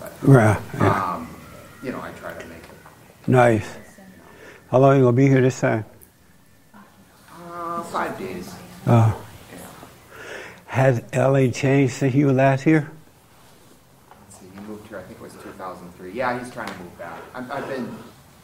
but 0.00 0.12
Right. 0.22 0.58
Yeah. 0.74 1.14
um, 1.14 1.28
you 1.82 1.92
know, 1.92 2.00
I 2.00 2.10
try 2.12 2.32
to 2.32 2.46
make 2.46 2.58
it. 2.58 3.28
Nice. 3.28 3.66
How 4.70 4.78
long 4.78 4.96
you 4.96 5.02
gonna 5.04 5.12
be 5.16 5.28
here 5.28 5.40
this 5.40 5.60
time? 5.60 5.84
Uh, 6.74 7.82
five 7.84 8.18
days. 8.18 8.54
Uh, 8.86 9.12
Yeah. 9.52 9.58
has 10.66 11.02
LA 11.12 11.50
changed 11.50 11.94
since 11.94 12.14
you 12.14 12.26
were 12.26 12.32
last 12.32 12.62
here? 12.64 12.90
Let's 14.24 14.38
see, 14.40 14.46
he 14.54 14.60
moved 14.66 14.88
here, 14.88 14.98
I 14.98 15.02
think 15.02 15.18
it 15.18 15.22
was 15.22 15.32
2003. 15.34 16.12
Yeah, 16.12 16.38
he's 16.38 16.50
trying 16.52 16.68
to 16.68 16.78
move 16.78 16.98
back. 16.98 17.18
I've, 17.34 17.50
I've 17.50 17.68
been 17.68 17.96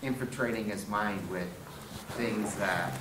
infiltrating 0.03 0.65
his 0.67 0.87
mind 0.89 1.29
with 1.31 1.49
things 2.17 2.55
that 2.57 2.93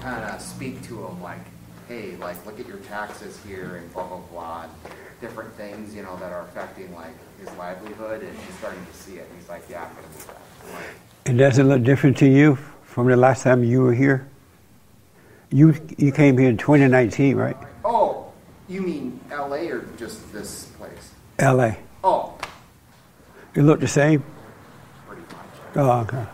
kind 0.00 0.24
of 0.24 0.40
speak 0.40 0.82
to 0.88 1.04
him, 1.06 1.22
like, 1.22 1.40
hey, 1.88 2.16
like, 2.16 2.44
look 2.46 2.58
at 2.60 2.66
your 2.66 2.78
taxes 2.78 3.38
here 3.46 3.76
and 3.76 3.92
blah, 3.92 4.06
blah, 4.06 4.18
blah. 4.30 4.66
Different 5.20 5.52
things, 5.54 5.94
you 5.94 6.02
know, 6.02 6.16
that 6.18 6.30
are 6.32 6.42
affecting, 6.42 6.94
like, 6.94 7.14
his 7.40 7.50
livelihood, 7.56 8.22
and 8.22 8.38
he's 8.38 8.54
starting 8.58 8.84
to 8.86 8.96
see 8.96 9.16
it. 9.16 9.28
He's 9.36 9.48
like, 9.48 9.62
yeah, 9.68 9.84
I'm 9.84 9.92
going 9.94 10.04
to 10.04 10.10
move 10.12 10.26
back. 10.28 10.36
I'm 10.64 10.72
like, 10.74 10.84
And 11.26 11.38
doesn't 11.38 11.68
look 11.68 11.82
different 11.82 12.16
to 12.18 12.26
you 12.26 12.56
from 12.84 13.08
the 13.08 13.16
last 13.16 13.42
time 13.42 13.64
you 13.64 13.82
were 13.82 13.94
here? 13.94 14.28
You 15.50 15.74
you 15.96 16.12
came 16.12 16.36
here 16.38 16.48
in 16.50 16.56
2019, 16.58 17.34
right? 17.36 17.56
oh, 17.84 18.30
you 18.68 18.82
mean 18.82 19.18
LA 19.30 19.70
or 19.72 19.86
just 19.96 20.30
this 20.32 20.66
place? 20.78 21.10
LA. 21.40 21.72
Oh, 22.04 22.34
It 23.54 23.62
looked 23.62 23.80
the 23.80 23.88
same. 23.88 24.22
pretty 25.08 25.22
much. 25.22 25.76
Oh, 25.76 26.00
okay. 26.02 26.24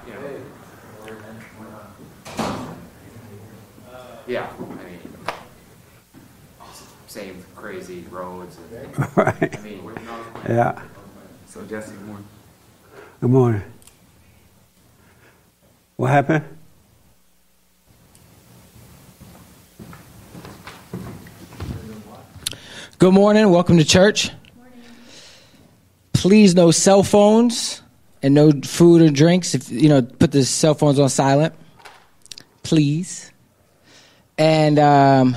Yeah, 4.27 4.47
same 4.47 4.94
crazy 7.65 8.05
roads 8.11 8.59
and, 8.59 9.17
right. 9.17 9.59
I 9.59 9.63
mean, 9.63 9.83
we're 9.83 9.95
not 9.95 10.21
Yeah. 10.51 10.83
so 11.47 11.65
Jesse, 11.65 11.93
good 11.93 12.07
morning. 12.07 12.27
Good 13.23 13.31
morning. 13.31 13.63
What 15.97 16.11
happened? 16.11 16.45
Good 22.99 23.15
morning. 23.15 23.49
Welcome 23.49 23.79
to 23.79 23.85
church. 23.87 24.31
Please, 26.13 26.55
no 26.55 26.71
cell 26.71 27.03
phones 27.03 27.81
and 28.23 28.35
no 28.35 28.53
food 28.63 29.01
or 29.01 29.09
drinks. 29.09 29.55
If 29.55 29.71
you 29.71 29.89
know, 29.89 30.03
put 30.03 30.33
the 30.33 30.45
cell 30.45 30.75
phones 30.75 30.99
on 30.99 31.09
silent, 31.09 31.55
please. 32.63 33.33
And 34.37 34.79
um, 34.79 35.35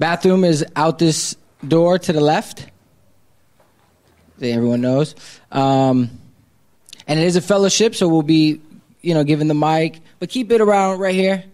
bathroom 0.00 0.44
is 0.44 0.64
out 0.74 0.98
this 0.98 1.36
door 1.66 1.98
to 1.98 2.12
the 2.12 2.20
left. 2.20 2.66
Everyone 4.42 4.80
knows. 4.80 5.14
Um, 5.52 6.10
and 7.06 7.20
it 7.20 7.26
is 7.26 7.36
a 7.36 7.42
fellowship, 7.42 7.94
so 7.94 8.08
we'll 8.08 8.22
be, 8.22 8.62
you 9.02 9.12
know, 9.12 9.22
giving 9.22 9.46
the 9.46 9.54
mic, 9.54 10.00
but 10.18 10.30
keep 10.30 10.50
it 10.50 10.62
around 10.62 10.98
right 10.98 11.14
here. 11.14 11.44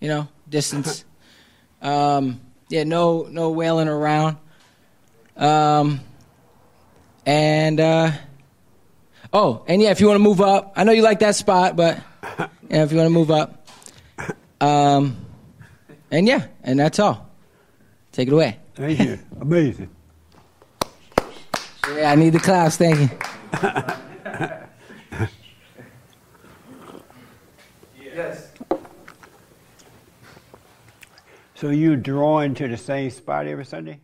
You 0.00 0.08
know, 0.08 0.28
distance. 0.48 1.04
Um, 1.82 2.40
yeah, 2.70 2.84
no, 2.84 3.28
no 3.30 3.50
wailing 3.50 3.86
around. 3.86 4.38
Um, 5.36 6.00
and 7.26 7.78
uh, 7.78 8.12
oh, 9.30 9.62
and 9.68 9.82
yeah, 9.82 9.90
if 9.90 10.00
you 10.00 10.06
want 10.08 10.16
to 10.16 10.22
move 10.22 10.40
up, 10.40 10.72
I 10.74 10.82
know 10.82 10.92
you 10.92 11.02
like 11.02 11.20
that 11.20 11.36
spot, 11.36 11.76
but 11.76 12.00
yeah, 12.38 12.82
if 12.82 12.90
you 12.90 12.96
want 12.96 13.06
to 13.06 13.10
move 13.10 13.30
up, 13.30 13.68
um, 14.60 15.18
and 16.10 16.26
yeah, 16.26 16.46
and 16.64 16.80
that's 16.80 16.98
all. 16.98 17.25
Take 18.16 18.28
it 18.28 18.32
away. 18.32 18.58
Thank 18.74 18.98
you. 18.98 19.18
Amazing. 19.42 19.90
Yeah, 21.94 22.12
I 22.12 22.14
need 22.14 22.30
the 22.30 22.38
claps. 22.38 22.78
Thank 22.78 22.98
you. 22.98 23.10
Yes. 28.00 28.52
So 31.56 31.68
you 31.68 31.96
draw 31.96 32.40
into 32.40 32.66
the 32.66 32.78
same 32.78 33.10
spot 33.10 33.46
every 33.46 33.66
Sunday? 33.66 34.00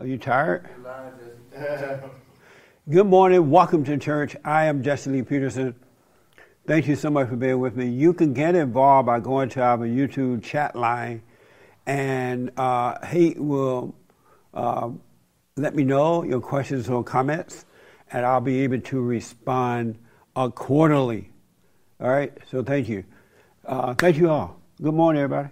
Are 0.00 0.06
you 0.06 0.16
tired? 0.16 0.68
Good 2.88 3.06
morning. 3.08 3.50
Welcome 3.50 3.82
to 3.82 3.96
church. 3.96 4.36
I 4.44 4.66
am 4.66 4.80
Jesse 4.80 5.10
Lee 5.10 5.22
Peterson. 5.22 5.74
Thank 6.68 6.86
you 6.86 6.94
so 6.94 7.10
much 7.10 7.28
for 7.28 7.34
being 7.34 7.58
with 7.58 7.74
me. 7.74 7.88
You 7.88 8.12
can 8.12 8.32
get 8.32 8.54
involved 8.54 9.06
by 9.06 9.18
going 9.18 9.48
to 9.50 9.60
our 9.60 9.78
YouTube 9.78 10.44
chat 10.44 10.76
line, 10.76 11.22
and 11.84 12.52
uh, 12.56 13.04
he 13.08 13.34
will 13.38 13.92
uh, 14.54 14.88
let 15.56 15.74
me 15.74 15.82
know 15.82 16.22
your 16.22 16.40
questions 16.40 16.88
or 16.88 17.02
comments, 17.02 17.64
and 18.12 18.24
I'll 18.24 18.40
be 18.40 18.60
able 18.60 18.80
to 18.80 19.00
respond 19.00 19.98
accordingly. 20.36 21.28
All 22.00 22.08
right. 22.08 22.32
So 22.52 22.62
thank 22.62 22.88
you. 22.88 23.02
Uh, 23.64 23.94
thank 23.94 24.16
you 24.16 24.30
all. 24.30 24.60
Good 24.80 24.94
morning, 24.94 25.22
everybody. 25.22 25.48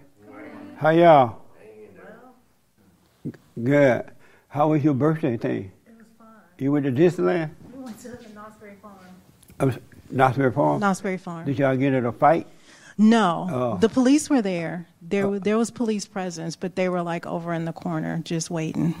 How 0.77 0.91
y'all? 0.91 1.41
Good. 3.61 4.11
How 4.57 4.69
was 4.69 4.83
your 4.83 4.95
birthday 4.95 5.37
thing? 5.37 5.71
It 5.85 5.93
was 5.95 6.07
fun. 6.17 6.27
You 6.57 6.71
went 6.71 6.83
to 6.87 6.91
Disneyland? 6.91 7.51
We 7.75 7.83
went 7.83 7.99
to 7.99 8.07
the 8.07 8.17
Knott's 8.33 8.57
Berry 8.57 8.73
Farm. 8.81 8.95
Uh, 9.59 9.71
Knott's 10.09 10.35
Berry 10.35 10.51
Farm? 10.51 10.79
Knott's 10.79 10.99
Berry 10.99 11.17
Farm. 11.17 11.45
Did 11.45 11.59
y'all 11.59 11.77
get 11.77 11.93
in 11.93 12.03
a 12.07 12.11
fight? 12.11 12.47
No, 12.97 13.47
Oh. 13.51 13.77
the 13.77 13.87
police 13.87 14.31
were 14.31 14.41
there. 14.41 14.87
There, 14.99 15.29
wa- 15.29 15.37
there 15.37 15.59
was 15.59 15.69
police 15.69 16.07
presence, 16.07 16.55
but 16.55 16.75
they 16.75 16.89
were 16.89 17.03
like 17.03 17.27
over 17.27 17.53
in 17.53 17.65
the 17.65 17.71
corner, 17.71 18.19
just 18.25 18.49
waiting. 18.49 18.95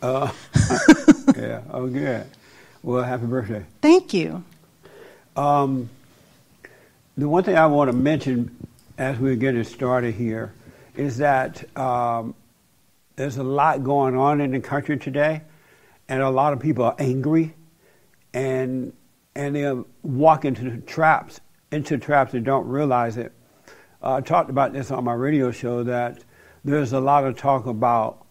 Uh, 0.00 0.32
yeah. 1.36 1.60
Oh, 1.70 1.88
good. 1.88 2.24
Well, 2.82 3.04
happy 3.04 3.26
birthday. 3.26 3.66
Thank 3.82 4.14
you. 4.14 4.44
Um, 5.36 5.90
the 7.18 7.28
one 7.28 7.44
thing 7.44 7.58
I 7.58 7.66
want 7.66 7.90
to 7.90 7.96
mention 7.96 8.56
as 8.96 9.18
we're 9.18 9.36
getting 9.36 9.62
started 9.64 10.14
here 10.14 10.54
is 10.94 11.18
that 11.18 11.64
um, 11.78 12.34
there's 13.16 13.38
a 13.38 13.42
lot 13.42 13.82
going 13.82 14.16
on 14.16 14.40
in 14.40 14.52
the 14.52 14.60
country 14.60 14.98
today, 14.98 15.42
and 16.08 16.22
a 16.22 16.30
lot 16.30 16.52
of 16.52 16.60
people 16.60 16.84
are 16.84 16.96
angry, 16.98 17.54
and 18.32 18.92
and 19.34 19.54
they're 19.54 19.84
walking 20.02 20.56
into 20.56 20.78
traps, 20.78 21.40
into 21.70 21.98
traps 21.98 22.32
and 22.34 22.44
don't 22.44 22.66
realize 22.66 23.16
it. 23.16 23.32
Uh, 24.02 24.14
I 24.14 24.20
talked 24.20 24.50
about 24.50 24.72
this 24.72 24.90
on 24.90 25.04
my 25.04 25.12
radio 25.12 25.50
show 25.50 25.82
that 25.84 26.24
there's 26.64 26.92
a 26.92 27.00
lot 27.00 27.24
of 27.24 27.36
talk 27.36 27.66
about 27.66 28.24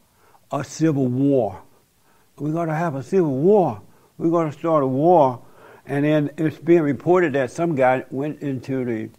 a 0.51 0.63
civil 0.63 1.07
war. 1.07 1.61
We're 2.37 2.53
going 2.53 2.69
to 2.69 2.75
have 2.75 2.95
a 2.95 3.03
civil 3.03 3.37
war. 3.37 3.81
We're 4.17 4.29
going 4.29 4.51
to 4.51 4.57
start 4.57 4.83
a 4.83 4.87
war. 4.87 5.41
And 5.85 6.03
then 6.03 6.31
it's 6.37 6.57
being 6.57 6.81
reported 6.81 7.33
that 7.33 7.51
some 7.51 7.75
guy 7.75 8.03
went 8.09 8.41
into 8.41 8.83
the, 8.83 9.09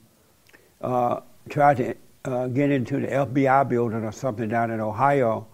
uh, 0.80 1.20
tried 1.48 1.76
to 1.76 1.94
uh, 2.24 2.48
get 2.48 2.70
into 2.70 3.00
the 3.00 3.06
FBI 3.06 3.68
building 3.68 4.04
or 4.04 4.12
something 4.12 4.48
down 4.48 4.70
in 4.70 4.80
Ohio, 4.80 5.46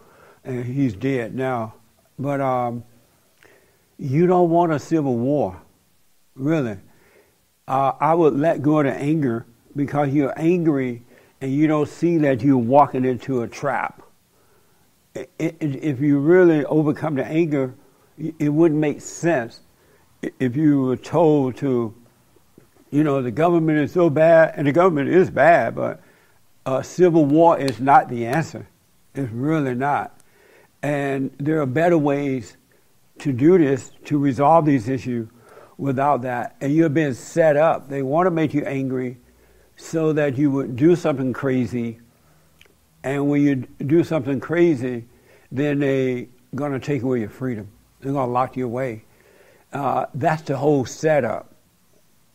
and 0.45 0.65
he's 0.65 0.95
dead 0.95 1.35
now. 1.35 1.75
But 2.19 2.41
um, 2.41 2.85
you 3.99 4.27
don't 4.27 4.51
want 4.51 4.73
a 4.73 4.79
civil 4.79 5.17
war, 5.17 5.61
really. 6.35 6.77
Uh, 7.67 7.93
I 8.01 8.15
would 8.15 8.35
let 8.35 8.63
go 8.63 8.81
of 8.81 8.87
the 8.87 8.93
anger 8.93 9.47
because 9.75 10.09
you're 10.11 10.35
angry 10.39 11.03
and 11.41 11.53
you 11.53 11.67
don't 11.67 11.89
see 11.89 12.19
that 12.19 12.43
you're 12.43 12.57
walking 12.57 13.05
into 13.05 13.43
a 13.43 13.49
trap. 13.49 14.03
I- 15.17 15.27
i- 15.41 15.57
If 15.61 16.01
you 16.01 16.19
really 16.19 16.65
overcome 16.65 17.15
the 17.15 17.25
anger, 17.25 17.75
it 18.19 18.49
wouldn't 18.49 18.81
make 18.81 19.01
sense 19.01 19.61
if 20.39 20.57
you 20.57 20.83
were 20.83 20.97
told 20.97 21.57
to, 21.57 21.95
you 22.91 23.03
know, 23.03 23.23
the 23.23 23.31
government 23.31 23.79
is 23.79 23.93
so 23.93 24.11
bad, 24.11 24.55
and 24.57 24.67
the 24.67 24.73
government 24.73 25.09
is 25.09 25.31
bad, 25.31 25.75
but 25.75 26.01
uh, 26.65 26.83
civil 26.83 27.25
war 27.25 27.59
is 27.59 27.81
not 27.81 28.09
the 28.09 28.27
answer. 28.27 28.69
It's 29.15 29.33
really 29.33 29.75
not. 29.75 30.17
And 30.83 31.31
there 31.39 31.61
are 31.61 31.67
better 31.67 31.97
ways 31.97 32.57
to 33.21 33.33
do 33.33 33.59
this, 33.59 33.93
to 34.07 34.19
resolve 34.19 34.67
these 34.67 34.89
issues 34.89 35.29
without 35.79 36.23
that. 36.23 36.57
And 36.61 36.75
you're 36.75 36.89
being 36.89 37.15
set 37.15 37.57
up. 37.57 37.89
They 37.89 38.03
want 38.03 38.27
to 38.27 38.31
make 38.31 38.53
you 38.53 38.65
angry 38.65 39.19
so 39.77 40.13
that 40.13 40.37
you 40.37 40.51
would 40.51 40.77
do 40.77 40.97
something 40.97 41.33
crazy. 41.33 42.01
And 43.05 43.29
when 43.29 43.43
you 43.43 43.57
do 43.87 44.05
something 44.05 44.41
crazy, 44.41 45.05
then 45.51 45.81
they're 45.81 46.27
going 46.55 46.73
to 46.73 46.81
take 46.81 47.03
away 47.03 47.21
your 47.21 47.29
freedom. 47.29 47.69
They're 48.01 48.13
going 48.13 48.29
to 48.29 48.33
lock 48.33 48.57
you 48.57 48.67
away. 48.67 49.05
Uh, 49.73 50.07
that's 50.15 50.43
the 50.43 50.57
whole 50.57 50.85
setup. 50.85 51.55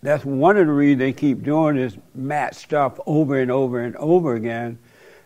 That's 0.02 0.24
one 0.24 0.58
of 0.58 0.68
the 0.68 0.74
reasons 0.74 1.00
they 1.00 1.14
keep 1.14 1.44
doing 1.44 1.76
this 1.76 1.98
mat 2.14 2.56
stuff 2.56 3.00
over 3.06 3.40
and 3.40 3.52
over 3.52 3.82
and 3.82 3.96
over 3.98 4.36
again 4.36 4.78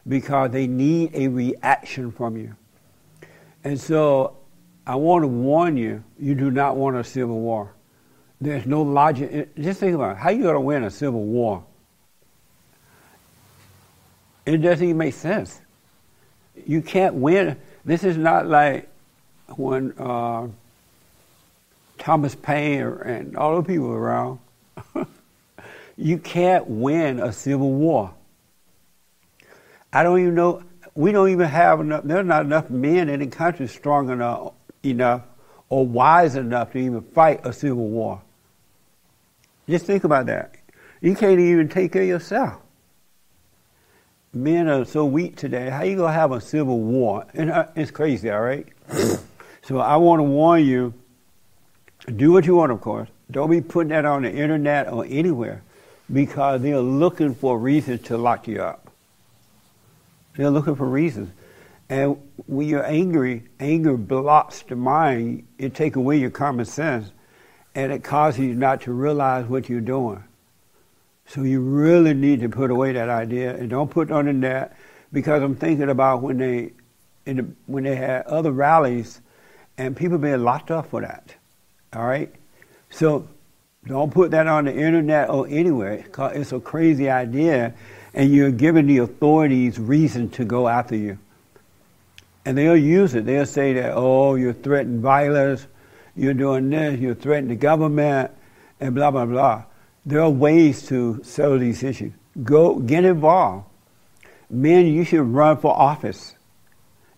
because 0.07 0.51
they 0.51 0.67
need 0.67 1.11
a 1.13 1.27
reaction 1.27 2.11
from 2.11 2.37
you. 2.37 2.55
And 3.63 3.79
so 3.79 4.37
I 4.85 4.95
want 4.95 5.23
to 5.23 5.27
warn 5.27 5.77
you, 5.77 6.03
you 6.19 6.35
do 6.35 6.51
not 6.51 6.75
want 6.75 6.95
a 6.95 7.03
civil 7.03 7.39
war. 7.39 7.73
There's 8.39 8.65
no 8.65 8.81
logic. 8.81 9.55
Just 9.55 9.79
think 9.79 9.93
about 9.93 10.13
it. 10.13 10.17
How 10.17 10.31
you 10.31 10.43
going 10.43 10.55
to 10.55 10.59
win 10.59 10.83
a 10.83 10.89
civil 10.89 11.23
war? 11.23 11.63
It 14.45 14.57
doesn't 14.57 14.83
even 14.83 14.97
make 14.97 15.13
sense. 15.13 15.61
You 16.65 16.81
can't 16.81 17.15
win. 17.15 17.57
This 17.85 18.03
is 18.03 18.17
not 18.17 18.47
like 18.47 18.89
when 19.55 19.93
uh, 19.99 20.47
Thomas 21.99 22.33
Paine 22.33 22.81
and 22.81 23.37
all 23.37 23.61
the 23.61 23.63
people 23.63 23.91
around. 23.91 24.39
you 25.97 26.17
can't 26.17 26.67
win 26.67 27.19
a 27.19 27.31
civil 27.31 27.71
war. 27.71 28.11
I 29.93 30.01
don't 30.01 30.19
even 30.19 30.35
know. 30.35 30.63
We 30.93 31.11
don't 31.11 31.29
even 31.29 31.47
have 31.47 31.79
enough. 31.79 32.03
There's 32.03 32.25
not 32.25 32.45
enough 32.45 32.69
men 32.69 33.09
in 33.09 33.19
the 33.21 33.27
country 33.27 33.67
strong 33.67 34.09
enough, 34.09 34.53
enough, 34.83 35.23
or 35.69 35.85
wise 35.85 36.35
enough 36.35 36.73
to 36.73 36.79
even 36.79 37.01
fight 37.01 37.41
a 37.45 37.53
civil 37.53 37.87
war. 37.87 38.21
Just 39.69 39.85
think 39.85 40.03
about 40.03 40.25
that. 40.25 40.55
You 40.99 41.15
can't 41.15 41.39
even 41.39 41.69
take 41.69 41.93
care 41.93 42.01
of 42.01 42.07
yourself. 42.07 42.61
Men 44.33 44.67
are 44.67 44.85
so 44.85 45.05
weak 45.05 45.35
today. 45.35 45.69
How 45.69 45.83
you 45.83 45.97
gonna 45.97 46.13
have 46.13 46.31
a 46.31 46.41
civil 46.41 46.79
war? 46.79 47.25
And 47.33 47.51
uh, 47.51 47.67
it's 47.75 47.91
crazy, 47.91 48.29
all 48.29 48.41
right. 48.41 48.67
so 49.61 49.79
I 49.79 49.97
want 49.97 50.19
to 50.19 50.23
warn 50.23 50.65
you. 50.65 50.93
Do 52.15 52.31
what 52.31 52.45
you 52.45 52.55
want, 52.55 52.71
of 52.71 52.81
course. 52.81 53.09
Don't 53.29 53.49
be 53.49 53.61
putting 53.61 53.89
that 53.89 54.05
on 54.05 54.23
the 54.23 54.31
internet 54.31 54.91
or 54.91 55.05
anywhere, 55.05 55.63
because 56.11 56.61
they're 56.61 56.79
looking 56.79 57.33
for 57.33 57.57
reasons 57.57 58.01
to 58.03 58.17
lock 58.17 58.47
you 58.47 58.61
up. 58.61 58.90
They're 60.35 60.49
looking 60.49 60.75
for 60.75 60.87
reasons. 60.87 61.31
And 61.89 62.17
when 62.47 62.67
you're 62.67 62.85
angry, 62.85 63.43
anger 63.59 63.97
blocks 63.97 64.61
the 64.61 64.75
mind. 64.77 65.45
It 65.57 65.75
takes 65.75 65.97
away 65.97 66.17
your 66.17 66.29
common 66.29 66.65
sense, 66.65 67.11
and 67.75 67.91
it 67.91 68.03
causes 68.03 68.39
you 68.39 68.53
not 68.53 68.81
to 68.81 68.93
realize 68.93 69.45
what 69.45 69.67
you're 69.67 69.81
doing. 69.81 70.23
So 71.27 71.43
you 71.43 71.59
really 71.61 72.13
need 72.13 72.39
to 72.41 72.49
put 72.49 72.71
away 72.71 72.93
that 72.93 73.09
idea 73.09 73.55
and 73.55 73.69
don't 73.69 73.91
put 73.91 74.09
on 74.09 74.25
the 74.25 74.33
net, 74.33 74.75
because 75.11 75.43
I'm 75.43 75.55
thinking 75.55 75.89
about 75.89 76.21
when 76.21 76.37
they, 76.37 76.71
the, 77.25 77.45
when 77.65 77.83
they 77.83 77.95
had 77.95 78.25
other 78.25 78.51
rallies, 78.51 79.19
and 79.77 79.95
people 79.95 80.17
being 80.17 80.43
locked 80.43 80.71
up 80.71 80.89
for 80.89 81.01
that. 81.01 81.35
All 81.93 82.05
right, 82.05 82.33
so 82.89 83.27
don't 83.85 84.13
put 84.13 84.31
that 84.31 84.47
on 84.47 84.65
the 84.65 84.73
internet 84.73 85.29
or 85.29 85.47
anywhere. 85.49 86.05
It's 86.33 86.51
a 86.53 86.59
crazy 86.59 87.09
idea, 87.09 87.73
and 88.13 88.33
you're 88.33 88.51
giving 88.51 88.87
the 88.87 88.99
authorities 88.99 89.79
reason 89.79 90.29
to 90.31 90.45
go 90.45 90.67
after 90.67 90.95
you. 90.95 91.17
And 92.45 92.57
they'll 92.57 92.75
use 92.75 93.13
it. 93.13 93.25
They'll 93.25 93.45
say 93.45 93.73
that, 93.73 93.93
oh, 93.95 94.35
you're 94.35 94.53
threatening 94.53 95.01
violence, 95.01 95.67
you're 96.15 96.33
doing 96.33 96.69
this, 96.69 96.99
you're 96.99 97.15
threatening 97.15 97.49
the 97.49 97.55
government, 97.55 98.31
and 98.79 98.95
blah, 98.95 99.11
blah, 99.11 99.25
blah. 99.25 99.63
There 100.05 100.21
are 100.21 100.29
ways 100.29 100.87
to 100.87 101.21
settle 101.23 101.59
these 101.59 101.83
issues. 101.83 102.13
Go 102.43 102.79
get 102.79 103.05
involved. 103.05 103.65
Men, 104.49 104.87
you 104.87 105.03
should 105.05 105.21
run 105.21 105.57
for 105.57 105.71
office. 105.71 106.35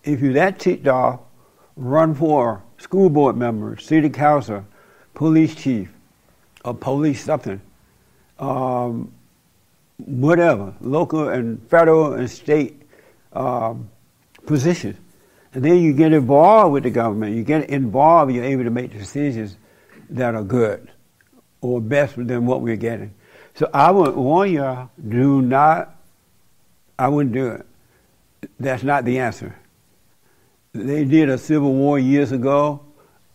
If 0.04 0.20
you're 0.20 0.34
that 0.34 0.58
ticked 0.58 0.86
off, 0.86 1.20
run 1.76 2.14
for 2.14 2.62
school 2.78 3.08
board 3.08 3.36
member, 3.36 3.76
city 3.78 4.10
council, 4.10 4.64
police 5.14 5.54
chief, 5.54 5.90
or 6.64 6.74
police 6.74 7.24
something. 7.24 7.60
Um, 8.38 9.12
whatever, 9.98 10.74
local 10.80 11.28
and 11.28 11.62
federal 11.68 12.14
and 12.14 12.30
state 12.30 12.82
um, 13.32 13.90
positions. 14.46 14.98
And 15.52 15.64
then 15.64 15.78
you 15.78 15.92
get 15.92 16.12
involved 16.12 16.72
with 16.72 16.82
the 16.82 16.90
government. 16.90 17.36
You 17.36 17.44
get 17.44 17.70
involved, 17.70 18.32
you're 18.32 18.44
able 18.44 18.64
to 18.64 18.70
make 18.70 18.92
decisions 18.92 19.56
that 20.10 20.34
are 20.34 20.42
good 20.42 20.90
or 21.60 21.80
best 21.80 22.16
than 22.16 22.44
what 22.46 22.60
we're 22.60 22.76
getting. 22.76 23.14
So 23.54 23.70
I 23.72 23.90
would 23.90 24.16
warn 24.16 24.52
you, 24.52 24.90
do 25.08 25.40
not, 25.40 25.94
I 26.98 27.08
wouldn't 27.08 27.34
do 27.34 27.48
it. 27.48 27.66
That's 28.58 28.82
not 28.82 29.04
the 29.04 29.20
answer. 29.20 29.56
They 30.72 31.04
did 31.04 31.28
a 31.28 31.38
civil 31.38 31.72
war 31.72 31.98
years 31.98 32.32
ago. 32.32 32.80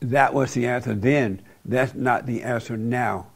That 0.02 0.34
was 0.34 0.54
the 0.54 0.68
answer 0.68 0.94
then. 0.94 1.42
That's 1.64 1.94
not 1.94 2.26
the 2.26 2.44
answer 2.44 2.76
now. 2.76 3.28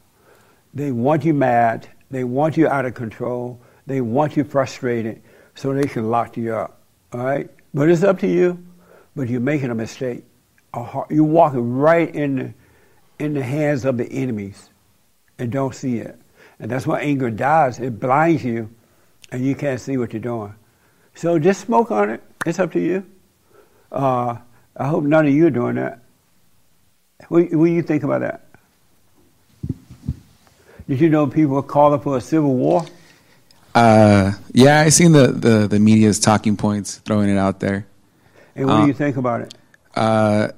They 0.74 0.92
want 0.92 1.24
you 1.24 1.32
mad. 1.32 1.88
They 2.14 2.22
want 2.22 2.56
you 2.56 2.68
out 2.68 2.86
of 2.86 2.94
control. 2.94 3.60
They 3.88 4.00
want 4.00 4.36
you 4.36 4.44
frustrated 4.44 5.20
so 5.56 5.74
they 5.74 5.88
can 5.88 6.10
lock 6.10 6.36
you 6.36 6.54
up. 6.54 6.80
All 7.12 7.24
right? 7.24 7.50
But 7.74 7.90
it's 7.90 8.04
up 8.04 8.20
to 8.20 8.28
you. 8.28 8.64
But 9.16 9.28
you're 9.28 9.40
making 9.40 9.70
a 9.70 9.74
mistake. 9.74 10.22
You're 11.10 11.24
walking 11.24 11.76
right 11.76 12.14
in 12.14 12.36
the, 12.36 12.54
in 13.18 13.34
the 13.34 13.42
hands 13.42 13.84
of 13.84 13.96
the 13.96 14.04
enemies 14.04 14.70
and 15.40 15.50
don't 15.50 15.74
see 15.74 15.98
it. 15.98 16.16
And 16.60 16.70
that's 16.70 16.86
what 16.86 17.02
anger 17.02 17.30
dies. 17.30 17.80
It 17.80 17.98
blinds 17.98 18.44
you 18.44 18.70
and 19.32 19.44
you 19.44 19.56
can't 19.56 19.80
see 19.80 19.96
what 19.96 20.12
you're 20.12 20.22
doing. 20.22 20.54
So 21.16 21.40
just 21.40 21.62
smoke 21.62 21.90
on 21.90 22.10
it. 22.10 22.22
It's 22.46 22.60
up 22.60 22.70
to 22.74 22.80
you. 22.80 23.04
Uh, 23.90 24.36
I 24.76 24.86
hope 24.86 25.02
none 25.02 25.26
of 25.26 25.34
you 25.34 25.48
are 25.48 25.50
doing 25.50 25.74
that. 25.74 25.98
What, 27.26 27.52
what 27.52 27.66
do 27.66 27.72
you 27.72 27.82
think 27.82 28.04
about 28.04 28.20
that? 28.20 28.53
Did 30.88 31.00
you 31.00 31.08
know 31.08 31.26
people 31.26 31.56
are 31.58 31.62
calling 31.62 32.00
for 32.00 32.16
a 32.16 32.20
civil 32.20 32.54
war? 32.54 32.84
Uh, 33.74 34.32
yeah, 34.52 34.80
I 34.80 34.88
seen 34.90 35.12
the, 35.12 35.28
the, 35.28 35.66
the 35.68 35.80
media's 35.80 36.20
talking 36.20 36.56
points 36.56 36.98
throwing 36.98 37.28
it 37.28 37.38
out 37.38 37.60
there. 37.60 37.86
And 38.54 38.70
what 38.70 38.78
Uh, 38.78 38.80
do 38.80 38.86
you 38.86 38.92
think 38.94 39.16
about 39.16 39.40
it? 39.42 39.54
Uh, 39.94 40.48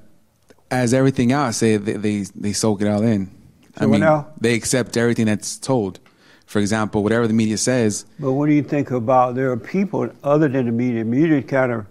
as 0.71 0.93
everything 0.93 1.31
else, 1.31 1.59
they, 1.59 1.77
they 1.77 1.93
they 1.93 2.21
they 2.35 2.53
soak 2.53 2.81
it 2.81 2.87
all 2.87 3.03
in. 3.03 3.29
I 3.77 3.85
So 3.85 3.89
what 3.89 3.99
mean, 3.99 4.01
now? 4.01 4.27
they 4.39 4.53
accept 4.55 4.97
everything 4.97 5.25
that's 5.27 5.57
told. 5.57 5.99
For 6.45 6.59
example, 6.59 7.03
whatever 7.03 7.27
the 7.27 7.33
media 7.33 7.57
says, 7.57 8.05
But 8.19 8.33
what 8.33 8.47
do 8.47 8.53
you 8.53 8.63
think 8.63 8.91
about 8.91 9.35
there 9.35 9.51
are 9.51 9.57
people 9.57 10.09
other 10.23 10.47
than 10.47 10.65
the 10.65 10.71
media? 10.71 11.03
Media 11.05 11.41
kind 11.43 11.71
of 11.71 11.85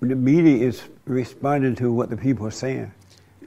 the 0.00 0.16
media 0.16 0.66
is 0.66 0.82
responding 1.06 1.74
to 1.76 1.92
what 1.92 2.10
the 2.10 2.16
people 2.16 2.46
are 2.46 2.50
saying. 2.50 2.92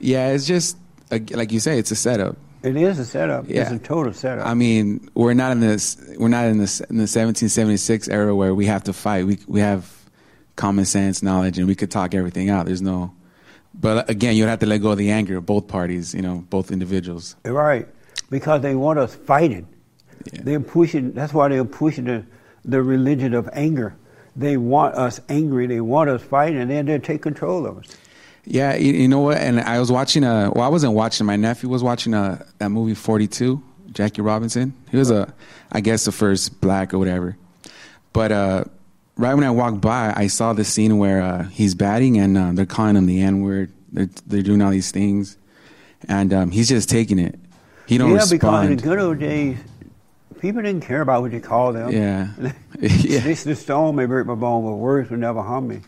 yeah, 0.00 0.28
it's 0.28 0.46
just 0.46 0.76
uh, 1.10 1.18
like 1.32 1.52
you 1.52 1.60
say, 1.60 1.78
it's 1.78 1.90
a 1.90 1.96
setup. 1.96 2.36
It 2.62 2.76
is 2.76 2.98
a 2.98 3.04
setup. 3.04 3.48
It's 3.48 3.70
a 3.70 3.78
total 3.78 4.12
setup. 4.12 4.46
I 4.46 4.54
mean, 4.54 5.08
we're 5.14 5.34
not 5.34 5.52
in 5.52 5.60
this. 5.60 5.96
We're 6.18 6.28
not 6.28 6.46
in 6.46 6.58
this 6.58 6.80
in 6.80 6.96
the 6.96 7.02
1776 7.02 8.08
era 8.08 8.34
where 8.34 8.54
we 8.54 8.66
have 8.66 8.84
to 8.84 8.92
fight. 8.92 9.26
We 9.26 9.38
we 9.46 9.60
have 9.60 9.92
common 10.56 10.84
sense, 10.84 11.22
knowledge, 11.22 11.58
and 11.58 11.68
we 11.68 11.74
could 11.74 11.90
talk 11.90 12.14
everything 12.14 12.50
out. 12.50 12.66
There's 12.66 12.82
no. 12.82 13.14
But 13.74 14.10
again, 14.10 14.34
you'd 14.34 14.48
have 14.48 14.58
to 14.60 14.66
let 14.66 14.78
go 14.78 14.90
of 14.90 14.98
the 14.98 15.10
anger 15.10 15.36
of 15.36 15.46
both 15.46 15.68
parties. 15.68 16.14
You 16.14 16.22
know, 16.22 16.44
both 16.50 16.72
individuals. 16.72 17.36
right, 17.44 17.86
because 18.28 18.62
they 18.62 18.74
want 18.74 18.98
us 18.98 19.14
fighting. 19.14 19.68
Yeah. 20.32 20.40
They're 20.42 20.60
pushing. 20.60 21.12
That's 21.12 21.32
why 21.32 21.48
they're 21.48 21.64
pushing 21.64 22.04
the 22.04 22.26
the 22.64 22.82
religion 22.82 23.34
of 23.34 23.48
anger. 23.52 23.96
They 24.34 24.56
want 24.56 24.94
us 24.96 25.20
angry. 25.28 25.66
They 25.66 25.80
want 25.80 26.10
us 26.10 26.22
fighting, 26.22 26.60
and 26.60 26.70
then 26.70 26.86
they 26.86 26.98
take 26.98 27.22
control 27.22 27.66
of 27.66 27.78
us. 27.78 27.86
Yeah, 28.50 28.76
you, 28.76 28.94
you 28.94 29.08
know 29.08 29.20
what? 29.20 29.36
And 29.36 29.60
I 29.60 29.78
was 29.78 29.92
watching 29.92 30.24
a. 30.24 30.50
Well, 30.54 30.64
I 30.64 30.68
wasn't 30.68 30.94
watching. 30.94 31.26
My 31.26 31.36
nephew 31.36 31.68
was 31.68 31.82
watching 31.82 32.14
a 32.14 32.46
that 32.58 32.70
movie 32.70 32.94
Forty 32.94 33.26
Two. 33.26 33.62
Jackie 33.92 34.22
Robinson. 34.22 34.74
He 34.90 34.96
was 34.96 35.10
a, 35.10 35.32
I 35.72 35.80
guess, 35.80 36.04
the 36.04 36.12
first 36.12 36.60
black 36.60 36.92
or 36.92 36.98
whatever. 36.98 37.36
But 38.12 38.32
uh, 38.32 38.64
right 39.16 39.34
when 39.34 39.44
I 39.44 39.50
walked 39.50 39.80
by, 39.80 40.12
I 40.14 40.26
saw 40.28 40.52
the 40.52 40.64
scene 40.64 40.98
where 40.98 41.20
uh, 41.22 41.44
he's 41.44 41.74
batting 41.74 42.18
and 42.18 42.36
uh, 42.38 42.52
they're 42.52 42.66
calling 42.66 42.96
him 42.96 43.06
the 43.06 43.20
N 43.20 43.40
word. 43.42 43.72
They're, 43.92 44.08
they're 44.26 44.42
doing 44.42 44.60
all 44.62 44.70
these 44.70 44.90
things, 44.90 45.38
and 46.08 46.32
um, 46.32 46.50
he's 46.50 46.68
just 46.68 46.90
taking 46.90 47.18
it. 47.18 47.38
He 47.86 47.96
don't 47.96 48.14
yeah, 48.14 48.26
because 48.30 48.66
in 48.66 48.76
the 48.76 48.82
good 48.82 48.98
old 48.98 49.18
days, 49.18 49.56
people 50.40 50.60
didn't 50.60 50.82
care 50.82 51.00
about 51.00 51.22
what 51.22 51.32
you 51.32 51.40
called 51.40 51.76
them. 51.76 51.90
Yeah. 51.90 52.28
Yeah. 52.80 53.20
This 53.20 53.44
the 53.44 53.56
stone 53.56 53.96
may 53.96 54.06
break 54.06 54.26
my 54.26 54.34
bone, 54.34 54.64
but 54.64 54.74
words 54.74 55.10
will 55.10 55.18
never 55.18 55.42
harm 55.42 55.68
me, 55.68 55.80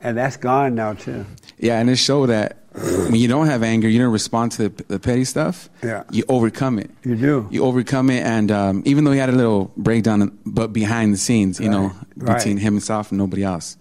and 0.00 0.16
that's 0.16 0.36
gone 0.36 0.74
now 0.74 0.94
too. 0.94 1.26
Yeah, 1.58 1.80
and 1.80 1.90
it 1.90 1.96
showed 1.96 2.26
that 2.26 2.58
when 2.72 3.16
you 3.16 3.28
don't 3.28 3.46
have 3.46 3.62
anger, 3.62 3.88
you 3.88 3.98
don't 3.98 4.12
respond 4.12 4.52
to 4.52 4.68
the, 4.68 4.84
the 4.84 5.00
petty 5.00 5.24
stuff. 5.24 5.68
Yeah. 5.82 6.04
You 6.10 6.24
overcome 6.28 6.78
it. 6.78 6.90
You 7.04 7.16
do. 7.16 7.48
You 7.50 7.64
overcome 7.64 8.10
it, 8.10 8.22
and 8.24 8.50
um, 8.50 8.82
even 8.86 9.04
though 9.04 9.12
he 9.12 9.18
had 9.18 9.28
a 9.30 9.32
little 9.32 9.72
breakdown, 9.76 10.38
but 10.44 10.72
behind 10.72 11.12
the 11.12 11.18
scenes, 11.18 11.60
you 11.60 11.68
know, 11.68 11.92
between 12.16 12.56
right. 12.56 12.62
himself 12.62 13.10
and 13.10 13.18
nobody 13.18 13.42
else, 13.42 13.76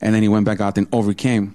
and 0.00 0.14
then 0.14 0.22
he 0.22 0.28
went 0.28 0.44
back 0.46 0.60
out 0.60 0.78
and 0.78 0.86
overcame. 0.92 1.54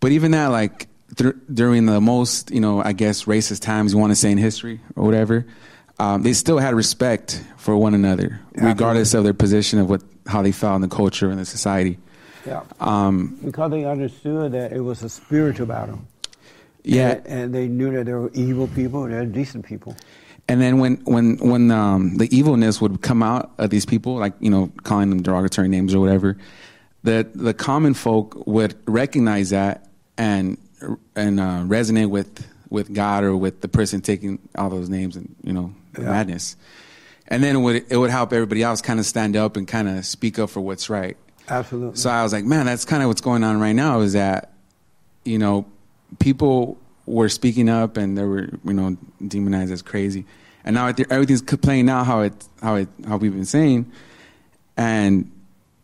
But 0.00 0.12
even 0.12 0.30
that, 0.30 0.46
like 0.48 0.88
th- 1.16 1.34
during 1.52 1.86
the 1.86 2.00
most, 2.00 2.50
you 2.50 2.60
know, 2.60 2.82
I 2.82 2.92
guess 2.92 3.24
racist 3.24 3.62
times 3.62 3.92
you 3.92 3.98
want 3.98 4.12
to 4.12 4.16
say 4.16 4.30
in 4.30 4.38
history 4.38 4.80
or 4.96 5.04
whatever, 5.04 5.46
um, 5.98 6.22
they 6.22 6.32
still 6.32 6.58
had 6.58 6.74
respect 6.74 7.42
for 7.56 7.76
one 7.76 7.94
another, 7.94 8.40
regardless 8.54 9.14
of 9.14 9.24
their 9.24 9.34
position 9.34 9.78
of 9.78 9.90
what 9.90 10.02
how 10.26 10.42
they 10.42 10.52
felt 10.52 10.76
in 10.76 10.82
the 10.82 10.88
culture 10.88 11.30
and 11.30 11.40
the 11.40 11.44
society. 11.44 11.98
Yeah. 12.46 12.62
Um, 12.80 13.38
Because 13.44 13.70
they 13.70 13.84
understood 13.84 14.52
that 14.52 14.72
it 14.72 14.80
was 14.80 15.02
a 15.02 15.08
spiritual 15.08 15.66
battle. 15.66 16.00
yeah, 16.84 17.10
And, 17.12 17.26
and 17.26 17.54
they 17.54 17.68
knew 17.68 17.92
that 17.92 18.06
there 18.06 18.18
were 18.20 18.30
evil 18.34 18.66
people 18.68 19.04
and 19.04 19.12
there 19.12 19.20
were 19.20 19.26
decent 19.26 19.64
people. 19.66 19.94
And 20.48 20.60
then 20.60 20.78
when 20.78 20.96
when 21.04 21.36
when 21.38 21.70
um, 21.70 22.16
the 22.16 22.34
evilness 22.36 22.80
would 22.80 23.02
come 23.02 23.22
out 23.22 23.52
of 23.58 23.70
these 23.70 23.86
people, 23.86 24.16
like 24.16 24.32
you 24.40 24.50
know, 24.50 24.72
calling 24.82 25.08
them 25.10 25.22
derogatory 25.22 25.68
names 25.68 25.94
or 25.94 26.00
whatever, 26.00 26.36
the 27.04 27.28
the 27.34 27.54
common 27.54 27.94
folk 27.94 28.46
would 28.46 28.74
recognize 28.86 29.50
that 29.50 29.86
and 30.18 30.58
and 31.14 31.38
uh, 31.38 31.62
resonate 31.66 32.10
with 32.10 32.44
with 32.68 32.92
God 32.92 33.22
or 33.22 33.36
with 33.36 33.60
the 33.60 33.68
person 33.68 34.00
taking 34.00 34.40
all 34.56 34.70
those 34.70 34.88
names 34.88 35.14
and 35.14 35.32
you 35.44 35.52
know 35.52 35.72
the 35.92 36.02
Yeah. 36.02 36.10
madness. 36.10 36.56
And 37.28 37.44
then 37.44 37.54
it 37.56 37.60
would 37.60 37.84
it 37.88 37.96
would 37.96 38.10
help 38.10 38.32
everybody 38.32 38.62
else 38.64 38.80
kind 38.80 38.98
of 38.98 39.06
stand 39.06 39.36
up 39.36 39.56
and 39.56 39.68
kind 39.68 39.88
of 39.88 40.04
speak 40.04 40.36
up 40.40 40.50
for 40.50 40.60
what's 40.60 40.90
right. 40.90 41.16
Absolutely. 41.50 41.96
So 41.96 42.08
I 42.10 42.22
was 42.22 42.32
like, 42.32 42.44
man, 42.44 42.66
that's 42.66 42.84
kind 42.84 43.02
of 43.02 43.08
what's 43.08 43.20
going 43.20 43.44
on 43.44 43.60
right 43.60 43.72
now. 43.74 44.00
Is 44.00 44.12
that 44.14 44.52
you 45.24 45.38
know 45.38 45.66
people 46.18 46.78
were 47.06 47.28
speaking 47.28 47.68
up 47.68 47.96
and 47.96 48.16
they 48.16 48.24
were 48.24 48.48
you 48.64 48.72
know 48.72 48.96
demonized 49.26 49.72
as 49.72 49.82
crazy, 49.82 50.24
and 50.64 50.74
now 50.74 50.86
everything's 51.10 51.42
playing 51.42 51.88
out 51.90 52.06
how 52.06 52.20
it 52.20 52.32
how 52.62 52.76
it 52.76 52.88
how 53.06 53.16
we've 53.16 53.32
been 53.32 53.44
saying, 53.44 53.90
and 54.76 55.30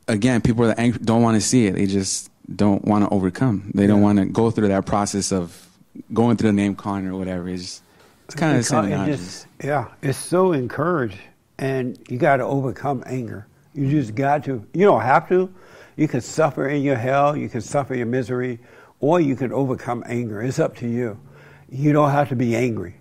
again, 0.08 0.40
people 0.40 0.66
that 0.66 0.78
angry, 0.78 1.00
don't 1.04 1.22
want 1.22 1.34
to 1.34 1.40
see 1.40 1.66
it. 1.66 1.72
They 1.74 1.86
just 1.86 2.30
don't 2.54 2.84
want 2.84 3.04
to 3.04 3.10
overcome. 3.10 3.72
They 3.74 3.86
don't 3.88 4.02
want 4.02 4.18
to 4.20 4.24
go 4.26 4.50
through 4.52 4.68
that 4.68 4.86
process 4.86 5.32
of 5.32 5.66
going 6.12 6.36
through 6.36 6.50
the 6.50 6.52
name 6.56 6.76
calling 6.76 7.06
or 7.06 7.16
whatever. 7.16 7.48
It's 7.48 7.62
just, 7.62 7.82
it's 8.26 8.34
kind 8.36 8.52
of 8.52 8.58
the 8.58 8.64
same. 8.64 8.84
It 8.84 8.88
now, 8.90 9.06
just- 9.06 9.22
just- 9.24 9.46
yeah, 9.64 9.88
it's 10.02 10.18
so 10.18 10.52
encouraged, 10.52 11.18
and 11.58 11.98
you 12.08 12.18
got 12.18 12.36
to 12.36 12.44
overcome 12.44 13.02
anger. 13.06 13.46
You 13.76 13.90
just 13.90 14.14
got 14.14 14.44
to. 14.44 14.66
You 14.72 14.86
don't 14.86 15.02
have 15.02 15.28
to. 15.28 15.52
You 15.96 16.08
can 16.08 16.22
suffer 16.22 16.68
in 16.68 16.82
your 16.82 16.96
hell. 16.96 17.36
You 17.36 17.48
can 17.48 17.60
suffer 17.60 17.94
your 17.94 18.06
misery, 18.06 18.58
or 19.00 19.20
you 19.20 19.36
can 19.36 19.52
overcome 19.52 20.02
anger. 20.06 20.42
It's 20.42 20.58
up 20.58 20.76
to 20.76 20.88
you. 20.88 21.20
You 21.68 21.92
don't 21.92 22.10
have 22.10 22.30
to 22.30 22.36
be 22.36 22.56
angry. 22.56 22.96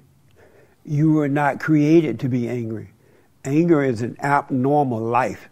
You 0.84 1.14
were 1.14 1.30
not 1.30 1.60
created 1.60 2.20
to 2.22 2.30
be 2.30 2.50
angry. 2.50 2.92
Anger 3.46 3.84
is 3.84 4.02
an 4.02 4.18
abnormal 4.22 5.00
life. 5.00 5.50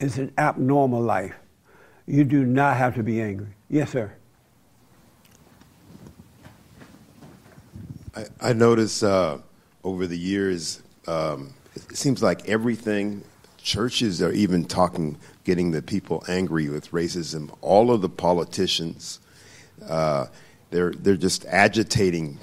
It's 0.00 0.18
an 0.18 0.32
abnormal 0.36 1.00
life. 1.00 1.34
You 2.06 2.24
do 2.24 2.44
not 2.44 2.76
have 2.76 2.94
to 2.96 3.02
be 3.02 3.20
angry. 3.20 3.54
Yes, 3.68 3.90
sir. 3.90 4.12
I, 8.14 8.24
I 8.40 8.52
notice 8.52 9.02
uh, 9.02 9.40
over 9.84 10.06
the 10.06 10.18
years, 10.18 10.82
um, 11.06 11.54
it 11.74 11.96
seems 11.96 12.22
like 12.22 12.48
everything, 12.48 13.22
churches 13.66 14.22
are 14.22 14.32
even 14.32 14.64
talking, 14.64 15.18
getting 15.44 15.72
the 15.72 15.82
people 15.82 16.24
angry 16.28 16.68
with 16.68 16.92
racism. 16.92 17.54
All 17.60 17.90
of 17.90 18.00
the 18.00 18.08
politicians, 18.08 19.18
uh, 19.86 20.26
they're, 20.70 20.92
they're 20.92 21.16
just 21.16 21.44
agitating 21.46 22.38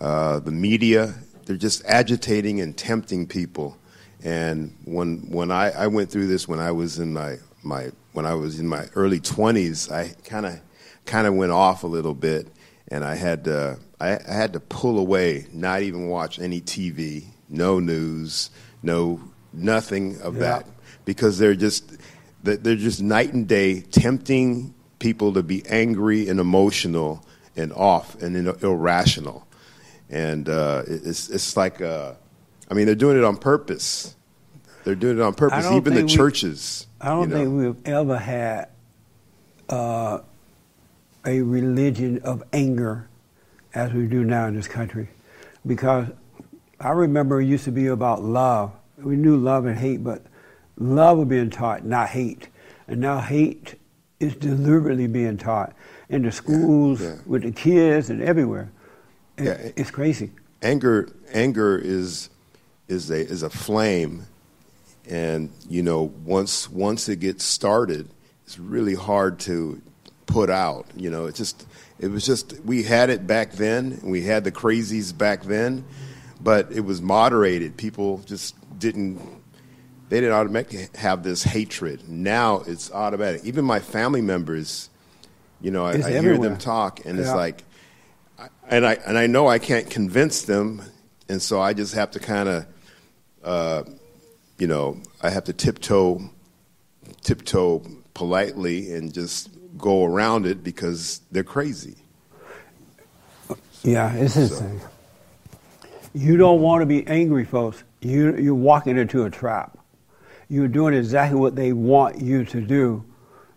uh, 0.00 0.40
the 0.40 0.50
media. 0.50 1.14
They're 1.44 1.56
just 1.56 1.84
agitating 1.84 2.60
and 2.62 2.76
tempting 2.76 3.26
people. 3.26 3.76
And 4.24 4.74
when, 4.84 5.30
when 5.30 5.50
I, 5.50 5.70
I 5.72 5.86
went 5.88 6.10
through 6.10 6.26
this 6.26 6.48
when 6.48 6.58
I 6.58 6.72
was 6.72 6.98
in 6.98 7.12
my, 7.12 7.36
my, 7.62 7.90
when 8.12 8.24
I 8.24 8.34
was 8.34 8.58
in 8.58 8.66
my 8.66 8.86
early 8.94 9.20
20s, 9.20 9.92
I 9.92 10.14
kind 10.24 10.46
of 10.46 10.60
kind 11.04 11.26
of 11.26 11.34
went 11.34 11.52
off 11.52 11.84
a 11.84 11.86
little 11.86 12.14
bit, 12.14 12.48
and 12.88 13.04
I 13.04 13.14
had 13.14 13.44
to 13.44 13.78
I, 14.00 14.18
I 14.18 14.32
had 14.32 14.52
to 14.54 14.60
pull 14.60 14.98
away, 14.98 15.46
not 15.52 15.82
even 15.82 16.08
watch 16.08 16.40
any 16.40 16.60
TV, 16.60 17.26
no 17.48 17.78
news, 17.78 18.50
no 18.82 19.20
nothing 19.56 20.20
of 20.20 20.34
Yeah. 20.34 20.40
that, 20.40 20.66
because 21.04 21.38
they're 21.38 21.54
just 21.54 21.92
they're 22.42 22.76
just 22.76 23.02
night 23.02 23.32
and 23.32 23.48
day 23.48 23.80
tempting 23.80 24.72
people 25.00 25.32
to 25.32 25.42
be 25.42 25.64
angry 25.68 26.28
and 26.28 26.38
emotional 26.38 27.24
and 27.56 27.72
off 27.72 28.14
and 28.22 28.36
irrational, 28.62 29.46
and 30.10 30.48
uh, 30.48 30.82
it's 30.86 31.28
it's 31.30 31.56
like 31.56 31.80
uh, 31.80 32.12
I 32.70 32.74
mean 32.74 32.86
they're 32.86 32.94
doing 32.94 33.16
it 33.18 33.24
on 33.24 33.36
purpose. 33.36 34.14
They're 34.84 34.94
doing 34.94 35.18
it 35.18 35.22
on 35.22 35.34
purpose. 35.34 35.66
Even 35.72 35.94
the 35.94 36.02
we- 36.02 36.08
churches. 36.08 36.86
I 37.00 37.08
don't 37.08 37.22
you 37.22 37.26
know. 37.26 37.36
think 37.36 37.76
we've 37.84 37.88
ever 37.94 38.16
had 38.16 38.68
uh, 39.68 40.20
a 41.24 41.42
religion 41.42 42.20
of 42.22 42.42
anger 42.52 43.08
as 43.74 43.92
we 43.92 44.06
do 44.06 44.22
now 44.24 44.46
in 44.46 44.54
this 44.54 44.68
country. 44.68 45.08
Because 45.66 46.06
I 46.80 46.90
remember 46.90 47.40
it 47.40 47.46
used 47.46 47.64
to 47.64 47.72
be 47.72 47.88
about 47.88 48.22
love. 48.22 48.72
We 48.98 49.16
knew 49.16 49.36
love 49.36 49.66
and 49.66 49.78
hate, 49.78 50.02
but 50.02 50.22
love 50.78 51.18
was 51.18 51.28
being 51.28 51.50
taught, 51.50 51.84
not 51.84 52.08
hate. 52.08 52.48
And 52.88 53.00
now 53.00 53.20
hate 53.20 53.74
is 54.20 54.34
deliberately 54.36 55.06
being 55.06 55.36
taught 55.36 55.74
in 56.08 56.22
the 56.22 56.32
schools, 56.32 57.02
yeah. 57.02 57.16
with 57.26 57.42
the 57.42 57.50
kids, 57.52 58.08
and 58.10 58.22
everywhere. 58.22 58.70
It- 59.36 59.44
Yeah. 59.44 59.70
It's 59.76 59.90
crazy. 59.90 60.30
anger 60.62 61.08
anger 61.32 61.76
is 61.76 62.30
is 62.88 63.10
a 63.10 63.20
is 63.20 63.42
a 63.42 63.50
flame 63.50 64.22
and 65.08 65.50
you 65.68 65.82
know 65.82 66.04
once 66.24 66.70
once 66.70 67.08
it 67.10 67.20
gets 67.20 67.44
started 67.44 68.08
it's 68.44 68.58
really 68.58 68.94
hard 68.94 69.38
to 69.38 69.80
put 70.24 70.48
out 70.48 70.86
you 70.96 71.10
know 71.10 71.26
it 71.26 71.34
just 71.34 71.66
it 72.00 72.08
was 72.08 72.24
just 72.24 72.58
we 72.64 72.82
had 72.82 73.10
it 73.10 73.26
back 73.26 73.52
then 73.52 74.00
we 74.02 74.22
had 74.22 74.44
the 74.44 74.50
crazies 74.52 75.16
back 75.16 75.42
then 75.42 75.84
but 76.40 76.72
it 76.72 76.80
was 76.80 77.02
moderated 77.02 77.76
people 77.76 78.18
just 78.24 78.54
didn't 78.78 79.20
they 80.08 80.20
didn't 80.20 80.34
automatically 80.34 80.88
have 80.94 81.22
this 81.22 81.42
hatred 81.42 82.08
now 82.08 82.62
it's 82.66 82.90
automatic 82.92 83.44
even 83.44 83.64
my 83.64 83.80
family 83.80 84.20
members 84.20 84.90
you 85.60 85.70
know 85.70 85.84
i, 85.84 85.92
I 85.92 86.20
hear 86.20 86.38
them 86.38 86.56
talk 86.56 87.04
and 87.04 87.18
it's 87.18 87.32
like 87.32 87.62
and 88.68 88.86
I 88.86 88.94
and 89.06 89.16
I 89.16 89.26
know 89.26 89.46
I 89.46 89.58
can't 89.58 89.88
convince 89.88 90.42
them, 90.42 90.82
and 91.28 91.40
so 91.40 91.60
I 91.60 91.72
just 91.72 91.94
have 91.94 92.10
to 92.12 92.20
kind 92.20 92.48
of, 92.48 92.66
uh, 93.44 93.82
you 94.58 94.66
know, 94.66 95.00
I 95.22 95.30
have 95.30 95.44
to 95.44 95.52
tiptoe, 95.52 96.30
tiptoe 97.22 97.82
politely 98.14 98.92
and 98.92 99.12
just 99.12 99.50
go 99.78 100.04
around 100.04 100.46
it 100.46 100.64
because 100.64 101.20
they're 101.30 101.44
crazy. 101.44 101.96
Yeah, 103.82 104.12
it's 104.14 104.34
his 104.34 104.58
thing. 104.58 104.80
You 106.12 106.36
don't 106.36 106.60
want 106.60 106.82
to 106.82 106.86
be 106.86 107.06
angry, 107.06 107.44
folks. 107.44 107.84
You, 108.06 108.36
you're 108.36 108.54
walking 108.54 108.96
into 108.96 109.24
a 109.24 109.30
trap. 109.30 109.76
You're 110.48 110.68
doing 110.68 110.94
exactly 110.94 111.38
what 111.38 111.56
they 111.56 111.72
want 111.72 112.20
you 112.20 112.44
to 112.44 112.60
do 112.60 113.04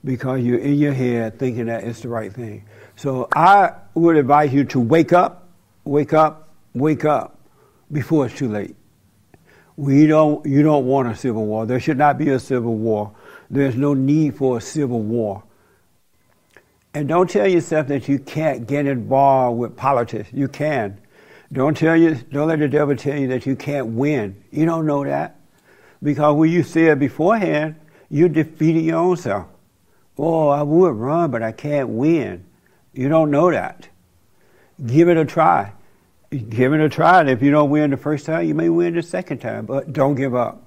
because 0.04 0.42
you're 0.42 0.58
in 0.58 0.76
your 0.76 0.94
head 0.94 1.38
thinking 1.38 1.68
that 1.68 1.84
it's 1.84 2.02
the 2.02 2.10
right 2.10 2.34
thing. 2.34 2.66
So 2.96 3.28
I 3.36 3.74
would 3.94 4.16
advise 4.16 4.52
you 4.52 4.64
to 4.66 4.80
wake 4.80 5.14
up, 5.14 5.50
wake 5.84 6.14
up, 6.14 6.50
wake 6.74 7.06
up 7.06 7.38
before 7.92 8.26
it's 8.26 8.36
too 8.36 8.50
late. 8.50 8.76
We 9.76 10.08
don't, 10.08 10.44
you 10.46 10.64
don't 10.64 10.86
want 10.86 11.08
a 11.10 11.16
civil 11.16 11.46
war. 11.46 11.68
There 11.68 11.80
should 11.80 11.98
not 11.98 12.18
be 12.18 12.30
a 12.30 12.40
civil 12.40 12.76
war. 12.76 13.14
There's 13.52 13.76
no 13.76 13.94
need 13.94 14.36
for 14.36 14.58
a 14.58 14.62
civil 14.62 15.02
war. 15.02 15.44
And 16.94 17.08
don't 17.08 17.30
tell 17.30 17.48
yourself 17.48 17.88
that 17.88 18.08
you 18.08 18.18
can't 18.18 18.66
get 18.68 18.88
involved 18.88 19.60
with 19.60 19.78
politics. 19.78 20.30
You 20.34 20.48
can. 20.48 21.00
Don't 21.52 21.76
tell 21.76 21.96
you. 21.96 22.16
Don't 22.16 22.48
let 22.48 22.60
the 22.60 22.68
devil 22.68 22.96
tell 22.96 23.18
you 23.18 23.28
that 23.30 23.46
you 23.46 23.56
can't 23.56 23.88
win. 23.88 24.44
You 24.52 24.66
don't 24.66 24.86
know 24.86 25.04
that 25.04 25.40
because 26.02 26.36
when 26.36 26.52
you 26.52 26.64
say 26.64 26.86
it 26.86 27.00
beforehand, 27.00 27.76
you 28.10 28.30
defeated 28.30 28.84
your 28.84 28.98
own 28.98 29.18
self. 29.18 29.48
Oh, 30.18 30.50
I 30.50 30.62
would 30.62 30.96
run, 30.96 31.32
but 31.32 31.42
I 31.42 31.52
can't 31.52 31.90
win. 31.90 32.46
You 32.94 33.10
don't 33.10 33.32
know 33.32 33.52
that. 33.52 33.88
Give 34.86 35.10
it 35.10 35.18
a 35.18 35.26
try. 35.26 35.74
Give 36.30 36.74
it 36.74 36.82
a 36.82 36.90
try. 36.90 37.22
And 37.22 37.30
if 37.30 37.42
you 37.42 37.52
don't 37.52 37.70
win 37.70 37.92
the 37.92 37.98
first 37.98 38.26
time, 38.26 38.46
you 38.46 38.54
may 38.54 38.70
win 38.70 38.96
the 38.96 39.02
second 39.02 39.40
time. 39.40 39.66
But 39.66 39.94
don't 39.94 40.16
give 40.16 40.36
up. 40.36 40.64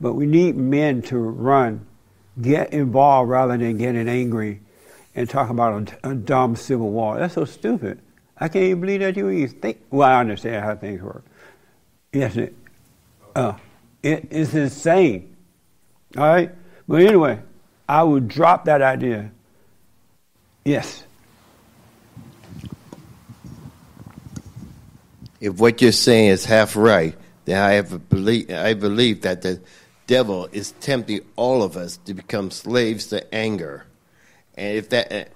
But 0.00 0.14
we 0.14 0.26
need 0.26 0.56
men 0.56 1.02
to 1.02 1.18
run, 1.18 1.86
get 2.40 2.72
involved 2.72 3.30
rather 3.30 3.56
than 3.56 3.76
getting 3.76 4.08
angry 4.08 4.60
and 5.14 5.28
talk 5.28 5.50
about 5.50 5.94
a, 6.04 6.10
a 6.10 6.14
dumb 6.14 6.56
civil 6.56 6.90
war. 6.90 7.18
That's 7.18 7.34
so 7.34 7.44
stupid. 7.44 8.00
I 8.42 8.48
can't 8.48 8.64
even 8.64 8.80
believe 8.80 9.00
that 9.00 9.16
you 9.16 9.30
even 9.30 9.60
think. 9.60 9.82
Well, 9.88 10.08
I 10.08 10.18
understand 10.18 10.64
how 10.64 10.74
things 10.74 11.00
work. 11.00 11.24
Yes, 12.12 12.36
it, 12.36 12.56
uh, 13.36 13.54
it 14.02 14.32
is 14.32 14.52
insane. 14.52 15.36
All 16.16 16.24
right? 16.24 16.50
But 16.88 17.02
anyway, 17.02 17.38
I 17.88 18.02
would 18.02 18.26
drop 18.26 18.64
that 18.64 18.82
idea. 18.82 19.30
Yes. 20.64 21.04
if 25.40 25.60
what 25.60 25.80
you're 25.80 25.92
saying 25.92 26.30
is 26.30 26.44
half 26.44 26.74
right, 26.74 27.16
then 27.44 27.62
I 27.62 27.72
have 27.74 27.92
a 27.92 28.60
I 28.68 28.74
believe 28.74 29.22
that 29.22 29.42
the 29.42 29.60
devil 30.08 30.48
is 30.50 30.72
tempting 30.80 31.20
all 31.36 31.62
of 31.62 31.76
us 31.76 31.96
to 32.06 32.14
become 32.14 32.50
slaves 32.50 33.06
to 33.08 33.32
anger, 33.32 33.86
and 34.56 34.76
if 34.78 34.88
that, 34.90 35.32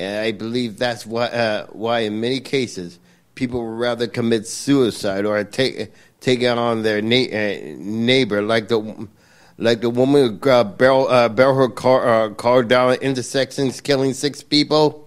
and 0.00 0.18
I 0.18 0.32
believe 0.32 0.78
that's 0.78 1.04
why 1.04 1.26
uh, 1.26 1.66
why 1.66 2.00
in 2.00 2.20
many 2.20 2.40
cases 2.40 2.98
people 3.34 3.60
would 3.60 3.78
rather 3.78 4.06
commit 4.06 4.46
suicide 4.46 5.26
or 5.26 5.44
take 5.44 5.92
take 6.20 6.40
it 6.40 6.46
on 6.46 6.82
their 6.82 7.02
na- 7.02 7.16
uh, 7.16 7.76
neighbor, 7.78 8.40
like 8.40 8.68
the 8.68 9.08
like 9.58 9.82
the 9.82 9.90
woman 9.90 10.40
who 10.42 10.50
uh, 10.50 10.64
barrel 10.64 11.06
uh, 11.06 11.28
barrel 11.28 11.54
her 11.54 11.68
car 11.68 12.08
uh, 12.08 12.30
car 12.30 12.62
down 12.62 12.94
intersections, 12.94 13.80
killing 13.82 14.14
six 14.14 14.42
people. 14.42 15.06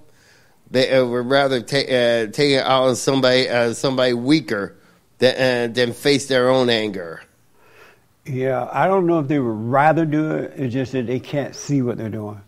They 0.69 0.91
uh, 0.91 1.05
would 1.05 1.25
rather 1.25 1.59
take 1.61 1.87
uh, 1.87 2.31
take 2.31 2.51
it 2.51 2.63
out 2.63 2.83
on 2.83 2.95
somebody 2.95 3.73
somebody 3.73 4.13
weaker 4.13 4.75
than 5.17 5.73
than 5.73 5.93
face 5.93 6.27
their 6.27 6.49
own 6.49 6.69
anger. 6.69 7.23
Yeah, 8.25 8.69
I 8.71 8.87
don't 8.87 9.07
know 9.07 9.19
if 9.19 9.27
they 9.27 9.39
would 9.39 9.71
rather 9.71 10.05
do 10.05 10.31
it. 10.35 10.53
It's 10.55 10.73
just 10.73 10.91
that 10.93 11.07
they 11.07 11.19
can't 11.19 11.55
see 11.55 11.81
what 11.81 11.97
they're 11.97 12.09
doing. 12.09 12.41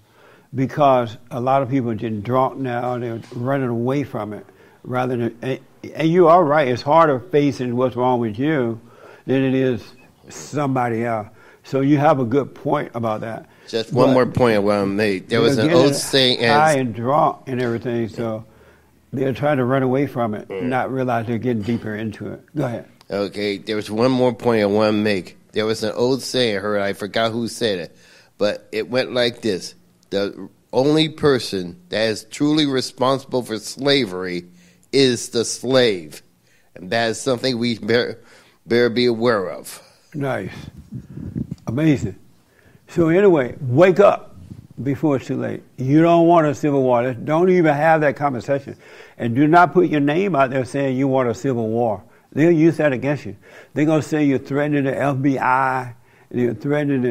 Because 0.55 1.17
a 1.29 1.39
lot 1.39 1.61
of 1.61 1.69
people 1.69 1.91
are 1.91 1.95
getting 1.95 2.21
drunk 2.21 2.57
now. 2.57 2.97
They're 2.97 3.21
running 3.33 3.67
away 3.67 4.03
from 4.03 4.33
it 4.33 4.45
rather 4.83 5.17
than. 5.17 5.37
And, 5.41 5.59
and 5.93 6.09
you 6.09 6.27
are 6.29 6.43
right. 6.43 6.67
It's 6.67 6.81
harder 6.81 7.19
facing 7.19 7.75
what's 7.75 7.95
wrong 7.95 8.19
with 8.19 8.39
you 8.39 8.79
than 9.25 9.43
it 9.43 9.53
is 9.53 9.83
somebody 10.29 11.05
else. 11.05 11.27
So 11.63 11.81
you 11.81 11.97
have 11.97 12.19
a 12.19 12.25
good 12.25 12.55
point 12.55 12.91
about 12.93 13.21
that. 13.21 13.47
Just 13.67 13.91
one 13.91 14.09
But- 14.09 14.13
more 14.13 14.25
point 14.27 14.55
I 14.55 14.59
want 14.59 14.83
to 14.83 14.87
make. 14.87 15.27
There 15.27 15.41
was 15.41 15.57
an 15.57 15.71
old 15.71 15.95
saying, 15.95 16.39
high 16.39 16.73
and 16.73 16.93
drunk 16.93 17.43
and 17.47 17.61
everything, 17.61 18.07
so 18.09 18.45
they're 19.11 19.33
trying 19.33 19.57
to 19.57 19.65
run 19.65 19.81
away 19.81 20.05
from 20.05 20.35
it, 20.35 20.47
mm. 20.47 20.63
not 20.63 20.91
realize 20.91 21.25
they're 21.25 21.39
getting 21.39 21.63
deeper 21.63 21.95
into 21.95 22.31
it. 22.31 22.41
Go 22.55 22.65
ahead. 22.65 22.87
Okay, 23.09 23.57
there 23.57 23.75
was 23.75 23.89
one 23.89 24.11
more 24.11 24.33
point 24.33 24.61
I 24.61 24.65
want 24.65 24.89
to 24.89 24.97
make. 24.97 25.37
There 25.53 25.65
was 25.65 25.83
an 25.83 25.93
old 25.93 26.21
saying 26.21 26.57
I 26.57 26.59
heard, 26.59 26.81
I 26.81 26.93
forgot 26.93 27.31
who 27.31 27.47
said 27.47 27.79
it, 27.79 27.97
but 28.37 28.67
it 28.71 28.89
went 28.89 29.13
like 29.13 29.41
this 29.41 29.73
The 30.15 30.47
only 30.71 31.09
person 31.09 31.81
that 31.89 32.07
is 32.07 32.23
truly 32.23 32.65
responsible 32.65 33.43
for 33.43 33.57
slavery 33.57 34.45
is 34.93 35.27
the 35.27 35.43
slave. 35.43 36.23
And 36.73 36.89
that 36.91 37.09
is 37.09 37.19
something 37.19 37.59
we 37.59 37.77
better, 37.77 38.23
better 38.65 38.89
be 38.89 39.07
aware 39.07 39.49
of. 39.49 39.83
Nice, 40.13 40.53
amazing. 41.67 42.15
So 42.87 43.09
anyway, 43.09 43.57
wake 43.59 43.99
up 43.99 44.37
before 44.81 45.17
it's 45.17 45.25
too 45.25 45.35
late. 45.35 45.63
You 45.75 46.01
don't 46.01 46.27
want 46.27 46.47
a 46.47 46.55
civil 46.55 46.81
war. 46.81 47.13
Don't 47.13 47.49
even 47.49 47.73
have 47.73 47.99
that 47.99 48.15
conversation, 48.15 48.77
and 49.17 49.35
do 49.35 49.47
not 49.47 49.73
put 49.73 49.89
your 49.89 49.99
name 49.99 50.33
out 50.33 50.51
there 50.51 50.63
saying 50.63 50.95
you 50.95 51.09
want 51.09 51.27
a 51.27 51.35
civil 51.35 51.67
war. 51.67 52.01
They'll 52.31 52.51
use 52.51 52.77
that 52.77 52.93
against 52.93 53.25
you. 53.25 53.35
They're 53.73 53.83
gonna 53.83 54.01
say 54.01 54.23
you're 54.23 54.39
threatening 54.39 54.85
the 54.85 54.93
FBI, 54.93 55.93
you're 56.31 56.53
threatening 56.53 57.01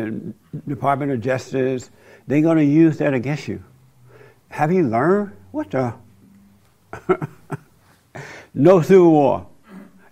the 0.54 0.61
Department 0.75 1.12
of 1.12 1.20
Justice. 1.20 1.90
They're 2.26 2.42
gonna 2.42 2.62
use 2.62 2.98
that 2.98 3.14
against 3.14 3.48
you. 3.48 3.62
Have 4.48 4.72
you 4.72 4.82
learned 4.84 5.32
what 5.50 5.70
the? 5.70 5.94
no 8.54 8.80
civil 8.82 9.10
war. 9.10 9.46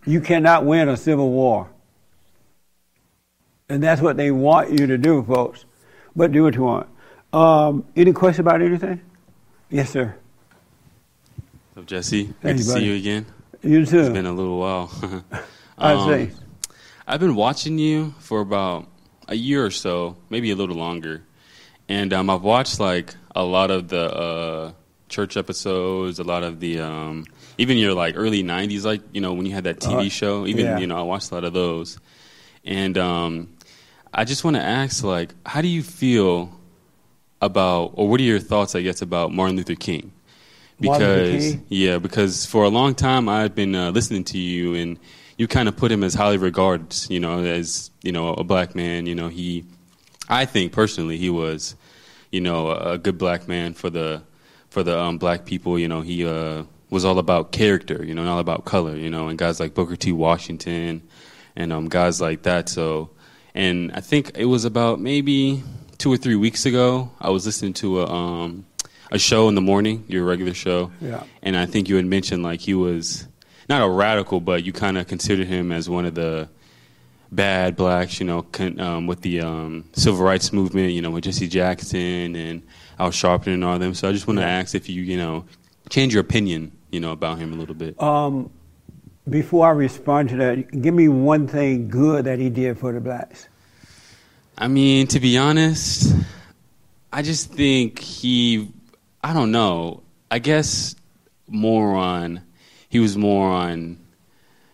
You 0.04 0.20
cannot 0.20 0.64
win 0.66 0.88
a 0.88 0.96
civil 0.96 1.30
war. 1.30 1.68
And 3.68 3.82
that's 3.82 4.00
what 4.02 4.16
they 4.16 4.30
want 4.30 4.70
you 4.78 4.86
to 4.88 4.98
do, 4.98 5.22
folks. 5.22 5.64
But 6.14 6.32
do 6.32 6.42
what 6.42 6.54
you 6.54 6.62
want. 6.62 6.88
Um, 7.32 7.84
any 7.96 8.12
question 8.12 8.42
about 8.42 8.60
anything? 8.60 9.00
Yes, 9.70 9.90
sir. 9.90 10.14
So 11.74 11.82
Jesse, 11.82 12.24
good 12.24 12.34
Hey, 12.42 12.48
to 12.58 12.64
buddy. 12.66 12.80
see 12.80 12.84
you 12.84 12.94
again. 12.96 13.26
You 13.62 13.86
too. 13.86 14.00
It's 14.00 14.08
been 14.10 14.26
a 14.26 14.32
little 14.32 14.58
while. 14.58 14.90
I 15.78 15.92
Um, 15.94 16.28
see. 16.28 16.34
I've 17.06 17.20
been 17.20 17.34
watching 17.34 17.78
you 17.78 18.12
for 18.18 18.40
about 18.40 18.88
a 19.28 19.34
year 19.34 19.64
or 19.64 19.70
so, 19.70 20.16
maybe 20.28 20.50
a 20.50 20.56
little 20.56 20.76
longer, 20.76 21.22
and 21.92 22.12
um, 22.14 22.30
I've 22.30 22.42
watched 22.42 22.80
like 22.80 23.14
a 23.36 23.44
lot 23.44 23.70
of 23.70 23.88
the 23.88 24.04
uh, 24.14 24.72
church 25.08 25.36
episodes, 25.36 26.18
a 26.18 26.24
lot 26.24 26.42
of 26.42 26.58
the 26.58 26.80
um, 26.80 27.26
even 27.58 27.76
your 27.76 27.92
like 27.92 28.14
early 28.16 28.42
'90s, 28.42 28.84
like 28.84 29.02
you 29.12 29.20
know 29.20 29.34
when 29.34 29.44
you 29.46 29.52
had 29.52 29.64
that 29.64 29.78
TV 29.80 30.06
Uh, 30.06 30.08
show. 30.08 30.46
Even 30.46 30.64
yeah. 30.64 30.78
you 30.78 30.86
know 30.86 30.98
I 30.98 31.02
watched 31.02 31.30
a 31.30 31.34
lot 31.34 31.44
of 31.44 31.52
those, 31.52 31.98
and 32.64 32.96
um, 32.96 33.48
I 34.12 34.24
just 34.24 34.42
want 34.44 34.56
to 34.56 34.62
ask, 34.62 35.04
like, 35.04 35.34
how 35.44 35.60
do 35.60 35.68
you 35.68 35.82
feel 35.82 36.58
about, 37.40 37.92
or 37.94 38.08
what 38.08 38.20
are 38.20 38.24
your 38.24 38.38
thoughts, 38.40 38.74
I 38.74 38.82
guess, 38.82 39.02
about 39.02 39.32
Martin 39.32 39.56
Luther 39.56 39.74
King? 39.74 40.12
Because 40.80 41.52
King? 41.52 41.66
yeah, 41.68 41.98
because 41.98 42.46
for 42.46 42.64
a 42.64 42.68
long 42.68 42.94
time 42.94 43.28
I've 43.28 43.54
been 43.54 43.74
uh, 43.74 43.90
listening 43.90 44.24
to 44.24 44.38
you, 44.38 44.74
and 44.74 44.98
you 45.36 45.46
kind 45.46 45.68
of 45.68 45.76
put 45.76 45.92
him 45.92 46.02
as 46.04 46.14
highly 46.14 46.38
regarded, 46.38 46.94
you 47.10 47.20
know, 47.20 47.44
as 47.44 47.90
you 48.02 48.12
know 48.12 48.32
a 48.34 48.44
black 48.44 48.74
man. 48.74 49.06
You 49.06 49.14
know, 49.14 49.28
he, 49.28 49.64
I 50.28 50.46
think 50.46 50.72
personally, 50.72 51.18
he 51.18 51.30
was, 51.30 51.76
you 52.32 52.40
know, 52.40 52.68
a, 52.70 52.92
a 52.94 52.98
good 52.98 53.16
black 53.18 53.46
man 53.46 53.74
for 53.74 53.88
the 53.90 54.22
for 54.70 54.82
the 54.82 54.98
um, 54.98 55.18
black 55.18 55.44
people. 55.44 55.78
You 55.78 55.86
know, 55.86 56.00
he 56.00 56.26
uh, 56.26 56.64
was 56.90 57.04
all 57.04 57.18
about 57.20 57.52
character, 57.52 58.04
you 58.04 58.14
know, 58.14 58.24
not 58.24 58.40
about 58.40 58.64
color. 58.64 58.96
You 58.96 59.10
know, 59.10 59.28
and 59.28 59.38
guys 59.38 59.60
like 59.60 59.74
Booker 59.74 59.94
T. 59.96 60.10
Washington, 60.12 61.02
and 61.54 61.72
um, 61.72 61.88
guys 61.88 62.20
like 62.20 62.42
that. 62.42 62.68
So, 62.68 63.10
and 63.54 63.92
I 63.92 64.00
think 64.00 64.32
it 64.36 64.46
was 64.46 64.64
about 64.64 64.98
maybe 65.00 65.62
two 65.98 66.12
or 66.12 66.16
three 66.16 66.34
weeks 66.36 66.66
ago. 66.66 67.10
I 67.20 67.30
was 67.30 67.46
listening 67.46 67.74
to 67.74 68.00
a 68.00 68.06
um, 68.10 68.64
a 69.10 69.18
show 69.18 69.48
in 69.48 69.54
the 69.54 69.60
morning, 69.60 70.04
your 70.08 70.24
regular 70.24 70.54
show, 70.54 70.90
Yeah. 71.02 71.22
and 71.42 71.54
I 71.54 71.66
think 71.66 71.88
you 71.90 71.96
had 71.96 72.06
mentioned 72.06 72.42
like 72.42 72.60
he 72.60 72.72
was 72.72 73.28
not 73.68 73.82
a 73.82 73.88
radical, 73.88 74.40
but 74.40 74.64
you 74.64 74.72
kind 74.72 74.96
of 74.96 75.06
considered 75.06 75.46
him 75.48 75.70
as 75.70 75.88
one 75.88 76.06
of 76.06 76.14
the 76.14 76.48
bad 77.32 77.74
blacks, 77.74 78.20
you 78.20 78.26
know, 78.26 78.42
con- 78.42 78.78
um, 78.78 79.06
with 79.06 79.22
the 79.22 79.40
um, 79.40 79.84
civil 79.94 80.22
rights 80.24 80.52
movement, 80.52 80.92
you 80.92 81.00
know, 81.02 81.10
with 81.10 81.24
Jesse 81.24 81.48
Jackson 81.48 82.36
and 82.36 82.62
Al 82.98 83.10
Sharpton 83.10 83.54
and 83.54 83.64
all 83.64 83.78
them. 83.78 83.94
So 83.94 84.08
I 84.08 84.12
just 84.12 84.26
want 84.26 84.38
to 84.38 84.44
ask 84.44 84.74
if 84.74 84.88
you, 84.88 85.02
you 85.02 85.16
know, 85.16 85.46
change 85.88 86.12
your 86.14 86.20
opinion, 86.20 86.70
you 86.90 87.00
know, 87.00 87.10
about 87.10 87.38
him 87.38 87.52
a 87.52 87.56
little 87.56 87.74
bit. 87.74 88.00
Um, 88.00 88.50
before 89.28 89.66
I 89.66 89.70
respond 89.70 90.28
to 90.28 90.36
that, 90.36 90.82
give 90.82 90.94
me 90.94 91.08
one 91.08 91.48
thing 91.48 91.88
good 91.88 92.26
that 92.26 92.38
he 92.38 92.50
did 92.50 92.78
for 92.78 92.92
the 92.92 93.00
blacks. 93.00 93.48
I 94.58 94.68
mean, 94.68 95.06
to 95.08 95.20
be 95.20 95.38
honest, 95.38 96.14
I 97.12 97.22
just 97.22 97.52
think 97.52 97.98
he, 97.98 98.70
I 99.24 99.32
don't 99.32 99.50
know. 99.50 100.02
I 100.30 100.38
guess 100.38 100.94
more 101.48 101.94
on, 101.94 102.42
he 102.88 103.00
was 103.00 103.16
more 103.16 103.48
on, 103.48 103.98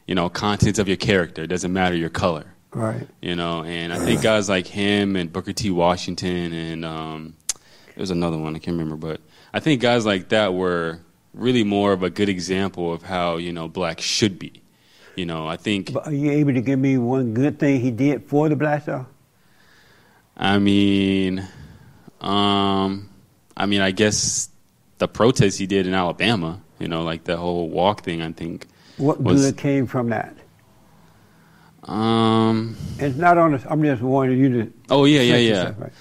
you 0.09 0.17
know, 0.17 0.29
contents 0.29 0.81
of 0.81 0.89
your 0.89 0.97
character. 0.97 1.43
It 1.43 1.47
doesn't 1.49 1.73
matter 1.73 1.95
your 1.95 2.09
color, 2.09 2.47
Right. 2.73 3.07
you 3.23 3.37
know. 3.37 3.63
And 3.63 3.93
I 3.93 3.99
think 4.01 4.23
guys 4.23 4.49
like 4.49 4.67
him 4.67 5.15
and 5.15 5.33
Booker 5.33 5.53
T. 5.53 5.71
Washington 5.71 6.53
and 6.53 6.85
um, 6.85 7.37
there 7.55 7.99
was 8.03 8.11
another 8.11 8.39
one 8.39 8.57
I 8.57 8.59
can't 8.59 8.77
remember, 8.79 8.97
but 8.97 9.21
I 9.55 9.61
think 9.61 9.81
guys 9.81 10.05
like 10.07 10.31
that 10.31 10.55
were 10.55 10.99
really 11.35 11.63
more 11.63 11.93
of 11.93 12.03
a 12.03 12.11
good 12.11 12.29
example 12.29 12.93
of 12.93 13.03
how 13.03 13.37
you 13.37 13.53
know 13.53 13.69
blacks 13.69 14.03
should 14.03 14.39
be. 14.41 14.63
You 15.15 15.27
know, 15.27 15.47
I 15.47 15.57
think. 15.57 15.93
But 15.93 16.07
are 16.07 16.13
you 16.15 16.31
able 16.31 16.55
to 16.55 16.61
give 16.61 16.79
me 16.79 16.97
one 16.97 17.35
good 17.35 17.59
thing 17.59 17.81
he 17.81 17.91
did 17.91 18.25
for 18.29 18.49
the 18.49 18.57
blacks, 18.57 18.87
though? 18.87 19.07
I 20.37 20.59
mean, 20.59 21.41
um, 22.21 23.09
I 23.57 23.67
mean, 23.67 23.81
I 23.81 23.91
guess 23.91 24.49
the 24.99 25.09
protests 25.09 25.57
he 25.57 25.67
did 25.67 25.87
in 25.87 25.95
Alabama, 25.95 26.61
you 26.79 26.87
know, 26.89 27.03
like 27.03 27.25
the 27.25 27.37
whole 27.37 27.69
walk 27.69 28.03
thing. 28.05 28.23
I 28.23 28.33
think. 28.33 28.67
What 28.99 29.21
Was- 29.21 29.41
good 29.43 29.57
came 29.57 29.87
from 29.87 30.11
that? 30.11 30.35
Um. 31.85 32.77
It's 32.99 33.17
not 33.17 33.39
on. 33.39 33.53
The, 33.53 33.71
I'm 33.71 33.83
just 33.83 34.03
wanting 34.03 34.39
you 34.39 34.49
to. 34.65 34.73
Oh 34.91 35.05
yeah, 35.07 35.21
yeah, 35.21 35.37
yeah. 35.37 35.73
right? 35.79 35.93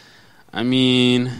I 0.51 0.63
mean, 0.63 1.31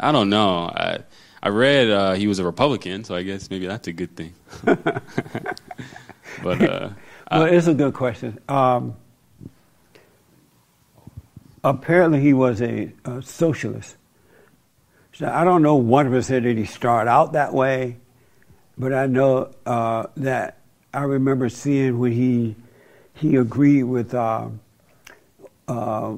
I 0.00 0.12
don't 0.12 0.30
know. 0.30 0.60
I 0.74 1.00
I 1.42 1.50
read 1.50 1.90
uh, 1.90 2.12
he 2.14 2.26
was 2.26 2.38
a 2.38 2.44
Republican, 2.44 3.04
so 3.04 3.14
I 3.14 3.22
guess 3.22 3.50
maybe 3.50 3.66
that's 3.66 3.86
a 3.86 3.92
good 3.92 4.16
thing. 4.16 4.34
but 4.64 6.62
uh, 6.62 6.90
Well, 7.30 7.44
it's 7.44 7.66
a 7.66 7.74
good 7.74 7.94
question. 7.94 8.38
Um, 8.48 8.96
apparently, 11.62 12.20
he 12.20 12.32
was 12.32 12.62
a, 12.62 12.92
a 13.04 13.22
socialist. 13.22 13.96
So 15.12 15.28
I 15.28 15.44
don't 15.44 15.62
know 15.62 15.80
100% 15.82 16.42
did 16.42 16.56
he 16.56 16.64
start 16.64 17.08
out 17.08 17.32
that 17.32 17.52
way, 17.52 17.98
but 18.78 18.92
I 18.92 19.06
know 19.06 19.52
uh, 19.66 20.06
that 20.16 20.58
I 20.94 21.02
remember 21.02 21.48
seeing 21.48 21.98
when 21.98 22.12
he 22.12 22.56
he 23.14 23.36
agreed 23.36 23.82
with 23.82 24.14
uh, 24.14 24.48
uh, 25.66 26.14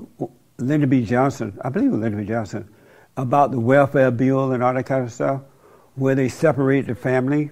Lyndon 0.59 0.89
B. 0.91 1.05
Johnson, 1.05 1.59
I 1.63 1.71
believe 1.71 1.89
it 1.89 1.93
was 1.93 2.01
Lyndon 2.01 2.21
B. 2.21 2.29
Johnson, 2.29 2.69
about 3.17 3.51
the 3.51 3.61
welfare 3.61 4.11
bill 4.11 4.53
and 4.53 4.63
all 4.63 4.75
that 4.75 4.85
kind 4.85 5.05
of 5.05 5.13
stuff, 5.13 5.41
where 5.95 6.15
they 6.15 6.29
separated 6.29 6.89
the 6.89 6.95
family 6.95 7.51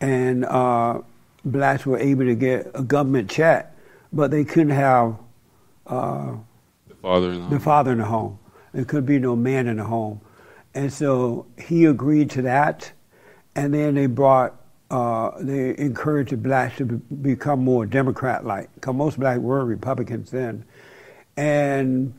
and 0.00 0.44
uh, 0.44 1.00
blacks 1.44 1.84
were 1.86 1.98
able 1.98 2.24
to 2.24 2.34
get 2.34 2.70
a 2.74 2.82
government 2.82 3.30
check, 3.30 3.74
but 4.12 4.30
they 4.30 4.44
couldn't 4.44 4.70
have 4.70 5.16
uh, 5.86 6.36
the 6.86 6.94
father-in-law. 6.94 7.48
the 7.50 7.60
father 7.60 7.92
in 7.92 7.98
the 7.98 8.04
home. 8.04 8.38
There 8.72 8.84
could 8.84 9.06
be 9.06 9.18
no 9.18 9.34
man 9.34 9.66
in 9.66 9.78
the 9.78 9.84
home. 9.84 10.20
And 10.74 10.92
so 10.92 11.46
he 11.58 11.84
agreed 11.86 12.30
to 12.30 12.42
that, 12.42 12.92
and 13.58 13.74
then 13.74 13.96
they 13.96 14.06
brought, 14.06 14.54
uh, 14.88 15.32
they 15.40 15.76
encouraged 15.76 16.30
the 16.30 16.36
blacks 16.36 16.76
to 16.76 16.84
be, 16.84 17.14
become 17.16 17.58
more 17.64 17.86
Democrat 17.86 18.46
like, 18.46 18.72
because 18.76 18.94
most 18.94 19.18
blacks 19.18 19.40
were 19.40 19.64
Republicans 19.64 20.30
then. 20.30 20.64
And 21.36 22.14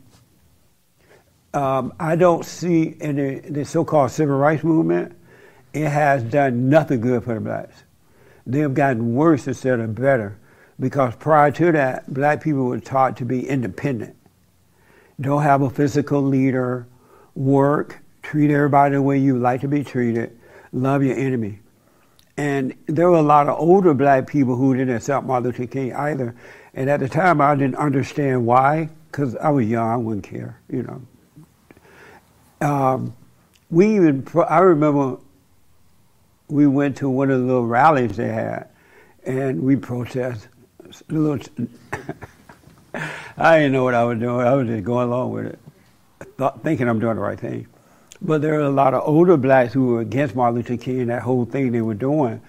um, 1.54 1.94
I 1.98 2.16
don't 2.16 2.44
see 2.44 2.94
in 3.00 3.16
the, 3.16 3.38
the 3.50 3.64
so 3.64 3.86
called 3.86 4.10
civil 4.10 4.36
rights 4.36 4.62
movement, 4.62 5.16
it 5.72 5.88
has 5.88 6.22
done 6.22 6.68
nothing 6.68 7.00
good 7.00 7.24
for 7.24 7.32
the 7.32 7.40
blacks. 7.40 7.84
They 8.46 8.58
have 8.58 8.74
gotten 8.74 9.14
worse 9.14 9.46
instead 9.46 9.80
of 9.80 9.94
better 9.94 10.36
because 10.78 11.16
prior 11.16 11.50
to 11.52 11.72
that, 11.72 12.12
black 12.12 12.42
people 12.42 12.66
were 12.66 12.80
taught 12.80 13.16
to 13.16 13.24
be 13.24 13.48
independent. 13.48 14.14
Don't 15.18 15.42
have 15.42 15.62
a 15.62 15.70
physical 15.70 16.20
leader, 16.20 16.86
work, 17.34 18.02
treat 18.22 18.50
everybody 18.50 18.96
the 18.96 19.00
way 19.02 19.16
you 19.16 19.38
like 19.38 19.62
to 19.62 19.68
be 19.68 19.82
treated, 19.82 20.36
love 20.72 21.02
your 21.02 21.16
enemy. 21.16 21.60
And 22.36 22.74
there 22.86 23.10
were 23.10 23.18
a 23.18 23.22
lot 23.22 23.48
of 23.48 23.58
older 23.58 23.92
black 23.92 24.26
people 24.26 24.56
who 24.56 24.74
didn't 24.74 24.96
accept 24.96 25.26
Martin 25.26 25.50
Luther 25.50 25.66
King 25.66 25.94
either. 25.94 26.34
And 26.74 26.88
at 26.88 27.00
the 27.00 27.08
time, 27.08 27.40
I 27.40 27.54
didn't 27.54 27.76
understand 27.76 28.46
why, 28.46 28.88
because 29.10 29.36
I 29.36 29.50
was 29.50 29.66
young, 29.66 29.88
I 29.88 29.96
wouldn't 29.96 30.24
care, 30.24 30.58
you 30.70 30.82
know. 32.60 32.66
um, 32.66 33.14
we 33.70 33.96
even, 33.96 34.26
I 34.48 34.58
remember 34.60 35.18
we 36.48 36.66
went 36.66 36.96
to 36.98 37.08
one 37.08 37.30
of 37.30 37.40
the 37.40 37.46
little 37.46 37.66
rallies 37.66 38.16
they 38.16 38.28
had, 38.28 38.68
and 39.24 39.62
we 39.62 39.76
protested. 39.76 40.48
I 43.36 43.58
didn't 43.58 43.72
know 43.72 43.84
what 43.84 43.94
I 43.94 44.04
was 44.04 44.18
doing. 44.18 44.46
I 44.46 44.54
was 44.54 44.66
just 44.66 44.84
going 44.84 45.08
along 45.08 45.32
with 45.32 45.46
it, 45.46 45.58
thinking 46.62 46.88
I'm 46.88 46.98
doing 46.98 47.16
the 47.16 47.22
right 47.22 47.38
thing. 47.38 47.66
But 48.22 48.42
there 48.42 48.54
are 48.54 48.64
a 48.64 48.70
lot 48.70 48.94
of 48.94 49.02
older 49.06 49.36
blacks 49.36 49.72
who 49.72 49.86
were 49.86 50.00
against 50.00 50.34
Martin 50.34 50.56
Luther 50.56 50.76
King 50.76 51.00
and 51.00 51.10
that 51.10 51.22
whole 51.22 51.44
thing 51.46 51.72
they 51.72 51.80
were 51.80 51.94
doing. 51.94 52.40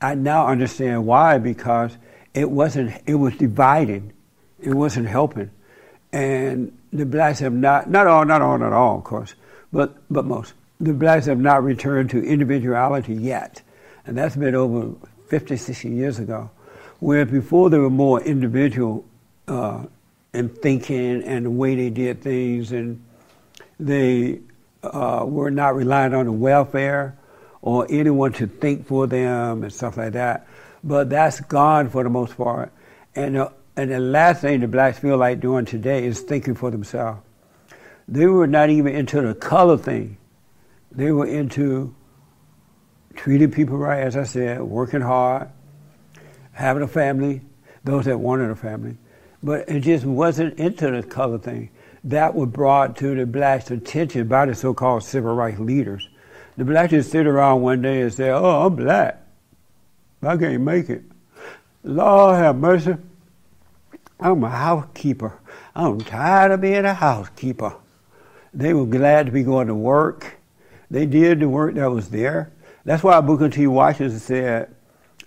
I 0.00 0.14
now 0.14 0.46
understand 0.46 1.06
why 1.06 1.38
because 1.38 1.96
it 2.34 2.50
wasn't. 2.50 2.94
It 3.06 3.16
was 3.16 3.36
dividing. 3.36 4.12
It 4.60 4.74
wasn't 4.74 5.08
helping, 5.08 5.50
and 6.12 6.76
the 6.92 7.04
blacks 7.04 7.40
have 7.40 7.52
not. 7.52 7.90
Not 7.90 8.06
all. 8.06 8.24
Not 8.24 8.42
all. 8.42 8.58
Not 8.58 8.72
all. 8.72 8.98
Of 8.98 9.04
course, 9.04 9.34
but 9.72 9.96
but 10.08 10.24
most. 10.24 10.52
The 10.80 10.92
blacks 10.92 11.26
have 11.26 11.40
not 11.40 11.64
returned 11.64 12.10
to 12.10 12.22
individuality 12.22 13.14
yet, 13.14 13.62
and 14.06 14.16
that's 14.16 14.36
been 14.36 14.54
over 14.54 14.94
50, 15.26 15.56
60 15.56 15.88
years 15.88 16.20
ago. 16.20 16.50
Where 17.00 17.24
before 17.24 17.70
they 17.70 17.78
were 17.78 17.90
more 17.90 18.20
individual 18.20 19.04
uh, 19.48 19.84
in 20.32 20.48
thinking 20.48 21.24
and 21.24 21.46
the 21.46 21.50
way 21.50 21.74
they 21.74 21.90
did 21.90 22.22
things, 22.22 22.70
and 22.70 23.02
they 23.80 24.40
uh, 24.82 25.24
were 25.26 25.50
not 25.50 25.74
relying 25.74 26.14
on 26.14 26.26
the 26.26 26.32
welfare 26.32 27.16
or 27.62 27.86
anyone 27.90 28.32
to 28.34 28.46
think 28.46 28.86
for 28.86 29.06
them 29.06 29.62
and 29.62 29.72
stuff 29.72 29.96
like 29.96 30.12
that. 30.12 30.46
But 30.84 31.10
that's 31.10 31.40
gone 31.40 31.90
for 31.90 32.04
the 32.04 32.10
most 32.10 32.36
part. 32.36 32.72
And, 33.14 33.36
uh, 33.36 33.50
and 33.76 33.90
the 33.90 33.98
last 33.98 34.42
thing 34.42 34.60
the 34.60 34.68
blacks 34.68 34.98
feel 34.98 35.16
like 35.16 35.40
doing 35.40 35.64
today 35.64 36.06
is 36.06 36.20
thinking 36.20 36.54
for 36.54 36.70
themselves. 36.70 37.20
They 38.06 38.26
were 38.26 38.46
not 38.46 38.70
even 38.70 38.94
into 38.94 39.20
the 39.20 39.34
color 39.34 39.76
thing. 39.76 40.16
They 40.92 41.12
were 41.12 41.26
into 41.26 41.94
treating 43.14 43.50
people 43.50 43.76
right, 43.76 44.00
as 44.00 44.16
I 44.16 44.22
said, 44.22 44.62
working 44.62 45.00
hard, 45.00 45.50
having 46.52 46.82
a 46.82 46.88
family, 46.88 47.42
those 47.84 48.06
that 48.06 48.18
wanted 48.18 48.50
a 48.50 48.56
family. 48.56 48.96
But 49.42 49.68
it 49.68 49.80
just 49.80 50.04
wasn't 50.04 50.58
into 50.58 50.90
the 50.90 51.02
color 51.02 51.38
thing. 51.38 51.70
That 52.04 52.34
was 52.34 52.48
brought 52.48 52.96
to 52.98 53.14
the 53.14 53.26
blacks' 53.26 53.70
attention 53.70 54.28
by 54.28 54.46
the 54.46 54.54
so 54.54 54.74
called 54.74 55.02
civil 55.02 55.34
rights 55.34 55.58
leaders. 55.58 56.08
The 56.56 56.64
blacks 56.64 56.90
just 56.90 57.10
sit 57.10 57.26
around 57.26 57.62
one 57.62 57.82
day 57.82 58.02
and 58.02 58.12
say, 58.12 58.30
Oh, 58.30 58.66
I'm 58.66 58.76
black. 58.76 59.22
I 60.22 60.36
can't 60.36 60.62
make 60.62 60.90
it. 60.90 61.02
Lord 61.84 62.36
have 62.36 62.56
mercy. 62.56 62.96
I'm 64.20 64.42
a 64.42 64.50
housekeeper. 64.50 65.38
I'm 65.74 66.00
tired 66.00 66.52
of 66.52 66.60
being 66.60 66.84
a 66.84 66.94
housekeeper. 66.94 67.76
They 68.52 68.74
were 68.74 68.86
glad 68.86 69.26
to 69.26 69.32
be 69.32 69.44
going 69.44 69.68
to 69.68 69.74
work. 69.74 70.38
They 70.90 71.06
did 71.06 71.40
the 71.40 71.48
work 71.48 71.74
that 71.76 71.90
was 71.90 72.10
there. 72.10 72.52
That's 72.84 73.02
why 73.02 73.20
Booker 73.20 73.48
T. 73.48 73.66
Washington 73.66 74.18
said 74.18 74.74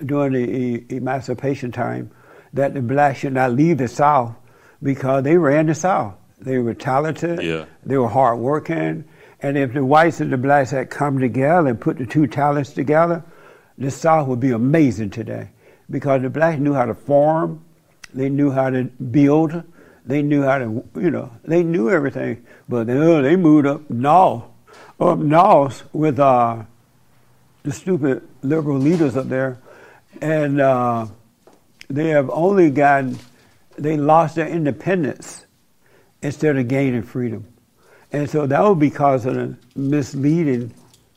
during 0.04 0.34
the 0.34 0.96
emancipation 0.96 1.72
time 1.72 2.12
that 2.54 2.74
the 2.74 2.82
blacks 2.82 3.20
should 3.20 3.34
not 3.34 3.54
leave 3.54 3.78
the 3.78 3.88
South 3.88 4.36
because 4.84 5.24
they 5.24 5.38
ran 5.38 5.68
the 5.68 5.76
South. 5.76 6.16
They 6.42 6.58
were 6.58 6.74
talented. 6.74 7.42
Yeah. 7.42 7.66
They 7.86 7.98
were 7.98 8.08
hardworking. 8.08 9.06
And 9.42 9.58
if 9.58 9.74
the 9.74 9.86
whites 9.86 10.20
and 10.20 10.34
the 10.34 10.38
blacks 10.38 10.72
had 10.72 10.90
come 10.90 11.20
together 11.20 11.70
and 11.70 11.80
put 11.80 11.98
the 11.98 12.06
two 12.06 12.28
talents 12.28 12.74
together, 12.74 13.24
the 13.78 13.92
South 13.92 14.28
would 14.28 14.40
be 14.40 14.52
amazing 14.52 15.12
today. 15.12 15.50
Because 15.90 16.22
the 16.22 16.30
blacks 16.30 16.60
knew 16.60 16.74
how 16.74 16.86
to 16.86 16.96
farm, 16.96 17.64
they 18.14 18.30
knew 18.30 18.52
how 18.52 18.70
to 18.70 18.86
build, 18.86 19.64
they 20.06 20.22
knew 20.22 20.44
how 20.44 20.58
to, 20.58 20.84
you 20.96 21.12
know, 21.12 21.32
they 21.44 21.64
knew 21.64 21.90
everything. 21.90 22.46
But 22.68 22.88
they, 22.88 22.94
oh, 22.94 23.22
they 23.22 23.36
moved 23.36 23.68
up 23.68 23.90
north, 23.90 24.44
up 25.00 25.20
north 25.20 25.84
with 25.94 26.20
uh, 26.20 26.64
the 27.64 27.72
stupid 27.72 28.28
liberal 28.42 28.80
leaders 28.80 29.16
up 29.16 29.30
there. 29.30 29.60
And 30.22 30.60
uh, 30.60 31.08
they 31.88 32.10
have 32.10 32.30
only 32.32 32.72
gotten, 32.72 33.20
they 33.78 33.98
lost 33.98 34.36
their 34.36 34.48
independence 34.48 35.46
instead 36.22 36.58
of 36.58 36.68
gaining 36.68 37.04
freedom. 37.04 37.46
And 38.12 38.30
so 38.30 38.46
that 38.46 38.60
was 38.62 38.78
because 38.78 39.26
of 39.26 39.36
the 39.36 39.58
misleading 39.76 40.74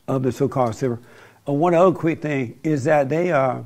of 0.07 0.23
the 0.23 0.31
so-called 0.31 0.75
civil. 0.75 0.99
Uh, 1.47 1.53
one 1.53 1.73
other 1.73 1.95
quick 1.95 2.21
thing 2.21 2.59
is 2.63 2.85
that 2.85 3.09
they 3.09 3.31
uh, 3.31 3.61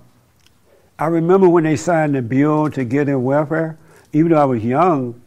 I 1.00 1.06
remember 1.06 1.48
when 1.48 1.64
they 1.64 1.78
signed 1.78 2.14
the 2.14 2.22
bill 2.22 2.70
to 2.72 2.84
get 2.84 3.08
in 3.08 3.24
welfare, 3.24 3.78
even 4.12 4.32
though 4.32 4.42
I 4.42 4.46
was 4.46 4.64
young, 4.66 5.22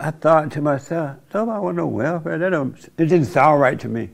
I 0.00 0.10
thought 0.10 0.50
to 0.52 0.60
myself, 0.60 1.16
nobody 1.32 1.60
want 1.60 1.76
no 1.76 1.86
welfare. 1.86 2.38
That 2.38 2.50
don't, 2.50 2.76
it 2.98 3.06
didn't 3.06 3.26
sound 3.26 3.60
right 3.60 3.78
to 3.78 3.88
me. 3.88 4.10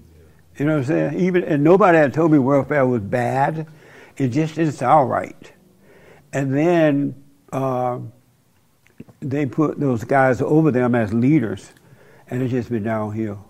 You 0.58 0.66
know 0.66 0.72
what 0.72 0.78
I'm 0.80 0.84
saying? 0.84 1.20
Even 1.20 1.44
and 1.44 1.64
nobody 1.64 1.96
had 1.96 2.12
told 2.12 2.30
me 2.30 2.38
welfare 2.38 2.86
was 2.86 3.00
bad. 3.00 3.66
It 4.18 4.28
just 4.28 4.56
didn't 4.56 4.74
sound 4.74 5.08
right. 5.08 5.52
And 6.34 6.54
then 6.54 7.24
uh, 7.52 7.98
they 9.22 9.46
put 9.46 9.78
those 9.78 10.04
guys 10.04 10.40
over 10.42 10.70
them 10.70 10.94
as 10.94 11.12
leaders, 11.12 11.72
and 12.28 12.42
it's 12.42 12.50
just 12.50 12.70
been 12.70 12.82
downhill. 12.82 13.44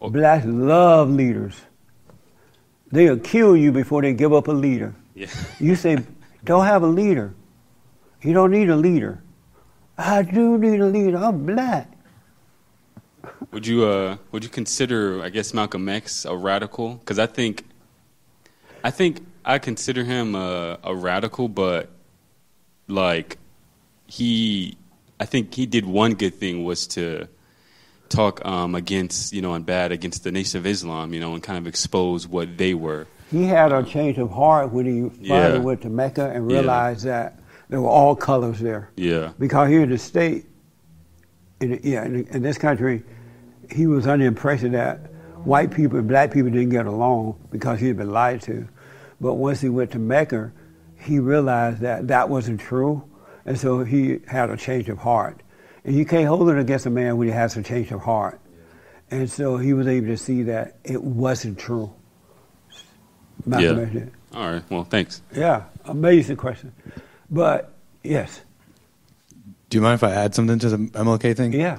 Blacks 0.00 0.46
love 0.46 1.10
leaders. 1.10 1.60
They'll 2.90 3.18
kill 3.18 3.56
you 3.56 3.70
before 3.72 4.02
they 4.02 4.14
give 4.14 4.32
up 4.32 4.48
a 4.48 4.52
leader. 4.52 4.94
Yeah. 5.14 5.26
You 5.60 5.74
say, 5.74 5.98
don't 6.44 6.64
have 6.64 6.82
a 6.82 6.86
leader. 6.86 7.34
You 8.22 8.32
don't 8.32 8.50
need 8.50 8.70
a 8.70 8.76
leader. 8.76 9.22
I 9.98 10.22
do 10.22 10.56
need 10.58 10.80
a 10.80 10.86
leader. 10.86 11.18
I'm 11.18 11.44
black. 11.44 11.90
Would 13.52 13.66
you 13.66 13.84
uh 13.84 14.16
would 14.32 14.44
you 14.44 14.50
consider 14.50 15.22
I 15.22 15.28
guess 15.28 15.52
Malcolm 15.52 15.88
X 15.88 16.24
a 16.24 16.34
radical? 16.34 16.94
Because 16.94 17.18
I 17.18 17.26
think 17.26 17.64
I 18.82 18.90
think 18.90 19.20
I 19.44 19.58
consider 19.58 20.04
him 20.04 20.34
a, 20.34 20.78
a 20.82 20.94
radical, 20.94 21.48
but 21.48 21.90
like 22.88 23.38
he 24.06 24.78
I 25.20 25.26
think 25.26 25.54
he 25.54 25.66
did 25.66 25.84
one 25.86 26.14
good 26.14 26.34
thing 26.34 26.64
was 26.64 26.86
to 26.88 27.28
talk 28.08 28.44
um, 28.44 28.74
against 28.74 29.32
you 29.32 29.42
know 29.42 29.52
and 29.54 29.64
bad 29.64 29.92
against 29.92 30.24
the 30.24 30.32
Nation 30.32 30.58
of 30.58 30.66
Islam, 30.66 31.12
you 31.14 31.20
know, 31.20 31.34
and 31.34 31.42
kind 31.42 31.58
of 31.58 31.66
expose 31.66 32.26
what 32.26 32.56
they 32.56 32.74
were. 32.74 33.06
He 33.30 33.44
had 33.44 33.70
a 33.70 33.82
change 33.84 34.18
of 34.18 34.30
heart 34.30 34.72
when 34.72 34.86
he 34.86 35.28
finally 35.28 35.58
Yeah. 35.58 35.64
went 35.64 35.82
to 35.82 35.90
Mecca 35.90 36.30
and 36.30 36.50
Yeah. 36.50 36.56
realized 36.58 37.04
that 37.04 37.38
there 37.68 37.80
were 37.80 37.88
all 37.88 38.16
colors 38.16 38.58
there. 38.58 38.90
Yeah. 38.96 39.32
Because 39.38 39.68
here 39.68 39.82
in 39.82 39.90
the 39.90 39.98
state, 39.98 40.46
in, 41.60 41.78
yeah, 41.84 42.04
in, 42.04 42.26
in 42.30 42.42
this 42.42 42.58
country, 42.58 43.04
he 43.70 43.86
was 43.86 44.06
under 44.08 44.24
the 44.24 44.28
impression 44.28 44.72
that 44.72 44.98
white 45.44 45.70
people 45.70 45.98
and 45.98 46.08
black 46.08 46.32
people 46.32 46.50
didn't 46.50 46.70
get 46.70 46.86
along 46.86 47.36
because 47.52 47.78
he 47.78 47.86
had 47.86 47.96
been 47.98 48.10
lied 48.10 48.40
to. 48.42 48.66
But 49.20 49.34
once 49.34 49.60
he 49.60 49.68
went 49.68 49.92
to 49.92 49.98
Mecca, 50.00 50.50
he 50.98 51.20
realized 51.20 51.80
that 51.82 52.08
that 52.08 52.28
wasn't 52.28 52.58
true, 52.60 53.04
and 53.46 53.58
so 53.58 53.84
he 53.84 54.20
had 54.26 54.50
a 54.50 54.56
change 54.56 54.88
of 54.88 54.98
heart. 54.98 55.42
And 55.84 55.94
you 55.96 56.04
can't 56.04 56.26
hold 56.28 56.48
it 56.50 56.58
against 56.58 56.84
a 56.86 56.90
man 56.90 57.16
when 57.16 57.28
he 57.28 57.32
has 57.32 57.56
a 57.56 57.62
change 57.62 57.90
of 57.90 58.00
heart. 58.02 58.38
And 59.10 59.30
so 59.30 59.56
he 59.56 59.72
was 59.72 59.86
able 59.88 60.08
to 60.08 60.16
see 60.16 60.42
that 60.44 60.76
it 60.84 61.02
wasn't 61.02 61.58
true. 61.58 61.92
Malcolm 63.46 63.90
Yeah. 64.32 64.38
All 64.38 64.50
right. 64.52 64.62
Well, 64.70 64.84
thanks. 64.84 65.22
Yeah, 65.34 65.64
amazing 65.86 66.36
question. 66.36 66.72
But 67.30 67.72
yes, 68.04 68.40
Do 69.70 69.78
you 69.78 69.82
mind 69.82 69.94
if 69.94 70.04
I 70.04 70.10
add 70.12 70.34
something 70.34 70.58
to 70.58 70.68
the 70.68 70.76
MLK 70.98 71.34
thing? 71.36 71.52
yeah, 71.52 71.78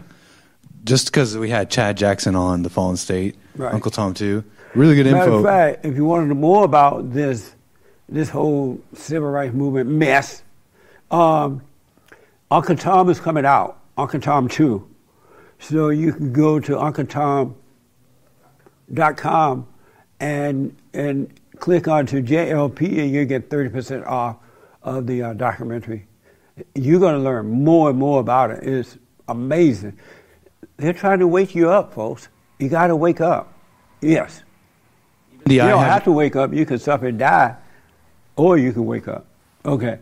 Just 0.84 1.06
because 1.08 1.38
we 1.38 1.50
had 1.50 1.70
Chad 1.70 1.98
Jackson 1.98 2.36
on 2.36 2.64
the 2.64 2.70
Fallen 2.70 2.98
State, 2.98 3.36
Right. 3.56 3.74
Uncle 3.74 3.92
Tom 3.92 4.14
too. 4.14 4.44
Really 4.74 4.96
good 4.96 5.06
Matter 5.06 5.26
info. 5.26 5.38
of 5.40 5.44
fact, 5.46 5.86
if 5.86 5.96
you 5.96 6.06
want 6.06 6.24
to 6.24 6.28
know 6.30 6.40
more 6.40 6.64
about 6.64 7.12
this, 7.14 7.54
this 8.08 8.30
whole 8.30 8.80
civil 8.94 9.30
rights 9.30 9.54
movement 9.54 9.90
mess, 9.90 10.42
um, 11.12 11.62
Uncle 12.50 12.76
Tom 12.76 13.08
is 13.10 13.20
coming 13.20 13.46
out. 13.46 13.78
Uncle 13.98 14.20
Tom 14.20 14.48
Two, 14.48 14.90
so 15.60 15.90
you 15.90 16.12
can 16.14 16.34
go 16.34 16.60
to 16.60 16.72
UncleTom.com 16.74 19.68
and 20.20 20.76
and 20.94 21.40
click 21.60 21.88
onto 21.88 22.24
JLP, 22.24 23.00
and 23.00 23.12
you 23.12 23.26
get 23.26 23.50
thirty 23.50 23.70
percent 23.70 24.06
off 24.06 24.38
of 24.84 25.08
the 25.08 25.22
uh, 25.22 25.34
documentary. 25.34 26.08
You're 26.76 27.00
going 27.00 27.16
to 27.16 27.22
learn 27.22 27.50
more 27.50 27.90
and 27.90 28.00
more 28.00 28.20
about 28.20 28.52
it. 28.52 28.64
It's 28.64 28.98
amazing. 29.28 29.98
They're 30.78 30.94
trying 30.94 31.20
to 31.20 31.28
wake 31.28 31.54
you 31.54 31.70
up, 31.70 31.94
folks. 31.94 32.30
You 32.60 32.70
got 32.70 32.88
to 32.88 32.96
wake 32.96 33.22
up. 33.22 33.54
Yes. 34.02 34.44
The 35.46 35.56
you 35.56 35.62
don't 35.62 35.84
have 35.84 36.04
to 36.06 36.12
wake 36.12 36.36
up. 36.36 36.54
You 36.54 36.66
can 36.66 36.80
suffer 36.80 37.08
and 37.08 37.20
die, 37.20 37.56
or 38.36 38.58
you 38.58 38.74
can 38.74 38.86
wake 38.86 39.08
up. 39.08 39.26
Okay. 39.66 40.00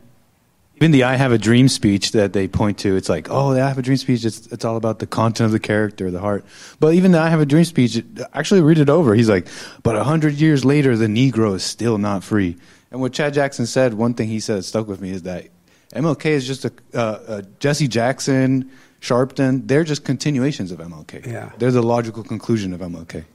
Even 0.79 0.91
the 0.91 1.03
I 1.03 1.15
have 1.15 1.33
a 1.33 1.37
dream 1.37 1.67
speech 1.67 2.13
that 2.13 2.31
they 2.31 2.47
point 2.47 2.77
to. 2.79 2.95
It's 2.95 3.09
like, 3.09 3.27
oh, 3.29 3.53
the 3.53 3.61
I 3.61 3.67
have 3.67 3.77
a 3.77 3.81
dream 3.81 3.97
speech. 3.97 4.23
It's 4.23 4.47
it's 4.47 4.63
all 4.63 4.77
about 4.77 4.99
the 4.99 5.07
content 5.07 5.47
of 5.47 5.51
the 5.51 5.59
character, 5.59 6.09
the 6.09 6.21
heart. 6.21 6.45
But 6.79 6.93
even 6.93 7.11
the 7.11 7.19
I 7.19 7.27
have 7.27 7.41
a 7.41 7.45
dream 7.45 7.65
speech, 7.65 8.01
actually 8.33 8.61
read 8.61 8.79
it 8.79 8.89
over. 8.89 9.13
He's 9.13 9.27
like, 9.27 9.47
but 9.83 9.97
a 9.97 10.05
hundred 10.05 10.35
years 10.35 10.63
later, 10.63 10.95
the 10.95 11.07
Negro 11.07 11.53
is 11.55 11.63
still 11.63 11.97
not 11.97 12.23
free. 12.23 12.55
And 12.91 13.01
what 13.01 13.11
Chad 13.11 13.33
Jackson 13.33 13.65
said, 13.65 13.93
one 13.93 14.13
thing 14.13 14.29
he 14.29 14.39
said 14.39 14.59
that 14.59 14.63
stuck 14.63 14.87
with 14.87 15.01
me 15.01 15.09
is 15.09 15.23
that 15.23 15.47
MLK 15.93 16.25
is 16.27 16.47
just 16.47 16.63
a 16.63 16.71
uh, 16.93 16.97
uh, 16.97 17.41
Jesse 17.59 17.89
Jackson, 17.89 18.71
Sharpton. 19.01 19.67
They're 19.67 19.83
just 19.83 20.05
continuations 20.05 20.71
of 20.71 20.79
MLK. 20.79 21.27
Yeah. 21.27 21.51
they're 21.57 21.71
the 21.71 21.83
logical 21.83 22.23
conclusion 22.23 22.71
of 22.71 22.79
MLK. 22.79 23.25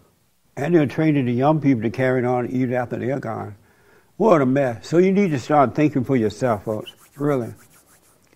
And 0.57 0.75
they're 0.75 0.87
training 0.87 1.27
the 1.27 1.33
young 1.33 1.61
people 1.61 1.83
to 1.83 1.91
carry 1.91 2.21
it 2.21 2.25
on 2.25 2.49
even 2.49 2.75
after 2.75 2.97
they're 2.97 3.21
gone. 3.21 3.57
What 4.17 4.41
a 4.41 4.47
mess. 4.47 4.89
So 4.89 4.99
you 4.99 5.13
need 5.13 5.33
to 5.33 5.41
start 5.41 5.75
thinking 5.75 6.05
for 6.05 6.17
yourself, 6.17 6.65
folks. 6.65 6.93
Really. 7.17 7.55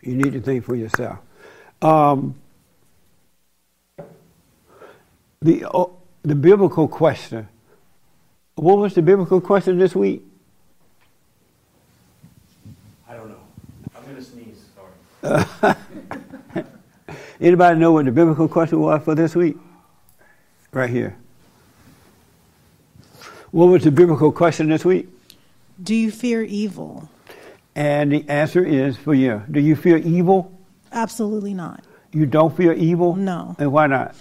You 0.03 0.15
need 0.15 0.33
to 0.33 0.41
think 0.41 0.65
for 0.65 0.75
yourself. 0.75 1.19
Um, 1.83 2.35
the, 5.41 5.65
oh, 5.67 5.97
the 6.23 6.35
biblical 6.35 6.89
question. 6.89 7.49
What 8.55 8.79
was 8.79 8.95
the 8.95 9.03
biblical 9.03 9.41
question 9.41 9.79
this 9.79 9.95
week? 9.95 10.25
I 13.09 13.15
don't 13.15 13.29
know. 13.29 13.41
I'm 13.97 14.03
going 14.05 14.17
to 14.17 14.23
sneeze. 14.23 14.65
Sorry. 15.23 15.75
Anybody 17.41 17.79
know 17.79 17.93
what 17.93 18.05
the 18.05 18.13
biblical 18.13 18.49
question 18.49 18.81
was 18.81 19.03
for 19.05 19.15
this 19.15 19.35
week? 19.35 19.57
Right 20.73 20.91
here. 20.91 21.17
What 23.51 23.67
was 23.67 23.85
the 23.85 23.91
biblical 23.91 24.33
question 24.33 24.69
this 24.69 24.85
week? 24.85 25.09
Do 25.83 25.95
you 25.95 26.11
fear 26.11 26.43
evil? 26.43 27.09
And 27.79 28.11
the 28.11 28.29
answer 28.29 28.65
is 28.65 28.97
for 28.97 29.15
you. 29.15 29.41
Do 29.49 29.61
you 29.61 29.77
fear 29.77 29.99
evil? 29.99 30.53
Absolutely 30.91 31.55
not. 31.55 31.85
You 32.11 32.27
don't 32.27 32.57
fear 32.57 32.73
evil? 32.73 33.15
No. 33.15 33.55
And 33.57 33.71
why 33.71 33.87
not? 33.87 34.17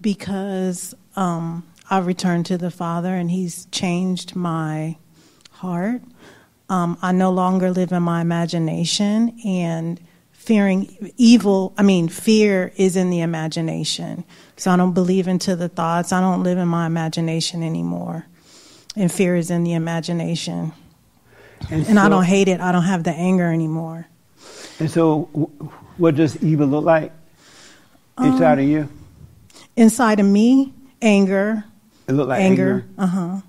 Because 0.00 0.94
um, 1.14 1.68
I 1.90 1.98
returned 1.98 2.46
to 2.46 2.56
the 2.56 2.70
Father 2.70 3.14
and 3.14 3.30
He's 3.30 3.66
changed 3.66 4.34
my 4.34 4.96
heart. 5.50 6.00
Um, 6.70 6.96
I 7.02 7.12
no 7.12 7.30
longer 7.30 7.70
live 7.70 7.92
in 7.92 8.02
my 8.02 8.22
imagination 8.22 9.38
and 9.44 10.00
fearing 10.32 11.12
evil. 11.18 11.74
I 11.76 11.82
mean, 11.82 12.08
fear 12.08 12.72
is 12.76 12.96
in 12.96 13.10
the 13.10 13.20
imagination. 13.20 14.24
So 14.56 14.70
I 14.70 14.76
don't 14.78 14.94
believe 14.94 15.28
into 15.28 15.56
the 15.56 15.68
thoughts. 15.68 16.10
I 16.10 16.22
don't 16.22 16.42
live 16.42 16.56
in 16.56 16.68
my 16.68 16.86
imagination 16.86 17.62
anymore. 17.62 18.24
And 18.96 19.12
fear 19.12 19.36
is 19.36 19.50
in 19.50 19.62
the 19.62 19.74
imagination. 19.74 20.72
And, 21.70 21.86
And 21.88 21.98
I 21.98 22.08
don't 22.08 22.24
hate 22.24 22.48
it. 22.48 22.60
I 22.60 22.72
don't 22.72 22.82
have 22.84 23.04
the 23.04 23.12
anger 23.12 23.50
anymore. 23.52 24.06
And 24.78 24.90
so, 24.90 25.28
w- 25.32 25.48
what 25.98 26.14
does 26.16 26.42
evil 26.42 26.66
look 26.66 26.84
like 26.84 27.12
inside 28.18 28.58
of 28.58 28.64
you? 28.66 28.88
Inside 29.76 30.20
of 30.20 30.26
me, 30.26 30.72
anger, 31.02 31.64
It 32.08 32.12
look 32.12 32.28
like 32.28 32.40
anger, 32.40 32.72
anger. 32.72 32.86
uh 32.98 33.06
huh, 33.06 33.40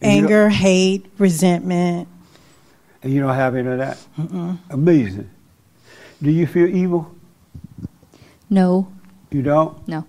And 0.00 0.12
anger, 0.24 0.48
hate, 0.48 1.06
resentment. 1.18 2.08
And 3.02 3.12
you 3.12 3.20
don't 3.20 3.34
have 3.34 3.54
any 3.54 3.68
of 3.68 3.78
that? 3.78 3.98
Amazing. 4.70 5.28
Do 6.22 6.30
you 6.30 6.46
feel 6.46 6.66
evil? 6.68 7.14
No, 8.48 8.90
You 9.30 9.42
don't? 9.42 9.86
no. 9.88 10.06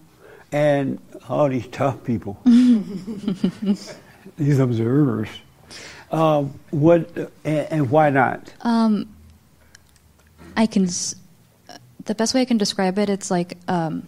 And 0.51 0.99
all 1.27 1.49
these 1.49 1.67
tough 1.67 2.03
people, 2.03 2.37
these 2.45 3.97
observers. 4.59 5.27
Um, 6.15 6.57
what 6.71 7.09
and, 7.43 7.67
and 7.71 7.91
why 7.91 8.09
not? 8.09 8.53
Um, 8.61 9.13
I 10.55 10.65
can. 10.65 10.87
The 12.05 12.15
best 12.15 12.33
way 12.33 12.41
I 12.41 12.45
can 12.45 12.57
describe 12.57 12.97
it, 12.99 13.09
it's 13.09 13.29
like 13.29 13.57
um, 13.67 14.03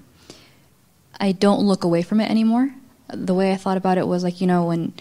I 1.20 1.34
don't 1.34 1.65
look 1.65 1.84
away 1.84 2.04
from 2.04 2.22
it 2.22 2.32
anymore. 2.32 2.74
The 3.13 3.34
way 3.34 3.52
I 3.52 3.58
thought 3.58 3.76
about 3.76 3.98
it 3.98 4.08
was 4.08 4.24
like 4.24 4.39
you 4.39 4.48
know 4.48 4.65
when 4.65 4.93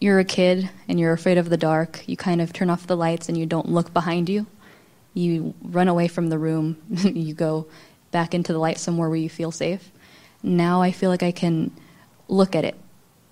you're 0.00 0.20
a 0.20 0.24
kid 0.24 0.70
and 0.88 0.98
you're 0.98 1.12
afraid 1.12 1.36
of 1.36 1.50
the 1.50 1.58
dark, 1.58 2.02
you 2.06 2.16
kind 2.16 2.40
of 2.40 2.54
turn 2.54 2.70
off 2.70 2.86
the 2.86 2.96
lights 2.96 3.28
and 3.28 3.36
you 3.36 3.44
don't 3.44 3.68
look 3.68 3.92
behind 3.92 4.30
you. 4.30 4.46
You 5.12 5.52
run 5.62 5.88
away 5.88 6.08
from 6.08 6.28
the 6.28 6.38
room. 6.38 6.80
you 6.88 7.34
go 7.34 7.66
back 8.10 8.32
into 8.32 8.54
the 8.54 8.58
light 8.58 8.78
somewhere 8.78 9.10
where 9.10 9.18
you 9.18 9.28
feel 9.28 9.50
safe. 9.50 9.90
Now 10.42 10.80
I 10.80 10.92
feel 10.92 11.10
like 11.10 11.22
I 11.22 11.32
can 11.32 11.72
look 12.28 12.56
at 12.56 12.64
it. 12.64 12.76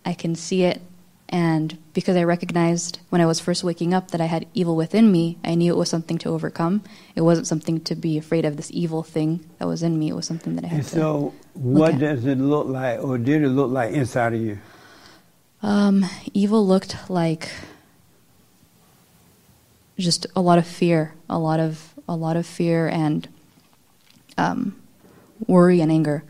I 0.05 0.13
can 0.13 0.35
see 0.35 0.65
it. 0.65 0.83
And 1.29 1.77
because 1.93 2.17
I 2.17 2.23
recognized 2.23 3.01
when 3.11 3.21
I 3.21 3.27
was 3.27 3.41
first 3.41 3.65
waking 3.65 3.93
up 3.93 4.13
that 4.13 4.21
I 4.21 4.27
had 4.27 4.47
evil 4.55 4.77
within 4.77 5.11
me, 5.11 5.39
I 5.45 5.57
knew 5.57 5.73
it 5.73 5.77
was 5.77 5.91
something 5.91 6.19
to 6.19 6.29
overcome. 6.31 6.83
It 7.17 7.23
wasn't 7.23 7.49
something 7.49 7.81
to 7.81 7.97
be 7.97 8.17
afraid 8.17 8.45
of, 8.45 8.57
this 8.57 8.71
evil 8.73 9.03
thing 9.03 9.45
that 9.59 9.67
was 9.67 9.83
in 9.83 9.99
me. 9.99 10.11
It 10.11 10.15
was 10.15 10.27
something 10.27 10.55
that 10.55 10.65
I 10.65 10.69
had 10.69 10.79
And 10.81 10.89
to. 10.89 10.95
so, 10.95 11.35
what 11.55 11.95
at. 11.95 12.01
does 12.01 12.25
it 12.27 12.39
look 12.39 12.69
like, 12.69 13.03
or 13.03 13.19
did 13.19 13.43
it 13.43 13.49
look 13.49 13.71
like 13.73 13.93
inside 13.93 14.35
of 14.35 14.41
you? 14.41 14.59
Um, 15.63 16.07
evil 16.33 16.65
looked 16.65 16.97
like 17.11 17.51
just 19.99 20.27
a 20.37 20.41
lot 20.41 20.59
of 20.59 20.67
fear, 20.67 21.15
a 21.29 21.39
lot 21.39 21.59
of 21.59 21.95
a 22.09 22.15
lot 22.15 22.37
of 22.37 22.47
fear 22.47 22.87
and 22.87 23.27
um, 24.39 24.77
worry 25.49 25.81
and 25.81 25.91
anger, 25.91 26.23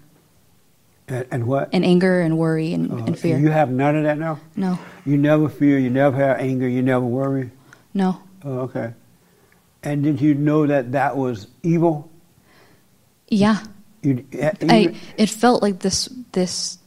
And, 1.08 1.26
and 1.30 1.46
what? 1.46 1.68
and 1.72 1.84
anger 1.84 2.20
and 2.20 2.36
worry 2.36 2.72
and, 2.74 2.90
Uh, 2.90 2.96
and 3.06 3.18
fear. 3.18 3.38
You 3.38 3.50
have 3.50 3.70
none 3.70 3.94
of 3.96 4.02
that 4.04 4.18
now. 4.18 4.40
no, 4.56 4.78
You 5.04 5.16
never 5.16 5.48
fear. 5.48 5.78
You 5.78 5.90
never 5.90 6.16
have 6.16 6.38
anger. 6.40 6.68
You 6.68 6.82
never 6.82 7.04
worry. 7.04 7.50
no. 7.94 8.18
Oh, 8.44 8.60
okay. 8.70 8.92
And 9.82 10.02
did 10.02 10.20
you 10.20 10.34
know 10.34 10.66
that 10.66 10.92
that 10.92 11.16
was 11.16 11.46
evil? 11.62 12.10
Yeah, 13.28 13.58
You, 14.02 14.24
eh, 14.32 14.52
I. 14.68 14.94
It 15.16 15.28
felt 15.30 15.62
like 15.62 15.80
this 15.80 16.08
this 16.32 16.78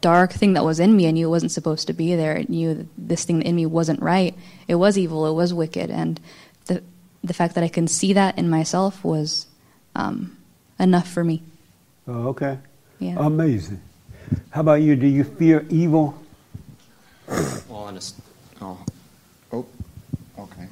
dark 0.00 0.32
thing 0.32 0.54
that 0.54 0.64
was 0.64 0.80
in 0.80 0.96
me. 0.96 1.06
I 1.06 1.10
knew 1.12 1.26
it 1.26 1.30
wasn't 1.30 1.52
supposed 1.52 1.86
to 1.86 1.92
be 1.92 2.14
there. 2.16 2.36
I 2.38 2.46
knew 2.48 2.74
that 2.74 2.86
this 2.98 3.24
thing 3.24 3.42
in 3.42 3.54
me 3.54 3.66
wasn't 3.66 4.00
right. 4.02 4.34
It 4.68 4.74
was 4.76 4.98
evil. 4.98 5.26
It 5.26 5.34
was 5.34 5.54
wicked, 5.54 5.90
and 5.90 6.20
the 6.66 6.82
the 7.22 7.34
fact 7.34 7.54
that 7.54 7.62
I 7.64 7.68
can 7.68 7.86
see 7.88 8.12
that 8.14 8.36
in 8.38 8.50
myself 8.50 9.04
was 9.04 9.46
um, 9.94 10.36
enough 10.78 11.08
for 11.08 11.22
me. 11.24 11.42
oh, 12.08 12.28
okay. 12.34 12.58
Yeah. 13.04 13.16
Amazing. 13.18 13.82
How 14.48 14.62
about 14.62 14.80
you? 14.80 14.96
Do 14.96 15.06
you 15.06 15.24
fear 15.24 15.66
evil? 15.68 16.18
Well, 17.68 17.88
in 17.88 17.96
a, 17.96 17.98
s- 17.98 18.14
oh, 18.62 18.78
oh, 19.52 19.66
okay. 20.38 20.68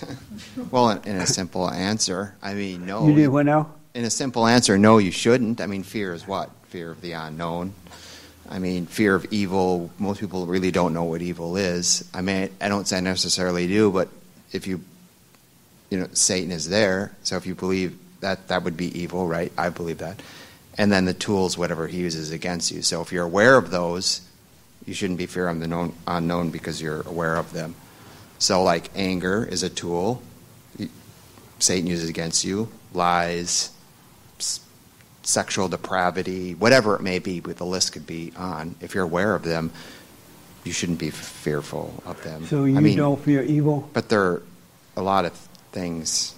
well, 0.70 0.90
in, 0.90 0.98
in 1.04 1.16
a 1.16 1.26
simple 1.26 1.68
answer, 1.68 2.36
I 2.40 2.54
mean, 2.54 2.86
no. 2.86 3.08
You 3.08 3.14
did 3.16 3.28
what 3.28 3.46
now? 3.46 3.72
In 3.94 4.04
a 4.04 4.10
simple 4.10 4.46
answer, 4.46 4.78
no, 4.78 4.98
you 4.98 5.10
shouldn't. 5.10 5.60
I 5.60 5.66
mean, 5.66 5.82
fear 5.82 6.14
is 6.14 6.24
what? 6.24 6.50
Fear 6.68 6.92
of 6.92 7.00
the 7.00 7.12
unknown. 7.12 7.74
I 8.48 8.60
mean, 8.60 8.86
fear 8.86 9.16
of 9.16 9.26
evil. 9.32 9.90
Most 9.98 10.20
people 10.20 10.46
really 10.46 10.70
don't 10.70 10.94
know 10.94 11.04
what 11.04 11.20
evil 11.20 11.56
is. 11.56 12.08
I 12.14 12.20
mean, 12.20 12.50
I 12.60 12.68
don't 12.68 12.86
say 12.86 12.98
I 12.98 13.00
necessarily 13.00 13.66
do, 13.66 13.90
but 13.90 14.08
if 14.52 14.68
you, 14.68 14.82
you 15.90 15.98
know, 15.98 16.06
Satan 16.12 16.52
is 16.52 16.68
there. 16.68 17.10
So 17.24 17.36
if 17.36 17.44
you 17.44 17.56
believe 17.56 17.98
that, 18.20 18.46
that 18.48 18.62
would 18.62 18.76
be 18.76 18.96
evil, 19.00 19.26
right? 19.26 19.50
I 19.58 19.70
believe 19.70 19.98
that. 19.98 20.20
And 20.78 20.90
then 20.90 21.04
the 21.04 21.14
tools, 21.14 21.58
whatever 21.58 21.86
he 21.86 21.98
uses 21.98 22.30
against 22.30 22.72
you. 22.72 22.82
So 22.82 23.02
if 23.02 23.12
you're 23.12 23.24
aware 23.24 23.56
of 23.56 23.70
those, 23.70 24.22
you 24.86 24.94
shouldn't 24.94 25.18
be 25.18 25.26
fear 25.26 25.48
of 25.48 25.60
the 25.60 25.68
known, 25.68 25.94
unknown 26.06 26.50
because 26.50 26.80
you're 26.80 27.02
aware 27.02 27.36
of 27.36 27.52
them. 27.52 27.74
So, 28.38 28.62
like 28.64 28.90
anger 28.96 29.44
is 29.44 29.62
a 29.62 29.68
tool 29.68 30.20
Satan 31.62 31.86
uses 31.88 32.08
against 32.08 32.44
you, 32.44 32.68
lies, 32.92 33.70
sexual 35.22 35.68
depravity, 35.68 36.54
whatever 36.54 36.96
it 36.96 37.02
may 37.02 37.18
be, 37.18 37.40
but 37.40 37.56
the 37.56 37.64
list 37.64 37.92
could 37.92 38.06
be 38.06 38.32
on. 38.36 38.74
If 38.80 38.94
you're 38.94 39.04
aware 39.04 39.34
of 39.34 39.44
them, 39.44 39.70
you 40.64 40.72
shouldn't 40.72 40.98
be 40.98 41.10
fearful 41.10 42.02
of 42.04 42.22
them. 42.22 42.46
So 42.46 42.64
you 42.64 42.76
I 42.76 42.80
mean, 42.80 42.96
don't 42.96 43.20
fear 43.20 43.42
evil? 43.42 43.88
but 43.92 44.08
there 44.08 44.22
are 44.22 44.42
a 44.96 45.02
lot 45.02 45.24
of 45.24 45.32
things 45.70 46.34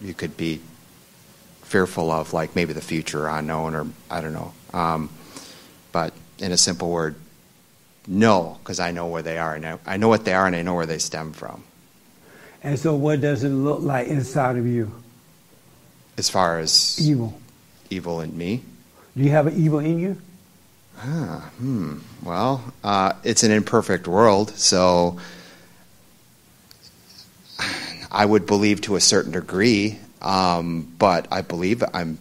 you 0.00 0.14
could 0.14 0.36
be 0.36 0.60
fearful 1.70 2.10
of, 2.10 2.32
like 2.32 2.56
maybe 2.56 2.72
the 2.72 2.80
future 2.80 3.28
unknown, 3.28 3.74
or 3.76 3.86
I 4.10 4.20
don't 4.20 4.32
know. 4.32 4.52
Um, 4.74 5.08
but 5.92 6.12
in 6.38 6.50
a 6.50 6.56
simple 6.56 6.90
word, 6.90 7.14
no, 8.08 8.58
because 8.62 8.80
I 8.80 8.90
know 8.90 9.06
where 9.06 9.22
they 9.22 9.38
are, 9.38 9.54
and 9.54 9.64
I, 9.64 9.78
I 9.86 9.96
know 9.96 10.08
what 10.08 10.24
they 10.24 10.34
are, 10.34 10.46
and 10.46 10.56
I 10.56 10.62
know 10.62 10.74
where 10.74 10.86
they 10.86 10.98
stem 10.98 11.32
from. 11.32 11.62
And 12.62 12.76
so, 12.78 12.94
what 12.94 13.20
does 13.20 13.44
it 13.44 13.50
look 13.50 13.80
like 13.82 14.08
inside 14.08 14.56
of 14.56 14.66
you? 14.66 14.90
As 16.18 16.28
far 16.28 16.58
as 16.58 16.98
Evil. 17.00 17.38
evil 17.88 18.20
in 18.20 18.36
me, 18.36 18.62
Do 19.16 19.22
you 19.22 19.30
have 19.30 19.46
an 19.46 19.56
evil 19.56 19.78
in 19.78 19.98
you? 20.00 20.20
Ah, 20.98 21.50
hmm. 21.58 21.98
Well, 22.22 22.62
uh, 22.84 23.12
it's 23.22 23.42
an 23.44 23.52
imperfect 23.52 24.06
world, 24.08 24.50
so 24.56 25.18
I 28.10 28.26
would 28.26 28.44
believe 28.44 28.80
to 28.82 28.96
a 28.96 29.00
certain 29.00 29.32
degree, 29.32 29.98
um, 30.22 30.92
but 30.98 31.28
I 31.30 31.42
believe 31.42 31.82
I'm 31.94 32.18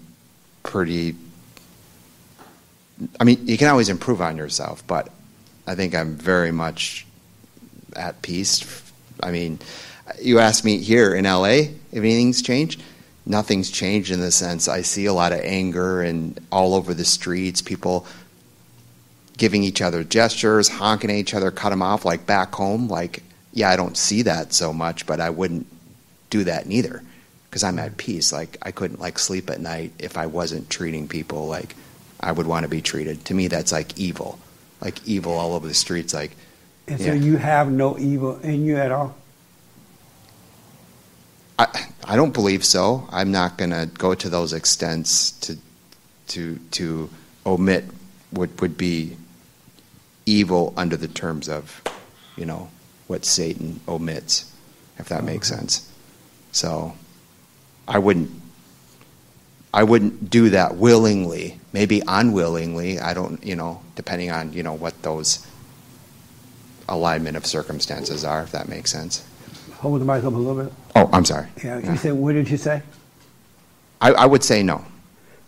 pretty. 0.64 1.16
I 3.20 3.24
mean, 3.24 3.48
you 3.48 3.58
can 3.58 3.68
always 3.68 3.90
improve 3.90 4.22
on 4.22 4.38
yourself, 4.38 4.86
but 4.86 5.10
I 5.66 5.76
think 5.76 5.96
I'm 5.96 6.16
very 6.16 6.52
much 6.52 7.06
at 7.96 8.22
peace. 8.22 8.84
I 9.22 9.32
mean, 9.32 9.60
you 10.22 10.40
asked 10.40 10.66
me 10.66 10.78
here 10.78 11.14
in 11.14 11.26
LA 11.26 11.70
if 11.92 11.94
anything's 11.94 12.42
changed. 12.42 12.82
Nothing's 13.26 13.70
changed 13.70 14.12
in 14.12 14.20
the 14.20 14.32
sense 14.32 14.68
I 14.68 14.82
see 14.82 15.06
a 15.06 15.14
lot 15.14 15.34
of 15.34 15.40
anger 15.42 16.02
and 16.02 16.40
all 16.52 16.74
over 16.74 16.94
the 16.94 17.06
streets, 17.06 17.62
people 17.62 18.08
giving 19.38 19.64
each 19.64 19.82
other 19.82 20.04
gestures, 20.04 20.68
honking 20.68 21.10
at 21.10 21.16
each 21.16 21.34
other, 21.34 21.52
cut 21.52 21.70
them 21.70 21.82
off 21.82 22.06
like 22.06 22.26
back 22.26 22.54
home. 22.56 22.88
Like, 22.88 23.24
yeah, 23.54 23.70
I 23.70 23.76
don't 23.76 23.96
see 23.96 24.24
that 24.24 24.52
so 24.54 24.74
much, 24.74 25.06
but 25.06 25.20
I 25.20 25.30
wouldn't 25.30 25.68
do 26.30 26.44
that 26.46 26.68
neither 26.68 27.04
because 27.50 27.64
I'm 27.64 27.80
at 27.80 27.98
peace. 27.98 28.32
Like, 28.32 28.58
I 28.62 28.72
couldn't 28.72 29.00
like 29.00 29.18
sleep 29.20 29.50
at 29.50 29.60
night 29.60 29.92
if 30.00 30.18
I 30.18 30.28
wasn't 30.28 30.70
treating 30.70 31.08
people 31.08 31.48
like 31.48 31.76
I 32.20 32.32
would 32.32 32.48
want 32.48 32.64
to 32.64 32.70
be 32.70 32.82
treated. 32.82 33.26
To 33.26 33.34
me, 33.34 33.48
that's 33.48 33.72
like 33.72 33.98
evil. 33.98 34.40
like 34.82 35.06
evil 35.06 35.34
all 35.34 35.54
over 35.56 35.68
the 35.68 35.74
streets. 35.74 36.14
Like, 36.14 36.32
And 36.88 37.00
so 37.00 37.08
Yeah. 37.08 37.14
you 37.14 37.38
have 37.38 37.70
no 37.72 37.98
evil 38.00 38.38
in 38.40 38.64
you 38.66 38.78
at 38.78 38.92
all? 38.92 39.16
I, 41.58 41.68
I 42.06 42.16
don't 42.16 42.34
believe 42.34 42.64
so. 42.64 43.08
I'm 43.12 43.32
not 43.32 43.58
going 43.58 43.72
to 43.72 43.90
go 43.98 44.14
to 44.16 44.30
those 44.30 44.54
extents 44.54 45.32
to 45.42 45.58
to 46.30 46.58
to 46.72 47.10
omit 47.46 47.86
what 48.32 48.62
would 48.62 48.78
be 48.78 49.18
evil 50.26 50.74
under 50.78 50.96
the 50.96 51.08
terms 51.08 51.50
of, 51.50 51.82
you 52.38 52.46
know, 52.46 52.70
what 53.08 53.26
Satan 53.26 53.80
omits, 53.88 54.50
if 55.00 55.10
that 55.10 55.24
makes 55.24 55.48
sense. 55.50 55.92
So, 56.52 56.94
I 57.90 57.98
wouldn't 57.98 58.30
I 59.74 59.84
wouldn't 59.84 60.30
do 60.30 60.52
that 60.52 60.76
willingly. 60.76 61.60
Maybe 61.74 62.02
unwillingly. 62.08 63.00
I 63.00 63.14
don't, 63.14 63.44
you 63.44 63.56
know, 63.56 63.82
depending 63.96 64.32
on 64.32 64.54
you 64.54 64.64
know 64.64 64.74
what 64.74 65.02
those 65.02 65.46
alignment 66.88 67.38
of 67.38 67.46
circumstances 67.46 68.24
are, 68.24 68.44
if 68.44 68.52
that 68.52 68.68
makes 68.70 68.92
sense. 68.92 69.26
Hold 69.78 70.02
the 70.02 70.06
mic 70.06 70.24
up 70.24 70.34
a 70.34 70.38
little 70.38 70.64
bit. 70.64 70.74
Oh, 70.96 71.10
I'm 71.14 71.26
sorry. 71.26 71.48
Yeah, 71.64 71.80
you 71.80 71.98
said, 71.98 72.14
what 72.14 72.34
did 72.34 72.50
you 72.50 72.58
say? 72.58 72.82
I, 74.02 74.12
I 74.12 74.26
would 74.26 74.44
say 74.44 74.64
no. 74.64 74.84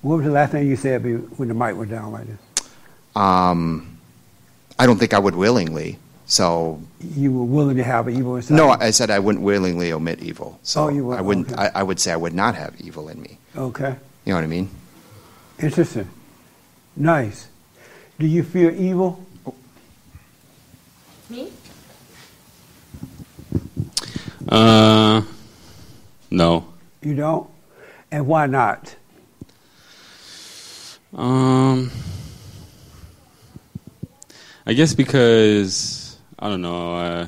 What 0.01 0.17
was 0.17 0.25
the 0.25 0.32
last 0.32 0.51
thing 0.51 0.67
you 0.67 0.75
said 0.75 1.04
when 1.38 1.47
the 1.47 1.54
mic 1.54 1.75
went 1.75 1.89
down 1.89 2.12
like 2.12 2.27
this? 2.27 2.69
Um, 3.15 3.97
I 4.80 4.86
don't 4.86 4.97
think 4.97 5.13
I 5.13 5.19
would 5.19 5.36
willingly. 5.36 5.99
So 6.31 6.79
You 7.01 7.29
were 7.33 7.43
willing 7.43 7.75
to 7.75 7.83
have 7.83 8.07
evil 8.07 8.37
inside? 8.37 8.55
no, 8.55 8.67
you? 8.67 8.77
I 8.79 8.91
said 8.91 9.09
I 9.11 9.19
wouldn't 9.19 9.43
willingly 9.43 9.91
omit 9.91 10.23
evil. 10.23 10.57
So 10.63 10.85
Oh, 10.85 10.87
you 10.87 11.03
would- 11.07 11.17
I 11.19 11.21
wouldn't. 11.21 11.51
okay. 11.51 11.61
I, 11.75 11.81
I 11.81 11.83
would 11.83 11.99
say 11.99 12.13
I 12.13 12.15
would 12.15 12.33
not 12.33 12.55
have 12.55 12.73
evil 12.79 13.09
in 13.09 13.21
me. 13.21 13.37
Okay. 13.53 13.97
You 14.23 14.31
know 14.31 14.35
what 14.37 14.45
I 14.45 14.47
mean? 14.47 14.69
Interesting. 15.59 16.07
Nice. 16.95 17.49
Do 18.17 18.25
you 18.25 18.43
fear 18.43 18.71
evil? 18.71 19.19
Me? 21.29 21.51
Uh, 24.47 25.23
no. 26.29 26.65
You 27.01 27.13
don't? 27.13 27.49
And 28.09 28.25
why 28.25 28.45
not? 28.47 28.95
Um, 31.13 31.91
I 34.65 34.71
guess 34.71 34.93
because 34.93 35.97
I 36.41 36.49
don't 36.49 36.62
know. 36.62 36.95
Uh, 36.95 37.27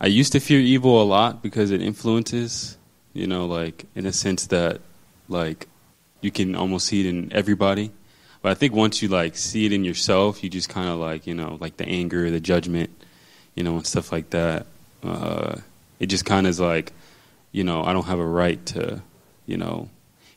I 0.00 0.06
used 0.06 0.32
to 0.32 0.40
fear 0.40 0.60
evil 0.60 1.00
a 1.00 1.04
lot 1.04 1.42
because 1.42 1.70
it 1.70 1.80
influences. 1.80 2.76
You 3.14 3.26
know, 3.26 3.46
like 3.46 3.86
in 3.94 4.06
a 4.06 4.12
sense 4.12 4.46
that, 4.46 4.80
like, 5.28 5.68
you 6.20 6.30
can 6.30 6.54
almost 6.54 6.86
see 6.86 7.00
it 7.00 7.06
in 7.06 7.32
everybody. 7.32 7.90
But 8.42 8.50
I 8.50 8.54
think 8.54 8.74
once 8.74 9.02
you 9.02 9.08
like 9.08 9.36
see 9.36 9.66
it 9.66 9.72
in 9.72 9.84
yourself, 9.84 10.42
you 10.42 10.50
just 10.50 10.68
kind 10.68 10.88
of 10.88 10.98
like 10.98 11.26
you 11.26 11.34
know, 11.34 11.56
like 11.60 11.76
the 11.76 11.86
anger, 11.86 12.30
the 12.30 12.40
judgment, 12.40 12.90
you 13.54 13.62
know, 13.62 13.76
and 13.76 13.86
stuff 13.86 14.12
like 14.12 14.30
that. 14.30 14.66
Uh, 15.02 15.56
it 16.00 16.06
just 16.06 16.24
kind 16.24 16.46
of 16.46 16.50
is 16.50 16.60
like, 16.60 16.92
you 17.52 17.64
know, 17.64 17.84
I 17.84 17.92
don't 17.92 18.06
have 18.06 18.18
a 18.18 18.26
right 18.26 18.64
to, 18.66 19.00
you 19.46 19.56
know, 19.56 19.88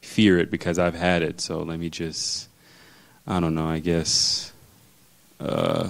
fear 0.02 0.38
it 0.38 0.52
because 0.52 0.78
I've 0.78 0.96
had 0.96 1.24
it. 1.24 1.42
So 1.42 1.64
let 1.64 1.80
me 1.80 1.90
just, 1.90 2.48
I 3.26 3.40
don't 3.40 3.56
know, 3.56 3.68
I 3.68 3.80
guess, 3.80 4.54
uh, 5.40 5.90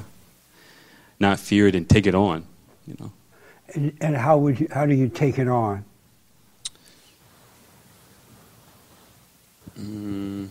not 1.19 1.39
fear 1.39 1.67
it 1.67 1.75
and 1.75 1.87
take 1.87 2.07
it 2.07 2.15
on, 2.15 2.45
you 2.87 2.95
know. 2.99 3.11
And, 3.73 3.97
and 4.01 4.15
how 4.15 4.37
would 4.37 4.59
you? 4.59 4.67
How 4.71 4.85
do 4.85 4.93
you 4.93 5.09
take 5.09 5.39
it 5.39 5.47
on? 5.47 5.85
Mm, 9.79 10.47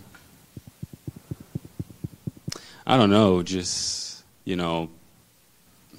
I 2.86 2.96
don't 2.98 3.10
know, 3.10 3.42
just, 3.42 4.22
you 4.44 4.54
know, 4.56 4.90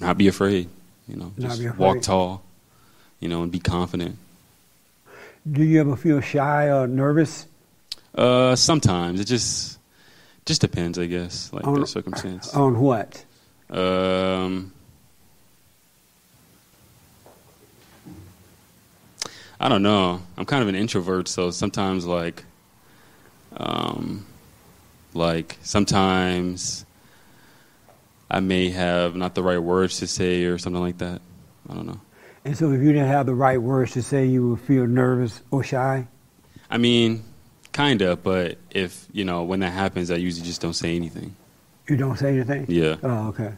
not 0.00 0.16
be 0.16 0.28
afraid, 0.28 0.68
you 1.08 1.16
know, 1.16 1.32
Not 1.36 1.58
just 1.58 1.76
walk 1.76 2.02
tall, 2.02 2.44
you 3.18 3.28
know, 3.28 3.42
and 3.42 3.50
be 3.50 3.58
confident. 3.58 4.16
Do 5.50 5.64
you 5.64 5.80
ever 5.80 5.96
feel 5.96 6.20
shy 6.20 6.70
or 6.70 6.86
nervous? 6.86 7.46
Uh, 8.14 8.54
sometimes 8.54 9.20
it 9.20 9.24
just, 9.24 9.78
just 10.44 10.60
depends, 10.60 10.96
I 10.98 11.06
guess, 11.06 11.52
like 11.52 11.66
On- 11.66 11.80
the 11.80 11.86
circumstance. 11.86 12.54
On 12.54 12.78
what? 12.78 13.24
Um, 13.70 14.72
I 19.58 19.68
don't 19.68 19.82
know. 19.82 20.22
I'm 20.36 20.44
kind 20.44 20.62
of 20.62 20.68
an 20.68 20.74
introvert, 20.74 21.28
so 21.28 21.50
sometimes 21.50 22.04
like, 22.04 22.44
um, 23.56 24.26
like 25.14 25.58
sometimes 25.62 26.84
I 28.30 28.40
may 28.40 28.70
have 28.70 29.16
not 29.16 29.34
the 29.34 29.42
right 29.42 29.58
words 29.58 29.98
to 30.00 30.06
say 30.06 30.44
or 30.44 30.58
something 30.58 30.82
like 30.82 30.98
that. 30.98 31.20
I 31.68 31.74
don't 31.74 31.86
know. 31.86 32.00
And 32.44 32.56
so, 32.56 32.70
if 32.70 32.80
you 32.80 32.92
didn't 32.92 33.08
have 33.08 33.26
the 33.26 33.34
right 33.34 33.60
words 33.60 33.92
to 33.92 34.02
say, 34.02 34.26
you 34.26 34.50
would 34.50 34.60
feel 34.60 34.86
nervous 34.86 35.42
or 35.50 35.64
shy. 35.64 36.06
I 36.70 36.78
mean, 36.78 37.24
kinda, 37.72 38.16
but 38.16 38.58
if 38.70 39.06
you 39.12 39.24
know 39.24 39.42
when 39.42 39.60
that 39.60 39.72
happens, 39.72 40.10
I 40.10 40.16
usually 40.16 40.46
just 40.46 40.60
don't 40.60 40.74
say 40.74 40.94
anything. 40.94 41.34
You 41.88 41.96
don't 41.96 42.18
say 42.18 42.30
anything. 42.34 42.66
Yeah, 42.68 42.96
Oh, 43.02 43.28
okay. 43.28 43.52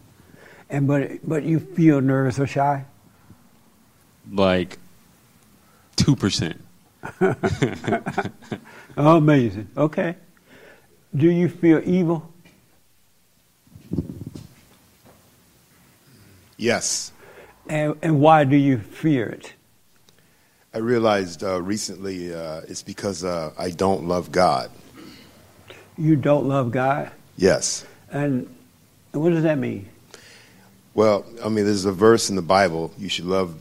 And 0.71 0.87
but 0.87 1.27
but 1.27 1.45
you 1.45 1.59
feel 1.61 2.01
nervous 2.01 2.39
or 2.39 2.47
shy. 2.47 2.85
like 4.31 4.79
two 5.97 6.15
percent. 6.15 6.61
Oh, 8.97 9.17
amazing. 9.17 9.69
Okay. 9.77 10.17
Do 11.17 11.31
you 11.31 11.49
feel 11.49 11.81
evil? 11.85 12.31
Yes. 16.57 17.13
And 17.69 17.97
and 18.03 18.21
why 18.21 18.45
do 18.45 18.57
you 18.57 18.79
fear 18.79 19.27
it? 19.29 19.55
I 20.75 20.79
realized 20.79 21.43
uh, 21.43 21.63
recently 21.63 22.35
uh, 22.35 22.61
it's 22.69 22.83
because 22.83 23.25
uh, 23.25 23.53
I 23.59 23.71
don't 23.71 24.07
love 24.07 24.31
God. 24.33 24.71
You 25.97 26.15
don't 26.15 26.47
love 26.47 26.71
God, 26.71 27.11
Yes. 27.37 27.85
And 28.11 28.53
what 29.13 29.31
does 29.31 29.43
that 29.43 29.59
mean? 29.59 29.89
Well, 30.95 31.25
I 31.45 31.49
mean, 31.49 31.65
there's 31.65 31.85
a 31.85 31.93
verse 31.93 32.29
in 32.31 32.37
the 32.37 32.43
Bible 32.43 32.93
you 32.99 33.09
should 33.09 33.27
love 33.27 33.55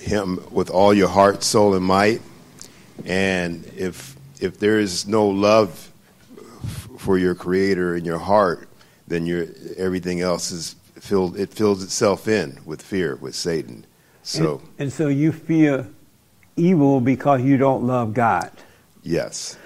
Him 0.00 0.38
with 0.50 0.70
all 0.70 0.94
your 0.94 1.08
heart, 1.08 1.42
soul, 1.42 1.74
and 1.74 1.84
might. 1.84 2.20
And 3.04 3.64
if 3.76 4.16
if 4.40 4.58
there 4.58 4.78
is 4.78 5.06
no 5.06 5.26
love 5.26 5.90
for 6.98 7.18
your 7.18 7.34
Creator 7.34 7.96
in 7.96 8.04
your 8.04 8.18
heart, 8.18 8.68
then 9.08 9.26
your 9.26 9.46
everything 9.76 10.20
else 10.20 10.50
is 10.52 10.76
filled. 11.00 11.36
It 11.38 11.50
fills 11.52 11.82
itself 11.82 12.28
in 12.28 12.58
with 12.64 12.82
fear, 12.82 13.16
with 13.16 13.34
Satan. 13.34 13.84
So 14.22 14.58
and, 14.58 14.68
and 14.78 14.92
so 14.92 15.08
you 15.08 15.32
fear 15.32 15.86
evil 16.56 17.00
because 17.00 17.42
you 17.42 17.56
don't 17.56 17.86
love 17.86 18.14
God. 18.14 18.50
yes, 19.02 19.56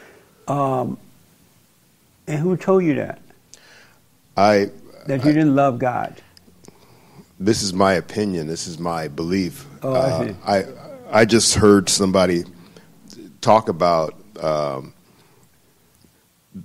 Um, 0.48 0.98
and 2.26 2.38
who 2.40 2.56
told 2.56 2.84
you 2.84 2.94
that? 2.96 3.20
I. 4.36 4.70
That 5.06 5.24
you 5.24 5.32
didn't 5.32 5.54
love 5.54 5.78
God? 5.78 6.20
This 7.38 7.62
is 7.62 7.72
my 7.72 7.94
opinion. 7.94 8.46
This 8.46 8.66
is 8.66 8.78
my 8.78 9.08
belief. 9.08 9.66
Oh, 9.82 9.94
I 9.94 10.10
Uh. 10.10 10.34
I 10.46 10.64
I 11.10 11.24
just 11.24 11.54
heard 11.54 11.88
somebody 11.88 12.44
talk 13.40 13.68
about 13.68 14.14
um, 14.40 14.94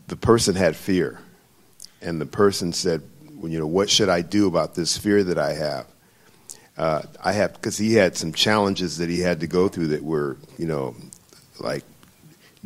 the 0.08 0.16
person 0.16 0.56
had 0.56 0.76
fear, 0.76 1.20
and 2.02 2.20
the 2.20 2.26
person 2.26 2.74
said, 2.74 3.02
well, 3.36 3.52
"You 3.52 3.60
know, 3.60 3.68
what 3.68 3.90
should 3.90 4.10
I 4.10 4.22
do 4.22 4.48
about 4.48 4.76
this 4.76 4.98
fear 4.98 5.24
that 5.24 5.38
I 5.38 5.54
have?" 5.54 5.88
Uh, 6.78 7.04
I 7.24 7.32
have 7.32 7.54
because 7.54 7.78
he 7.78 7.94
had 7.94 8.18
some 8.18 8.34
challenges 8.34 8.98
that 8.98 9.10
he 9.10 9.22
had 9.22 9.40
to 9.40 9.48
go 9.48 9.70
through 9.70 9.88
that 9.88 10.04
were, 10.04 10.38
you 10.58 10.68
know, 10.68 10.94
like 11.60 11.84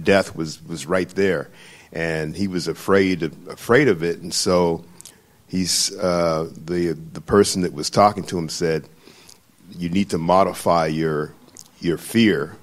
death 0.01 0.35
was 0.35 0.63
was 0.63 0.87
right 0.87 1.09
there, 1.09 1.49
and 1.93 2.35
he 2.35 2.47
was 2.47 2.67
afraid 2.67 3.23
of, 3.23 3.47
afraid 3.47 3.87
of 3.87 4.03
it, 4.03 4.19
and 4.19 4.33
so 4.33 4.83
he's 5.49 5.95
uh, 5.97 6.49
the 6.65 6.93
the 6.93 7.21
person 7.21 7.63
that 7.63 7.73
was 7.73 7.89
talking 7.89 8.23
to 8.25 8.37
him 8.37 8.47
said, 8.47 8.87
"You 9.75 9.89
need 9.89 10.11
to 10.11 10.17
modify 10.17 10.87
your 10.87 11.33
your 11.81 11.97
fear 11.97 12.55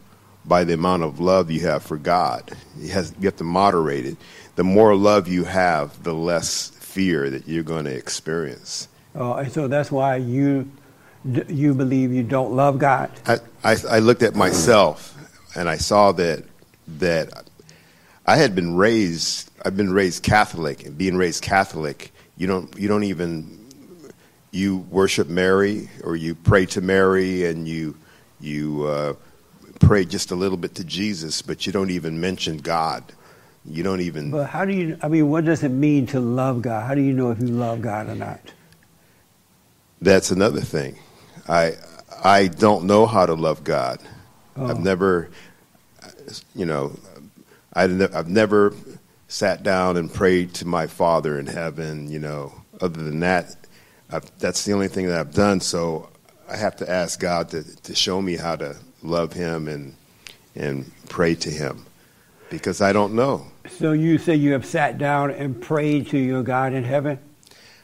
by 0.45 0.65
the 0.65 0.75
amount 0.75 1.03
of 1.03 1.21
love 1.21 1.51
you 1.51 1.61
have 1.61 1.83
for 1.83 1.99
God. 1.99 2.57
You, 2.79 2.91
has, 2.91 3.13
you 3.19 3.27
have 3.27 3.37
to 3.37 3.45
moderate 3.45 4.07
it. 4.07 4.17
The 4.55 4.65
more 4.65 4.95
love 4.95 5.27
you 5.27 5.45
have, 5.45 6.03
the 6.05 6.15
less 6.15 6.71
fear 6.71 7.29
that 7.31 7.47
you're 7.47 7.65
going 7.65 7.85
to 7.85 7.95
experience." 7.95 8.89
Uh, 9.15 9.35
and 9.35 9.53
so 9.53 9.69
that's 9.69 9.91
why 9.91 10.17
you 10.17 10.71
you 11.49 11.75
believe 11.75 12.13
you 12.13 12.23
don't 12.23 12.53
love 12.53 12.79
God. 12.79 13.11
I, 13.27 13.39
I, 13.65 13.77
I 13.91 13.99
looked 13.99 14.23
at 14.23 14.37
myself 14.37 15.13
and 15.57 15.69
I 15.69 15.77
saw 15.77 16.13
that 16.13 16.45
that 16.87 17.49
I 18.27 18.37
had 18.37 18.55
been 18.55 18.77
raised. 18.77 19.51
I've 19.65 19.77
been 19.77 19.93
raised 19.93 20.23
Catholic, 20.23 20.85
and 20.85 20.97
being 20.97 21.17
raised 21.17 21.43
Catholic, 21.43 22.13
you 22.37 22.47
don't 22.47 22.77
you 22.79 22.89
don't 22.89 23.05
even 23.05 23.67
you 24.51 24.79
worship 24.91 25.29
Mary 25.29 25.89
or 26.05 26.17
you 26.17 26.35
pray 26.35 26.67
to 26.67 26.81
Mary 26.81 27.47
and 27.47 27.67
you 27.69 27.97
you 28.41 28.85
uh, 28.85 29.15
pray 29.81 30.05
just 30.05 30.31
a 30.31 30.35
little 30.35 30.57
bit 30.57 30.75
to 30.77 30.85
Jesus, 30.85 31.43
but 31.43 31.67
you 31.67 31.73
don't 31.73 31.91
even 31.91 32.21
mention 32.21 32.59
God. 32.59 33.05
You 33.65 33.83
don't 33.83 34.01
even. 34.01 34.31
But 34.31 34.47
how 34.47 34.65
do 34.65 34.73
you? 34.73 34.99
I 35.03 35.09
mean, 35.09 35.29
what 35.29 35.45
does 35.45 35.65
it 35.65 35.71
mean 35.71 36.07
to 36.09 36.21
love 36.21 36.63
God? 36.63 36.87
How 36.87 36.95
do 36.95 37.01
you 37.01 37.13
know 37.13 37.31
if 37.31 37.41
you 37.41 37.49
love 37.49 37.83
God 37.83 38.09
or 38.09 38.15
not? 38.15 38.41
That's 40.01 40.31
another 40.31 40.61
thing. 40.61 40.99
I 41.49 41.75
I 42.23 42.49
don't 42.49 42.85
know 42.85 43.07
how 43.07 43.27
to 43.27 43.35
love 43.35 43.65
God. 43.65 43.99
Oh. 44.57 44.67
I've 44.67 44.81
never, 44.81 45.31
you 46.55 46.65
know, 46.65 46.97
I've 47.73 48.29
never 48.29 48.75
sat 49.29 49.63
down 49.63 49.97
and 49.97 50.13
prayed 50.13 50.55
to 50.55 50.67
my 50.67 50.87
Father 50.87 51.39
in 51.39 51.47
heaven. 51.47 52.11
You 52.11 52.19
know, 52.19 52.53
other 52.81 53.03
than 53.03 53.21
that, 53.21 53.57
I've, 54.11 54.31
that's 54.39 54.65
the 54.65 54.73
only 54.73 54.89
thing 54.89 55.07
that 55.09 55.19
I've 55.19 55.35
done. 55.35 55.61
So 55.61 56.09
I 56.49 56.57
have 56.57 56.77
to 56.77 56.91
ask 56.91 57.19
God 57.21 57.49
to, 57.51 57.63
to 57.83 57.95
show 57.95 58.21
me 58.23 58.37
how 58.37 58.57
to 58.57 58.77
love 59.03 59.33
Him 59.33 59.69
and 59.69 59.95
and 60.55 60.91
pray 61.09 61.35
to 61.35 61.51
Him 61.51 61.85
because 62.51 62.81
I 62.81 62.93
don't 62.93 63.15
know. 63.15 63.47
So 63.69 63.93
you 63.93 64.19
say 64.19 64.35
you 64.37 64.53
have 64.53 64.65
sat 64.65 64.97
down 64.99 65.31
and 65.31 65.61
prayed 65.61 66.09
to 66.09 66.19
your 66.19 66.43
God 66.43 66.73
in 66.73 66.85
heaven? 66.85 67.19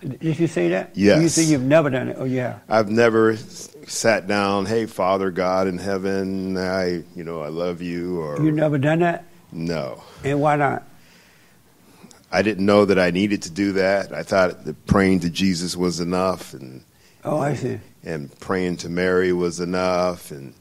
Did 0.00 0.38
you 0.38 0.48
say 0.48 0.68
that? 0.70 0.90
Yes. 0.94 1.22
You 1.22 1.28
say 1.28 1.42
you've 1.44 1.62
never 1.62 1.88
done 1.88 2.08
it? 2.08 2.16
Oh, 2.18 2.24
yeah. 2.24 2.58
I've 2.68 2.88
never 2.88 3.36
sat 3.36 4.26
down. 4.26 4.66
Hey, 4.66 4.86
Father 4.86 5.30
God 5.30 5.68
in 5.68 5.78
heaven, 5.78 6.56
I 6.56 7.04
you 7.14 7.22
know 7.24 7.40
I 7.42 7.48
love 7.48 7.82
you. 7.82 8.20
Or 8.20 8.42
You 8.42 8.50
never 8.50 8.78
done 8.78 9.00
that? 9.00 9.24
no. 9.52 10.02
And 10.24 10.40
why 10.40 10.56
not? 10.56 10.84
I 12.34 12.40
didn't 12.42 12.64
know 12.64 12.86
that 12.86 12.98
I 12.98 13.10
needed 13.10 13.42
to 13.42 13.50
do 13.50 13.72
that. 13.72 14.12
I 14.14 14.22
thought 14.22 14.64
that 14.64 14.86
praying 14.86 15.20
to 15.20 15.30
Jesus 15.30 15.76
was 15.76 16.00
enough, 16.00 16.54
and 16.54 16.82
Oh, 17.24 17.38
I 17.38 17.54
see. 17.54 17.78
and 18.02 18.36
praying 18.40 18.78
to 18.78 18.88
Mary 18.88 19.32
was 19.32 19.60
enough, 19.60 20.30
and 20.30 20.54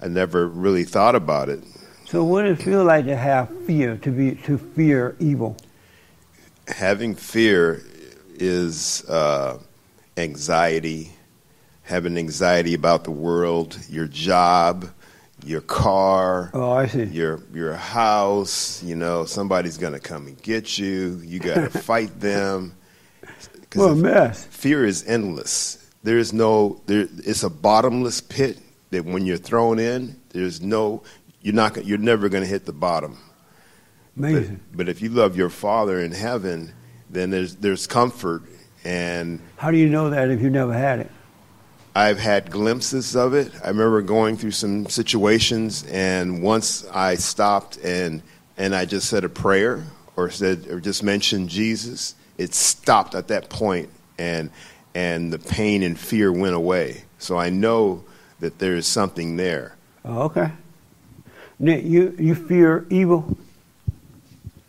I 0.00 0.08
never 0.08 0.48
really 0.48 0.84
thought 0.84 1.14
about 1.14 1.48
it. 1.50 1.62
So 2.06 2.24
what 2.24 2.42
does 2.44 2.58
it 2.58 2.62
feel 2.62 2.82
like 2.84 3.04
to 3.04 3.16
have 3.16 3.50
fear, 3.66 3.96
to 3.98 4.10
be 4.10 4.36
to 4.46 4.56
fear 4.56 5.14
evil? 5.20 5.56
Having 6.66 7.16
fear 7.16 7.82
is 8.36 9.04
uh, 9.08 9.58
anxiety, 10.16 11.10
having 11.82 12.16
anxiety 12.16 12.72
about 12.72 13.04
the 13.04 13.10
world, 13.10 13.78
your 13.90 14.06
job, 14.06 14.88
your 15.44 15.60
car, 15.60 16.50
Oh, 16.54 16.72
I 16.72 16.86
see. 16.86 17.04
your 17.04 17.40
your 17.52 17.74
house. 17.74 18.82
You 18.82 18.96
know, 18.96 19.24
somebody's 19.24 19.78
gonna 19.78 20.00
come 20.00 20.26
and 20.26 20.40
get 20.42 20.78
you. 20.78 21.20
You 21.24 21.38
got 21.38 21.54
to 21.72 21.78
fight 21.78 22.18
them. 22.20 22.74
What 23.74 23.90
a 23.92 23.94
mess. 23.94 24.44
fear 24.46 24.84
is 24.84 25.04
endless. 25.06 25.90
There 26.02 26.18
is 26.18 26.32
no 26.32 26.80
there. 26.86 27.06
It's 27.18 27.42
a 27.42 27.50
bottomless 27.50 28.20
pit 28.20 28.58
that 28.90 29.04
when 29.04 29.26
you're 29.26 29.36
thrown 29.36 29.78
in, 29.78 30.20
there's 30.30 30.60
no. 30.60 31.02
You're 31.42 31.54
not. 31.54 31.84
You're 31.84 31.98
never 31.98 32.28
going 32.28 32.42
to 32.42 32.48
hit 32.48 32.64
the 32.64 32.72
bottom. 32.72 33.18
But, 34.16 34.28
Amazing. 34.30 34.60
but 34.74 34.88
if 34.88 35.00
you 35.00 35.10
love 35.10 35.36
your 35.36 35.50
Father 35.50 36.00
in 36.00 36.10
heaven, 36.12 36.72
then 37.10 37.30
there's 37.30 37.56
there's 37.56 37.86
comfort, 37.86 38.42
and 38.84 39.40
How 39.56 39.70
do 39.70 39.76
you 39.76 39.88
know 39.88 40.10
that 40.10 40.30
if 40.30 40.40
you 40.42 40.50
never 40.50 40.72
had 40.72 40.98
it? 41.00 41.10
I've 41.98 42.20
had 42.20 42.52
glimpses 42.52 43.16
of 43.16 43.34
it. 43.34 43.52
I 43.64 43.70
remember 43.70 44.02
going 44.02 44.36
through 44.36 44.52
some 44.52 44.86
situations, 44.86 45.84
and 45.90 46.44
once 46.44 46.86
I 46.86 47.16
stopped 47.16 47.76
and 47.78 48.22
and 48.56 48.72
I 48.72 48.84
just 48.84 49.08
said 49.08 49.24
a 49.24 49.28
prayer 49.28 49.82
or 50.14 50.30
said 50.30 50.68
or 50.68 50.78
just 50.78 51.02
mentioned 51.02 51.48
Jesus, 51.48 52.14
it 52.36 52.54
stopped 52.54 53.16
at 53.16 53.26
that 53.28 53.48
point, 53.50 53.88
and 54.16 54.50
and 54.94 55.32
the 55.32 55.40
pain 55.40 55.82
and 55.82 55.98
fear 55.98 56.32
went 56.32 56.54
away. 56.54 57.02
So 57.18 57.36
I 57.36 57.50
know 57.50 58.04
that 58.38 58.60
there 58.60 58.76
is 58.76 58.86
something 58.86 59.36
there. 59.36 59.74
Oh, 60.04 60.22
okay. 60.22 60.52
Nick, 61.58 61.84
you, 61.84 62.14
you 62.16 62.36
fear 62.36 62.86
evil? 62.90 63.36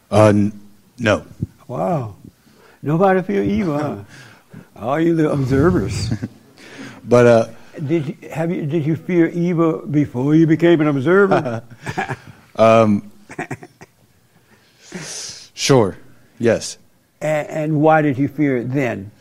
Uh, 0.09 0.29
n- 0.29 0.59
no. 0.97 1.27
Wow. 1.67 2.15
Nobody 2.81 3.21
fear 3.21 3.43
evil, 3.43 3.77
huh? 3.77 3.97
All 4.75 4.99
you 4.99 5.15
the 5.15 5.29
observers. 5.31 6.11
But 7.03 7.25
uh, 7.25 7.47
Did 7.85 8.07
you, 8.07 8.29
have 8.29 8.51
you, 8.51 8.65
did 8.65 8.85
you 8.85 8.95
fear 8.95 9.27
evil 9.27 9.85
before 9.85 10.35
you 10.35 10.47
became 10.47 10.81
an 10.81 10.87
observer? 10.87 11.63
sure, 15.53 15.97
yes. 16.39 16.77
and, 17.21 17.47
and 17.47 17.81
why 17.81 18.01
did 18.01 18.17
you 18.17 18.27
fear 18.27 18.57
it 18.57 18.71
then? 18.71 19.11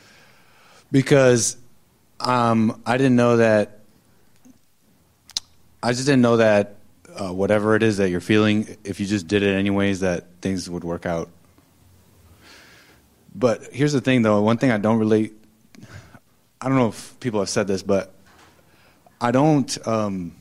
because 0.91 1.57
um, 2.21 2.81
I 2.87 2.97
didn't 2.97 3.17
know 3.17 3.39
that. 3.39 3.81
I 5.83 5.93
just 5.93 6.07
didn't 6.07 6.23
know 6.23 6.39
that 6.39 6.77
uh, 7.15 7.33
whatever 7.33 7.77
it 7.77 7.83
is 7.83 7.99
that 7.99 8.11
you're 8.11 8.21
feeling, 8.21 8.77
if 8.83 8.99
you 8.99 9.07
just 9.07 9.29
did 9.29 9.43
it 9.43 9.55
anyways, 9.55 10.01
that 10.01 10.27
things 10.41 10.69
would 10.69 10.83
work 10.83 11.07
out. 11.07 11.29
But 13.35 13.69
here's 13.73 13.93
the 13.93 14.01
thing, 14.01 14.23
though. 14.23 14.43
One 14.43 14.59
thing 14.59 14.73
I 14.73 14.79
don't 14.79 14.99
relate. 14.99 15.35
I 16.61 16.69
don't 16.69 16.77
know 16.77 16.89
if 16.89 17.19
people 17.21 17.41
have 17.41 17.49
said 17.49 17.67
this, 17.67 17.83
but 17.83 18.13
I 19.21 19.31
don't. 19.31 19.87
Um, 19.87 20.35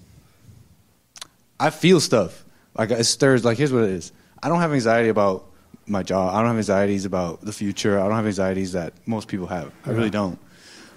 I 1.59 1.69
feel 1.69 1.99
stuff 1.99 2.43
like 2.75 2.91
it 2.91 3.03
stirs. 3.05 3.45
Like 3.45 3.57
here's 3.57 3.73
what 3.73 3.83
it 3.83 3.91
is. 3.91 4.11
I 4.41 4.49
don't 4.49 4.59
have 4.59 4.73
anxiety 4.73 5.09
about 5.09 5.45
my 5.85 6.03
job. 6.03 6.33
I 6.33 6.39
don't 6.39 6.47
have 6.47 6.57
anxieties 6.57 7.05
about 7.05 7.41
the 7.41 7.53
future. 7.53 7.99
I 7.99 8.03
don't 8.03 8.15
have 8.15 8.25
anxieties 8.25 8.73
that 8.73 8.93
most 9.05 9.27
people 9.27 9.47
have. 9.47 9.71
I 9.85 9.91
really 9.91 10.09
don't. 10.09 10.39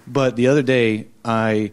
But 0.07 0.35
the 0.35 0.47
other 0.47 0.61
day, 0.61 1.07
I 1.23 1.71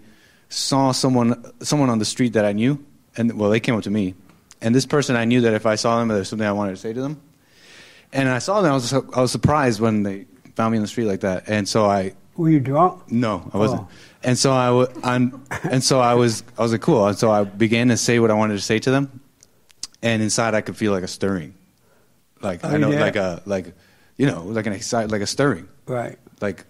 saw 0.49 0.93
someone 0.93 1.43
someone 1.61 1.91
on 1.91 1.99
the 1.99 2.05
street 2.05 2.35
that 2.35 2.45
I 2.45 2.53
knew, 2.53 2.85
and 3.17 3.39
well, 3.39 3.51
they 3.51 3.61
came 3.61 3.75
up 3.75 3.85
to 3.85 3.91
me, 3.91 4.15
and 4.61 4.75
this 4.75 4.87
person 4.87 5.17
I 5.17 5.25
knew 5.25 5.43
that 5.43 5.55
if 5.55 5.67
I 5.67 5.75
saw 5.75 5.99
them, 5.99 6.09
there's 6.09 6.29
something 6.29 6.47
I 6.47 6.53
wanted 6.53 6.73
to 6.73 6.77
say 6.77 6.93
to 6.93 7.01
them. 7.01 7.21
And 8.13 8.29
I 8.29 8.39
saw 8.39 8.63
them. 8.63 8.73
I 8.73 8.75
was 8.75 8.93
I 8.93 9.21
was 9.21 9.33
surprised 9.33 9.81
when 9.81 10.03
they 10.03 10.27
found 10.55 10.73
me 10.73 10.77
in 10.77 10.83
the 10.83 10.89
street 10.89 11.07
like 11.07 11.21
that, 11.21 11.49
and 11.49 11.69
so 11.69 11.85
I 11.87 12.15
Were 12.39 12.49
you 12.49 12.61
drunk? 12.61 13.11
no, 13.13 13.51
I 13.53 13.59
wasn't. 13.59 13.83
Oh. 13.83 13.89
And 14.23 14.39
so 14.39 14.53
I 14.53 14.67
w- 14.69 15.01
I'm, 15.05 15.45
and 15.65 15.83
so 15.83 16.01
I 16.01 16.15
was, 16.15 16.43
I 16.57 16.63
was 16.63 16.73
like, 16.73 16.81
cool. 16.81 17.07
And 17.07 17.19
so 17.19 17.31
I 17.31 17.45
began 17.45 17.89
to 17.89 17.97
say 17.97 18.19
what 18.21 18.31
I 18.31 18.35
wanted 18.35 18.55
to 18.55 18.61
say 18.63 18.79
to 18.79 18.91
them, 18.91 19.21
and 20.03 20.23
inside 20.23 20.55
I 20.55 20.61
could 20.63 20.77
feel 20.77 20.93
like 20.93 21.03
a 21.05 21.09
stirring, 21.09 21.55
like 22.41 22.61
Oh, 22.65 22.69
I 22.69 22.77
know, 22.79 22.91
yeah? 22.93 23.01
like 23.01 23.17
a, 23.17 23.43
like, 23.45 23.75
you 24.17 24.27
know, 24.27 24.43
like 24.45 24.67
an 24.67 24.73
excite, 24.73 25.11
like 25.11 25.21
a 25.21 25.27
stirring, 25.27 25.69
Right. 25.87 26.17
like, 26.41 26.65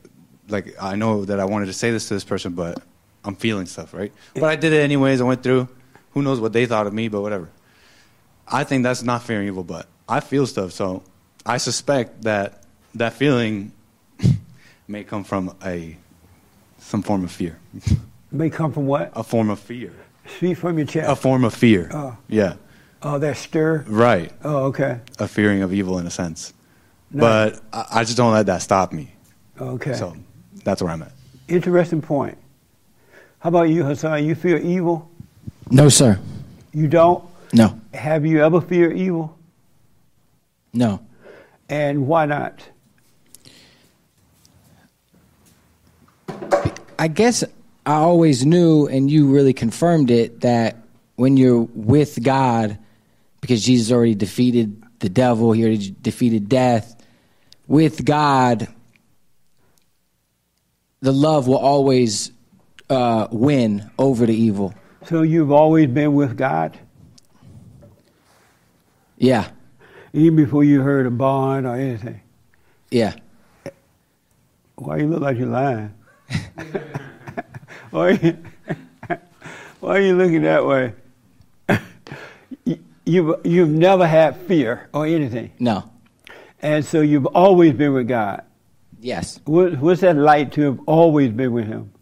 like 0.49 0.75
I 0.83 0.97
know 0.97 1.25
that 1.27 1.39
I 1.39 1.45
wanted 1.45 1.67
to 1.67 1.73
say 1.75 1.91
this 1.91 2.09
to 2.09 2.15
this 2.15 2.25
person, 2.25 2.53
but 2.55 2.83
I'm 3.25 3.37
feeling 3.37 3.67
stuff, 3.67 3.93
right? 3.95 4.13
But 4.35 4.45
I 4.45 4.57
did 4.57 4.73
it 4.73 4.81
anyways. 4.81 5.21
I 5.21 5.25
went 5.25 5.43
through. 5.43 5.69
Who 6.13 6.23
knows 6.23 6.41
what 6.41 6.53
they 6.55 6.65
thought 6.67 6.87
of 6.87 6.95
me, 6.95 7.09
but 7.09 7.21
whatever. 7.21 7.51
I 8.47 8.65
think 8.65 8.83
that's 8.83 9.03
not 9.03 9.23
fearing 9.23 9.47
evil, 9.47 9.65
but 9.65 9.87
I 10.09 10.21
feel 10.21 10.47
stuff, 10.47 10.73
so 10.73 11.03
I 11.45 11.59
suspect 11.59 12.23
that 12.23 12.63
that 12.95 13.13
feeling 13.13 13.73
may 14.89 15.05
come 15.05 15.23
from 15.23 15.55
a 15.65 15.97
some 16.79 17.03
form 17.03 17.25
of 17.25 17.31
fear. 17.31 17.59
May 18.33 18.51
come 18.51 18.73
from 18.73 18.87
what? 18.87 19.13
A 19.15 19.23
form 19.23 19.51
of 19.51 19.59
fear. 19.59 19.93
Speak 20.27 20.59
from 20.59 20.79
your 20.79 20.87
chest. 20.87 21.11
A 21.11 21.17
form 21.17 21.45
of 21.45 21.55
fear. 21.55 21.91
Oh. 21.93 22.17
Yeah. 22.29 22.55
oh, 23.03 23.19
that 23.19 23.37
stir. 23.37 23.85
Right. 23.89 24.33
Oh, 24.45 24.65
okay. 24.67 25.01
A 25.19 25.27
fearing 25.27 25.63
of 25.63 25.73
evil 25.73 25.99
in 25.99 26.07
a 26.07 26.11
sense. 26.11 26.53
Nice. 27.11 27.21
But 27.21 27.63
I, 27.73 28.01
I 28.01 28.05
just 28.05 28.17
don't 28.17 28.33
let 28.33 28.47
that 28.47 28.63
stop 28.63 28.93
me. 28.93 29.13
Okay. 29.61 29.95
So 29.95 30.15
that's 30.65 30.83
where 30.83 30.93
I'm 30.93 31.03
at. 31.03 31.13
Interesting 31.49 32.03
point. 32.03 32.37
How 33.39 33.49
about 33.49 33.71
you, 33.71 33.85
Hassan? 33.85 34.25
You 34.25 34.35
fear 34.35 34.59
evil? 34.59 35.11
No, 35.71 35.89
sir. 35.89 36.19
You 36.73 36.87
don't? 36.87 37.25
No. 37.53 37.81
Have 37.95 38.27
you 38.27 38.45
ever 38.45 38.61
feared 38.61 38.97
evil? 38.97 39.39
No. 40.75 41.01
And 41.69 42.07
why 42.07 42.27
not? 42.27 42.61
I 46.99 47.09
guess 47.09 47.45
I 47.87 47.95
always 47.95 48.45
knew, 48.45 48.87
and 48.87 49.11
you 49.11 49.33
really 49.33 49.53
confirmed 49.53 50.11
it, 50.11 50.41
that 50.41 50.77
when 51.17 51.37
you're 51.37 51.63
with 51.75 52.23
God, 52.23 52.79
because 53.41 53.65
Jesus 53.65 53.93
already 53.93 54.15
defeated 54.15 54.83
the 55.01 55.09
devil, 55.09 55.53
he 55.53 55.63
already 55.63 55.95
defeated 56.03 56.49
death, 56.49 56.97
with 57.67 58.05
God, 58.05 58.69
the 61.01 61.13
love 61.13 61.47
will 61.47 61.59
always 61.59 62.33
uh, 62.91 63.29
win 63.31 63.91
over 63.99 64.27
the 64.27 64.35
evil. 64.35 64.75
So 65.07 65.23
you've 65.23 65.53
always 65.53 65.87
been 65.89 66.15
with 66.15 66.37
God, 66.37 66.77
Yeah. 69.17 69.49
even 70.13 70.37
before 70.37 70.65
you 70.65 70.81
heard 70.81 71.07
a 71.07 71.11
bond 71.11 71.67
or 71.67 71.75
anything. 71.77 72.21
Yeah. 72.91 73.15
Why 74.77 74.99
you 74.99 75.09
look 75.09 75.21
like 75.23 75.37
you're 75.39 75.47
lying? 75.47 75.95
Why, 77.91 78.11
you, 78.11 78.37
why 79.81 79.97
are 79.97 80.01
you 80.01 80.15
looking 80.17 80.43
that 80.43 80.65
way? 80.67 80.93
You- 82.65 82.79
you've, 83.05 83.47
you've 83.47 83.71
never 83.71 84.07
had 84.07 84.37
fear 84.37 84.89
or 84.93 85.07
anything. 85.07 85.51
No. 85.59 85.91
And 86.61 86.85
so 86.85 87.01
you've 87.01 87.27
always 87.27 87.73
been 87.73 87.95
with 87.95 88.09
God. 88.09 88.45
Yes. 89.01 89.41
What, 89.45 89.79
what's 89.79 90.01
that 90.03 90.17
like 90.17 90.53
to 90.53 90.63
have 90.63 90.81
always 90.87 91.31
been 91.31 91.53
with 91.53 91.67
Him? 91.67 91.93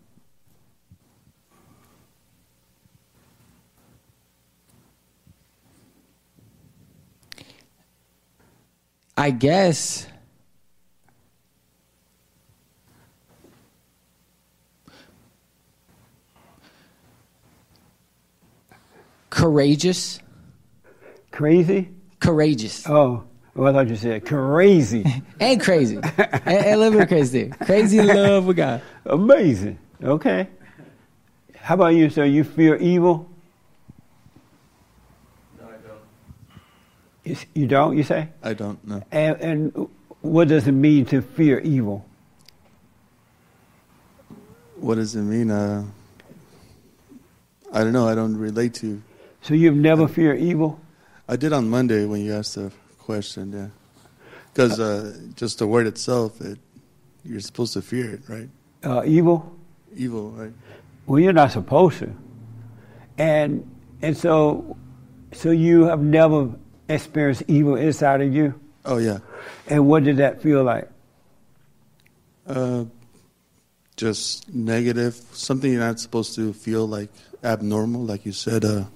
I 9.17 9.31
guess. 9.31 10.07
Courageous. 19.37 20.19
Crazy? 21.31 21.91
Courageous. 22.21 22.89
Oh, 22.89 23.25
well, 23.55 23.69
I 23.69 23.73
thought 23.73 23.91
you 23.91 23.97
said 23.97 24.25
crazy. 24.25 25.05
and 25.41 25.61
crazy. 25.61 25.97
and, 25.97 26.43
and 26.47 26.67
a 26.67 26.77
little 26.79 26.99
bit 26.99 27.09
crazy. 27.09 27.51
Crazy 27.51 27.99
in 27.99 28.07
love 28.07 28.47
with 28.47 28.57
God. 28.57 28.81
Amazing. 29.05 29.79
Okay. 30.03 30.49
How 31.55 31.75
about 31.75 31.89
you, 31.89 32.09
sir? 32.09 32.25
You 32.25 32.45
fear 32.45 32.77
evil? 32.77 33.29
No, 35.61 35.67
I 35.67 35.87
don't. 35.87 36.01
You, 37.25 37.37
you 37.53 37.67
don't, 37.67 37.95
you 37.95 38.05
say? 38.05 38.31
I 38.43 38.55
don't 38.55 38.83
know. 38.89 39.03
And, 39.13 39.37
and 39.43 39.89
what 40.23 40.49
does 40.49 40.67
it 40.67 40.73
mean 40.73 41.05
to 41.07 41.21
fear 41.21 41.59
evil? 41.59 42.07
What 44.77 44.95
does 44.95 45.15
it 45.15 45.21
mean? 45.21 45.51
Uh, 45.51 45.85
I 47.71 47.85
don't 47.85 47.93
know. 47.93 48.09
I 48.09 48.15
don't 48.15 48.39
relate 48.39 48.73
to. 48.77 49.03
So 49.47 49.55
you've 49.55 49.77
never 49.77 50.09
feared 50.09 50.41
evil? 50.41 50.81
I 51.29 51.37
did 51.37 51.53
on 51.53 51.71
Monday 51.71 52.05
when 52.05 52.21
you 52.21 52.35
asked 52.35 52.57
the 52.57 52.73
question, 52.99 53.53
yeah. 53.53 53.69
Because 54.53 54.81
uh, 54.81 55.17
just 55.37 55.61
the 55.61 55.69
word 55.69 55.87
itself, 55.87 56.41
it, 56.41 56.59
you're 57.25 57.39
supposed 57.39 57.73
to 57.75 57.83
fear 57.83 58.15
it, 58.15 58.23
right? 58.29 58.49
Uh, 58.83 59.05
evil? 59.07 59.57
Evil, 59.95 60.31
right? 60.33 60.53
Well, 61.07 61.21
you're 61.21 61.33
not 61.33 61.53
supposed 61.53 62.01
to. 62.01 62.13
And 63.19 63.71
and 64.03 64.17
so 64.17 64.77
so 65.33 65.53
you 65.53 65.85
have 65.85 66.01
never 66.01 66.51
experienced 66.89 67.45
evil 67.47 67.77
inside 67.77 68.23
of 68.23 68.35
you? 68.35 68.53
Oh, 68.85 68.97
yeah. 68.97 69.19
And 69.69 69.87
what 69.87 70.03
did 70.03 70.17
that 70.17 70.43
feel 70.43 70.65
like? 70.65 70.91
Uh, 72.49 72.87
just 73.97 74.53
negative, 74.53 75.15
something 75.31 75.71
you're 75.71 75.83
not 75.83 76.01
supposed 76.01 76.35
to 76.35 76.53
feel 76.53 76.89
like 76.89 77.11
abnormal, 77.45 78.05
like 78.05 78.27
you 78.27 78.33
said, 78.33 78.65
uh, 78.65 78.87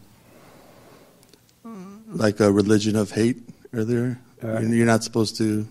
like 2.11 2.41
a 2.41 2.51
religion 2.51 2.97
of 2.97 3.11
hate 3.11 3.39
earlier. 3.73 4.19
Right. 4.43 4.67
You're 4.67 4.87
not 4.87 5.05
supposed 5.05 5.37
to 5.39 5.67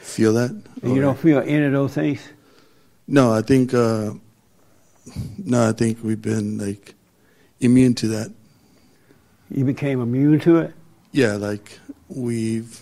feel 0.00 0.32
that. 0.34 0.62
You 0.82 1.00
don't 1.00 1.18
feel 1.18 1.38
any 1.38 1.64
of 1.64 1.72
those 1.72 1.94
things? 1.94 2.20
No, 3.06 3.32
I 3.32 3.42
think 3.42 3.74
uh, 3.74 4.12
no, 5.38 5.68
I 5.68 5.72
think 5.72 5.98
we've 6.02 6.20
been 6.20 6.58
like 6.58 6.94
immune 7.60 7.94
to 7.96 8.08
that. 8.08 8.32
You 9.50 9.64
became 9.64 10.00
immune 10.00 10.40
to 10.40 10.58
it? 10.58 10.74
Yeah, 11.12 11.34
like 11.34 11.78
we've 12.08 12.80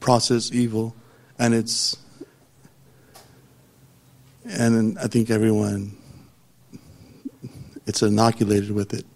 processed 0.00 0.54
evil, 0.54 0.94
and 1.38 1.54
it's 1.54 1.96
and 4.44 4.98
I 4.98 5.06
think 5.06 5.30
everyone 5.30 5.96
it's 7.86 8.02
inoculated 8.02 8.70
with 8.70 8.94
it. 8.94 9.06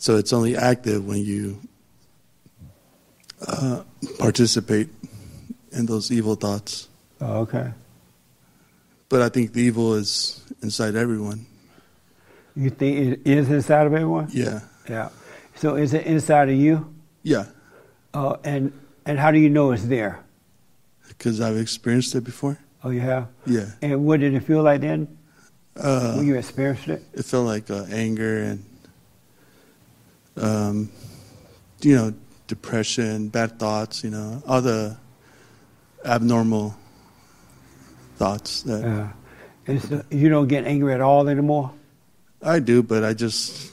So 0.00 0.16
it's 0.16 0.32
only 0.32 0.56
active 0.56 1.04
when 1.06 1.18
you 1.22 1.60
uh, 3.46 3.82
participate 4.18 4.88
in 5.72 5.84
those 5.86 6.10
evil 6.10 6.34
thoughts. 6.36 6.88
Oh, 7.20 7.40
okay. 7.44 7.70
But 9.10 9.20
I 9.22 9.28
think 9.28 9.52
the 9.52 9.60
evil 9.60 9.92
is 9.94 10.42
inside 10.62 10.96
everyone. 10.96 11.44
You 12.56 12.70
think 12.70 13.20
it 13.24 13.30
is 13.30 13.50
inside 13.50 13.86
of 13.86 13.92
everyone? 13.92 14.28
Yeah. 14.32 14.60
Yeah. 14.88 15.10
So 15.56 15.76
is 15.76 15.92
it 15.92 16.06
inside 16.06 16.48
of 16.48 16.56
you? 16.56 16.92
Yeah, 17.22 17.44
Uh, 18.14 18.36
and 18.44 18.72
and 19.04 19.18
how 19.18 19.30
do 19.30 19.38
you 19.38 19.50
know 19.50 19.72
it's 19.72 19.84
there? 19.84 20.24
because 21.08 21.38
I've 21.42 21.58
experienced 21.58 22.14
it 22.14 22.24
before. 22.24 22.56
Oh, 22.82 22.88
you 22.88 23.00
have? 23.00 23.28
Yeah. 23.44 23.66
And 23.82 24.06
what 24.06 24.20
did 24.20 24.32
it 24.32 24.40
feel 24.40 24.62
like 24.62 24.80
then 24.80 25.06
Uh, 25.76 26.14
when 26.16 26.26
you 26.26 26.36
experienced 26.36 26.88
it? 26.88 27.02
it 27.12 27.26
felt 27.26 27.44
like 27.46 27.68
uh, 27.70 27.84
anger 27.92 28.40
and, 28.42 28.64
um, 30.36 30.90
you 31.80 31.94
know, 31.94 32.14
depression, 32.46 33.28
bad 33.28 33.58
thoughts, 33.58 34.04
you 34.04 34.10
know, 34.10 34.42
other 34.46 34.98
abnormal 36.04 36.76
thoughts 38.16 38.62
that 38.62 38.82
Yeah. 38.82 39.12
And 39.66 39.82
so 39.82 40.02
you 40.10 40.28
don't 40.28 40.48
get 40.48 40.66
angry 40.66 40.94
at 40.94 41.00
all 41.00 41.28
anymore? 41.28 41.72
I 42.42 42.58
do, 42.58 42.82
but 42.82 43.04
I 43.04 43.12
just 43.14 43.70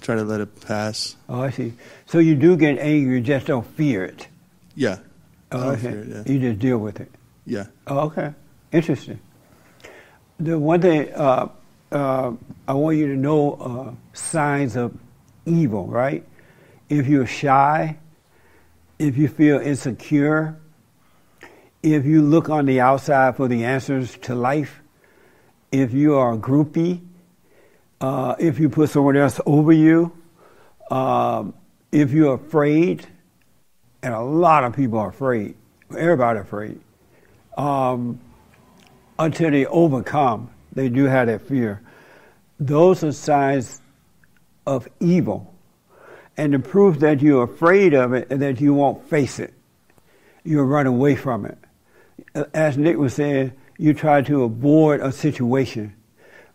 try 0.00 0.14
to 0.14 0.24
let 0.24 0.40
it 0.40 0.60
pass. 0.62 1.16
Oh, 1.28 1.42
I 1.42 1.50
see. 1.50 1.74
So 2.06 2.18
you 2.18 2.34
do 2.34 2.56
get 2.56 2.78
angry, 2.78 3.16
you 3.16 3.20
just 3.20 3.46
don't 3.46 3.66
fear 3.76 4.04
it. 4.04 4.26
Yeah. 4.74 4.98
Oh, 5.52 5.70
okay. 5.70 5.82
fear 5.82 6.00
it, 6.02 6.08
yeah. 6.08 6.32
You 6.32 6.38
just 6.40 6.58
deal 6.58 6.78
with 6.78 7.00
it. 7.00 7.10
Yeah. 7.46 7.66
Oh, 7.86 8.00
okay. 8.06 8.32
Interesting. 8.72 9.20
The 10.38 10.58
one 10.58 10.80
thing 10.80 11.12
uh, 11.14 11.48
uh, 11.92 12.32
I 12.66 12.72
want 12.72 12.96
you 12.96 13.08
to 13.08 13.16
know 13.16 13.54
uh, 13.54 13.94
signs 14.14 14.76
of 14.76 14.96
evil, 15.50 15.86
right? 15.86 16.24
If 16.88 17.06
you're 17.06 17.26
shy, 17.26 17.98
if 18.98 19.16
you 19.16 19.28
feel 19.28 19.58
insecure, 19.60 20.58
if 21.82 22.04
you 22.04 22.22
look 22.22 22.48
on 22.48 22.66
the 22.66 22.80
outside 22.80 23.36
for 23.36 23.48
the 23.48 23.64
answers 23.64 24.16
to 24.22 24.34
life, 24.34 24.82
if 25.72 25.92
you 25.92 26.16
are 26.16 26.34
a 26.34 26.38
groupie, 26.38 27.00
uh, 28.00 28.34
if 28.38 28.58
you 28.58 28.68
put 28.68 28.90
someone 28.90 29.16
else 29.16 29.40
over 29.46 29.72
you, 29.72 30.12
um, 30.90 31.54
if 31.92 32.12
you're 32.12 32.34
afraid, 32.34 33.06
and 34.02 34.14
a 34.14 34.20
lot 34.20 34.64
of 34.64 34.74
people 34.74 34.98
are 34.98 35.08
afraid, 35.08 35.54
everybody 35.96 36.40
afraid, 36.40 36.80
um, 37.56 38.20
until 39.18 39.50
they 39.50 39.66
overcome, 39.66 40.50
they 40.72 40.88
do 40.88 41.04
have 41.04 41.26
that 41.26 41.42
fear. 41.42 41.80
Those 42.58 43.04
are 43.04 43.12
signs 43.12 43.80
of 44.66 44.88
evil. 45.00 45.54
And 46.36 46.54
the 46.54 46.58
proof 46.58 47.00
that 47.00 47.20
you're 47.20 47.44
afraid 47.44 47.94
of 47.94 48.12
it 48.12 48.28
and 48.30 48.40
that 48.42 48.60
you 48.60 48.74
won't 48.74 49.08
face 49.08 49.38
it. 49.38 49.52
You'll 50.44 50.64
run 50.64 50.86
away 50.86 51.16
from 51.16 51.44
it. 51.44 51.58
As 52.54 52.78
Nick 52.78 52.96
was 52.96 53.14
saying, 53.14 53.52
you 53.78 53.94
try 53.94 54.22
to 54.22 54.44
avoid 54.44 55.00
a 55.00 55.12
situation 55.12 55.94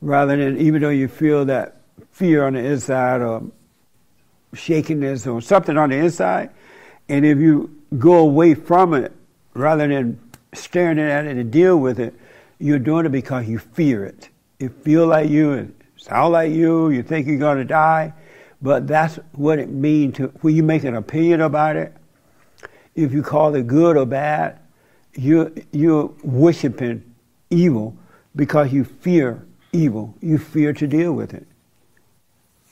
rather 0.01 0.37
than, 0.37 0.57
even 0.57 0.81
though 0.81 0.89
you 0.89 1.07
feel 1.07 1.45
that 1.45 1.81
fear 2.11 2.45
on 2.45 2.53
the 2.53 2.59
inside 2.59 3.21
or 3.21 3.43
shakiness 4.53 5.27
or 5.27 5.41
something 5.41 5.77
on 5.77 5.89
the 5.89 5.97
inside, 5.97 6.49
and 7.09 7.25
if 7.25 7.37
you 7.37 7.75
go 7.97 8.19
away 8.19 8.53
from 8.53 8.93
it 8.93 9.11
rather 9.53 9.87
than 9.87 10.19
staring 10.53 10.99
at 10.99 11.25
it 11.25 11.37
and 11.37 11.51
deal 11.51 11.77
with 11.77 11.99
it, 11.99 12.13
you're 12.59 12.79
doing 12.79 13.05
it 13.05 13.11
because 13.11 13.47
you 13.47 13.59
fear 13.59 14.05
it. 14.05 14.29
It 14.59 14.71
feel 14.83 15.07
like 15.07 15.29
you, 15.29 15.53
it 15.53 15.74
sound 16.05 16.33
like 16.33 16.51
you, 16.51 16.89
you 16.89 17.01
think 17.01 17.25
you're 17.25 17.37
going 17.37 17.57
to 17.57 17.65
die, 17.65 18.13
but 18.61 18.87
that's 18.87 19.17
what 19.33 19.57
it 19.57 19.69
means 19.69 20.17
to, 20.17 20.27
when 20.41 20.55
you 20.55 20.61
make 20.61 20.83
an 20.83 20.95
opinion 20.95 21.41
about 21.41 21.75
it, 21.75 21.93
if 22.93 23.11
you 23.11 23.23
call 23.23 23.55
it 23.55 23.65
good 23.65 23.97
or 23.97 24.05
bad, 24.05 24.59
you're, 25.15 25.51
you're 25.71 26.13
worshiping 26.23 27.03
evil 27.49 27.97
because 28.35 28.71
you 28.71 28.83
fear 28.83 29.45
evil. 29.73 30.13
You 30.21 30.37
fear 30.37 30.73
to 30.73 30.87
deal 30.87 31.13
with 31.13 31.33
it. 31.33 31.47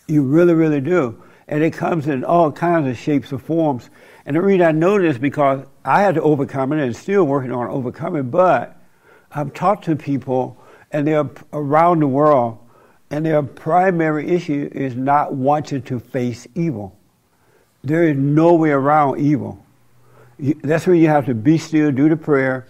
You 0.08 0.24
really, 0.24 0.54
really 0.54 0.82
do. 0.82 1.22
And 1.48 1.64
it 1.64 1.74
comes 1.74 2.08
in 2.08 2.24
all 2.24 2.52
kinds 2.52 2.88
of 2.88 2.98
shapes 2.98 3.32
and 3.32 3.42
forms. 3.42 3.90
And 4.26 4.36
the 4.36 4.42
reason 4.42 4.62
I 4.62 4.72
know 4.72 5.02
this 5.02 5.18
because 5.18 5.66
I 5.84 6.02
had 6.02 6.16
to 6.16 6.22
overcome 6.22 6.72
it 6.72 6.84
and 6.84 6.96
still 6.96 7.24
working 7.24 7.52
on 7.52 7.68
overcoming, 7.68 8.30
but 8.30 8.80
I've 9.32 9.54
talked 9.54 9.86
to 9.86 9.96
people 9.96 10.58
and 10.92 11.08
they're 11.08 11.30
around 11.52 12.00
the 12.00 12.08
world 12.08 12.60
and 13.14 13.28
their 13.28 13.44
primary 13.44 14.28
issue 14.28 14.68
is 14.72 14.96
not 14.96 15.36
wanting 15.36 15.84
to 15.84 16.00
face 16.00 16.48
evil. 16.56 16.98
There 17.84 18.06
is 18.10 18.18
no 18.18 18.56
way 18.56 18.72
around 18.72 19.20
evil. 19.20 19.64
That's 20.40 20.88
where 20.88 20.96
you 20.96 21.10
have 21.10 21.28
to 21.28 21.36
be 21.36 21.60
still, 21.60 21.92
do 21.92 22.10
the 22.10 22.18
prayer, 22.18 22.66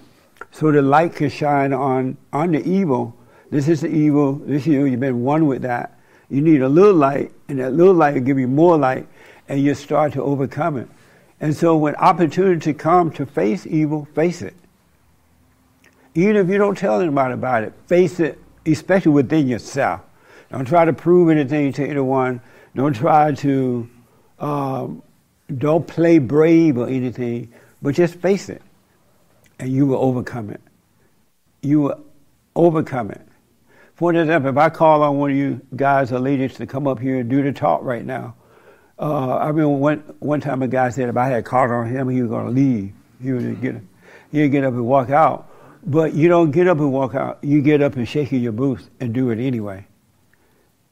so 0.51 0.69
the 0.69 0.81
light 0.81 1.15
can 1.15 1.29
shine 1.29 1.71
on, 1.71 2.17
on 2.33 2.51
the 2.51 2.61
evil. 2.69 3.15
This 3.51 3.69
is 3.69 3.79
the 3.79 3.87
evil, 3.87 4.33
this 4.33 4.63
is 4.63 4.67
you, 4.67 4.83
you've 4.83 4.99
been 4.99 5.23
one 5.23 5.47
with 5.47 5.61
that. 5.61 5.97
You 6.29 6.41
need 6.41 6.61
a 6.61 6.67
little 6.67 6.93
light, 6.93 7.31
and 7.47 7.59
that 7.59 7.71
little 7.71 7.93
light 7.93 8.15
will 8.15 8.21
give 8.21 8.37
you 8.37 8.49
more 8.49 8.77
light, 8.77 9.07
and 9.47 9.61
you 9.61 9.73
start 9.73 10.11
to 10.13 10.23
overcome 10.23 10.75
it. 10.75 10.89
And 11.39 11.55
so 11.55 11.77
when 11.77 11.95
opportunity 11.95 12.73
comes 12.73 13.15
to 13.15 13.25
face 13.25 13.65
evil, 13.65 14.09
face 14.13 14.41
it. 14.41 14.55
Even 16.15 16.35
if 16.35 16.49
you 16.49 16.57
don't 16.57 16.77
tell 16.77 16.99
anybody 16.99 17.33
about 17.33 17.63
it, 17.63 17.71
face 17.87 18.19
it, 18.19 18.37
especially 18.65 19.13
within 19.13 19.47
yourself. 19.47 20.01
Don't 20.53 20.65
try 20.65 20.85
to 20.85 20.93
prove 20.93 21.29
anything 21.29 21.73
to 21.73 21.85
anyone. 21.85 22.39
Don't 22.75 22.93
try 22.93 23.31
to, 23.33 23.89
um, 24.39 25.01
don't 25.57 25.87
play 25.87 26.19
brave 26.19 26.77
or 26.77 26.87
anything, 26.87 27.51
but 27.81 27.95
just 27.95 28.13
face 28.15 28.49
it, 28.49 28.61
and 29.59 29.69
you 29.71 29.87
will 29.87 29.97
overcome 29.97 30.51
it. 30.51 30.61
You 31.61 31.81
will 31.81 32.05
overcome 32.55 33.09
it. 33.09 33.21
For 33.95 34.13
example, 34.13 34.51
if 34.51 34.57
I 34.57 34.69
call 34.69 35.01
on 35.01 35.17
one 35.17 35.31
of 35.31 35.35
you 35.35 35.59
guys 35.75 36.11
or 36.11 36.19
ladies 36.19 36.55
to 36.57 36.67
come 36.67 36.87
up 36.87 36.99
here 36.99 37.19
and 37.19 37.29
do 37.29 37.41
the 37.41 37.51
talk 37.51 37.83
right 37.83 38.05
now, 38.05 38.35
Uh, 38.99 39.37
I 39.37 39.47
remember 39.47 39.69
one 39.69 40.03
one 40.19 40.39
time 40.39 40.61
a 40.61 40.67
guy 40.67 40.89
said 40.91 41.09
if 41.09 41.17
I 41.17 41.27
had 41.27 41.43
called 41.45 41.71
on 41.71 41.87
him, 41.89 42.09
he 42.09 42.21
was 42.21 42.29
going 42.29 42.45
to 42.45 42.51
leave. 42.51 42.93
He 43.21 43.33
would 43.33 43.59
get 43.59 43.75
he'd 44.31 44.49
get 44.49 44.63
up 44.63 44.73
and 44.73 44.85
walk 44.85 45.09
out. 45.09 45.49
But 45.83 46.13
you 46.13 46.29
don't 46.29 46.51
get 46.51 46.67
up 46.67 46.77
and 46.77 46.93
walk 46.93 47.15
out. 47.15 47.39
You 47.41 47.61
get 47.63 47.81
up 47.81 47.95
and 47.95 48.07
shake 48.07 48.31
your 48.31 48.51
boots 48.51 48.87
and 48.99 49.11
do 49.11 49.31
it 49.31 49.39
anyway. 49.39 49.87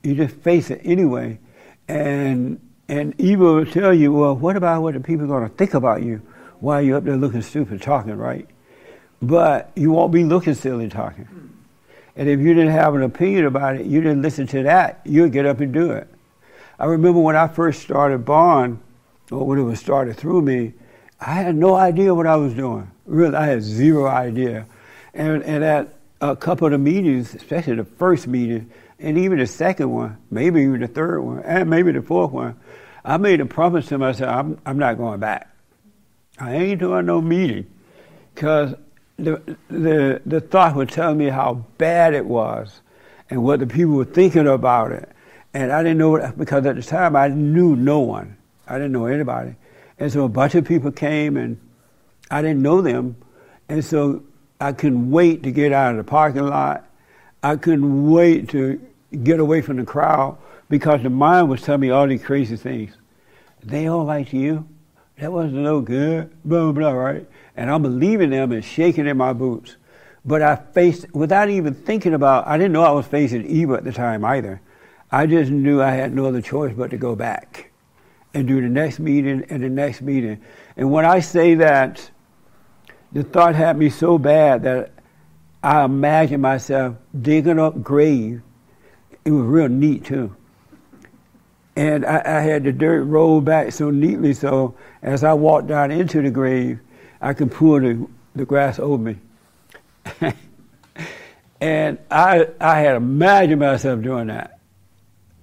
You 0.04 0.16
just 0.16 0.36
face 0.38 0.70
it 0.72 0.82
anyway, 0.84 1.40
and 1.88 2.60
and 2.88 3.16
evil 3.18 3.56
will 3.56 3.66
tell 3.66 3.94
you, 3.94 4.12
well, 4.12 4.36
what 4.36 4.58
about 4.58 4.82
what 4.82 4.96
the 4.96 5.00
people 5.00 5.24
are 5.24 5.28
going 5.28 5.50
to 5.50 5.56
think 5.56 5.74
about 5.74 6.04
you 6.04 6.22
while 6.60 6.82
you're 6.82 6.98
up 6.98 7.06
there 7.06 7.16
looking 7.16 7.42
stupid 7.42 7.82
talking, 7.82 8.18
right? 8.18 8.48
But 9.22 9.72
you 9.76 9.92
won't 9.92 10.12
be 10.12 10.24
looking 10.24 10.56
silly 10.56 10.90
talking. 10.90 11.28
And 12.16 12.28
if 12.28 12.40
you 12.40 12.54
didn't 12.54 12.72
have 12.72 12.94
an 12.96 13.04
opinion 13.04 13.46
about 13.46 13.78
it, 13.78 13.86
you 13.86 14.02
didn't 14.02 14.22
listen 14.22 14.46
to 14.48 14.64
that, 14.64 15.00
you'll 15.06 15.30
get 15.30 15.46
up 15.46 15.62
and 15.62 15.74
do 15.74 15.92
it. 15.92 16.08
I 16.78 16.86
remember 16.86 17.20
when 17.20 17.36
I 17.36 17.48
first 17.48 17.82
started 17.82 18.26
Bond, 18.26 18.80
or 19.32 19.46
when 19.46 19.58
it 19.58 19.64
was 19.64 19.80
started 19.80 20.18
through 20.18 20.42
me, 20.42 20.74
I 21.20 21.36
had 21.36 21.56
no 21.56 21.76
idea 21.76 22.14
what 22.14 22.28
I 22.28 22.36
was 22.36 22.54
doing. 22.54 22.92
Really, 23.06 23.36
I 23.36 23.46
had 23.46 23.62
zero 23.62 24.08
idea. 24.08 24.66
And, 25.14 25.44
and 25.44 25.64
at 25.64 25.94
a 26.22 26.36
couple 26.36 26.74
of 26.74 26.80
meetings, 26.80 27.34
especially 27.34 27.76
the 27.76 27.84
first 27.84 28.28
meeting, 28.28 28.70
and 29.00 29.18
even 29.18 29.40
the 29.40 29.48
second 29.48 29.90
one, 29.92 30.18
maybe 30.30 30.62
even 30.62 30.82
the 30.82 30.88
third 30.88 31.22
one, 31.22 31.40
and 31.40 31.70
maybe 31.70 31.92
the 31.92 32.02
fourth 32.02 32.32
one, 32.32 32.60
I 33.04 33.18
made 33.18 33.42
a 33.42 33.46
promise 33.48 33.88
to 33.88 33.98
myself, 33.98 34.30
I'm, 34.30 34.62
I'm 34.66 34.78
not 34.78 34.98
going 34.98 35.20
back. 35.20 35.50
I 36.40 36.54
ain't 36.54 36.80
doing 36.80 37.08
no 37.08 37.20
meeting. 37.20 37.66
Because 38.36 38.76
the, 39.18 39.58
the, 39.70 40.22
the 40.26 40.40
thought 40.40 40.76
would 40.76 40.90
tell 40.90 41.14
me 41.14 41.30
how 41.30 41.66
bad 41.78 42.14
it 42.14 42.26
was 42.26 42.82
and 43.30 43.44
what 43.44 43.60
the 43.60 43.68
people 43.68 43.94
were 43.94 44.06
thinking 44.06 44.48
about 44.48 44.92
it. 44.92 45.10
And 45.54 45.72
I 45.72 45.82
didn't 45.82 45.98
know 45.98 46.12
what, 46.12 46.38
because 46.38 46.66
at 46.66 46.76
the 46.76 46.84
time 46.84 47.16
I 47.16 47.28
knew 47.28 47.76
no 47.76 48.00
one. 48.00 48.38
I 48.68 48.76
didn't 48.76 48.92
know 48.92 49.08
anybody. 49.08 49.56
And 50.00 50.12
so 50.12 50.24
a 50.24 50.30
bunch 50.30 50.56
of 50.56 50.66
people 50.66 50.92
came 50.92 51.38
and 51.38 51.60
I 52.30 52.42
didn't 52.42 52.62
know 52.62 52.82
them. 52.82 53.18
And 53.68 53.84
so 53.84 54.24
I 54.62 54.74
couldn't 54.74 55.10
wait 55.10 55.44
to 55.44 55.52
get 55.52 55.74
out 55.74 55.92
of 55.92 55.98
the 55.98 56.04
parking 56.04 56.46
lot. 56.46 56.88
I 57.42 57.56
couldn't 57.56 58.12
wait 58.12 58.50
to 58.50 58.80
get 59.24 59.40
away 59.40 59.62
from 59.62 59.78
the 59.78 59.84
crowd 59.84 60.38
because 60.70 61.02
the 61.02 61.10
mind 61.10 61.50
was 61.50 61.62
telling 61.62 61.82
me 61.82 61.90
all 61.90 62.08
these 62.08 62.24
crazy 62.24 62.56
things. 62.56 62.94
They 63.64 63.88
all 63.88 64.06
like 64.06 64.32
you. 64.32 64.68
That 65.18 65.32
wasn't 65.32 65.64
no 65.64 65.82
good. 65.82 66.30
Blah, 66.46 66.72
blah, 66.72 66.92
blah, 66.92 66.92
right? 66.92 67.28
And 67.56 67.72
I'm 67.72 67.82
believing 67.82 68.30
them 68.30 68.52
and 68.52 68.64
shaking 68.64 69.08
in 69.08 69.18
my 69.18 69.34
boots. 69.34 69.78
But 70.24 70.44
I 70.44 70.56
faced, 70.56 71.12
without 71.14 71.50
even 71.50 71.74
thinking 71.74 72.14
about, 72.14 72.48
I 72.48 72.58
didn't 72.58 72.74
know 72.74 72.84
I 72.84 72.92
was 72.92 73.08
facing 73.08 73.46
evil 73.48 73.76
at 73.76 73.84
the 73.84 73.92
time 73.92 74.24
either. 74.24 74.62
I 75.12 75.26
just 75.26 75.52
knew 75.52 75.82
I 75.82 75.92
had 75.92 76.14
no 76.14 76.28
other 76.28 76.42
choice 76.42 76.74
but 76.78 76.92
to 76.92 76.98
go 76.98 77.16
back 77.16 77.72
and 78.34 78.48
do 78.48 78.62
the 78.62 78.70
next 78.70 79.00
meeting 79.00 79.44
and 79.50 79.64
the 79.64 79.70
next 79.70 80.02
meeting. 80.02 80.40
And 80.78 80.92
when 80.92 81.06
I 81.06 81.20
say 81.20 81.56
that, 81.56 82.11
the 83.12 83.24
thought 83.24 83.56
had 83.56 83.78
me 83.78 83.90
so 83.90 84.18
bad 84.18 84.64
that 84.64 84.92
I 85.64 85.84
imagined 85.84 86.42
myself 86.42 86.96
digging 87.20 87.60
up 87.60 87.84
grave. 87.84 88.42
It 89.26 89.32
was 89.32 89.46
real 89.46 89.70
neat 89.70 90.06
too. 90.06 90.36
And 91.76 92.06
I, 92.06 92.22
I 92.26 92.42
had 92.42 92.64
the 92.64 92.72
dirt 92.72 93.04
rolled 93.04 93.46
back 93.46 93.72
so 93.72 93.92
neatly 93.92 94.34
so 94.34 94.76
as 95.02 95.24
I 95.24 95.34
walked 95.34 95.68
down 95.68 95.92
into 95.92 96.22
the 96.22 96.32
grave, 96.32 96.80
I 97.22 97.34
could 97.34 97.52
pull 97.52 97.80
the, 97.80 98.08
the 98.36 98.46
grass 98.46 98.80
over 98.80 98.98
me. 98.98 99.18
and 101.62 102.00
I, 102.10 102.48
I 102.60 102.80
had 102.80 102.96
imagined 102.96 103.62
myself 103.62 104.02
doing 104.02 104.28
that. 104.28 104.60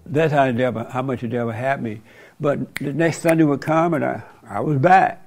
That's 0.05 0.33
how 0.33 0.47
the 0.47 0.53
devil, 0.53 0.85
how 0.85 1.03
much 1.03 1.21
the 1.21 1.29
devil 1.29 1.53
had 1.53 1.83
me. 1.83 2.01
But 2.41 2.75
the 2.77 2.93
next 2.93 3.21
Sunday 3.21 3.45
would 3.45 3.61
come, 3.61 3.95
and 3.95 4.05
I, 4.05 4.23
I 4.49 4.61
was 4.61 4.79
back. 4.79 5.25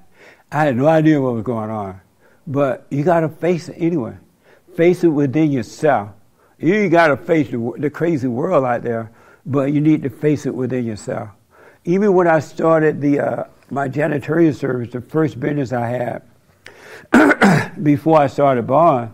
I 0.50 0.64
had 0.64 0.76
no 0.76 0.86
idea 0.86 1.20
what 1.20 1.34
was 1.34 1.44
going 1.44 1.70
on. 1.70 2.01
But 2.46 2.86
you 2.90 3.04
got 3.04 3.20
to 3.20 3.28
face 3.28 3.68
it 3.68 3.76
anyway. 3.78 4.16
Face 4.76 5.04
it 5.04 5.08
within 5.08 5.52
yourself. 5.52 6.10
You 6.58 6.88
got 6.88 7.08
to 7.08 7.16
face 7.16 7.50
the, 7.50 7.72
the 7.78 7.90
crazy 7.90 8.28
world 8.28 8.64
out 8.64 8.82
there, 8.82 9.10
but 9.44 9.72
you 9.72 9.80
need 9.80 10.02
to 10.04 10.10
face 10.10 10.46
it 10.46 10.54
within 10.54 10.84
yourself. 10.84 11.30
Even 11.84 12.14
when 12.14 12.28
I 12.28 12.38
started 12.38 13.00
the 13.00 13.20
uh, 13.20 13.44
my 13.70 13.88
janitorial 13.88 14.54
service, 14.54 14.92
the 14.92 15.00
first 15.00 15.40
business 15.40 15.72
I 15.72 15.88
had 17.12 17.74
before 17.82 18.20
I 18.20 18.28
started 18.28 18.66
Bond, 18.66 19.12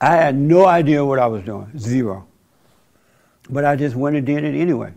I 0.00 0.16
had 0.16 0.36
no 0.36 0.64
idea 0.64 1.04
what 1.04 1.18
I 1.18 1.26
was 1.26 1.42
doing, 1.42 1.76
zero. 1.76 2.26
But 3.50 3.64
I 3.64 3.76
just 3.76 3.96
went 3.96 4.16
and 4.16 4.24
did 4.24 4.44
it 4.44 4.58
anyway. 4.58 4.92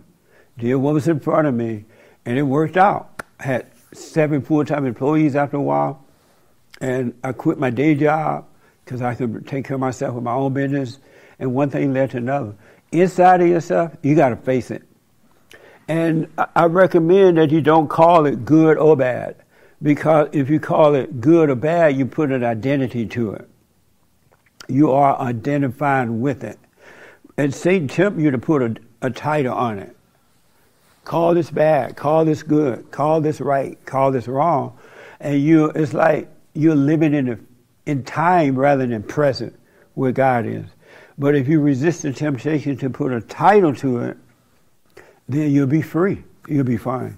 Did 0.57 0.75
what 0.75 0.93
was 0.93 1.07
in 1.07 1.19
front 1.19 1.47
of 1.47 1.53
me, 1.53 1.85
and 2.25 2.37
it 2.37 2.43
worked 2.43 2.77
out. 2.77 3.23
I 3.39 3.43
had 3.43 3.71
seven 3.93 4.41
full-time 4.41 4.85
employees 4.85 5.35
after 5.35 5.57
a 5.57 5.61
while, 5.61 6.03
and 6.79 7.13
I 7.23 7.31
quit 7.31 7.59
my 7.59 7.69
day 7.69 7.95
job 7.95 8.45
because 8.85 9.01
I 9.01 9.15
could 9.15 9.47
take 9.47 9.65
care 9.65 9.75
of 9.75 9.81
myself 9.81 10.15
with 10.15 10.23
my 10.23 10.33
own 10.33 10.53
business, 10.53 10.99
and 11.39 11.53
one 11.53 11.69
thing 11.69 11.93
led 11.93 12.11
to 12.11 12.17
another. 12.17 12.55
Inside 12.91 13.41
of 13.41 13.47
yourself, 13.47 13.95
you 14.01 14.15
got 14.15 14.29
to 14.29 14.35
face 14.35 14.71
it. 14.71 14.83
And 15.87 16.27
I 16.55 16.65
recommend 16.65 17.37
that 17.37 17.51
you 17.51 17.61
don't 17.61 17.87
call 17.87 18.25
it 18.25 18.45
good 18.45 18.77
or 18.77 18.95
bad, 18.95 19.35
because 19.81 20.29
if 20.31 20.49
you 20.49 20.59
call 20.59 20.95
it 20.95 21.21
good 21.21 21.49
or 21.49 21.55
bad, 21.55 21.97
you 21.97 22.05
put 22.05 22.31
an 22.31 22.43
identity 22.43 23.05
to 23.07 23.33
it. 23.33 23.49
You 24.67 24.91
are 24.91 25.19
identifying 25.19 26.21
with 26.21 26.43
it. 26.43 26.59
And 27.37 27.53
Satan 27.53 27.87
tempts 27.87 28.21
you 28.21 28.31
to 28.31 28.37
put 28.37 28.61
a, 28.61 28.75
a 29.01 29.09
title 29.09 29.53
on 29.53 29.79
it. 29.79 29.95
Call 31.11 31.33
this 31.33 31.51
bad, 31.51 31.97
call 31.97 32.23
this 32.23 32.41
good, 32.41 32.89
call 32.89 33.19
this 33.19 33.41
right, 33.41 33.77
call 33.85 34.13
this 34.13 34.29
wrong. 34.29 34.77
And 35.19 35.43
you 35.43 35.65
it's 35.65 35.93
like 35.93 36.29
you're 36.53 36.73
living 36.73 37.13
in, 37.13 37.27
a, 37.27 37.37
in 37.85 38.05
time 38.05 38.57
rather 38.57 38.87
than 38.87 39.03
present 39.03 39.53
where 39.95 40.13
God 40.13 40.45
is. 40.45 40.63
But 41.17 41.35
if 41.35 41.49
you 41.49 41.59
resist 41.59 42.03
the 42.03 42.13
temptation 42.13 42.77
to 42.77 42.89
put 42.89 43.11
a 43.11 43.19
title 43.19 43.75
to 43.75 43.99
it, 44.03 44.17
then 45.27 45.51
you'll 45.51 45.67
be 45.67 45.81
free. 45.81 46.23
You'll 46.47 46.63
be 46.63 46.77
fine. 46.77 47.17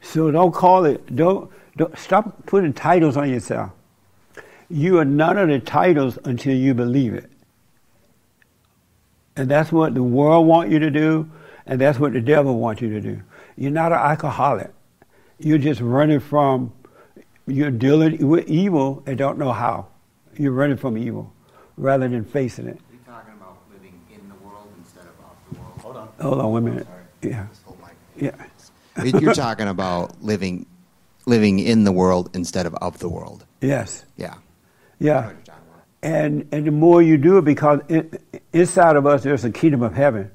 So 0.00 0.30
don't 0.30 0.52
call 0.52 0.86
it, 0.86 1.14
don't, 1.14 1.50
don't 1.76 1.98
stop 1.98 2.46
putting 2.46 2.72
titles 2.72 3.18
on 3.18 3.28
yourself. 3.28 3.72
You 4.70 4.98
are 4.98 5.04
none 5.04 5.36
of 5.36 5.48
the 5.48 5.58
titles 5.60 6.18
until 6.24 6.56
you 6.56 6.72
believe 6.72 7.12
it. 7.12 7.30
And 9.36 9.50
that's 9.50 9.70
what 9.70 9.92
the 9.92 10.02
world 10.02 10.46
wants 10.46 10.72
you 10.72 10.78
to 10.78 10.90
do, 10.90 11.30
and 11.70 11.80
that's 11.80 11.98
what 11.98 12.12
the 12.12 12.20
devil 12.20 12.58
wants 12.58 12.82
you 12.82 12.90
to 12.90 13.00
do. 13.00 13.22
You're 13.56 13.70
not 13.70 13.92
an 13.92 13.98
alcoholic. 13.98 14.70
You're 15.38 15.56
just 15.56 15.80
running 15.80 16.20
from, 16.20 16.72
you're 17.46 17.70
dealing 17.70 18.28
with 18.28 18.46
evil 18.46 19.02
and 19.06 19.16
don't 19.16 19.38
know 19.38 19.52
how. 19.52 19.86
You're 20.36 20.52
running 20.52 20.76
from 20.76 20.98
evil 20.98 21.32
rather 21.78 22.08
than 22.08 22.24
facing 22.24 22.66
it. 22.66 22.78
You're 22.92 23.14
talking 23.14 23.32
about 23.34 23.56
living 23.72 23.98
in 24.12 24.28
the 24.28 24.34
world 24.44 24.68
instead 24.78 25.04
of 25.04 25.24
off 25.24 25.36
the 25.50 25.58
world. 25.58 25.80
Hold 25.80 25.96
on. 25.96 26.08
Hold 26.20 26.40
on 26.40 26.52
one 26.52 26.64
minute. 26.64 26.86
Yeah. 27.22 27.46
Yeah. 28.16 28.34
You're 29.02 29.32
talking 29.34 29.68
about 29.68 30.22
living 30.22 30.66
living 31.26 31.58
in 31.58 31.84
the 31.84 31.92
world 31.92 32.30
instead 32.34 32.66
of 32.66 32.74
of 32.74 32.98
the 32.98 33.08
world. 33.08 33.46
Yes. 33.60 34.04
Yeah. 34.16 34.34
Yeah. 34.98 35.32
And 36.02 36.48
and 36.52 36.66
the 36.66 36.70
more 36.70 37.00
you 37.00 37.16
do 37.16 37.38
it, 37.38 37.44
because 37.44 37.80
it, 37.88 38.22
inside 38.52 38.96
of 38.96 39.06
us 39.06 39.22
there's 39.22 39.44
a 39.44 39.50
kingdom 39.50 39.82
of 39.82 39.94
heaven, 39.94 40.30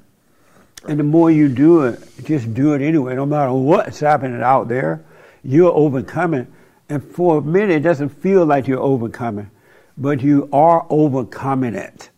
and 0.87 0.99
the 0.99 1.03
more 1.03 1.31
you 1.31 1.49
do 1.49 1.83
it, 1.83 2.01
just 2.23 2.53
do 2.53 2.73
it 2.73 2.81
anyway. 2.81 3.15
No 3.15 3.25
matter 3.25 3.53
what's 3.53 3.99
happening 3.99 4.41
out 4.41 4.67
there, 4.67 5.03
you're 5.43 5.73
overcoming. 5.73 6.47
And 6.89 7.03
for 7.03 7.37
a 7.37 7.41
minute, 7.41 7.71
it 7.71 7.79
doesn't 7.81 8.09
feel 8.09 8.45
like 8.45 8.67
you're 8.67 8.79
overcoming, 8.79 9.49
but 9.97 10.21
you 10.21 10.49
are 10.53 10.85
overcoming 10.89 11.75
it 11.75 12.09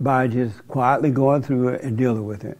by 0.00 0.28
just 0.28 0.66
quietly 0.68 1.10
going 1.10 1.42
through 1.42 1.68
it 1.68 1.82
and 1.82 1.96
dealing 1.96 2.26
with 2.26 2.44
it. 2.44 2.58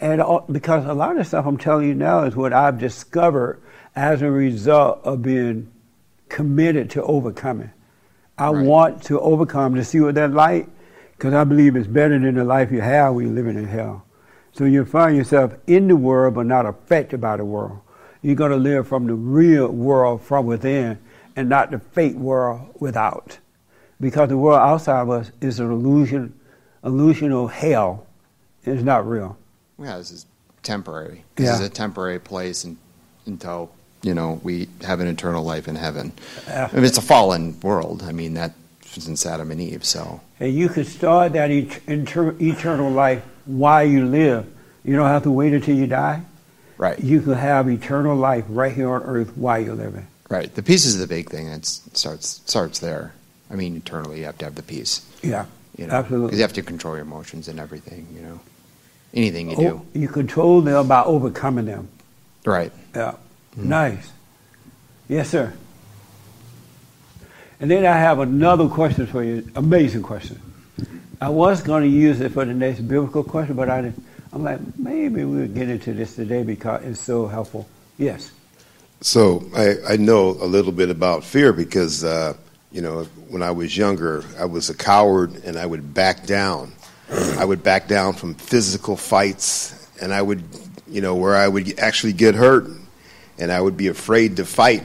And 0.00 0.20
all, 0.20 0.44
because 0.50 0.84
a 0.86 0.94
lot 0.94 1.16
of 1.16 1.26
stuff 1.26 1.46
I'm 1.46 1.58
telling 1.58 1.88
you 1.88 1.94
now 1.94 2.24
is 2.24 2.36
what 2.36 2.52
I've 2.52 2.78
discovered 2.78 3.60
as 3.94 4.22
a 4.22 4.30
result 4.30 5.00
of 5.04 5.22
being 5.22 5.70
committed 6.28 6.90
to 6.90 7.02
overcoming. 7.02 7.70
I 8.36 8.50
right. 8.50 8.64
want 8.64 9.02
to 9.04 9.18
overcome 9.20 9.74
to 9.74 9.84
see 9.84 10.00
what 10.00 10.14
that's 10.14 10.32
like 10.32 10.68
because 11.16 11.34
I 11.34 11.42
believe 11.44 11.74
it's 11.74 11.88
better 11.88 12.18
than 12.18 12.36
the 12.36 12.44
life 12.44 12.70
you 12.70 12.80
have 12.80 13.14
when 13.14 13.26
you're 13.26 13.34
living 13.34 13.56
in 13.56 13.66
hell. 13.66 14.04
So 14.58 14.64
you 14.64 14.84
find 14.84 15.16
yourself 15.16 15.54
in 15.68 15.86
the 15.86 15.94
world 15.94 16.34
but 16.34 16.46
not 16.46 16.66
affected 16.66 17.20
by 17.20 17.36
the 17.36 17.44
world. 17.44 17.78
You're 18.22 18.34
going 18.34 18.50
to 18.50 18.56
live 18.56 18.88
from 18.88 19.06
the 19.06 19.14
real 19.14 19.68
world 19.68 20.20
from 20.22 20.46
within 20.46 20.98
and 21.36 21.48
not 21.48 21.70
the 21.70 21.78
fake 21.78 22.16
world 22.16 22.68
without. 22.80 23.38
Because 24.00 24.28
the 24.30 24.36
world 24.36 24.58
outside 24.58 25.02
of 25.02 25.10
us 25.10 25.30
is 25.40 25.60
an 25.60 25.70
illusion, 25.70 26.34
illusional 26.82 27.48
hell. 27.48 28.04
It's 28.64 28.82
not 28.82 29.06
real. 29.08 29.38
Yeah, 29.80 29.96
this 29.98 30.10
is 30.10 30.26
temporary. 30.64 31.22
This 31.36 31.46
Yeah. 31.46 31.54
is 31.54 31.60
a 31.60 31.68
temporary 31.70 32.18
place 32.18 32.64
and, 32.64 32.76
until 33.26 33.70
you 34.02 34.12
know 34.14 34.40
we 34.42 34.68
have 34.82 34.98
an 34.98 35.06
eternal 35.06 35.44
life 35.44 35.68
in 35.68 35.76
heaven. 35.76 36.10
I 36.48 36.68
mean, 36.72 36.84
it's 36.84 36.98
a 36.98 37.02
fallen 37.02 37.58
world. 37.60 38.02
I 38.02 38.10
mean 38.10 38.34
that 38.34 38.52
since 38.84 39.24
Adam 39.24 39.52
and 39.52 39.60
Eve. 39.60 39.84
So 39.84 40.20
And 40.40 40.52
you 40.52 40.68
can 40.68 40.84
start 40.84 41.32
that 41.34 41.52
et- 41.52 41.80
inter- 41.86 42.34
eternal 42.40 42.90
life 42.90 43.22
while 43.48 43.84
you 43.84 44.04
live. 44.06 44.46
You 44.84 44.94
don't 44.96 45.08
have 45.08 45.24
to 45.24 45.30
wait 45.30 45.52
until 45.52 45.76
you 45.76 45.86
die. 45.86 46.22
Right. 46.76 46.98
You 47.00 47.20
can 47.20 47.32
have 47.34 47.68
eternal 47.68 48.14
life 48.16 48.44
right 48.48 48.72
here 48.72 48.90
on 48.90 49.02
earth 49.02 49.36
while 49.36 49.58
you're 49.60 49.74
living. 49.74 50.06
Right. 50.28 50.54
The 50.54 50.62
peace 50.62 50.84
is 50.84 50.98
the 50.98 51.06
big 51.06 51.28
thing. 51.30 51.48
It 51.48 51.66
starts 51.66 52.40
starts 52.46 52.78
there. 52.78 53.14
I 53.50 53.54
mean, 53.54 53.76
eternally, 53.76 54.20
you 54.20 54.26
have 54.26 54.38
to 54.38 54.44
have 54.44 54.54
the 54.54 54.62
peace. 54.62 55.04
Yeah, 55.22 55.46
You 55.76 55.86
know, 55.86 55.94
absolutely. 55.94 56.26
Because 56.28 56.38
you 56.38 56.42
have 56.44 56.52
to 56.52 56.62
control 56.62 56.94
your 56.94 57.02
emotions 57.02 57.48
and 57.48 57.58
everything. 57.58 58.06
You 58.14 58.20
know, 58.22 58.40
anything 59.14 59.50
you 59.50 59.56
Oh, 59.56 59.86
do. 59.94 59.98
you 60.00 60.06
control 60.08 60.60
them 60.60 60.86
by 60.86 61.02
overcoming 61.02 61.64
them. 61.64 61.88
Right. 62.44 62.70
Yeah. 62.94 63.14
Mm-hmm. 63.56 63.68
Nice. 63.68 64.12
Yes, 65.08 65.30
sir. 65.30 65.54
And 67.60 67.70
then 67.70 67.84
I 67.86 67.96
have 67.98 68.20
another 68.20 68.68
question 68.68 69.06
for 69.06 69.22
you. 69.24 69.50
Amazing 69.56 70.02
question. 70.02 70.40
I 71.20 71.28
was 71.30 71.62
going 71.62 71.82
to 71.82 71.88
use 71.88 72.20
it 72.20 72.32
for 72.32 72.44
the 72.44 72.54
next 72.54 72.80
biblical 72.80 73.24
question, 73.24 73.56
but 73.56 73.68
I 73.68 73.82
didn't. 73.82 74.04
I'm 74.32 74.44
like, 74.44 74.60
maybe 74.78 75.24
we'll 75.24 75.48
get 75.48 75.68
into 75.68 75.92
this 75.92 76.14
today 76.14 76.42
because 76.42 76.84
it's 76.84 77.00
so 77.00 77.26
helpful. 77.26 77.66
Yes. 77.96 78.30
So 79.00 79.44
I, 79.56 79.94
I 79.94 79.96
know 79.96 80.30
a 80.30 80.46
little 80.46 80.72
bit 80.72 80.90
about 80.90 81.24
fear 81.24 81.52
because, 81.52 82.04
uh, 82.04 82.34
you 82.70 82.82
know, 82.82 83.04
when 83.28 83.42
I 83.42 83.50
was 83.50 83.76
younger, 83.76 84.24
I 84.38 84.44
was 84.44 84.70
a 84.70 84.74
coward 84.74 85.44
and 85.44 85.56
I 85.58 85.64
would 85.66 85.94
back 85.94 86.26
down. 86.26 86.72
I 87.10 87.44
would 87.44 87.62
back 87.62 87.88
down 87.88 88.12
from 88.12 88.34
physical 88.34 88.96
fights 88.96 89.88
and 90.00 90.12
I 90.12 90.20
would, 90.20 90.42
you 90.86 91.00
know, 91.00 91.14
where 91.14 91.34
I 91.34 91.48
would 91.48 91.78
actually 91.78 92.12
get 92.12 92.34
hurt 92.34 92.68
and 93.38 93.50
I 93.50 93.60
would 93.60 93.76
be 93.76 93.88
afraid 93.88 94.36
to 94.36 94.44
fight. 94.44 94.84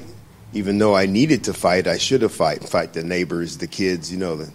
Even 0.53 0.77
though 0.77 0.95
I 0.95 1.07
needed 1.07 1.45
to 1.45 1.53
fight, 1.53 1.87
I 1.87 1.97
should 1.97 2.21
have 2.21 2.31
fight, 2.31 2.63
fight 2.63 2.93
the 2.93 3.03
neighbors, 3.03 3.57
the 3.57 3.67
kids, 3.67 4.11
you 4.11 4.19
know, 4.19 4.35
the 4.35 4.51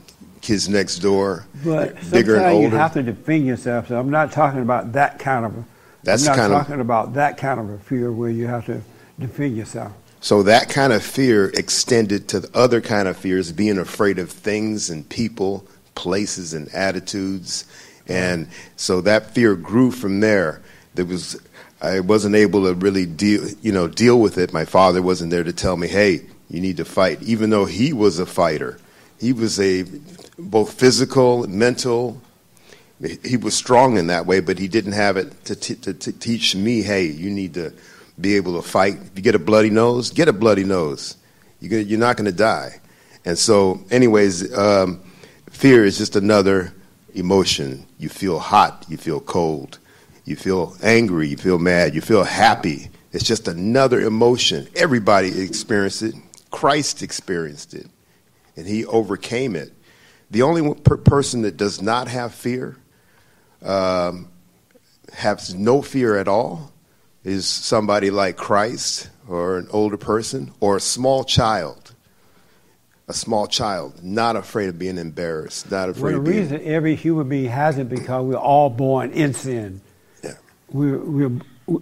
kids 0.48 0.66
next 0.66 1.00
door, 1.00 1.44
But 1.62 1.94
bigger 2.10 2.36
and 2.36 2.42
sometimes 2.44 2.62
you 2.62 2.70
have 2.70 2.92
to 2.94 3.02
defend 3.02 3.46
yourself. 3.46 3.88
So 3.88 4.00
I'm 4.00 4.08
not 4.08 4.32
talking 4.32 4.62
about 4.62 4.92
that 4.94 5.18
kind 5.18 5.44
of. 5.44 5.58
A, 5.58 5.64
That's 6.04 6.26
I'm 6.26 6.34
not 6.34 6.36
kind 6.40 6.52
of- 6.54 6.58
talking 6.60 6.80
about 6.80 7.14
that 7.14 7.36
kind 7.36 7.60
of 7.60 7.68
a 7.68 7.78
fear 7.78 8.10
where 8.10 8.30
you 8.30 8.46
have 8.46 8.64
to 8.66 8.80
defend 9.20 9.58
yourself. 9.58 9.92
So 10.20 10.42
that 10.44 10.70
kind 10.70 10.94
of 10.94 11.02
fear 11.02 11.50
extended 11.50 12.28
to 12.28 12.40
the 12.40 12.58
other 12.58 12.80
kind 12.80 13.08
of 13.08 13.18
fears, 13.18 13.52
being 13.52 13.78
afraid 13.78 14.18
of 14.18 14.30
things 14.30 14.88
and 14.88 15.06
people, 15.08 15.66
places 15.94 16.54
and 16.54 16.68
attitudes. 16.74 17.66
And 18.08 18.48
so 18.76 19.02
that 19.02 19.34
fear 19.34 19.54
grew 19.54 19.90
from 19.90 20.20
there. 20.20 20.62
There 20.94 21.04
was 21.04 21.38
I 21.82 22.00
wasn't 22.00 22.36
able 22.36 22.64
to 22.64 22.72
really 22.74 23.04
deal 23.04 23.46
you 23.60 23.70
know, 23.70 23.86
deal 23.86 24.18
with 24.18 24.38
it. 24.38 24.52
My 24.54 24.64
father 24.64 25.02
wasn't 25.02 25.30
there 25.30 25.44
to 25.44 25.52
tell 25.52 25.76
me, 25.76 25.88
Hey, 25.88 26.22
you 26.48 26.60
need 26.62 26.78
to 26.78 26.86
fight, 26.86 27.22
even 27.22 27.50
though 27.50 27.66
he 27.66 27.92
was 27.92 28.18
a 28.18 28.24
fighter. 28.26 28.78
He 29.20 29.32
was 29.32 29.58
a 29.58 29.84
both 30.38 30.74
physical, 30.78 31.44
and 31.44 31.54
mental, 31.54 32.20
he 33.24 33.36
was 33.36 33.54
strong 33.54 33.96
in 33.96 34.08
that 34.08 34.26
way, 34.26 34.40
but 34.40 34.58
he 34.58 34.68
didn't 34.68 34.92
have 34.92 35.16
it 35.16 35.44
to, 35.44 35.54
t- 35.54 35.74
to, 35.76 35.94
teach 35.94 36.56
me, 36.56 36.82
hey, 36.82 37.06
you 37.06 37.30
need 37.30 37.54
to 37.54 37.72
be 38.20 38.36
able 38.36 38.60
to 38.60 38.66
fight. 38.66 38.94
If 38.94 39.12
you 39.14 39.22
get 39.22 39.34
a 39.34 39.38
bloody 39.38 39.70
nose, 39.70 40.10
get 40.10 40.28
a 40.28 40.32
bloody 40.32 40.64
nose. 40.64 41.16
You're 41.60 41.98
not 41.98 42.16
going 42.16 42.30
to 42.30 42.36
die. 42.36 42.80
And 43.24 43.38
so, 43.38 43.80
anyways, 43.90 44.56
um, 44.56 45.00
fear 45.50 45.84
is 45.84 45.98
just 45.98 46.16
another 46.16 46.74
emotion. 47.14 47.86
You 47.98 48.08
feel 48.08 48.38
hot, 48.38 48.84
you 48.88 48.96
feel 48.96 49.20
cold, 49.20 49.78
you 50.24 50.36
feel 50.36 50.76
angry, 50.82 51.28
you 51.28 51.36
feel 51.36 51.58
mad, 51.58 51.94
you 51.94 52.00
feel 52.00 52.24
happy. 52.24 52.90
It's 53.12 53.24
just 53.24 53.48
another 53.48 54.00
emotion. 54.00 54.68
Everybody 54.74 55.40
experienced 55.40 56.02
it. 56.02 56.14
Christ 56.50 57.02
experienced 57.02 57.74
it, 57.74 57.88
and 58.58 58.66
he 58.66 58.84
overcame 58.86 59.54
it. 59.54 59.72
The 60.32 60.42
only 60.42 60.74
per- 60.74 60.96
person 60.96 61.42
that 61.42 61.56
does 61.56 61.80
not 61.80 62.08
have 62.08 62.34
fear, 62.34 62.76
um, 63.62 64.28
has 65.12 65.54
no 65.54 65.80
fear 65.80 66.18
at 66.18 66.26
all, 66.26 66.72
is 67.24 67.46
somebody 67.46 68.10
like 68.10 68.36
Christ 68.36 69.10
or 69.28 69.58
an 69.58 69.68
older 69.70 69.96
person 69.96 70.52
or 70.60 70.76
a 70.76 70.80
small 70.80 71.22
child. 71.24 71.94
A 73.06 73.14
small 73.14 73.46
child, 73.46 74.02
not 74.04 74.36
afraid 74.36 74.68
of 74.68 74.78
being 74.78 74.98
embarrassed, 74.98 75.70
not 75.70 75.88
afraid 75.88 76.02
Well, 76.02 76.12
the 76.12 76.18
of 76.18 76.24
being. 76.24 76.36
reason 76.40 76.60
every 76.64 76.94
human 76.94 77.26
being 77.28 77.48
has 77.48 77.78
it 77.78 77.88
because 77.88 78.22
we're 78.24 78.36
all 78.36 78.68
born 78.68 79.12
in 79.12 79.32
sin. 79.32 79.80
Yeah. 80.22 80.34
We're, 80.70 80.98
we're 80.98 81.30
we're 81.66 81.80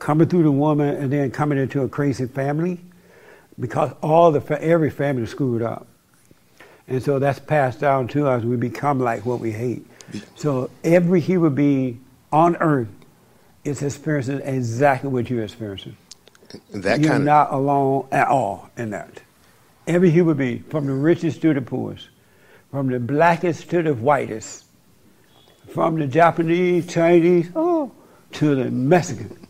coming 0.00 0.26
through 0.26 0.42
the 0.42 0.50
woman 0.50 0.96
and 0.96 1.12
then 1.12 1.30
coming 1.30 1.58
into 1.58 1.82
a 1.82 1.88
crazy 1.88 2.26
family 2.26 2.80
because 3.62 3.92
all 4.02 4.32
the 4.32 4.40
fa- 4.40 4.62
every 4.62 4.90
family 4.90 5.24
screwed 5.24 5.62
up, 5.62 5.86
and 6.88 7.02
so 7.02 7.18
that's 7.18 7.38
passed 7.38 7.80
down 7.80 8.08
to 8.08 8.26
us. 8.26 8.42
We 8.42 8.56
become 8.56 8.98
like 8.98 9.24
what 9.24 9.40
we 9.40 9.52
hate. 9.52 9.86
So 10.34 10.68
every 10.84 11.20
human 11.20 11.54
being 11.54 12.04
on 12.32 12.56
earth 12.56 12.88
is 13.64 13.82
experiencing 13.82 14.40
exactly 14.40 15.08
what 15.08 15.30
you're 15.30 15.44
experiencing. 15.44 15.96
that 16.74 17.00
You're 17.00 17.10
kind 17.10 17.22
of 17.22 17.26
not 17.26 17.52
alone 17.52 18.08
at 18.10 18.26
all 18.28 18.68
in 18.76 18.90
that. 18.90 19.22
Every 19.86 20.10
human 20.10 20.36
being, 20.36 20.64
from 20.64 20.86
the 20.86 20.92
richest 20.92 21.40
to 21.42 21.54
the 21.54 21.62
poorest, 21.62 22.08
from 22.70 22.88
the 22.88 22.98
blackest 22.98 23.70
to 23.70 23.82
the 23.82 23.94
whitest, 23.94 24.64
from 25.72 25.98
the 25.98 26.06
Japanese, 26.06 26.92
Chinese, 26.92 27.48
oh, 27.54 27.92
to 28.32 28.54
the 28.56 28.70
Mexican. 28.70 29.46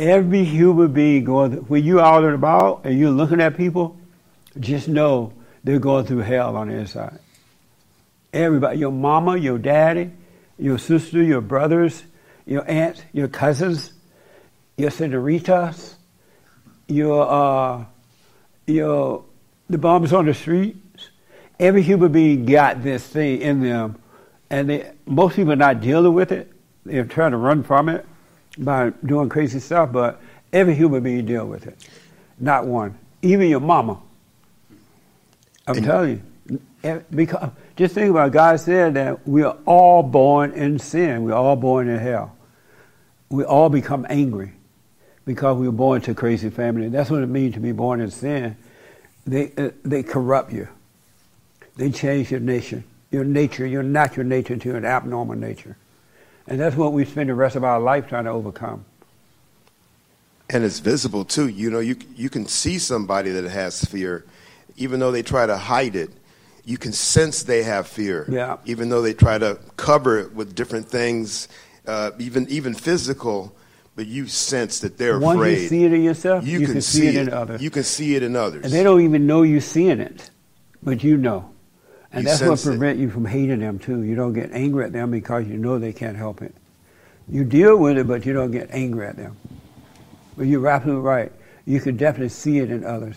Every 0.00 0.44
human 0.44 0.94
being 0.94 1.24
going 1.24 1.50
through, 1.50 1.60
when 1.64 1.84
you're 1.84 2.00
out 2.00 2.24
and 2.24 2.34
about 2.34 2.86
and 2.86 2.98
you're 2.98 3.10
looking 3.10 3.38
at 3.38 3.54
people, 3.54 3.98
just 4.58 4.88
know 4.88 5.34
they're 5.62 5.78
going 5.78 6.06
through 6.06 6.20
hell 6.20 6.56
on 6.56 6.68
the 6.68 6.74
inside. 6.76 7.18
Everybody, 8.32 8.78
your 8.78 8.92
mama, 8.92 9.36
your 9.36 9.58
daddy, 9.58 10.10
your 10.56 10.78
sister, 10.78 11.22
your 11.22 11.42
brothers, 11.42 12.02
your 12.46 12.64
aunts, 12.66 13.02
your 13.12 13.28
cousins, 13.28 13.92
your 14.78 14.90
senoritas, 14.90 15.96
your 16.88 17.30
uh, 17.30 17.84
your 18.66 19.22
the 19.68 19.76
bums 19.76 20.14
on 20.14 20.24
the 20.24 20.32
streets. 20.32 21.10
Every 21.58 21.82
human 21.82 22.10
being 22.10 22.46
got 22.46 22.82
this 22.82 23.06
thing 23.06 23.42
in 23.42 23.60
them, 23.60 24.00
and 24.48 24.70
they, 24.70 24.92
most 25.04 25.36
people 25.36 25.52
are 25.52 25.56
not 25.56 25.82
dealing 25.82 26.14
with 26.14 26.32
it. 26.32 26.50
They're 26.86 27.04
trying 27.04 27.32
to 27.32 27.36
run 27.36 27.64
from 27.64 27.90
it 27.90 28.06
by 28.58 28.90
doing 29.04 29.28
crazy 29.28 29.60
stuff. 29.60 29.92
But 29.92 30.20
every 30.52 30.74
human 30.74 31.02
being 31.02 31.26
deal 31.26 31.46
with 31.46 31.66
it. 31.66 31.78
Not 32.38 32.66
one, 32.66 32.98
even 33.22 33.48
your 33.48 33.60
mama. 33.60 34.00
I'm 35.66 35.82
telling 35.82 36.10
you, 36.10 36.22
Eh, 36.82 37.00
because 37.14 37.50
just 37.76 37.94
think 37.94 38.10
about 38.10 38.28
it. 38.28 38.32
God 38.32 38.58
said 38.58 38.94
that 38.94 39.26
we 39.28 39.42
are 39.42 39.56
all 39.66 40.02
born 40.02 40.52
in 40.52 40.78
sin. 40.78 41.24
We're 41.24 41.34
all 41.34 41.56
born 41.56 41.88
in 41.88 41.98
hell. 41.98 42.36
We 43.28 43.44
all 43.44 43.68
become 43.68 44.06
angry 44.08 44.52
because 45.26 45.58
we 45.58 45.66
were 45.66 45.72
born 45.72 46.00
to 46.02 46.12
a 46.12 46.14
crazy 46.14 46.48
family. 46.48 46.88
That's 46.88 47.10
what 47.10 47.22
it 47.22 47.26
means 47.26 47.54
to 47.54 47.60
be 47.60 47.72
born 47.72 48.00
in 48.00 48.10
sin. 48.10 48.56
They 49.26 49.52
uh, 49.58 49.70
they 49.84 50.02
corrupt 50.02 50.52
you. 50.52 50.68
They 51.76 51.90
change 51.90 52.30
your 52.30 52.40
nature, 52.40 52.82
your 53.10 53.24
nature, 53.24 53.66
your 53.66 53.82
natural 53.82 54.26
nature 54.26 54.56
to 54.56 54.76
an 54.76 54.84
abnormal 54.84 55.36
nature, 55.36 55.76
and 56.46 56.58
that's 56.60 56.76
what 56.76 56.92
we 56.92 57.04
spend 57.04 57.28
the 57.30 57.34
rest 57.34 57.56
of 57.56 57.64
our 57.64 57.80
life 57.80 58.08
trying 58.08 58.24
to 58.24 58.30
overcome. 58.30 58.84
and 60.48 60.64
it's 60.64 60.80
visible 60.80 61.24
too. 61.24 61.48
You 61.48 61.70
know, 61.70 61.78
you 61.80 61.96
you 62.16 62.28
can 62.28 62.46
see 62.46 62.78
somebody 62.78 63.30
that 63.30 63.44
has 63.44 63.84
fear, 63.84 64.24
even 64.76 64.98
though 65.00 65.12
they 65.12 65.22
try 65.22 65.46
to 65.46 65.56
hide 65.56 65.94
it. 65.96 66.10
You 66.64 66.76
can 66.76 66.92
sense 66.92 67.44
they 67.44 67.62
have 67.62 67.86
fear, 67.86 68.26
Yeah. 68.28 68.58
even 68.66 68.90
though 68.90 69.00
they 69.02 69.14
try 69.14 69.38
to 69.38 69.58
cover 69.76 70.18
it 70.18 70.34
with 70.34 70.54
different 70.54 70.88
things, 70.88 71.48
uh, 71.86 72.10
even 72.18 72.46
even 72.48 72.74
physical. 72.74 73.52
But 73.96 74.06
you 74.06 74.26
sense 74.28 74.80
that 74.80 74.96
they're 74.98 75.18
Once 75.18 75.36
afraid. 75.38 75.58
you 75.62 75.68
see 75.68 75.84
it 75.84 75.92
in 75.92 76.02
yourself, 76.02 76.46
you, 76.46 76.60
you 76.60 76.66
can, 76.66 76.74
can 76.76 76.82
see 76.82 77.08
it 77.08 77.16
in 77.16 77.32
others. 77.32 77.60
You 77.60 77.70
can 77.70 77.82
see 77.82 78.14
it 78.14 78.22
in 78.22 78.34
others. 78.36 78.64
And 78.64 78.72
they 78.72 78.82
don't 78.82 79.02
even 79.02 79.26
know 79.26 79.42
you're 79.42 79.60
seeing 79.60 80.00
it, 80.00 80.30
but 80.82 81.02
you 81.04 81.16
know. 81.16 81.50
And 82.12 82.24
You 82.24 82.30
that's 82.30 82.42
what 82.42 82.60
prevents 82.60 83.00
you 83.00 83.10
from 83.10 83.24
hating 83.24 83.60
them 83.60 83.78
too. 83.78 84.02
You 84.02 84.16
don't 84.16 84.32
get 84.32 84.50
angry 84.52 84.84
at 84.84 84.92
them 84.92 85.10
because 85.10 85.46
you 85.46 85.56
know 85.56 85.78
they 85.78 85.92
can't 85.92 86.16
help 86.16 86.42
it. 86.42 86.54
You 87.28 87.44
deal 87.44 87.76
with 87.76 87.96
it, 87.98 88.08
but 88.08 88.26
you 88.26 88.32
don't 88.32 88.50
get 88.50 88.68
angry 88.72 89.06
at 89.06 89.16
them. 89.16 89.36
But 90.36 90.46
you're 90.46 90.66
absolutely 90.66 91.02
right. 91.02 91.32
You 91.64 91.80
can 91.80 91.96
definitely 91.96 92.30
see 92.30 92.58
it 92.58 92.70
in 92.70 92.84
others. 92.84 93.16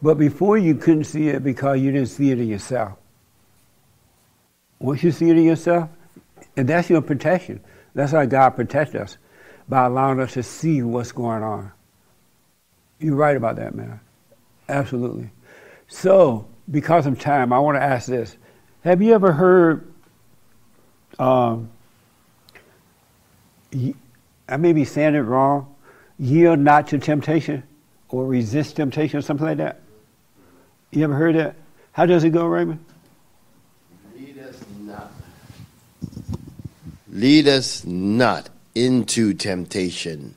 But 0.00 0.14
before 0.14 0.56
you 0.56 0.76
couldn't 0.76 1.04
see 1.04 1.28
it 1.28 1.44
because 1.44 1.80
you 1.80 1.92
didn't 1.92 2.08
see 2.08 2.30
it 2.30 2.38
in 2.38 2.48
yourself. 2.48 2.96
Once 4.78 5.02
you 5.02 5.10
see 5.10 5.28
it 5.28 5.36
in 5.36 5.44
yourself, 5.44 5.90
and 6.56 6.68
that's 6.68 6.88
your 6.88 7.02
protection. 7.02 7.60
That's 7.94 8.12
how 8.12 8.24
God 8.24 8.50
protects 8.50 8.94
us 8.94 9.18
by 9.68 9.86
allowing 9.86 10.20
us 10.20 10.32
to 10.34 10.42
see 10.42 10.82
what's 10.82 11.12
going 11.12 11.42
on. 11.42 11.72
You're 12.98 13.16
right 13.16 13.36
about 13.36 13.56
that, 13.56 13.74
man. 13.74 14.00
Absolutely. 14.68 15.30
So, 15.88 16.46
because 16.70 17.06
of 17.06 17.18
time, 17.20 17.52
I 17.52 17.58
want 17.58 17.76
to 17.76 17.82
ask 17.82 18.08
this: 18.08 18.36
Have 18.82 19.02
you 19.02 19.14
ever 19.14 19.32
heard? 19.32 19.92
Um, 21.18 21.70
I 24.48 24.56
may 24.56 24.72
be 24.72 24.84
saying 24.84 25.14
it 25.14 25.20
wrong. 25.20 25.74
Yield 26.18 26.58
not 26.58 26.88
to 26.88 26.98
temptation, 26.98 27.62
or 28.08 28.26
resist 28.26 28.76
temptation, 28.76 29.18
or 29.18 29.22
something 29.22 29.46
like 29.46 29.58
that. 29.58 29.80
You 30.90 31.04
ever 31.04 31.14
heard 31.14 31.36
that? 31.36 31.54
How 31.92 32.06
does 32.06 32.24
it 32.24 32.30
go, 32.30 32.46
Raymond? 32.46 32.84
Lead 34.16 34.38
us 34.38 34.64
not. 34.80 35.12
Lead 37.08 37.48
us 37.48 37.84
not 37.84 38.50
into 38.74 39.34
temptation, 39.34 40.34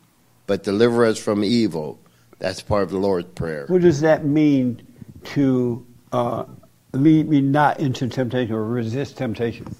but 0.47 0.63
deliver 0.63 1.05
us 1.05 1.17
from 1.17 1.43
evil. 1.43 1.99
That's 2.39 2.61
part 2.61 2.83
of 2.83 2.89
the 2.91 2.97
Lord's 2.97 3.29
Prayer. 3.29 3.65
What 3.67 3.81
does 3.81 4.01
that 4.01 4.25
mean 4.25 4.85
to 5.25 5.85
uh, 6.13 6.45
lead 6.93 7.27
me 7.27 7.41
not 7.41 7.79
into 7.79 8.07
temptation 8.07 8.53
or 8.55 8.63
resist 8.63 9.17
temptation? 9.17 9.75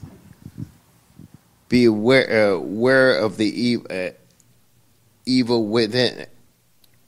Be 1.69 1.85
aware, 1.85 2.49
uh, 2.49 2.55
aware 2.55 3.17
of 3.17 3.37
the 3.37 3.71
e- 3.71 3.85
uh, 3.89 4.11
evil 5.25 5.67
within, 5.67 6.25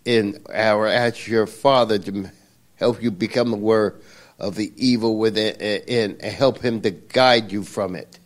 in 0.05 0.41
our 0.53 0.87
ask 0.87 1.27
your 1.27 1.47
Father 1.47 1.99
to 1.99 2.31
help 2.75 3.01
you 3.03 3.11
become 3.11 3.53
aware 3.53 3.95
of 4.39 4.55
the 4.55 4.71
evil 4.77 5.17
within, 5.17 5.55
uh, 5.55 5.91
and 5.91 6.21
help 6.21 6.59
Him 6.59 6.81
to 6.81 6.91
guide 6.91 7.51
you 7.51 7.63
from 7.63 7.95
it. 7.95 8.19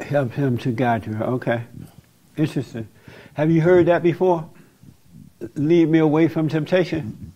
Help 0.00 0.32
him 0.32 0.58
to 0.58 0.72
guide 0.72 1.06
you. 1.06 1.14
Okay. 1.14 1.62
Interesting. 2.36 2.88
Have 3.34 3.50
you 3.50 3.60
heard 3.60 3.86
that 3.86 4.02
before? 4.02 4.48
Lead 5.54 5.88
me 5.88 5.98
away 5.98 6.28
from 6.28 6.48
temptation. 6.48 7.32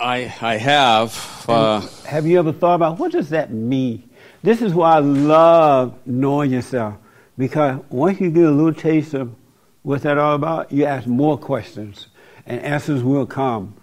I 0.00 0.34
I 0.40 0.56
have. 0.56 1.44
Uh, 1.48 1.80
Have 2.06 2.26
you 2.26 2.38
ever 2.38 2.52
thought 2.52 2.74
about 2.74 2.98
what 2.98 3.12
does 3.12 3.30
that 3.30 3.52
mean? 3.52 4.08
This 4.42 4.60
is 4.60 4.74
why 4.74 4.96
I 4.96 4.98
love 4.98 5.98
knowing 6.06 6.50
yourself 6.50 6.96
because 7.38 7.80
once 7.90 8.20
you 8.20 8.30
get 8.30 8.44
a 8.44 8.50
little 8.50 8.74
taste 8.74 9.14
of 9.14 9.34
what 9.82 10.02
that 10.02 10.18
all 10.18 10.34
about, 10.34 10.72
you 10.72 10.84
ask 10.84 11.06
more 11.06 11.38
questions 11.38 12.08
and 12.46 12.60
answers 12.62 13.02
will 13.02 13.26
come. 13.26 13.74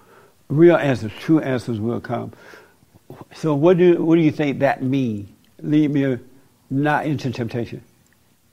Real 0.50 0.76
answers, 0.76 1.12
true 1.20 1.40
answers 1.40 1.80
will 1.80 2.02
come. 2.02 2.34
So 3.34 3.56
what 3.56 3.78
do 3.78 4.04
what 4.04 4.16
do 4.16 4.22
you 4.22 4.32
think 4.32 4.60
that 4.60 4.84
mean? 4.84 5.36
Lead 5.62 5.92
me 5.92 6.18
not 6.70 7.06
into 7.06 7.32
temptation. 7.32 7.84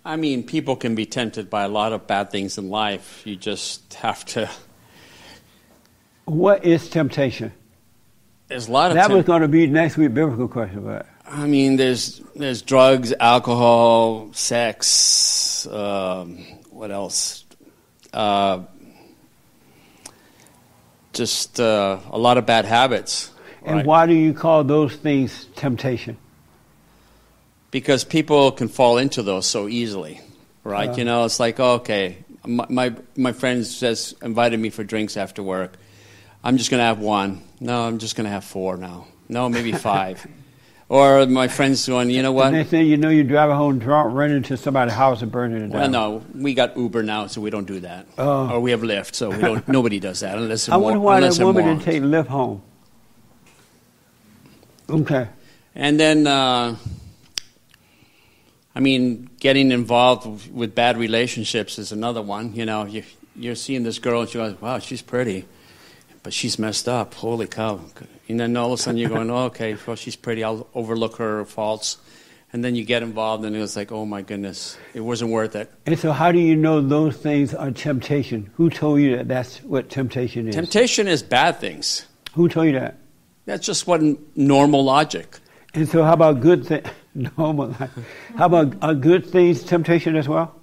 I 0.05 0.17
mean, 0.17 0.43
people 0.43 0.77
can 0.77 0.95
be 0.95 1.05
tempted 1.05 1.51
by 1.51 1.65
a 1.65 1.69
lot 1.69 1.93
of 1.93 2.07
bad 2.07 2.31
things 2.31 2.57
in 2.57 2.71
life. 2.71 3.23
You 3.27 3.37
just 3.37 3.95
have 3.95 4.25
to. 4.27 4.49
What 6.29 6.65
is 6.65 6.89
temptation? 6.89 7.53
There's 8.49 8.69
a 8.69 8.73
lot 8.73 8.91
of. 8.91 8.97
that 8.97 9.09
temp- 9.09 9.15
was 9.15 9.25
going 9.25 9.43
to 9.43 9.49
be 9.49 9.67
next 9.67 9.97
week 9.97 10.15
biblical 10.15 10.49
question, 10.49 10.85
but 10.85 11.07
I 11.27 11.47
mean, 11.47 11.77
there's 11.77 12.21
there's 12.35 12.63
drugs, 12.63 13.13
alcohol, 13.19 14.31
sex. 14.33 15.67
Um, 15.67 16.39
what 16.71 16.91
else? 16.91 17.45
Uh, 18.13 18.61
just 21.13 21.61
uh, 21.61 21.99
a 22.11 22.19
lot 22.19 22.39
of 22.39 22.47
bad 22.47 22.65
habits. 22.65 23.31
and 23.65 23.77
right? 23.77 23.87
why 23.87 24.07
do 24.07 24.15
you 24.15 24.33
call 24.33 24.65
those 24.65 24.95
things 24.95 25.47
temptation? 25.57 26.17
because 27.71 28.05
people 28.05 28.53
can 28.53 28.69
fall 28.69 28.99
into 28.99 29.23
those 29.23 29.47
so 29.47 29.69
easily, 29.69 30.21
right? 30.65 30.91
Yeah. 30.91 30.97
You 30.97 31.05
know, 31.05 31.25
it's 31.25 31.41
like, 31.41 31.61
okay, 31.61 32.19
my, 32.47 32.67
my 32.69 32.95
my 33.17 33.33
friend 33.33 33.67
says 33.67 34.15
invited 34.23 34.59
me 34.59 34.71
for 34.71 34.85
drinks 34.85 35.17
after 35.17 35.43
work. 35.43 35.77
I'm 36.43 36.57
just 36.57 36.71
gonna 36.71 36.85
have 36.85 36.99
one. 36.99 37.43
No, 37.61 37.83
I'm 37.83 37.99
just 37.99 38.17
gonna 38.17 38.29
have 38.29 38.45
four 38.45 38.77
now. 38.77 39.07
No, 39.29 39.49
maybe 39.49 39.73
five. 39.73 40.27
or 40.89 41.27
my 41.27 41.49
friend's 41.49 41.87
going, 41.87 42.11
you 42.11 42.23
know 42.23 42.33
what? 42.33 42.49
And 42.49 42.57
they 42.57 42.65
say 42.65 42.83
you 42.83 42.97
know 42.97 43.11
you 43.11 43.25
drive 43.25 43.51
home 43.51 43.79
drunk, 43.79 44.15
run 44.15 44.31
into 44.31 44.57
somebody's 44.57 44.95
house 44.95 45.21
and 45.23 45.31
burning 45.31 45.59
it 45.63 45.73
down. 45.73 45.81
Well, 45.81 45.91
no, 45.91 46.25
we 46.35 46.55
got 46.55 46.77
Uber 46.77 47.03
now, 47.03 47.27
so 47.27 47.41
we 47.41 47.51
don't 47.51 47.67
do 47.67 47.81
that. 47.81 48.07
Oh. 48.17 48.51
Or 48.53 48.61
we 48.61 48.71
have 48.71 48.81
Lyft, 48.81 49.15
so 49.15 49.31
we 49.31 49.39
don't. 49.39 49.69
nobody 49.69 50.01
does 50.01 50.21
that 50.21 50.39
unless 50.39 50.69
I 50.69 50.77
wonder 50.77 51.01
why 51.01 51.21
that 51.21 51.39
woman 51.39 51.65
didn't 51.65 51.83
take 51.83 52.03
Lyft 52.03 52.29
home. 52.29 52.63
Okay. 54.91 55.29
And 55.75 56.01
then, 56.01 56.27
uh, 56.27 56.77
I 58.75 58.81
mean, 58.81 59.29
getting 59.39 59.71
involved 59.71 60.51
with 60.51 60.75
bad 60.75 60.97
relationships 60.97 61.79
is 61.79 61.93
another 61.93 62.23
one. 62.23 62.55
You 62.55 62.65
know, 62.65 62.87
you, 62.87 63.05
you're 63.37 63.55
seeing 63.55 63.83
this 63.83 63.99
girl 63.99 64.23
and 64.23 64.31
she 64.31 64.39
goes, 64.39 64.61
wow, 64.61 64.79
she's 64.79 65.03
pretty, 65.03 65.45
but 66.23 66.33
she's 66.33 66.59
messed 66.59 66.89
up. 66.89 67.15
Holy 67.15 67.47
cow. 67.47 67.81
And 68.29 68.39
then 68.39 68.57
all 68.57 68.73
of 68.73 68.79
a 68.79 68.83
sudden 68.83 68.99
you're 68.99 69.09
going, 69.09 69.31
oh, 69.31 69.45
okay, 69.45 69.77
well, 69.87 69.97
she's 69.97 70.17
pretty. 70.17 70.45
I'll 70.45 70.67
overlook 70.75 71.17
her 71.17 71.45
faults. 71.45 71.99
And 72.53 72.65
then 72.65 72.75
you 72.75 72.85
get 72.85 73.03
involved 73.03 73.45
and 73.45 73.55
it's 73.55 73.77
like, 73.77 73.93
oh 73.93 74.07
my 74.07 74.23
goodness, 74.23 74.79
it 74.95 75.01
wasn't 75.01 75.33
worth 75.33 75.55
it. 75.55 75.71
And 75.85 75.99
so, 75.99 76.13
how 76.13 76.33
do 76.33 76.39
you 76.39 76.57
know 76.57 76.81
those 76.81 77.17
things 77.17 77.55
are 77.55 77.71
temptation? 77.71 78.51
Who 78.55 78.71
told 78.71 79.01
you 79.01 79.17
that 79.19 79.29
that's 79.29 79.59
what 79.59 79.91
temptation 79.91 80.49
is? 80.49 80.55
Temptation 80.55 81.09
is 81.09 81.23
bad 81.23 81.61
things. 81.61 82.07
Who 82.33 82.49
told 82.49 82.67
you 82.69 82.73
that? 82.73 82.97
That's 83.45 83.67
just 83.67 83.87
what 83.87 84.01
normal 84.35 84.83
logic. 84.83 85.39
And 85.75 85.87
so, 85.89 86.03
how 86.05 86.15
about 86.15 86.41
good 86.41 86.67
things? 86.67 86.87
Normal. 87.37 87.73
How 87.73 88.47
about 88.47 88.77
are 88.81 88.95
good 88.95 89.27
things 89.27 89.65
temptation 89.65 90.15
as 90.15 90.29
well? 90.29 90.55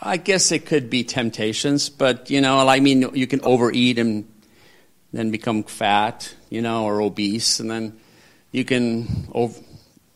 I, 0.00 0.16
guess 0.16 0.52
it 0.52 0.66
could 0.66 0.90
be 0.90 1.04
temptations, 1.04 1.88
but 1.88 2.30
you 2.30 2.40
know, 2.40 2.66
I 2.66 2.80
mean, 2.80 3.10
you 3.14 3.26
can 3.26 3.40
overeat 3.42 3.98
and 3.98 4.30
then 5.12 5.30
become 5.30 5.62
fat, 5.62 6.34
you 6.50 6.62
know, 6.62 6.84
or 6.84 7.00
obese, 7.00 7.60
and 7.60 7.70
then 7.70 7.98
you 8.52 8.64
can 8.64 9.28
over, 9.32 9.58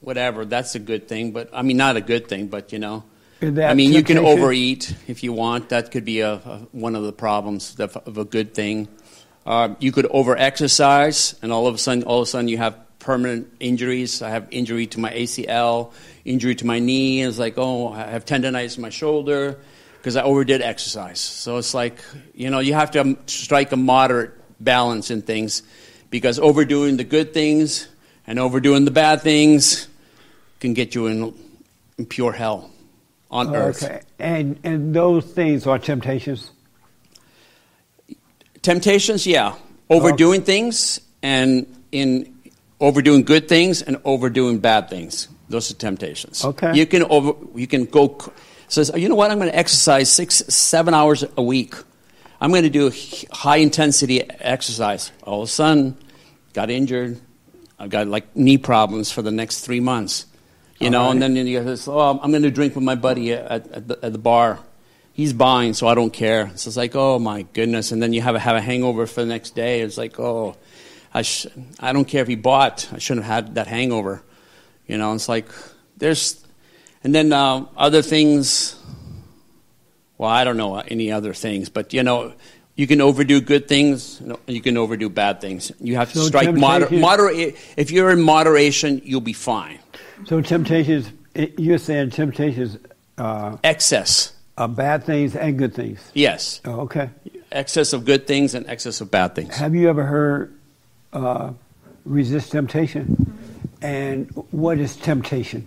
whatever. 0.00 0.44
That's 0.44 0.74
a 0.74 0.78
good 0.78 1.08
thing, 1.08 1.32
but 1.32 1.50
I 1.52 1.62
mean, 1.62 1.76
not 1.76 1.96
a 1.96 2.00
good 2.00 2.28
thing, 2.28 2.48
but 2.48 2.72
you 2.72 2.78
know, 2.78 3.04
I 3.40 3.74
mean, 3.74 3.92
you 3.92 4.02
can 4.02 4.18
overeat 4.18 4.94
if 5.08 5.24
you 5.24 5.32
want. 5.32 5.70
That 5.70 5.90
could 5.90 6.04
be 6.04 6.20
a, 6.20 6.34
a 6.34 6.66
one 6.72 6.94
of 6.94 7.02
the 7.02 7.12
problems 7.12 7.78
of, 7.80 7.96
of 7.96 8.18
a 8.18 8.24
good 8.24 8.54
thing. 8.54 8.88
Uh, 9.44 9.74
you 9.80 9.90
could 9.90 10.06
over-exercise, 10.06 11.34
and 11.42 11.52
all 11.52 11.66
of 11.66 11.74
a 11.74 11.78
sudden, 11.78 12.04
all 12.04 12.20
of 12.20 12.28
a 12.28 12.30
sudden, 12.30 12.46
you 12.46 12.58
have 12.58 12.78
permanent 13.00 13.52
injuries. 13.58 14.22
I 14.22 14.30
have 14.30 14.46
injury 14.52 14.86
to 14.88 15.00
my 15.00 15.10
ACL, 15.10 15.92
injury 16.24 16.54
to 16.54 16.66
my 16.66 16.78
knee. 16.78 17.22
It's 17.22 17.40
like, 17.40 17.54
oh, 17.56 17.88
I 17.88 18.04
have 18.04 18.24
tendonitis 18.24 18.76
in 18.76 18.82
my 18.82 18.90
shoulder 18.90 19.58
because 20.02 20.16
I 20.16 20.22
overdid 20.22 20.62
exercise. 20.62 21.20
So 21.20 21.58
it's 21.58 21.74
like, 21.74 22.02
you 22.34 22.50
know, 22.50 22.58
you 22.58 22.74
have 22.74 22.90
to 22.90 23.00
um, 23.00 23.16
strike 23.26 23.70
a 23.70 23.76
moderate 23.76 24.32
balance 24.58 25.12
in 25.12 25.22
things 25.22 25.62
because 26.10 26.40
overdoing 26.40 26.96
the 26.96 27.04
good 27.04 27.32
things 27.32 27.86
and 28.26 28.40
overdoing 28.40 28.84
the 28.84 28.90
bad 28.90 29.22
things 29.22 29.86
can 30.58 30.74
get 30.74 30.96
you 30.96 31.06
in, 31.06 31.32
in 31.98 32.06
pure 32.06 32.32
hell 32.32 32.72
on 33.30 33.54
earth. 33.54 33.84
Okay. 33.84 34.00
And 34.18 34.58
and 34.64 34.92
those 34.92 35.24
things 35.24 35.68
are 35.68 35.78
temptations. 35.78 36.50
Temptations, 38.62 39.24
yeah. 39.24 39.54
Overdoing 39.88 40.42
things 40.42 41.00
and 41.22 41.64
in 41.92 42.34
overdoing 42.80 43.22
good 43.22 43.46
things 43.48 43.82
and 43.82 43.98
overdoing 44.04 44.58
bad 44.58 44.90
things. 44.90 45.28
Those 45.48 45.70
are 45.70 45.74
temptations. 45.74 46.44
Okay. 46.44 46.74
You 46.74 46.86
can 46.86 47.04
over 47.04 47.34
you 47.54 47.68
can 47.68 47.84
go 47.84 48.18
says, 48.72 48.90
you 48.94 49.08
know 49.08 49.14
what, 49.14 49.30
I'm 49.30 49.38
going 49.38 49.50
to 49.50 49.56
exercise 49.56 50.10
six, 50.10 50.36
seven 50.48 50.94
hours 50.94 51.24
a 51.36 51.42
week. 51.42 51.74
I'm 52.40 52.50
going 52.50 52.64
to 52.64 52.70
do 52.70 52.92
high 53.30 53.58
intensity 53.58 54.22
exercise. 54.22 55.12
All 55.22 55.42
of 55.42 55.48
a 55.48 55.50
sudden, 55.50 55.96
got 56.52 56.70
injured. 56.70 57.20
I've 57.78 57.90
got 57.90 58.08
like 58.08 58.34
knee 58.36 58.58
problems 58.58 59.12
for 59.12 59.22
the 59.22 59.30
next 59.30 59.60
three 59.60 59.80
months. 59.80 60.26
You 60.78 60.90
know, 60.90 61.10
and 61.10 61.22
then 61.22 61.36
you 61.36 61.62
go, 61.62 61.76
oh, 61.86 62.18
I'm 62.20 62.32
going 62.32 62.42
to 62.42 62.50
drink 62.50 62.74
with 62.74 62.82
my 62.82 62.96
buddy 62.96 63.34
at, 63.34 63.70
at, 63.70 63.86
the, 63.86 64.04
at 64.04 64.12
the 64.12 64.18
bar. 64.18 64.58
He's 65.12 65.32
buying, 65.32 65.74
so 65.74 65.86
I 65.86 65.94
don't 65.94 66.12
care. 66.12 66.50
So 66.56 66.68
it's 66.68 66.76
like, 66.76 66.96
oh 66.96 67.20
my 67.20 67.42
goodness. 67.52 67.92
And 67.92 68.02
then 68.02 68.12
you 68.12 68.20
have 68.22 68.34
a, 68.34 68.40
have 68.40 68.56
a 68.56 68.60
hangover 68.60 69.06
for 69.06 69.20
the 69.20 69.26
next 69.26 69.54
day. 69.54 69.82
It's 69.82 69.96
like, 69.96 70.18
oh, 70.18 70.56
I, 71.14 71.22
sh- 71.22 71.46
I 71.78 71.92
don't 71.92 72.06
care 72.06 72.22
if 72.22 72.28
he 72.28 72.34
bought. 72.34 72.88
I 72.92 72.98
shouldn't 72.98 73.26
have 73.26 73.44
had 73.44 73.54
that 73.54 73.68
hangover. 73.68 74.24
You 74.88 74.98
know, 74.98 75.14
it's 75.14 75.28
like, 75.28 75.46
there's, 75.98 76.41
and 77.04 77.14
then 77.14 77.32
uh, 77.32 77.66
other 77.76 78.02
things, 78.02 78.76
well, 80.18 80.30
I 80.30 80.44
don't 80.44 80.56
know 80.56 80.76
any 80.78 81.10
other 81.12 81.34
things, 81.34 81.68
but 81.68 81.92
you 81.92 82.02
know, 82.02 82.32
you 82.76 82.86
can 82.86 83.00
overdo 83.00 83.40
good 83.40 83.68
things, 83.68 84.20
and 84.20 84.36
you 84.46 84.60
can 84.62 84.76
overdo 84.76 85.08
bad 85.10 85.40
things. 85.40 85.72
You 85.80 85.96
have 85.96 86.10
to 86.12 86.18
So 86.18 86.26
strike 86.26 86.54
moder- 86.54 86.88
moderate. 86.90 87.56
If 87.76 87.90
you're 87.90 88.10
in 88.10 88.22
moderation, 88.22 89.02
you'll 89.04 89.20
be 89.20 89.34
fine. 89.34 89.78
So 90.26 90.40
temptations. 90.40 91.10
it- 91.34 91.58
You're 91.58 91.78
saying 91.78 92.10
temptations. 92.10 92.78
Uh, 93.18 93.56
Excess. 93.62 94.32
Are 94.56 94.68
bad 94.68 95.04
things 95.04 95.34
and 95.36 95.58
good 95.58 95.74
things. 95.74 95.98
Yes. 96.14 96.60
Oh, 96.64 96.80
okay. 96.82 97.10
Excess 97.50 97.92
of 97.92 98.04
good 98.04 98.26
things 98.26 98.54
and 98.54 98.66
excess 98.68 99.00
of 99.00 99.10
bad 99.10 99.34
things. 99.34 99.56
Have 99.56 99.74
you 99.74 99.88
ever 99.88 100.04
heard 100.04 100.54
uh, 101.12 101.52
resist 102.04 102.52
temptation? 102.52 103.32
And 103.82 104.30
what 104.50 104.78
is 104.78 104.96
temptation? 104.96 105.66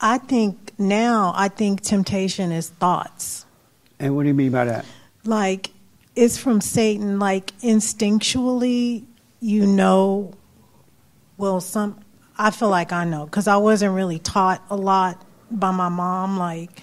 I 0.00 0.18
think 0.18 0.72
now, 0.78 1.32
I 1.36 1.48
think 1.48 1.82
temptation 1.82 2.52
is 2.52 2.70
thoughts. 2.70 3.44
And 3.98 4.16
what 4.16 4.22
do 4.22 4.28
you 4.28 4.34
mean 4.34 4.52
by 4.52 4.64
that? 4.64 4.84
Like, 5.24 5.70
it's 6.16 6.38
from 6.38 6.60
Satan. 6.60 7.18
Like, 7.18 7.56
instinctually, 7.60 9.04
you 9.40 9.66
know, 9.66 10.32
well, 11.36 11.60
some, 11.60 12.00
I 12.38 12.50
feel 12.50 12.70
like 12.70 12.92
I 12.92 13.04
know, 13.04 13.26
because 13.26 13.46
I 13.46 13.58
wasn't 13.58 13.94
really 13.94 14.18
taught 14.18 14.62
a 14.70 14.76
lot 14.76 15.22
by 15.50 15.70
my 15.70 15.88
mom. 15.90 16.38
Like, 16.38 16.82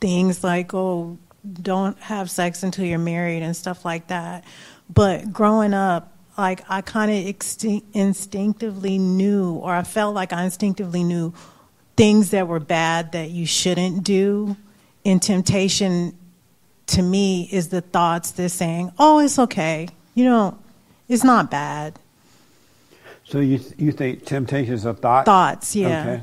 things 0.00 0.44
like, 0.44 0.74
oh, 0.74 1.18
don't 1.62 1.98
have 2.00 2.30
sex 2.30 2.62
until 2.62 2.84
you're 2.84 2.98
married 2.98 3.42
and 3.42 3.56
stuff 3.56 3.84
like 3.84 4.08
that. 4.08 4.44
But 4.92 5.32
growing 5.32 5.72
up, 5.72 6.16
like 6.36 6.62
I 6.68 6.80
kind 6.80 7.10
of 7.10 7.82
instinctively 7.92 8.98
knew, 8.98 9.52
or 9.54 9.74
I 9.74 9.82
felt 9.82 10.14
like 10.14 10.32
I 10.32 10.44
instinctively 10.44 11.04
knew 11.04 11.32
things 11.96 12.30
that 12.30 12.48
were 12.48 12.60
bad 12.60 13.12
that 13.12 13.30
you 13.30 13.46
shouldn't 13.46 14.04
do. 14.04 14.56
In 15.02 15.18
temptation, 15.18 16.16
to 16.86 17.02
me, 17.02 17.48
is 17.50 17.68
the 17.68 17.80
thoughts 17.80 18.32
that 18.32 18.50
saying, 18.50 18.92
"Oh, 18.98 19.18
it's 19.18 19.38
okay. 19.38 19.88
You 20.14 20.24
know, 20.24 20.58
it's 21.08 21.24
not 21.24 21.50
bad." 21.50 21.98
So 23.24 23.38
you 23.38 23.60
you 23.78 23.92
think 23.92 24.24
temptation 24.26 24.74
is 24.74 24.84
a 24.84 24.92
thought? 24.92 25.24
Thoughts, 25.24 25.74
yeah. 25.76 26.00
Okay. 26.00 26.22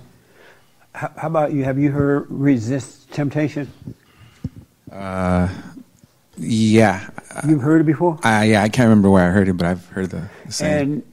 How, 0.94 1.12
how 1.18 1.28
about 1.28 1.54
you? 1.54 1.64
Have 1.64 1.80
you 1.80 1.92
heard 1.92 2.28
resist 2.30 3.12
temptation? 3.12 3.72
Uh, 4.92 5.48
yeah. 6.38 7.10
You've 7.48 7.62
heard 7.62 7.82
it 7.82 7.86
before. 7.86 8.20
I, 8.24 8.46
yeah, 8.46 8.64
I 8.64 8.70
can't 8.70 8.90
remember 8.90 9.10
where 9.10 9.30
I 9.30 9.32
heard 9.32 9.48
it, 9.48 9.54
but 9.54 9.68
I've 9.68 9.86
heard 9.88 10.10
the, 10.10 10.30
the 10.46 10.52
same. 10.52 10.80
And 10.82 11.04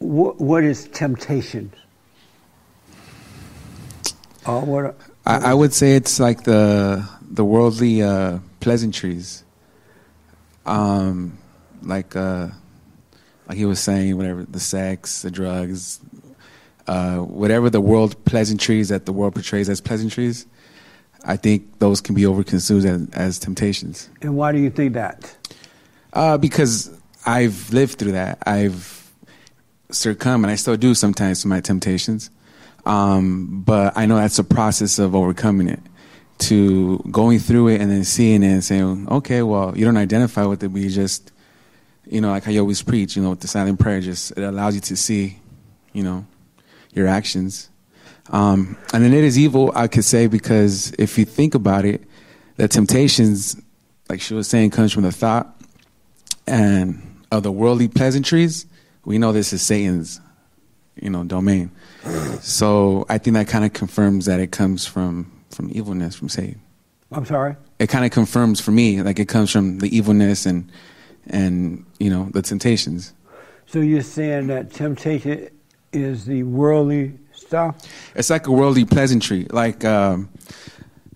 wh- 0.00 0.40
what 0.40 0.64
is 0.64 0.88
temptation? 0.88 1.72
Oh, 4.48 4.64
what? 4.64 4.96
I, 5.26 5.50
I 5.50 5.54
would 5.54 5.74
say 5.74 5.92
it's 5.92 6.18
like 6.18 6.44
the 6.44 7.06
the 7.20 7.44
worldly 7.44 8.02
uh, 8.02 8.38
pleasantries, 8.60 9.44
um, 10.64 11.36
like 11.82 12.16
uh, 12.16 12.48
like 13.46 13.58
he 13.58 13.66
was 13.66 13.78
saying, 13.78 14.16
whatever 14.16 14.44
the 14.44 14.58
sex, 14.58 15.20
the 15.20 15.30
drugs, 15.30 16.00
uh, 16.86 17.18
whatever 17.18 17.68
the 17.68 17.82
world 17.82 18.24
pleasantries 18.24 18.88
that 18.88 19.04
the 19.04 19.12
world 19.12 19.34
portrays 19.34 19.68
as 19.68 19.82
pleasantries. 19.82 20.46
I 21.24 21.36
think 21.36 21.78
those 21.78 22.00
can 22.00 22.14
be 22.14 22.22
overconsumed 22.22 22.86
as, 22.86 23.14
as 23.14 23.38
temptations. 23.38 24.08
And 24.22 24.34
why 24.34 24.52
do 24.52 24.58
you 24.58 24.70
think 24.70 24.94
that? 24.94 25.36
Uh, 26.14 26.38
because 26.38 26.90
I've 27.26 27.70
lived 27.70 27.98
through 27.98 28.12
that. 28.12 28.38
I've 28.46 29.12
succumbed, 29.90 30.44
and 30.44 30.50
I 30.50 30.54
still 30.54 30.78
do 30.78 30.94
sometimes 30.94 31.42
to 31.42 31.48
my 31.48 31.60
temptations. 31.60 32.30
Um, 32.88 33.62
but 33.66 33.92
I 33.96 34.06
know 34.06 34.16
that's 34.16 34.38
a 34.38 34.44
process 34.44 34.98
of 34.98 35.14
overcoming 35.14 35.68
it, 35.68 35.80
to 36.38 36.98
going 37.10 37.38
through 37.38 37.68
it 37.68 37.80
and 37.82 37.90
then 37.90 38.02
seeing 38.02 38.42
it 38.42 38.50
and 38.50 38.64
saying, 38.64 39.06
okay, 39.10 39.42
well, 39.42 39.76
you 39.76 39.84
don't 39.84 39.98
identify 39.98 40.44
with 40.46 40.62
it, 40.64 40.70
but 40.70 40.80
you 40.80 40.88
just, 40.88 41.30
you 42.06 42.22
know, 42.22 42.30
like 42.30 42.48
I 42.48 42.56
always 42.56 42.82
preach, 42.82 43.14
you 43.14 43.22
know, 43.22 43.30
with 43.30 43.40
the 43.40 43.46
silent 43.46 43.78
prayer, 43.78 44.00
just 44.00 44.30
it 44.32 44.42
allows 44.42 44.74
you 44.74 44.80
to 44.80 44.96
see, 44.96 45.38
you 45.92 46.02
know, 46.02 46.24
your 46.94 47.06
actions. 47.06 47.68
Um, 48.30 48.78
and 48.94 49.04
then 49.04 49.12
it 49.12 49.22
is 49.22 49.38
evil, 49.38 49.70
I 49.74 49.86
could 49.86 50.04
say, 50.04 50.26
because 50.26 50.92
if 50.98 51.18
you 51.18 51.26
think 51.26 51.54
about 51.54 51.84
it, 51.84 52.02
the 52.56 52.68
temptations, 52.68 53.60
like 54.08 54.22
she 54.22 54.32
was 54.32 54.48
saying, 54.48 54.70
comes 54.70 54.92
from 54.94 55.02
the 55.02 55.12
thought 55.12 55.54
and 56.46 57.02
of 57.30 57.42
the 57.42 57.52
worldly 57.52 57.88
pleasantries. 57.88 58.64
We 59.04 59.18
know 59.18 59.32
this 59.32 59.52
is 59.52 59.60
Satan's, 59.60 60.20
you 60.96 61.10
know, 61.10 61.24
domain. 61.24 61.70
So 62.40 63.06
I 63.08 63.18
think 63.18 63.34
that 63.34 63.48
kind 63.48 63.64
of 63.64 63.72
confirms 63.72 64.26
that 64.26 64.40
it 64.40 64.52
comes 64.52 64.86
from 64.86 65.32
from 65.50 65.70
evilness 65.72 66.14
from 66.14 66.28
Satan. 66.28 66.60
I'm 67.12 67.24
sorry. 67.24 67.56
It 67.78 67.88
kind 67.88 68.04
of 68.04 68.10
confirms 68.10 68.60
for 68.60 68.70
me, 68.70 69.02
like 69.02 69.18
it 69.18 69.28
comes 69.28 69.50
from 69.50 69.78
the 69.78 69.94
evilness 69.96 70.46
and 70.46 70.70
and 71.26 71.84
you 71.98 72.10
know 72.10 72.28
the 72.32 72.42
temptations. 72.42 73.12
So 73.66 73.80
you're 73.80 74.02
saying 74.02 74.46
that 74.48 74.72
temptation 74.72 75.50
is 75.92 76.24
the 76.26 76.42
worldly 76.42 77.18
stuff? 77.48 77.76
It's 78.14 78.30
like 78.30 78.46
a 78.46 78.52
worldly 78.52 78.84
pleasantry, 78.84 79.46
like 79.50 79.84
um, 79.84 80.28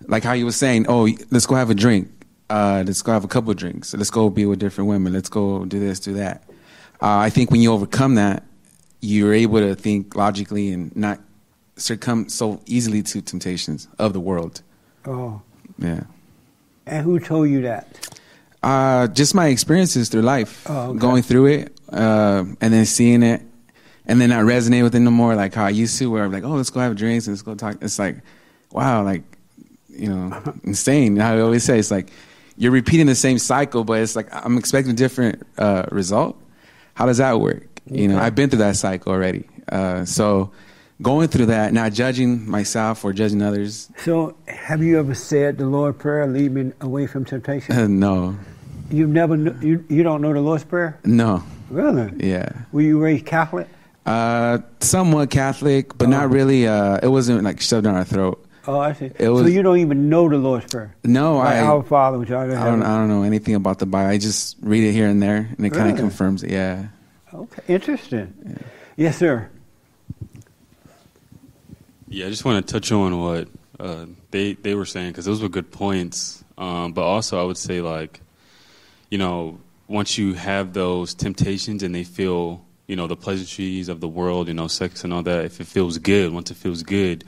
like 0.07 0.25
how 0.25 0.33
you 0.33 0.45
were 0.45 0.53
saying, 0.53 0.87
oh, 0.89 1.09
let's 1.31 1.47
go 1.47 1.55
have 1.55 1.71
a 1.71 1.75
drink. 1.75 2.09
Uh, 2.51 2.83
let's 2.87 3.03
go 3.03 3.13
have 3.13 3.25
a 3.25 3.29
couple 3.29 3.53
drinks. 3.55 3.95
Let's 3.95 4.11
go 4.11 4.29
be 4.29 4.45
with 4.45 4.59
different 4.59 4.89
women. 4.89 5.13
Let's 5.13 5.29
go 5.29 5.65
do 5.65 5.79
this, 5.79 6.01
do 6.01 6.15
that. 6.15 6.45
Uh, 7.01 7.19
I 7.19 7.31
think 7.31 7.51
when 7.51 7.61
you 7.61 7.73
overcome 7.73 8.17
that, 8.17 8.43
you're 9.03 9.35
able 9.35 9.59
to 9.61 9.75
think 9.75 10.15
logically 10.17 10.71
and 10.73 10.95
not 10.97 11.21
succumb 11.77 12.29
so 12.29 12.63
easily 12.67 13.03
to 13.03 13.21
temptations 13.21 13.89
of 13.99 14.13
the 14.15 14.21
world. 14.21 14.63
Oh. 15.05 15.43
Yeah. 15.79 16.05
And 16.87 17.05
who 17.05 17.19
told 17.21 17.51
you 17.51 17.63
that? 17.63 18.17
Uh, 18.63 19.09
just 19.09 19.35
my 19.35 19.49
experiences 19.49 20.09
through 20.09 20.23
life, 20.23 20.65
Oh, 20.71 20.91
okay. 20.91 20.99
going 21.01 21.23
through 21.23 21.47
it, 21.47 21.77
uh, 21.93 22.45
and 22.61 22.73
then 22.73 22.87
seeing 22.87 23.23
it, 23.25 23.43
and 24.07 24.21
then 24.21 24.31
not 24.31 24.45
resonate 24.45 24.85
with 24.85 24.95
it 24.95 25.01
no 25.01 25.11
more, 25.11 25.35
like 25.35 25.53
how 25.55 25.65
I 25.65 25.71
used 25.71 25.99
to, 25.99 26.09
where 26.11 26.23
I'm 26.25 26.31
like, 26.33 26.45
oh, 26.45 26.53
let's 26.53 26.71
go 26.71 26.79
have 26.81 26.97
drinks 26.97 27.27
and 27.27 27.35
let's 27.35 27.43
go 27.43 27.55
talk. 27.57 27.79
It's 27.83 27.99
like, 27.99 28.19
wow, 28.71 29.03
like, 29.03 29.23
you 29.89 30.09
know, 30.09 30.41
insane. 30.65 31.17
How 31.17 31.35
I 31.35 31.41
always 31.41 31.65
say, 31.65 31.79
it's 31.81 31.91
like 31.91 32.11
you're 32.57 32.71
repeating 32.73 33.07
the 33.07 33.15
same 33.17 33.39
cycle, 33.39 33.83
but 33.83 34.01
it's 34.01 34.15
like 34.15 34.29
I'm 34.33 34.59
expecting 34.59 34.93
a 34.93 34.97
different 34.97 35.45
uh, 35.59 35.87
result. 35.91 36.41
How 36.95 37.07
does 37.07 37.19
that 37.19 37.41
work? 37.41 37.67
You 37.87 38.09
know, 38.09 38.19
I've 38.19 38.35
been 38.35 38.49
through 38.51 38.61
that 38.61 38.77
cycle 38.77 39.13
already. 39.13 39.45
Uh, 39.71 40.05
so 40.05 40.51
going 41.01 41.29
through 41.29 41.47
that, 41.47 41.73
not 41.73 41.93
judging 41.93 42.49
myself 42.49 43.05
or 43.05 43.13
judging 43.13 43.43
others, 43.43 43.91
So 43.99 44.37
have 44.47 44.83
you 44.83 44.99
ever 44.99 45.15
said 45.15 45.59
the 45.59 45.67
Lord's 45.67 45.99
Prayer, 45.99 46.27
lead 46.27 46.53
me 46.53 46.73
away 46.81 47.07
from 47.07 47.25
temptation? 47.25 47.99
no, 48.01 48.37
You've 48.91 49.09
never, 49.11 49.37
kn- 49.37 49.59
you, 49.63 49.85
you 49.89 50.03
don't 50.03 50.21
know 50.21 50.33
the 50.33 50.41
Lord's 50.41 50.65
Prayer? 50.65 50.99
no, 51.05 51.43
Really? 51.71 52.13
yeah. 52.29 52.51
Were 52.73 52.83
you 52.83 53.01
raised 53.01 53.25
Catholic? 53.27 53.67
Uh, 54.05 54.59
somewhat 54.81 55.31
Catholic, 55.31 55.97
but 55.97 56.09
not 56.09 56.31
really. 56.31 56.67
Uh, 56.67 56.99
it 57.03 57.09
wasn't 57.09 57.43
like 57.45 57.61
shoved 57.61 57.85
down 57.85 57.95
our 57.95 58.05
throat. 58.05 58.45
Oh, 58.67 58.79
I 58.79 58.93
see. 58.93 59.11
It 59.19 59.29
was- 59.29 59.43
so 59.43 59.49
you 59.49 59.63
don't 59.63 59.79
even 59.79 60.09
know 60.09 60.29
the 60.29 60.37
Lord's 60.37 60.67
Prayer? 60.67 60.95
No, 61.05 61.39
Like 61.39 61.55
I. 61.55 61.61
Our 61.61 61.83
Father, 61.83 62.19
which 62.19 62.31
art 62.31 62.51
I 62.51 62.65
don't. 62.67 62.83
I 62.83 62.97
don't 62.99 63.09
know 63.09 63.23
anything 63.23 63.55
about 63.55 63.79
the 63.79 63.87
Bible. 63.87 64.11
I 64.11 64.19
just 64.19 64.57
read 64.61 64.85
it 64.85 64.93
here 64.93 65.09
and 65.09 65.23
there, 65.23 65.49
and 65.57 65.65
it 65.67 65.71
kind 65.73 65.91
of 65.91 65.97
confirms 65.97 66.43
it. 66.43 66.51
Yeah. 66.51 66.87
Okay, 67.35 67.63
interesting. 67.69 68.63
Yes, 68.97 69.17
sir. 69.17 69.49
Yeah, 72.09 72.27
I 72.27 72.29
just 72.29 72.45
want 72.45 72.67
to 72.67 72.73
touch 72.73 72.93
on 72.93 73.19
what 73.19 73.49
uh, 73.81 74.07
they 74.31 74.53
they 74.53 74.75
were 74.75 74.85
saying 74.85 75.13
because 75.13 75.25
those 75.25 75.41
were 75.41 75.49
good 75.49 75.71
points. 75.71 76.45
Um, 76.59 76.93
but 76.93 77.03
also, 77.03 77.41
I 77.41 77.45
would 77.45 77.57
say 77.57 77.81
like, 77.81 78.21
you 79.11 79.17
know, 79.17 79.61
once 79.89 80.19
you 80.19 80.35
have 80.35 80.75
those 80.75 81.15
temptations 81.15 81.83
and 81.83 81.95
they 81.95 82.05
feel, 82.05 82.65
you 82.87 82.97
know, 82.97 83.07
the 83.07 83.17
pleasantries 83.17 83.89
of 83.89 84.01
the 84.01 84.09
world, 84.09 84.49
you 84.49 84.55
know, 84.55 84.69
sex 84.69 85.03
and 85.03 85.13
all 85.13 85.23
that. 85.23 85.47
If 85.47 85.61
it 85.61 85.67
feels 85.67 85.97
good, 85.97 86.35
once 86.35 86.51
it 86.51 86.59
feels 86.59 86.83
good, 86.83 87.25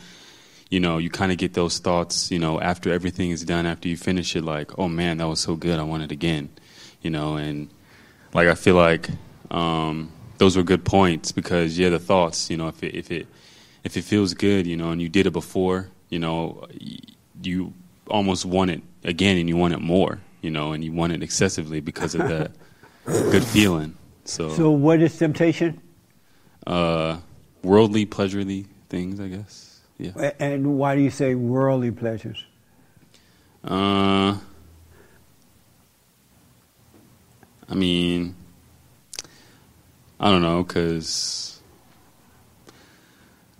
you 0.68 0.80
know, 0.80 0.98
you 0.98 1.09
kind 1.09 1.32
of 1.32 1.38
get 1.38 1.55
those 1.55 1.78
thoughts, 1.78 2.30
you 2.30 2.38
know, 2.38 2.61
after 2.61 2.92
everything 2.92 3.30
is 3.30 3.42
done, 3.42 3.64
after 3.64 3.88
you 3.88 3.96
finish 3.96 4.36
it, 4.36 4.44
like, 4.44 4.78
oh 4.78 4.88
man, 4.88 5.16
that 5.16 5.28
was 5.28 5.40
so 5.40 5.57
good, 5.57 5.80
I 5.80 5.82
want 5.82 6.02
it 6.02 6.12
again, 6.12 6.50
you 7.00 7.09
know, 7.11 7.36
and 7.36 7.70
like 8.34 8.48
I 8.48 8.55
feel 8.55 8.74
like 8.74 9.09
um, 9.55 10.11
those 10.38 10.57
were 10.57 10.62
good 10.64 10.84
points 10.84 11.30
because 11.32 11.78
yeah, 11.78 11.88
the 11.90 11.98
thoughts, 11.98 12.50
you 12.50 12.57
know, 12.57 12.68
if 12.68 12.82
it 12.82 12.94
if 12.94 13.11
it 13.11 13.26
if 13.84 13.96
it 13.96 14.02
feels 14.02 14.34
good, 14.34 14.66
you 14.66 14.76
know, 14.76 14.90
and 14.90 15.00
you 15.00 15.09
did 15.09 15.26
it 15.26 15.32
before, 15.32 15.88
you 16.09 16.18
know, 16.18 16.66
you 17.42 17.72
almost 18.09 18.44
want 18.44 18.70
it 18.70 18.82
again 19.05 19.36
and 19.36 19.48
you 19.48 19.57
want 19.57 19.72
it 19.74 19.80
more, 19.80 20.20
you 20.42 20.50
know, 20.50 20.72
and 20.72 20.82
you 20.84 20.92
want 20.92 21.12
it 21.12 21.22
excessively 21.22 21.80
because 21.80 22.14
of 22.14 22.26
that 22.28 22.50
good 23.07 23.44
feeling. 23.44 23.96
So, 24.24 24.48
So 24.50 24.70
what 24.70 25.00
is 25.00 25.16
temptation? 25.16 25.80
uh, 26.66 27.18
worldly, 27.62 28.07
pleasurely 28.07 28.66
things, 28.88 29.20
I 29.20 29.28
guess. 29.28 29.80
Yeah. 29.98 30.32
And 30.40 30.78
why 30.78 30.96
do 30.96 31.02
you 31.02 31.11
say 31.11 31.34
worldly 31.34 31.90
pleasures? 31.90 32.42
Uh, 33.62 34.38
I 37.68 37.74
mean, 37.74 38.34
I 40.20 40.30
don't 40.30 40.42
know, 40.42 40.62
cause 40.64 41.60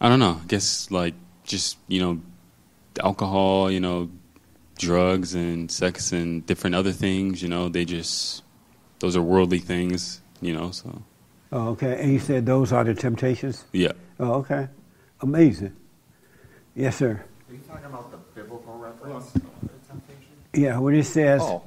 I 0.01 0.09
don't 0.09 0.19
know. 0.19 0.41
I 0.43 0.47
guess 0.47 0.91
like 0.91 1.15
just 1.45 1.79
you 1.89 2.01
know, 2.01 2.21
alcohol, 3.03 3.71
you 3.71 3.81
know, 3.81 4.11
drugs 4.79 5.35
and 5.35 5.71
sex 5.71 6.13
and 6.13 6.45
different 6.47 6.77
other 6.77 6.93
things. 6.93 7.43
You 7.43 7.49
know, 7.49 7.69
they 7.69 7.85
just 7.85 8.43
those 9.01 9.17
are 9.17 9.23
worldly 9.23 9.59
things. 9.59 10.21
You 10.41 10.55
know, 10.55 10.71
so 10.71 11.03
Oh, 11.53 11.69
okay. 11.69 12.01
And 12.03 12.13
you 12.13 12.19
said 12.19 12.47
those 12.47 12.73
are 12.73 12.85
the 12.85 12.95
temptations? 12.95 13.65
yeah. 13.73 13.93
Oh, 14.19 14.35
okay. 14.35 14.69
Amazing. 15.21 15.75
Yes, 16.75 16.97
sir. 16.97 17.25
Are 17.49 17.53
you 17.55 17.61
talking 17.69 17.85
about 17.87 18.11
the 18.11 18.17
biblical 18.35 18.77
reference? 18.79 19.33
To 19.33 19.39
other 19.39 19.73
temptations? 19.89 20.27
Yeah, 20.53 20.79
when 20.79 20.95
it 20.95 21.05
says. 21.05 21.41
Oh, 21.43 21.63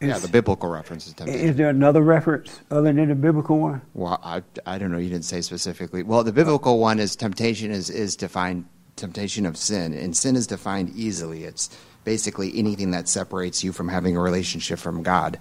yeah, 0.00 0.18
the 0.18 0.28
biblical 0.28 0.68
reference 0.68 1.06
is 1.06 1.14
temptation. 1.14 1.48
Is 1.48 1.56
there 1.56 1.68
another 1.68 2.02
reference 2.02 2.60
other 2.70 2.92
than 2.92 3.08
the 3.08 3.14
biblical 3.14 3.58
one? 3.58 3.82
Well, 3.94 4.20
I, 4.22 4.42
I 4.64 4.78
don't 4.78 4.92
know. 4.92 4.98
You 4.98 5.08
didn't 5.08 5.24
say 5.24 5.40
specifically. 5.40 6.02
Well, 6.02 6.22
the 6.22 6.32
biblical 6.32 6.78
one 6.78 7.00
is 7.00 7.16
temptation 7.16 7.70
is, 7.70 7.90
is 7.90 8.14
defined 8.14 8.66
temptation 8.94 9.46
of 9.46 9.56
sin, 9.56 9.94
and 9.94 10.16
sin 10.16 10.36
is 10.36 10.46
defined 10.46 10.92
easily. 10.94 11.44
It's 11.44 11.76
basically 12.04 12.56
anything 12.56 12.92
that 12.92 13.08
separates 13.08 13.64
you 13.64 13.72
from 13.72 13.88
having 13.88 14.16
a 14.16 14.20
relationship 14.20 14.78
from 14.78 15.02
God. 15.02 15.38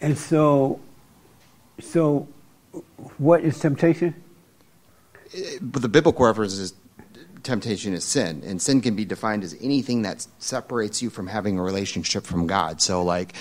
And 0.00 0.16
so, 0.16 0.80
so 1.80 2.28
what 3.18 3.42
is 3.42 3.58
temptation? 3.58 4.14
Uh, 5.34 5.40
but 5.60 5.82
the 5.82 5.88
biblical 5.88 6.26
reference 6.26 6.54
is 6.54 6.74
temptation 7.44 7.92
is 7.92 8.04
sin, 8.04 8.42
and 8.44 8.60
sin 8.60 8.80
can 8.80 8.96
be 8.96 9.04
defined 9.04 9.44
as 9.44 9.56
anything 9.60 10.02
that 10.02 10.26
separates 10.38 11.02
you 11.02 11.10
from 11.10 11.26
having 11.26 11.58
a 11.58 11.62
relationship 11.62 12.24
from 12.24 12.46
God. 12.46 12.80
So, 12.80 13.02
like 13.02 13.34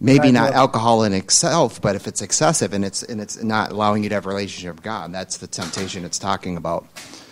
maybe 0.00 0.30
not 0.32 0.52
alcohol 0.52 1.02
in 1.02 1.12
itself, 1.12 1.80
but 1.80 1.96
if 1.96 2.06
it's 2.06 2.22
excessive 2.22 2.72
and 2.72 2.84
it's 2.84 3.02
and 3.02 3.20
it's 3.20 3.42
not 3.42 3.72
allowing 3.72 4.02
you 4.02 4.08
to 4.10 4.14
have 4.14 4.26
a 4.26 4.28
relationship 4.28 4.76
with 4.76 4.84
God, 4.84 5.12
that's 5.12 5.38
the 5.38 5.46
temptation 5.46 6.04
it's 6.04 6.18
talking 6.18 6.56
about. 6.56 6.86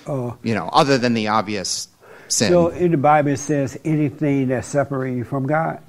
Oh. 0.07 0.39
you 0.43 0.55
know, 0.55 0.71
other 0.73 0.97
than 0.97 1.13
the 1.13 1.29
obvious 1.29 1.89
sin. 2.29 2.49
So 2.49 2.69
in 2.69 2.93
the 2.93 2.97
Bible 2.97 3.33
it 3.33 3.37
says 3.37 3.79
anything 3.85 4.49
that 4.49 4.65
separates 4.65 5.19
you 5.19 5.25
from 5.25 5.47
God. 5.47 5.81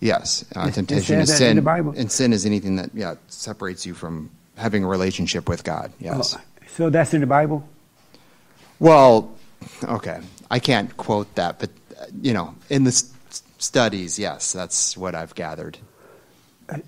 yes, 0.00 0.44
uh, 0.54 0.70
temptation 0.70 1.20
is 1.20 1.34
sin, 1.34 1.56
the 1.56 1.62
Bible. 1.62 1.94
and 1.96 2.12
sin 2.12 2.34
is 2.34 2.44
anything 2.44 2.76
that 2.76 2.90
yeah 2.92 3.14
separates 3.28 3.86
you 3.86 3.94
from 3.94 4.30
having 4.56 4.84
a 4.84 4.86
relationship 4.86 5.48
with 5.48 5.64
God. 5.64 5.92
Yes. 5.98 6.36
Oh, 6.36 6.40
so 6.66 6.90
that's 6.90 7.14
in 7.14 7.20
the 7.20 7.26
Bible. 7.26 7.66
Well, 8.78 9.34
okay, 9.84 10.20
I 10.50 10.58
can't 10.58 10.96
quote 10.96 11.34
that, 11.36 11.58
but 11.58 11.70
uh, 12.00 12.06
you 12.22 12.32
know, 12.32 12.54
in 12.70 12.84
the 12.84 12.88
s- 12.88 13.12
studies, 13.58 14.18
yes, 14.18 14.52
that's 14.52 14.96
what 14.96 15.14
I've 15.14 15.34
gathered. 15.34 15.78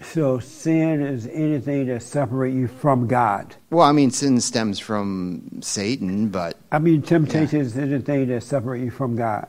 So 0.03 0.39
sin 0.39 1.03
is 1.03 1.27
anything 1.27 1.87
that 1.89 2.03
separates 2.03 2.57
you 2.57 2.67
from 2.67 3.07
God. 3.07 3.55
Well, 3.71 3.85
I 3.87 3.93
mean, 3.93 4.11
sin 4.11 4.41
stems 4.41 4.79
from 4.79 5.61
Satan, 5.61 6.29
but 6.31 6.57
I 6.73 6.79
mean, 6.79 7.03
temptation 7.03 7.61
is 7.61 7.77
anything 7.77 8.29
that 8.29 8.43
separates 8.43 8.85
you 8.87 8.91
from 8.91 9.17
God. 9.17 9.49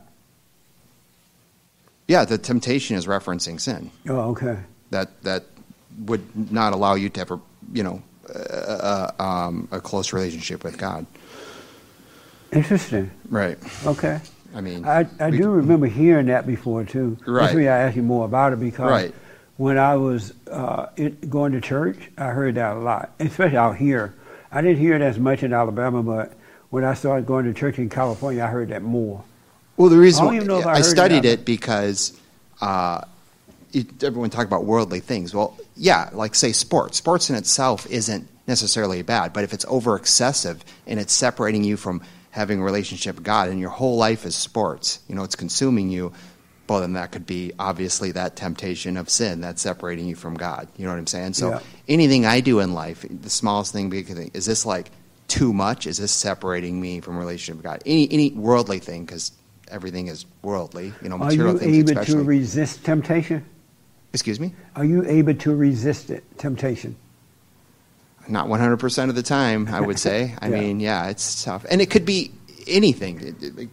yeah, 2.08 2.26
the 2.26 2.38
temptation 2.38 2.96
is 2.98 3.06
referencing 3.06 3.60
sin. 3.60 3.92
Oh, 4.10 4.32
okay. 4.32 4.58
That 4.92 5.22
that 5.24 5.44
would 6.06 6.52
not 6.52 6.74
allow 6.74 6.96
you 6.96 7.10
to 7.10 7.20
have 7.20 7.40
you 7.74 7.84
know 7.84 8.02
uh, 8.34 9.12
uh, 9.20 9.24
um, 9.24 9.68
a 9.72 9.80
close 9.80 10.12
relationship 10.14 10.64
with 10.64 10.78
God. 10.78 11.06
Interesting. 12.52 13.12
Right. 13.30 13.58
Okay. 13.86 14.20
I 14.56 14.62
mean, 14.62 14.86
I, 14.86 15.06
I 15.20 15.30
do 15.30 15.50
remember 15.50 15.88
hearing 15.88 16.28
that 16.28 16.48
before 16.48 16.84
too. 16.84 17.18
Right. 17.26 17.44
That's 17.44 17.56
why 17.56 17.62
I 17.64 17.66
asked 17.66 17.96
you 17.96 18.04
more 18.04 18.26
about 18.26 18.54
it 18.54 18.60
because 18.60 18.90
Right. 18.90 19.14
when 19.58 19.78
I 19.78 19.96
was 19.98 20.34
uh, 20.50 20.88
it, 20.96 21.30
going 21.30 21.52
to 21.52 21.62
church, 21.62 21.98
I 22.18 22.28
heard 22.28 22.56
that 22.56 22.78
a 22.78 22.80
lot, 22.80 23.12
especially 23.20 23.58
out 23.58 23.76
here. 23.76 24.14
I 24.52 24.62
didn't 24.62 24.78
hear 24.80 24.96
it 24.96 25.02
as 25.02 25.20
much 25.20 25.44
in 25.44 25.52
Alabama, 25.54 26.02
but 26.02 26.34
when 26.70 26.84
I 26.86 26.94
started 26.94 27.26
going 27.26 27.46
to 27.46 27.54
church 27.54 27.78
in 27.78 27.90
California, 27.90 28.44
I 28.44 28.48
heard 28.48 28.70
that 28.70 28.82
more. 28.82 29.24
Well, 29.76 29.90
the 29.90 29.98
reason 29.98 30.24
I 30.24 30.26
don't 30.28 30.36
even 30.38 30.48
know 30.48 30.60
if 30.60 30.66
I 30.66 30.76
I, 30.76 30.82
studied 30.82 31.24
that. 31.24 31.42
it 31.42 31.46
because 31.46 32.20
uh, 32.62 33.02
it, 33.74 34.02
everyone 34.04 34.30
talk 34.30 34.48
about 34.48 34.64
worldly 34.66 35.02
things. 35.02 35.36
Well, 35.36 35.56
yeah, 35.76 36.10
like 36.14 36.34
say 36.34 36.52
sports. 36.54 36.98
Sports 36.98 37.30
in 37.30 37.36
itself 37.36 37.86
isn't 37.88 38.28
necessarily 38.48 39.02
bad, 39.02 39.34
but 39.34 39.44
if 39.44 39.54
it's 39.54 39.66
over 39.68 39.96
excessive 39.98 40.64
and 40.88 41.00
it's 41.00 41.14
separating 41.14 41.64
you 41.64 41.78
from 41.78 42.02
having 42.38 42.62
a 42.62 42.64
relationship 42.64 43.16
with 43.16 43.24
God, 43.26 43.50
and 43.50 43.60
your 43.60 43.72
whole 43.72 43.98
life 43.98 44.26
is 44.26 44.36
sports, 44.36 45.00
you 45.10 45.16
know, 45.16 45.24
it's 45.24 45.36
consuming 45.36 45.90
you. 45.90 46.14
Well, 46.70 46.82
then 46.82 46.94
that 46.94 47.12
could 47.12 47.26
be 47.26 47.54
obviously 47.58 48.12
that 48.12 48.36
temptation 48.36 48.96
of 48.98 49.10
sin 49.10 49.42
that's 49.42 49.62
separating 49.62 50.06
you 50.06 50.16
from 50.16 50.36
God. 50.36 50.68
You 50.78 50.86
know 50.86 50.92
what 50.92 51.00
I'm 51.00 51.08
saying? 51.08 51.34
So 51.34 51.50
Yeah. 51.50 51.60
anything 51.88 52.26
I 52.26 52.42
do 52.42 52.60
in 52.60 52.74
life, 52.74 53.06
the 53.10 53.30
smallest 53.30 53.72
thing, 53.74 53.90
big 53.90 54.06
thing, 54.08 54.32
is 54.34 54.46
this 54.46 54.66
like 54.66 54.92
too 55.28 55.52
much? 55.54 55.88
Is 55.88 55.98
this 55.98 56.12
separating 56.12 56.80
me 56.80 57.00
from 57.00 57.18
relationship 57.18 57.56
with 57.56 57.64
God? 57.64 57.82
Any 57.86 58.12
any 58.12 58.32
worldly 58.32 58.80
thing, 58.80 59.06
because 59.06 59.32
everything 59.70 60.08
is 60.08 60.26
worldly. 60.42 60.94
You 61.02 61.10
know, 61.10 61.18
material 61.18 61.58
things 61.58 61.62
Are 61.64 61.76
you 61.76 61.84
things 61.84 61.92
able 61.92 62.02
especially. 62.02 62.24
to 62.24 62.28
resist 62.28 62.84
temptation? 62.84 63.46
Excuse 64.14 64.40
me. 64.40 64.54
Are 64.76 64.86
you 64.86 65.06
able 65.06 65.34
to 65.36 65.56
resist 65.56 66.10
it, 66.10 66.24
temptation? 66.38 66.96
Not 68.30 68.48
100% 68.48 69.10
of 69.10 69.16
the 69.16 69.24
time, 69.24 69.68
I 69.72 69.82
would 69.82 70.00
say. 70.00 70.36
I 70.42 70.48
Yeah. 70.50 70.60
mean, 70.60 70.80
yeah, 70.80 71.10
it's 71.10 71.44
tough. 71.44 71.66
And 71.70 71.82
it 71.82 71.90
could 71.90 72.06
be 72.06 72.32
anything. 72.68 73.70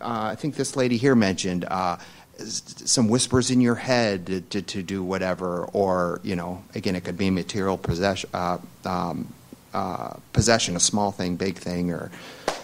Uh, 0.00 0.30
I 0.32 0.34
think 0.34 0.56
this 0.56 0.74
lady 0.76 0.96
here 0.96 1.14
mentioned 1.14 1.64
uh, 1.64 1.96
some 2.38 3.08
whispers 3.08 3.50
in 3.50 3.60
your 3.60 3.76
head 3.76 4.26
to, 4.26 4.40
to, 4.40 4.62
to 4.62 4.82
do 4.82 5.02
whatever, 5.02 5.64
or, 5.72 6.20
you 6.24 6.34
know, 6.34 6.64
again, 6.74 6.96
it 6.96 7.04
could 7.04 7.16
be 7.16 7.30
material 7.30 7.78
possession, 7.78 8.28
uh, 8.34 8.58
um, 8.84 9.32
uh, 9.72 10.14
possession, 10.32 10.74
a 10.76 10.80
small 10.80 11.12
thing, 11.12 11.36
big 11.36 11.56
thing, 11.56 11.92
or, 11.92 12.10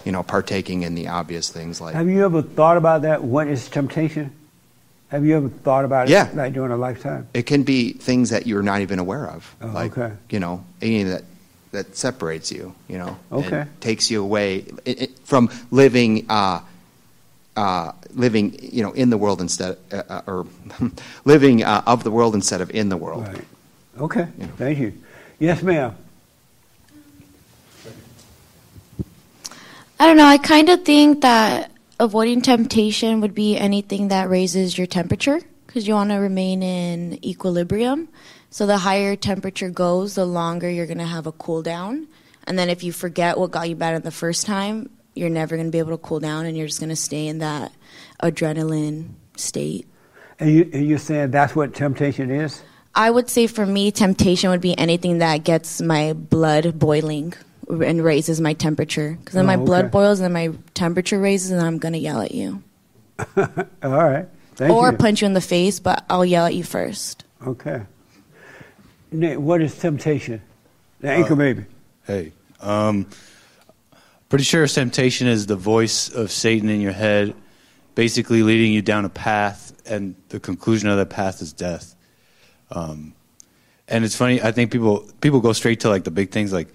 you 0.03 0.11
know, 0.11 0.21
partaking 0.23 0.83
in 0.83 0.95
the 0.95 1.07
obvious 1.07 1.49
things 1.49 1.79
like. 1.79 1.95
Have 1.95 2.09
you 2.09 2.25
ever 2.25 2.41
thought 2.41 2.77
about 2.77 3.03
that? 3.03 3.23
What 3.23 3.47
is 3.47 3.69
temptation? 3.69 4.35
Have 5.09 5.25
you 5.25 5.35
ever 5.37 5.49
thought 5.49 5.85
about 5.85 6.07
it 6.07 6.11
Yeah. 6.11 6.29
like 6.33 6.53
during 6.53 6.71
a 6.71 6.77
lifetime? 6.77 7.27
It 7.33 7.43
can 7.43 7.63
be 7.63 7.93
things 7.93 8.29
that 8.29 8.45
you're 8.45 8.61
not 8.61 8.81
even 8.81 8.99
aware 8.99 9.27
of, 9.27 9.55
Oh, 9.61 9.67
like 9.67 9.97
okay. 9.97 10.13
you 10.29 10.39
know, 10.39 10.63
anything 10.81 11.09
that 11.09 11.23
that 11.71 11.95
separates 11.95 12.51
you, 12.51 12.73
you 12.87 12.97
know, 12.97 13.15
and 13.31 13.45
Okay. 13.45 13.65
takes 13.79 14.09
you 14.09 14.23
away 14.23 14.65
it, 14.85 15.01
it, 15.01 15.19
from 15.23 15.49
living, 15.69 16.25
uh, 16.27 16.61
uh, 17.55 17.91
living, 18.15 18.57
you 18.59 18.81
know, 18.81 18.91
in 18.93 19.11
the 19.11 19.17
world 19.17 19.39
instead, 19.39 19.77
uh, 19.91 20.01
uh, 20.09 20.21
or 20.25 20.47
living 21.25 21.63
uh, 21.63 21.83
of 21.85 22.03
the 22.03 22.09
world 22.09 22.33
instead 22.33 22.61
of 22.61 22.71
in 22.71 22.89
the 22.89 22.97
world. 22.97 23.27
Right. 23.27 23.45
Okay. 23.99 24.27
Thank 24.57 24.79
you. 24.79 24.93
Yes, 25.37 25.61
ma'am. 25.61 25.95
I 29.99 30.07
don't 30.07 30.17
know. 30.17 30.25
I 30.25 30.37
kind 30.37 30.69
of 30.69 30.83
think 30.85 31.21
that 31.21 31.69
avoiding 31.99 32.41
temptation 32.41 33.21
would 33.21 33.35
be 33.35 33.57
anything 33.57 34.07
that 34.07 34.29
raises 34.29 34.77
your 34.77 34.87
temperature 34.87 35.39
because 35.67 35.87
you 35.87 35.93
want 35.93 36.09
to 36.09 36.15
remain 36.15 36.63
in 36.63 37.23
equilibrium. 37.23 38.07
So 38.49 38.65
the 38.65 38.77
higher 38.77 39.15
temperature 39.15 39.69
goes, 39.69 40.15
the 40.15 40.25
longer 40.25 40.69
you're 40.69 40.87
going 40.87 40.97
to 40.97 41.05
have 41.05 41.27
a 41.27 41.31
cool 41.31 41.61
down. 41.61 42.07
And 42.45 42.57
then 42.57 42.69
if 42.69 42.83
you 42.83 42.91
forget 42.91 43.37
what 43.37 43.51
got 43.51 43.69
you 43.69 43.75
bad 43.75 43.93
at 43.93 44.03
the 44.03 44.11
first 44.11 44.45
time, 44.45 44.89
you're 45.13 45.29
never 45.29 45.55
going 45.55 45.67
to 45.67 45.71
be 45.71 45.79
able 45.79 45.91
to 45.91 45.97
cool 45.97 46.19
down 46.19 46.45
and 46.45 46.57
you're 46.57 46.67
just 46.67 46.79
going 46.79 46.89
to 46.89 46.95
stay 46.95 47.27
in 47.27 47.39
that 47.39 47.71
adrenaline 48.23 49.09
state. 49.35 49.87
And, 50.39 50.49
you, 50.49 50.69
and 50.73 50.87
you're 50.87 50.97
saying 50.97 51.31
that's 51.31 51.55
what 51.55 51.75
temptation 51.75 52.31
is? 52.31 52.63
I 52.95 53.11
would 53.11 53.29
say 53.29 53.45
for 53.45 53.65
me, 53.65 53.91
temptation 53.91 54.49
would 54.49 54.61
be 54.61 54.75
anything 54.77 55.19
that 55.19 55.43
gets 55.43 55.81
my 55.81 56.13
blood 56.13 56.79
boiling 56.79 57.33
and 57.69 58.03
raises 58.03 58.41
my 58.41 58.53
temperature. 58.53 59.17
Because 59.19 59.35
then 59.35 59.45
Oh, 59.45 59.47
my 59.47 59.55
okay. 59.55 59.65
blood 59.65 59.91
boils 59.91 60.19
and 60.19 60.25
then 60.35 60.51
my 60.51 60.57
temperature 60.73 61.19
raises, 61.19 61.51
and 61.51 61.61
I'm 61.61 61.77
going 61.77 61.93
to 61.93 61.99
yell 61.99 62.21
at 62.21 62.31
you. 62.33 62.63
All 63.37 63.45
right. 63.83 64.27
Thank 64.55 64.73
or 64.73 64.91
you. 64.91 64.97
punch 64.97 65.21
you 65.21 65.25
in 65.27 65.33
the 65.33 65.41
face, 65.41 65.79
but 65.79 66.03
I'll 66.09 66.25
yell 66.25 66.45
at 66.45 66.55
you 66.55 66.63
first. 66.63 67.23
Okay. 67.45 67.81
Nick, 69.11 69.39
what 69.39 69.61
is 69.61 69.77
temptation? 69.77 70.41
The 70.99 71.09
anchor 71.11 71.33
Uh, 71.33 71.37
baby. 71.37 71.65
Hey, 72.05 72.31
um, 72.59 73.07
pretty 74.29 74.43
sure 74.43 74.67
temptation 74.67 75.27
is 75.27 75.45
the 75.45 75.55
voice 75.55 76.09
of 76.09 76.31
Satan 76.31 76.69
in 76.69 76.81
your 76.81 76.91
head, 76.91 77.33
basically 77.95 78.43
leading 78.43 78.73
you 78.73 78.81
down 78.81 79.05
a 79.05 79.09
path, 79.09 79.73
and 79.85 80.15
the 80.29 80.39
conclusion 80.39 80.89
of 80.89 80.97
that 80.97 81.09
path 81.09 81.41
is 81.41 81.53
death. 81.53 81.95
Um, 82.71 83.13
and 83.87 84.03
it's 84.05 84.15
funny. 84.15 84.41
I 84.41 84.51
think 84.51 84.71
people 84.71 85.07
people 85.21 85.39
go 85.39 85.53
straight 85.53 85.79
to 85.81 85.89
like 85.89 86.03
the 86.03 86.11
big 86.11 86.31
things 86.31 86.51
like 86.53 86.67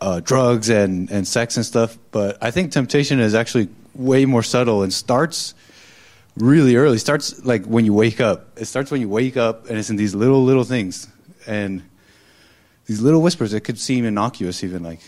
uh, 0.00 0.20
drugs 0.20 0.68
and 0.68 1.10
and 1.10 1.26
sex 1.26 1.56
and 1.56 1.64
stuff, 1.64 1.98
but 2.10 2.38
I 2.42 2.50
think 2.50 2.72
temptation 2.72 3.20
is 3.20 3.34
actually 3.34 3.68
way 3.94 4.26
more 4.26 4.42
subtle 4.42 4.82
and 4.82 4.92
starts 4.92 5.54
really 6.36 6.76
early. 6.76 6.98
Starts 6.98 7.44
like 7.44 7.64
when 7.66 7.84
you 7.84 7.94
wake 7.94 8.20
up. 8.20 8.58
It 8.58 8.66
starts 8.66 8.90
when 8.90 9.00
you 9.00 9.08
wake 9.08 9.36
up, 9.36 9.68
and 9.68 9.78
it's 9.78 9.90
in 9.90 9.96
these 9.96 10.14
little 10.14 10.42
little 10.44 10.64
things 10.64 11.08
and 11.46 11.82
these 12.86 13.00
little 13.00 13.22
whispers 13.22 13.52
that 13.52 13.62
could 13.62 13.78
seem 13.78 14.04
innocuous, 14.04 14.62
even 14.64 14.82
like 14.82 15.00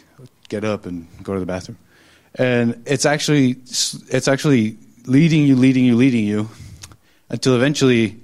get 0.48 0.64
up 0.64 0.86
and 0.86 1.08
go 1.22 1.34
to 1.34 1.40
the 1.40 1.46
bathroom, 1.46 1.78
and 2.34 2.82
it's 2.86 3.04
actually 3.04 3.50
it's 3.50 4.28
actually 4.28 4.78
leading 5.06 5.46
you, 5.46 5.56
leading 5.56 5.84
you, 5.84 5.96
leading 5.96 6.24
you, 6.24 6.48
until 7.28 7.54
eventually 7.54 8.20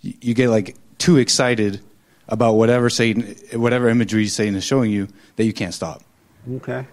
you 0.00 0.34
get 0.34 0.50
like 0.50 0.76
too 0.98 1.18
excited 1.18 1.80
about 2.28 2.54
whatever 2.54 2.90
Satan, 2.90 3.36
whatever 3.52 3.88
imagery 3.88 4.26
Satan 4.26 4.54
is 4.56 4.64
showing 4.64 4.90
you 4.90 5.08
that 5.36 5.44
you 5.44 5.52
can't 5.52 5.74
stop. 5.74 6.02
Okay. 6.50 6.86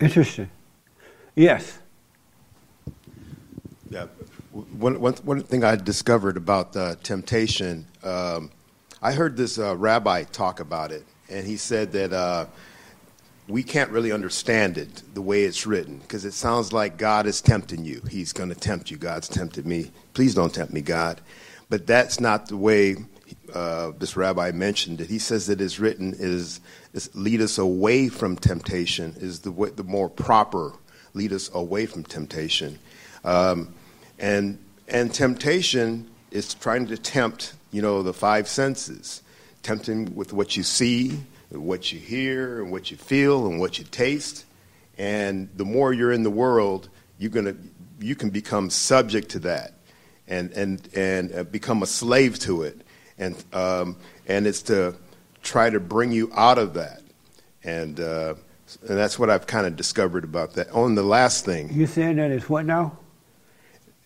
Interesting. 0.00 0.50
Yes. 1.34 1.78
Yeah. 3.90 4.06
One, 4.52 5.00
one, 5.00 5.14
one 5.14 5.42
thing 5.42 5.64
I 5.64 5.76
discovered 5.76 6.36
about 6.36 6.76
uh, 6.76 6.96
temptation, 7.02 7.86
um, 8.02 8.50
I 9.00 9.12
heard 9.12 9.36
this 9.36 9.58
uh, 9.58 9.76
rabbi 9.76 10.24
talk 10.24 10.60
about 10.60 10.92
it, 10.92 11.04
and 11.30 11.46
he 11.46 11.56
said 11.56 11.92
that 11.92 12.12
uh, 12.12 12.46
we 13.48 13.62
can't 13.62 13.90
really 13.90 14.12
understand 14.12 14.76
it 14.78 15.02
the 15.14 15.22
way 15.22 15.44
it's 15.44 15.66
written 15.66 15.98
because 15.98 16.24
it 16.24 16.32
sounds 16.32 16.72
like 16.72 16.96
God 16.96 17.26
is 17.26 17.40
tempting 17.40 17.84
you. 17.84 18.02
He's 18.10 18.32
going 18.32 18.50
to 18.50 18.54
tempt 18.54 18.90
you. 18.90 18.96
God's 18.96 19.28
tempted 19.28 19.66
me. 19.66 19.90
Please 20.14 20.34
don't 20.34 20.54
tempt 20.54 20.72
me, 20.72 20.80
God. 20.80 21.20
But 21.68 21.86
that's 21.86 22.20
not 22.20 22.48
the 22.48 22.56
way 22.56 22.96
uh, 23.54 23.92
this 23.98 24.16
rabbi 24.16 24.50
mentioned 24.52 25.00
it. 25.00 25.08
He 25.08 25.18
says 25.18 25.46
that 25.46 25.60
it's 25.60 25.78
written 25.78 26.14
is, 26.18 26.60
is 26.92 27.14
lead 27.14 27.40
us 27.40 27.58
away 27.58 28.08
from 28.08 28.36
temptation 28.36 29.14
is 29.18 29.40
the 29.40 29.50
way, 29.50 29.70
the 29.70 29.84
more 29.84 30.08
proper 30.08 30.72
lead 31.14 31.32
us 31.32 31.50
away 31.54 31.86
from 31.86 32.04
temptation. 32.04 32.78
Um, 33.24 33.74
and 34.18 34.58
and 34.88 35.12
temptation 35.12 36.10
is 36.30 36.54
trying 36.54 36.86
to 36.86 36.96
tempt 36.96 37.54
you 37.70 37.82
know 37.82 38.02
the 38.02 38.12
five 38.12 38.48
senses 38.48 39.22
tempting 39.62 40.14
with 40.14 40.32
what 40.32 40.56
you 40.56 40.62
see 40.62 41.20
what 41.50 41.92
you 41.92 41.98
hear 41.98 42.62
and 42.62 42.72
what 42.72 42.90
you 42.90 42.96
feel 42.96 43.46
and 43.46 43.60
what 43.60 43.78
you 43.78 43.84
taste 43.84 44.44
and 44.98 45.48
the 45.56 45.64
more 45.64 45.92
you're 45.92 46.12
in 46.12 46.22
the 46.22 46.30
world 46.30 46.88
you're 47.18 47.30
to 47.30 47.56
you 48.00 48.14
can 48.14 48.30
become 48.30 48.70
subject 48.70 49.30
to 49.30 49.38
that 49.38 49.74
and 50.28 50.50
and 50.52 50.88
and 50.94 51.34
uh, 51.34 51.44
become 51.44 51.82
a 51.82 51.86
slave 51.86 52.38
to 52.38 52.62
it 52.62 52.80
and 53.22 53.44
um, 53.52 53.96
and 54.26 54.46
it's 54.46 54.62
to 54.62 54.94
try 55.42 55.70
to 55.70 55.80
bring 55.80 56.12
you 56.12 56.30
out 56.34 56.58
of 56.58 56.74
that 56.74 57.00
and 57.64 57.98
uh, 58.00 58.34
And 58.88 58.96
that's 58.98 59.18
what 59.18 59.28
I've 59.30 59.46
kind 59.46 59.66
of 59.66 59.76
discovered 59.76 60.24
about 60.24 60.54
that. 60.54 60.70
On 60.72 60.94
the 60.94 61.02
last 61.02 61.44
thing, 61.44 61.70
You 61.72 61.86
saying 61.86 62.16
that 62.16 62.30
it's 62.30 62.48
what 62.48 62.64
now? 62.66 62.98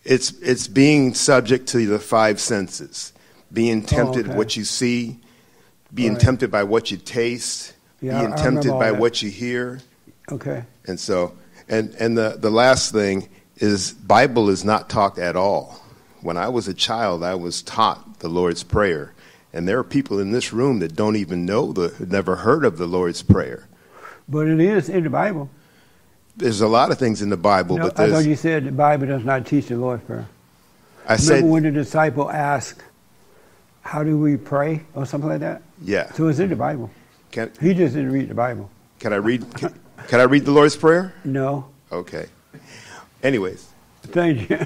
it's 0.03 0.31
it's 0.41 0.67
being 0.67 1.13
subject 1.13 1.67
to 1.69 1.85
the 1.85 1.99
five 1.99 2.39
senses, 2.39 3.13
being 3.51 3.81
tempted 3.83 4.25
Oh, 4.25 4.29
okay. 4.29 4.37
what 4.37 4.55
you 4.57 4.63
see, 4.63 5.19
being 5.93 6.13
Right. 6.13 6.21
tempted 6.21 6.49
by 6.51 6.63
what 6.63 6.91
you 6.91 6.97
taste, 6.97 7.73
Yeah, 8.01 8.19
being 8.21 8.33
I 8.33 8.37
tempted 8.37 8.71
by 8.71 8.91
that. 8.91 8.99
what 8.99 9.21
you 9.21 9.29
hear. 9.29 9.79
Okay. 10.31 10.63
And 10.87 10.99
so, 10.99 11.33
and 11.69 11.95
and 11.99 12.17
the 12.17 12.37
the 12.39 12.51
last 12.51 12.91
thing 12.91 13.29
is 13.57 13.91
Bible 13.93 14.49
is 14.49 14.63
not 14.63 14.89
taught 14.89 15.17
at 15.19 15.35
all. 15.35 15.81
When 16.21 16.37
I 16.37 16.49
was 16.49 16.67
a 16.67 16.73
child, 16.73 17.23
I 17.23 17.35
was 17.35 17.61
taught 17.61 18.06
the 18.19 18.27
Lord's 18.29 18.63
Prayer, 18.63 19.13
and 19.53 19.67
there 19.67 19.79
are 19.79 19.83
people 19.83 20.19
in 20.19 20.31
this 20.31 20.51
room 20.53 20.79
that 20.79 20.95
don't 20.95 21.15
even 21.15 21.45
know 21.45 21.71
the, 21.71 21.93
never 22.05 22.37
heard 22.37 22.65
of 22.65 22.77
the 22.77 22.87
Lord's 22.87 23.21
Prayer. 23.23 23.67
But 24.27 24.47
it 24.47 24.59
is 24.59 24.89
in 24.89 25.03
the 25.03 25.09
Bible. 25.09 25.49
There's 26.35 26.61
a 26.61 26.67
lot 26.67 26.91
of 26.91 26.99
things 26.99 27.21
in 27.21 27.29
the 27.29 27.37
Bible, 27.37 27.77
No, 27.77 27.83
but 27.85 27.99
I 27.99 28.09
thought 28.11 28.25
you 28.25 28.35
said 28.35 28.65
the 28.65 28.71
Bible 28.71 29.07
does 29.07 29.23
not 29.23 29.45
teach 29.47 29.67
the 29.67 29.77
Lord's 29.77 30.03
Prayer. 30.03 30.27
I 31.07 31.13
Remember 31.13 31.23
said, 31.23 31.43
when 31.45 31.63
the 31.63 31.71
disciple 31.71 32.29
asked, 32.29 32.83
"How 33.81 34.03
do 34.03 34.17
we 34.19 34.35
pray?" 34.37 34.83
or 34.93 35.05
something 35.05 35.29
like 35.29 35.39
that. 35.39 35.61
yeah. 35.81 36.11
So 36.13 36.27
it's 36.27 36.39
in 36.39 36.49
the 36.49 36.55
Bible. 36.55 36.91
Can, 37.31 37.51
He 37.61 37.73
just 37.73 37.95
didn't 37.95 38.11
read 38.11 38.29
the 38.29 38.35
Bible. 38.35 38.69
can 38.99 39.13
I 39.13 39.17
read? 39.17 39.45
Can, 39.55 39.73
can 40.07 40.19
I 40.19 40.23
read 40.23 40.45
the 40.45 40.51
Lord's 40.51 40.75
Prayer? 40.75 41.13
No. 41.23 41.69
Okay. 41.91 42.27
Anyways, 43.23 43.67
Thank 44.03 44.49
you. 44.49 44.59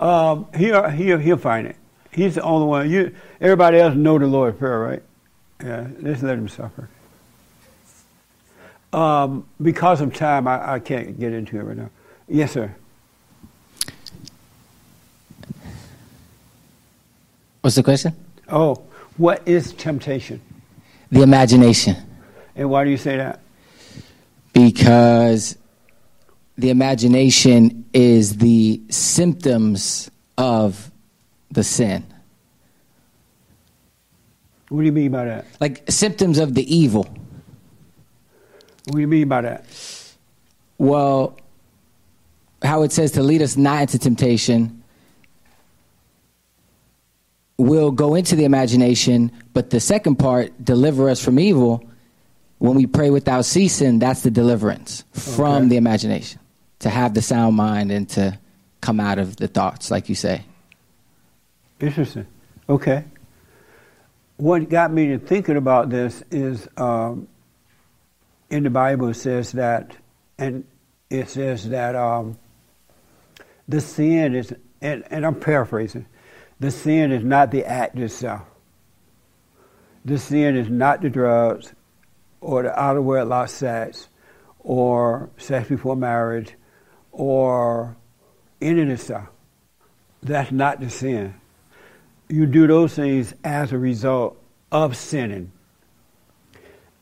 Um, 0.00 0.46
he'll, 0.56 0.88
he'll, 0.88 1.18
he'll 1.18 1.36
find 1.36 1.66
it. 1.66 1.76
He's 2.10 2.34
the 2.34 2.42
only 2.42 2.66
one. 2.66 2.90
You, 2.90 3.14
everybody 3.40 3.78
else 3.78 3.94
know 3.94 4.18
the 4.18 4.26
Lord's 4.26 4.58
Prayer, 4.58 4.80
right? 4.80 5.02
Yeah, 5.62 5.88
just 6.02 6.22
let 6.22 6.38
him 6.38 6.48
suffer. 6.48 6.88
Um, 8.92 9.46
because 9.62 10.00
of 10.00 10.12
time, 10.14 10.48
I, 10.48 10.74
I 10.74 10.78
can't 10.80 11.18
get 11.18 11.32
into 11.32 11.58
it 11.58 11.62
right 11.62 11.76
now. 11.76 11.90
Yes, 12.26 12.52
sir. 12.52 12.74
What's 17.60 17.76
the 17.76 17.82
question? 17.82 18.14
Oh, 18.48 18.82
what 19.16 19.46
is 19.46 19.72
temptation? 19.74 20.40
The 21.12 21.22
imagination. 21.22 21.96
And 22.56 22.70
why 22.70 22.84
do 22.84 22.90
you 22.90 22.96
say 22.96 23.16
that? 23.16 23.40
Because 24.52 25.56
the 26.56 26.70
imagination 26.70 27.84
is 27.92 28.38
the 28.38 28.80
symptoms 28.88 30.10
of 30.36 30.89
the 31.50 31.64
sin. 31.64 32.04
What 34.68 34.80
do 34.80 34.86
you 34.86 34.92
mean 34.92 35.10
by 35.10 35.24
that? 35.24 35.46
Like 35.60 35.90
symptoms 35.90 36.38
of 36.38 36.54
the 36.54 36.74
evil. 36.74 37.04
What 38.84 38.94
do 38.94 39.00
you 39.00 39.08
mean 39.08 39.28
by 39.28 39.40
that? 39.42 39.64
Well, 40.78 41.38
how 42.62 42.82
it 42.82 42.92
says 42.92 43.12
to 43.12 43.22
lead 43.22 43.42
us 43.42 43.56
not 43.56 43.82
into 43.82 43.98
temptation 43.98 44.82
will 47.58 47.90
go 47.90 48.14
into 48.14 48.36
the 48.36 48.44
imagination, 48.44 49.30
but 49.52 49.70
the 49.70 49.80
second 49.80 50.16
part, 50.16 50.52
deliver 50.64 51.10
us 51.10 51.22
from 51.22 51.38
evil, 51.38 51.84
when 52.58 52.74
we 52.76 52.86
pray 52.86 53.10
without 53.10 53.44
ceasing, 53.44 53.98
that's 53.98 54.22
the 54.22 54.30
deliverance 54.30 55.04
from 55.12 55.56
Okay. 55.64 55.68
the 55.70 55.76
imagination. 55.76 56.40
To 56.80 56.88
have 56.90 57.12
the 57.12 57.20
sound 57.22 57.56
mind 57.56 57.92
and 57.92 58.08
to 58.10 58.38
come 58.80 59.00
out 59.00 59.18
of 59.18 59.36
the 59.36 59.48
thoughts, 59.48 59.90
like 59.90 60.08
you 60.08 60.14
say. 60.14 60.42
Interesting. 61.80 62.26
Okay. 62.68 63.04
What 64.36 64.68
got 64.68 64.92
me 64.92 65.08
to 65.08 65.18
thinking 65.18 65.56
about 65.56 65.90
this 65.90 66.22
is 66.30 66.68
um, 66.76 67.28
in 68.50 68.62
the 68.62 68.70
Bible 68.70 69.08
it 69.08 69.14
says 69.14 69.52
that, 69.52 69.96
and 70.38 70.64
it 71.08 71.28
says 71.28 71.68
that 71.70 71.96
um, 71.96 72.38
the 73.68 73.80
sin 73.80 74.34
is, 74.34 74.54
and, 74.80 75.04
and 75.10 75.26
I'm 75.26 75.38
paraphrasing, 75.38 76.06
the 76.58 76.70
sin 76.70 77.12
is 77.12 77.24
not 77.24 77.50
the 77.50 77.64
act 77.64 77.98
itself. 77.98 78.42
The 80.04 80.18
sin 80.18 80.56
is 80.56 80.68
not 80.68 81.02
the 81.02 81.10
drugs 81.10 81.72
or 82.40 82.62
the 82.62 82.78
out 82.78 82.96
of 82.96 83.04
wedlock 83.04 83.48
sex 83.48 84.08
or 84.58 85.30
sex 85.36 85.68
before 85.68 85.96
marriage 85.96 86.54
or 87.12 87.96
any 88.60 88.82
of 88.82 88.88
this 88.88 89.04
stuff. 89.04 89.28
That's 90.22 90.52
not 90.52 90.80
the 90.80 90.90
sin. 90.90 91.39
You 92.30 92.46
do 92.46 92.68
those 92.68 92.94
things 92.94 93.34
as 93.42 93.72
a 93.72 93.78
result 93.78 94.40
of 94.70 94.96
sinning. 94.96 95.50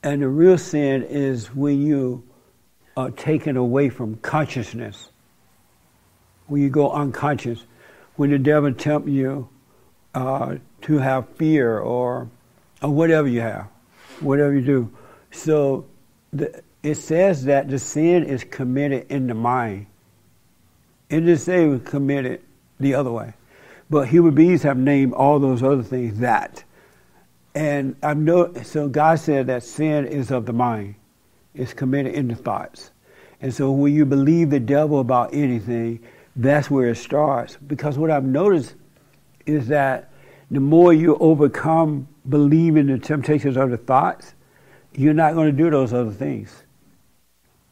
And 0.03 0.23
the 0.23 0.29
real 0.29 0.57
sin 0.57 1.03
is 1.03 1.55
when 1.55 1.83
you 1.83 2.25
are 2.97 3.11
taken 3.11 3.59
away 3.59 3.91
from 3.91 4.17
consciousness, 4.17 5.11
when 6.47 6.63
you 6.63 6.71
go 6.71 6.91
unconscious, 6.91 7.63
when 8.17 8.31
the 8.31 8.39
devil 8.39 8.73
tempts 8.73 9.11
you 9.11 9.51
uh, 10.15 10.57
to 10.83 10.99
have 10.99 11.29
fear 11.37 11.79
or, 11.79 12.31
or 12.81 12.91
whatever 12.91 13.29
you 13.29 13.43
have, 13.43 13.69
whatever 14.21 14.55
you 14.55 14.65
do. 14.65 14.91
So 15.31 15.85
the, 16.33 16.63
it 16.83 16.95
says 16.95 17.45
that 17.45 17.69
the 17.69 17.79
sin 17.79 18.25
is 18.25 18.45
committed 18.45 19.11
in 19.11 19.27
the 19.27 19.35
mind. 19.35 19.87
It 21.11 21.21
didn't 21.21 21.37
say 21.39 21.65
it 21.65 21.69
was 21.69 21.83
committed 21.83 22.41
the 22.81 22.95
other 22.95 23.13
way. 23.13 23.35
But 23.91 24.09
human 24.09 24.35
beings 24.35 24.63
have 24.63 24.77
named 24.77 25.15
all 25.15 25.39
those 25.39 25.63
other 25.63 25.83
things 25.83 26.19
that. 26.19 26.65
And 27.55 27.97
I 28.03 28.15
know, 28.15 28.53
so 28.63 28.89
God 28.89 29.19
said 29.19 29.47
that 29.47 29.63
sin 29.63 30.07
is 30.07 30.31
of 30.31 30.47
the 30.47 30.53
mind. 30.53 30.95
It's 31.55 31.73
committed 31.73 32.15
in 32.15 32.29
the 32.29 32.35
thoughts. 32.35 32.91
And 33.41 33.53
so 33.53 33.71
when 33.71 33.95
you 33.95 34.05
believe 34.05 34.51
the 34.51 34.61
devil 34.61 35.01
about 35.01 35.33
anything, 35.33 36.01
that's 36.37 36.71
where 36.71 36.91
it 36.91 36.97
starts. 36.97 37.57
Because 37.57 37.97
what 37.99 38.11
I've 38.11 38.25
noticed 38.25 38.75
is 39.47 39.69
that 39.69 40.11
the 40.51 40.61
more 40.61 40.93
you 40.93 41.17
overcome 41.17 42.09
believing 42.29 42.87
the 42.87 42.99
temptations 42.99 43.57
of 43.57 43.71
the 43.71 43.77
thoughts, 43.77 44.35
you're 44.93 45.15
not 45.15 45.35
going 45.35 45.51
to 45.51 45.57
do 45.57 45.71
those 45.71 45.93
other 45.93 46.13
things. 46.13 46.63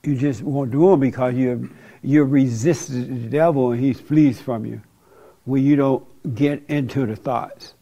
You 0.03 0.17
just 0.17 0.43
won't 0.43 0.71
do 0.71 0.91
them 0.91 1.01
because 1.01 1.35
you're, 1.35 1.61
you're 2.03 2.25
resisting 2.25 3.23
the 3.23 3.29
devil 3.29 3.73
and 3.73 3.81
he 3.81 3.93
flees 3.93 4.41
from 4.41 4.65
you 4.65 4.81
when 5.47 5.65
you 5.65 5.77
don't 5.77 6.35
get 6.35 6.63
into 6.69 7.07
the 7.07 7.17
thoughts. 7.17 7.73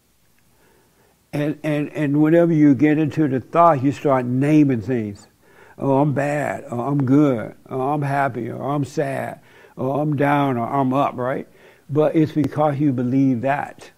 And, 1.32 1.58
and, 1.64 1.92
and 1.92 2.22
whenever 2.22 2.52
you 2.52 2.74
get 2.76 2.98
into 2.98 3.26
the 3.26 3.40
thought, 3.40 3.82
you 3.82 3.90
start 3.90 4.24
naming 4.24 4.82
things. 4.82 5.26
Oh, 5.76 5.98
I'm 5.98 6.12
bad, 6.12 6.64
or 6.70 6.86
I'm 6.86 7.04
good, 7.04 7.56
or 7.68 7.94
I'm 7.94 8.02
happy, 8.02 8.48
or 8.48 8.62
I'm 8.62 8.84
sad, 8.84 9.40
or 9.76 10.00
I'm 10.00 10.14
down, 10.14 10.56
or 10.56 10.68
I'm 10.68 10.92
up, 10.92 11.16
right? 11.16 11.48
But 11.90 12.14
it's 12.14 12.30
because 12.30 12.78
you 12.78 12.92
believe 12.92 13.40
that, 13.40 13.90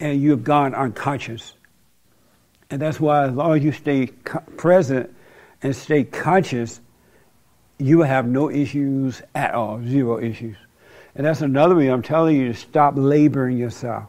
and 0.00 0.22
you've 0.22 0.44
gone 0.44 0.74
unconscious. 0.74 1.54
And 2.70 2.80
that's 2.80 2.98
why, 2.98 3.26
as 3.26 3.34
long 3.34 3.58
as 3.58 3.62
you 3.62 3.72
stay 3.72 4.06
co- 4.06 4.40
present 4.56 5.14
and 5.60 5.76
stay 5.76 6.04
conscious, 6.04 6.80
you 7.78 7.98
will 7.98 8.06
have 8.06 8.26
no 8.26 8.48
issues 8.48 9.20
at 9.34 9.52
all, 9.52 9.82
zero 9.84 10.18
issues. 10.18 10.56
And 11.14 11.26
that's 11.26 11.40
another 11.40 11.74
way 11.74 11.88
I'm 11.88 12.02
telling 12.02 12.36
you 12.36 12.52
to 12.52 12.58
stop 12.58 12.94
laboring 12.96 13.58
yourself. 13.58 14.04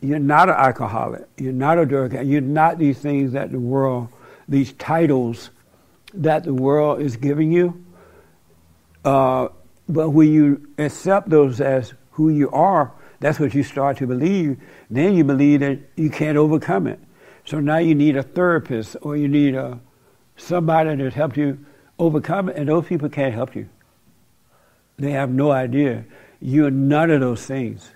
You're 0.00 0.18
not 0.18 0.48
an 0.48 0.54
alcoholic. 0.56 1.26
You're 1.36 1.52
not 1.52 1.78
a 1.78 1.86
drug 1.86 2.14
addict. 2.14 2.30
You're 2.30 2.40
not 2.40 2.78
these 2.78 2.98
things 2.98 3.32
that 3.32 3.52
the 3.52 3.58
world, 3.58 4.08
these 4.48 4.72
titles 4.74 5.50
that 6.14 6.44
the 6.44 6.54
world 6.54 7.00
is 7.00 7.16
giving 7.16 7.52
you. 7.52 7.84
Uh, 9.04 9.48
but 9.88 10.10
when 10.10 10.32
you 10.32 10.68
accept 10.78 11.28
those 11.30 11.60
as 11.60 11.94
who 12.12 12.28
you 12.28 12.50
are, 12.50 12.92
that's 13.20 13.38
what 13.38 13.54
you 13.54 13.62
start 13.62 13.98
to 13.98 14.06
believe. 14.06 14.60
Then 14.90 15.14
you 15.14 15.24
believe 15.24 15.60
that 15.60 15.78
you 15.96 16.10
can't 16.10 16.36
overcome 16.36 16.86
it. 16.86 16.98
So 17.44 17.60
now 17.60 17.78
you 17.78 17.94
need 17.94 18.16
a 18.16 18.22
therapist 18.22 18.96
or 19.00 19.16
you 19.16 19.28
need 19.28 19.54
a 19.54 19.80
somebody 20.36 20.96
to 20.96 21.10
help 21.10 21.36
you 21.36 21.64
overcome 21.98 22.48
it, 22.48 22.56
and 22.56 22.68
those 22.68 22.86
people 22.86 23.08
can't 23.08 23.34
help 23.34 23.54
you. 23.54 23.68
They 24.98 25.12
have 25.12 25.30
no 25.30 25.50
idea. 25.50 26.04
You're 26.40 26.70
none 26.70 27.10
of 27.10 27.20
those 27.20 27.44
things. 27.44 27.90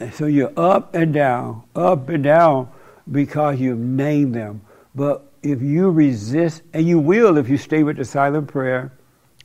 And 0.00 0.12
so 0.12 0.26
you're 0.26 0.52
up 0.56 0.94
and 0.94 1.12
down, 1.14 1.62
up 1.76 2.08
and 2.08 2.24
down 2.24 2.68
because 3.10 3.60
you've 3.60 3.78
named 3.78 4.34
them. 4.34 4.62
But 4.94 5.30
if 5.42 5.62
you 5.62 5.90
resist, 5.90 6.62
and 6.72 6.86
you 6.86 6.98
will 6.98 7.36
if 7.36 7.48
you 7.48 7.56
stay 7.56 7.82
with 7.82 7.96
the 7.96 8.04
silent 8.04 8.48
prayer 8.48 8.92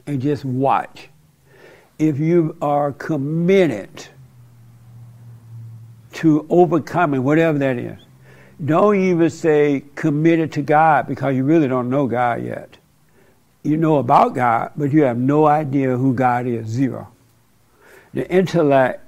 and 0.05 0.21
just 0.21 0.45
watch, 0.45 1.09
if 1.99 2.19
you 2.19 2.55
are 2.61 2.91
committed 2.91 4.07
to 6.13 6.45
overcoming 6.49 7.23
whatever 7.23 7.57
that 7.59 7.77
is, 7.77 7.99
don't 8.63 8.95
even 8.95 9.29
say 9.29 9.83
committed 9.95 10.51
to 10.53 10.61
God 10.61 11.07
because 11.07 11.35
you 11.35 11.43
really 11.43 11.67
don't 11.67 11.89
know 11.89 12.07
God 12.07 12.43
yet. 12.43 12.77
You 13.67 13.75
know 13.75 13.97
about 13.97 14.33
God, 14.33 14.71
but 14.77 14.93
you 14.93 15.03
have 15.03 15.17
no 15.17 15.45
idea 15.45 15.97
who 15.97 16.13
God 16.13 16.47
is. 16.47 16.67
Zero. 16.67 17.09
The 18.13 18.29
intellect 18.31 19.03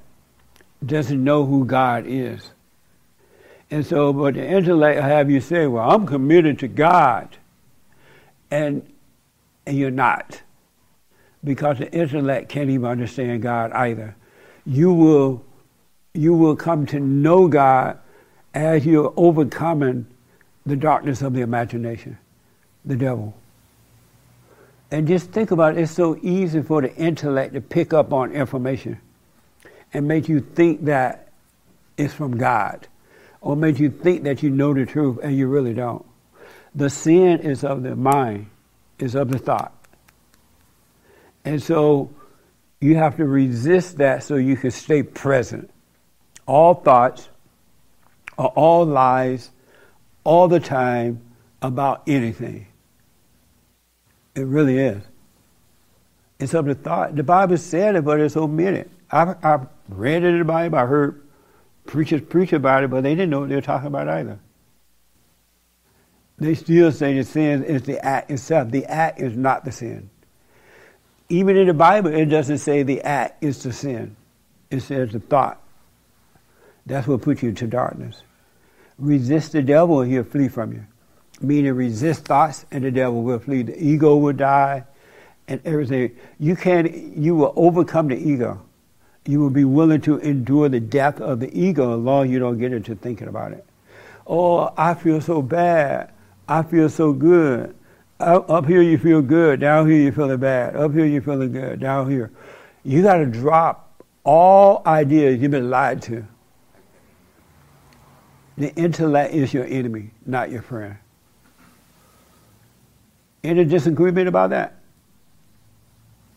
doesn't 0.85 1.23
know 1.23 1.45
who 1.45 1.63
God 1.63 2.03
is. 2.05 2.51
And 3.71 3.85
so, 3.85 4.11
but 4.11 4.33
the 4.33 4.45
intellect 4.45 5.01
have 5.01 5.31
you 5.31 5.39
say, 5.39 5.65
well, 5.65 5.89
I'm 5.89 6.05
committed 6.05 6.59
to 6.59 6.67
God. 6.67 7.37
And 8.51 8.85
and 9.65 9.77
you're 9.77 9.91
not. 9.91 10.41
Because 11.41 11.77
the 11.77 11.89
intellect 11.93 12.49
can't 12.49 12.69
even 12.69 12.89
understand 12.89 13.41
God 13.41 13.71
either. 13.71 14.17
You 14.65 14.91
will, 14.91 15.45
you 16.13 16.33
will 16.33 16.57
come 16.57 16.85
to 16.87 16.99
know 16.99 17.47
God 17.47 17.97
as 18.53 18.85
you're 18.85 19.13
overcoming 19.15 20.07
the 20.65 20.75
darkness 20.75 21.21
of 21.21 21.33
the 21.33 21.41
imagination, 21.41 22.17
the 22.83 22.97
devil. 22.97 23.38
And 24.91 25.07
just 25.07 25.31
think 25.31 25.51
about 25.51 25.77
it, 25.77 25.81
it's 25.81 25.91
so 25.91 26.17
easy 26.21 26.61
for 26.61 26.81
the 26.81 26.93
intellect 26.95 27.53
to 27.53 27.61
pick 27.61 27.93
up 27.93 28.11
on 28.11 28.31
information 28.31 28.99
and 29.93 30.07
make 30.07 30.27
you 30.27 30.39
think 30.39 30.85
that 30.85 31.29
it's 31.97 32.13
from 32.13 32.37
God 32.37 32.87
or 33.41 33.55
make 33.55 33.79
you 33.79 33.89
think 33.89 34.23
that 34.23 34.41
you 34.41 34.49
know 34.49 34.73
the 34.73 34.85
truth 34.85 35.19
and 35.21 35.37
you 35.37 35.47
really 35.47 35.73
don't. 35.73 36.05
The 36.73 36.89
sin 36.89 37.39
is 37.39 37.63
of 37.63 37.83
the 37.83 37.95
mind, 37.95 38.49
is 38.97 39.15
of 39.15 39.29
the 39.29 39.37
thought. 39.37 39.73
And 41.45 41.61
so 41.61 42.11
you 42.79 42.95
have 42.95 43.17
to 43.17 43.25
resist 43.25 43.97
that 43.97 44.23
so 44.23 44.35
you 44.35 44.55
can 44.55 44.71
stay 44.71 45.03
present. 45.03 45.69
All 46.45 46.73
thoughts 46.73 47.29
are 48.37 48.47
all 48.55 48.85
lies 48.85 49.51
all 50.23 50.47
the 50.47 50.59
time 50.59 51.21
about 51.61 52.03
anything. 52.07 52.68
It 54.39 54.45
really 54.45 54.77
is. 54.77 55.03
It's 56.39 56.53
of 56.53 56.65
the 56.65 56.75
thought. 56.75 57.15
The 57.15 57.23
Bible 57.23 57.57
said 57.57 57.97
it, 57.97 58.05
but 58.05 58.21
it's 58.21 58.37
omitted. 58.37 58.89
I've, 59.11 59.43
I've 59.43 59.67
read 59.89 60.23
it 60.23 60.27
in 60.29 60.39
the 60.39 60.45
Bible. 60.45 60.77
I 60.77 60.85
heard 60.85 61.21
preachers 61.85 62.21
preach 62.21 62.53
about 62.53 62.85
it, 62.85 62.89
but 62.89 63.03
they 63.03 63.15
didn't 63.15 63.31
know 63.31 63.41
what 63.41 63.49
they 63.49 63.55
were 63.55 63.61
talking 63.61 63.87
about 63.87 64.07
either. 64.07 64.39
They 66.37 66.55
still 66.55 66.93
say 66.93 67.15
the 67.15 67.25
sin 67.25 67.65
is 67.65 67.81
the 67.81 68.03
act 68.03 68.31
itself. 68.31 68.71
The 68.71 68.85
act 68.85 69.19
is 69.19 69.35
not 69.35 69.65
the 69.65 69.73
sin. 69.73 70.09
Even 71.27 71.57
in 71.57 71.67
the 71.67 71.73
Bible, 71.73 72.13
it 72.13 72.25
doesn't 72.27 72.59
say 72.59 72.83
the 72.83 73.01
act 73.01 73.43
is 73.43 73.61
the 73.61 73.73
sin. 73.73 74.15
It 74.71 74.79
says 74.79 75.11
the 75.11 75.19
thought. 75.19 75.61
That's 76.85 77.07
what 77.07 77.21
puts 77.23 77.43
you 77.43 77.49
into 77.49 77.67
darkness. 77.67 78.23
Resist 78.97 79.51
the 79.51 79.61
devil 79.61 79.99
and 79.99 80.09
he'll 80.09 80.23
flee 80.23 80.47
from 80.47 80.71
you. 80.71 80.85
Meaning 81.41 81.73
resist 81.73 82.25
thoughts 82.25 82.65
and 82.71 82.83
the 82.83 82.91
devil 82.91 83.23
will 83.23 83.39
flee. 83.39 83.63
The 83.63 83.81
ego 83.81 84.15
will 84.17 84.33
die 84.33 84.83
and 85.47 85.61
everything. 85.65 86.15
You 86.39 86.55
can 86.55 87.13
you 87.21 87.35
will 87.35 87.53
overcome 87.55 88.07
the 88.07 88.17
ego. 88.17 88.61
You 89.25 89.39
will 89.39 89.49
be 89.49 89.65
willing 89.65 90.01
to 90.01 90.17
endure 90.19 90.69
the 90.69 90.79
death 90.79 91.19
of 91.21 91.39
the 91.39 91.59
ego 91.59 91.97
as 91.97 92.03
long 92.03 92.25
as 92.25 92.31
you 92.31 92.39
don't 92.39 92.57
get 92.57 92.73
into 92.73 92.95
thinking 92.95 93.27
about 93.27 93.51
it. 93.53 93.65
Oh, 94.25 94.73
I 94.77 94.93
feel 94.93 95.21
so 95.21 95.41
bad. 95.41 96.11
I 96.47 96.63
feel 96.63 96.89
so 96.89 97.13
good. 97.13 97.75
Up, 98.19 98.49
up 98.49 98.65
here 98.65 98.81
you 98.81 98.97
feel 98.97 99.21
good. 99.21 99.59
Down 99.59 99.89
here 99.89 99.97
you're 99.97 100.11
feeling 100.11 100.39
bad. 100.39 100.75
Up 100.75 100.93
here 100.93 101.05
you're 101.05 101.21
feeling 101.21 101.51
good. 101.51 101.79
Down 101.79 102.09
here. 102.09 102.31
You 102.83 103.01
got 103.01 103.17
to 103.17 103.25
drop 103.25 104.03
all 104.23 104.81
ideas 104.85 105.41
you've 105.41 105.51
been 105.51 105.69
lied 105.69 106.01
to. 106.03 106.25
The 108.57 108.73
intellect 108.75 109.33
is 109.33 109.53
your 109.53 109.65
enemy, 109.65 110.11
not 110.25 110.51
your 110.51 110.61
friend. 110.61 110.97
Any 113.43 113.65
disagreement 113.65 114.27
about 114.27 114.49
that? 114.49 114.75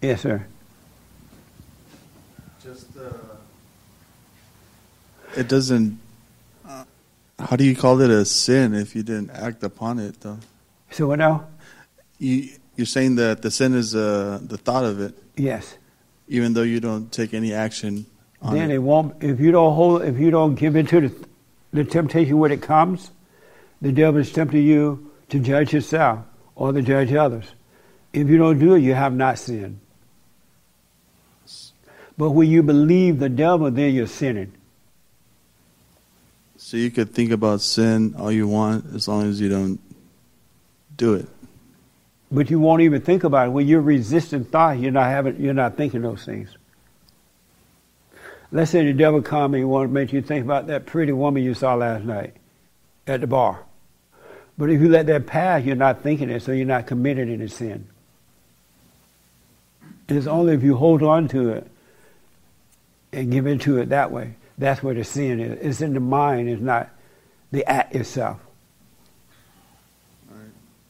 Yes, 0.00 0.20
sir. 0.20 0.46
Just 2.62 2.86
uh, 2.96 3.10
it 5.36 5.48
doesn't. 5.48 5.98
Uh, 6.68 6.84
how 7.38 7.56
do 7.56 7.64
you 7.64 7.74
call 7.74 8.00
it 8.00 8.10
a 8.10 8.24
sin 8.24 8.74
if 8.74 8.94
you 8.94 9.02
didn't 9.02 9.30
act 9.30 9.62
upon 9.64 9.98
it, 9.98 10.20
though? 10.20 10.38
So 10.90 11.08
what 11.08 11.18
now? 11.18 11.46
You 12.18 12.50
you're 12.76 12.86
saying 12.86 13.16
that 13.16 13.42
the 13.42 13.50
sin 13.50 13.74
is 13.74 13.94
uh, 13.94 14.38
the 14.42 14.56
thought 14.56 14.84
of 14.84 15.00
it. 15.00 15.14
Yes. 15.36 15.76
Even 16.28 16.54
though 16.54 16.62
you 16.62 16.80
don't 16.80 17.10
take 17.12 17.34
any 17.34 17.52
action. 17.52 18.06
On 18.40 18.54
then 18.54 18.70
it. 18.70 18.76
it 18.76 18.78
won't. 18.78 19.22
If 19.22 19.40
you 19.40 19.50
don't 19.50 19.74
hold, 19.74 20.02
if 20.02 20.18
you 20.18 20.30
don't 20.30 20.54
give 20.54 20.76
into 20.76 21.08
the, 21.08 21.26
the 21.72 21.84
temptation 21.84 22.38
when 22.38 22.52
it 22.52 22.62
comes, 22.62 23.10
the 23.80 23.92
devil 23.92 24.20
is 24.20 24.32
tempting 24.32 24.62
you 24.62 25.10
to 25.30 25.38
judge 25.38 25.72
yourself 25.72 26.24
or 26.54 26.72
to 26.72 26.82
judge 26.82 27.12
others. 27.12 27.46
If 28.12 28.28
you 28.28 28.38
don't 28.38 28.58
do 28.58 28.74
it, 28.74 28.80
you 28.80 28.94
have 28.94 29.14
not 29.14 29.38
sinned. 29.38 29.80
But 32.18 32.30
when 32.30 32.48
you 32.48 32.62
believe 32.62 33.18
the 33.18 33.28
devil, 33.28 33.70
then 33.70 33.94
you're 33.94 34.06
sinning. 34.06 34.52
So 36.56 36.76
you 36.76 36.90
could 36.90 37.10
think 37.10 37.32
about 37.32 37.60
sin 37.60 38.14
all 38.18 38.30
you 38.30 38.46
want 38.46 38.94
as 38.94 39.08
long 39.08 39.28
as 39.28 39.40
you 39.40 39.48
don't 39.48 39.80
do 40.96 41.14
it. 41.14 41.26
But 42.30 42.50
you 42.50 42.60
won't 42.60 42.82
even 42.82 43.00
think 43.00 43.24
about 43.24 43.48
it. 43.48 43.50
When 43.50 43.66
you're 43.66 43.80
resisting 43.80 44.44
thought, 44.44 44.78
you're 44.78 44.92
not 44.92 45.06
having, 45.06 45.40
you're 45.40 45.54
not 45.54 45.76
thinking 45.76 46.02
those 46.02 46.24
things. 46.24 46.56
Let's 48.52 48.70
say 48.70 48.84
the 48.84 48.92
devil 48.92 49.22
come 49.22 49.54
and 49.54 49.60
he 49.60 49.64
want 49.64 49.88
to 49.88 49.92
make 49.92 50.12
you 50.12 50.22
think 50.22 50.44
about 50.44 50.66
that 50.66 50.86
pretty 50.86 51.12
woman 51.12 51.42
you 51.42 51.54
saw 51.54 51.74
last 51.74 52.04
night 52.04 52.36
at 53.06 53.22
the 53.22 53.26
bar. 53.26 53.64
But 54.58 54.70
if 54.70 54.80
you 54.80 54.88
let 54.88 55.06
that 55.06 55.26
pass, 55.26 55.64
you're 55.64 55.76
not 55.76 56.02
thinking 56.02 56.30
it, 56.30 56.42
so 56.42 56.52
you're 56.52 56.66
not 56.66 56.86
committed 56.86 57.28
in 57.28 57.40
a 57.40 57.48
sin. 57.48 57.86
It's 60.08 60.26
only 60.26 60.54
if 60.54 60.62
you 60.62 60.76
hold 60.76 61.02
on 61.02 61.28
to 61.28 61.50
it 61.50 61.70
and 63.12 63.30
give 63.30 63.46
into 63.46 63.78
it 63.78 63.88
that 63.88 64.10
way. 64.10 64.34
That's 64.58 64.82
where 64.82 64.94
the 64.94 65.04
sin 65.04 65.40
is. 65.40 65.58
It's 65.60 65.80
in 65.80 65.94
the 65.94 66.00
mind, 66.00 66.48
it's 66.48 66.60
not 66.60 66.90
the 67.50 67.64
act 67.66 67.94
itself. 67.94 68.40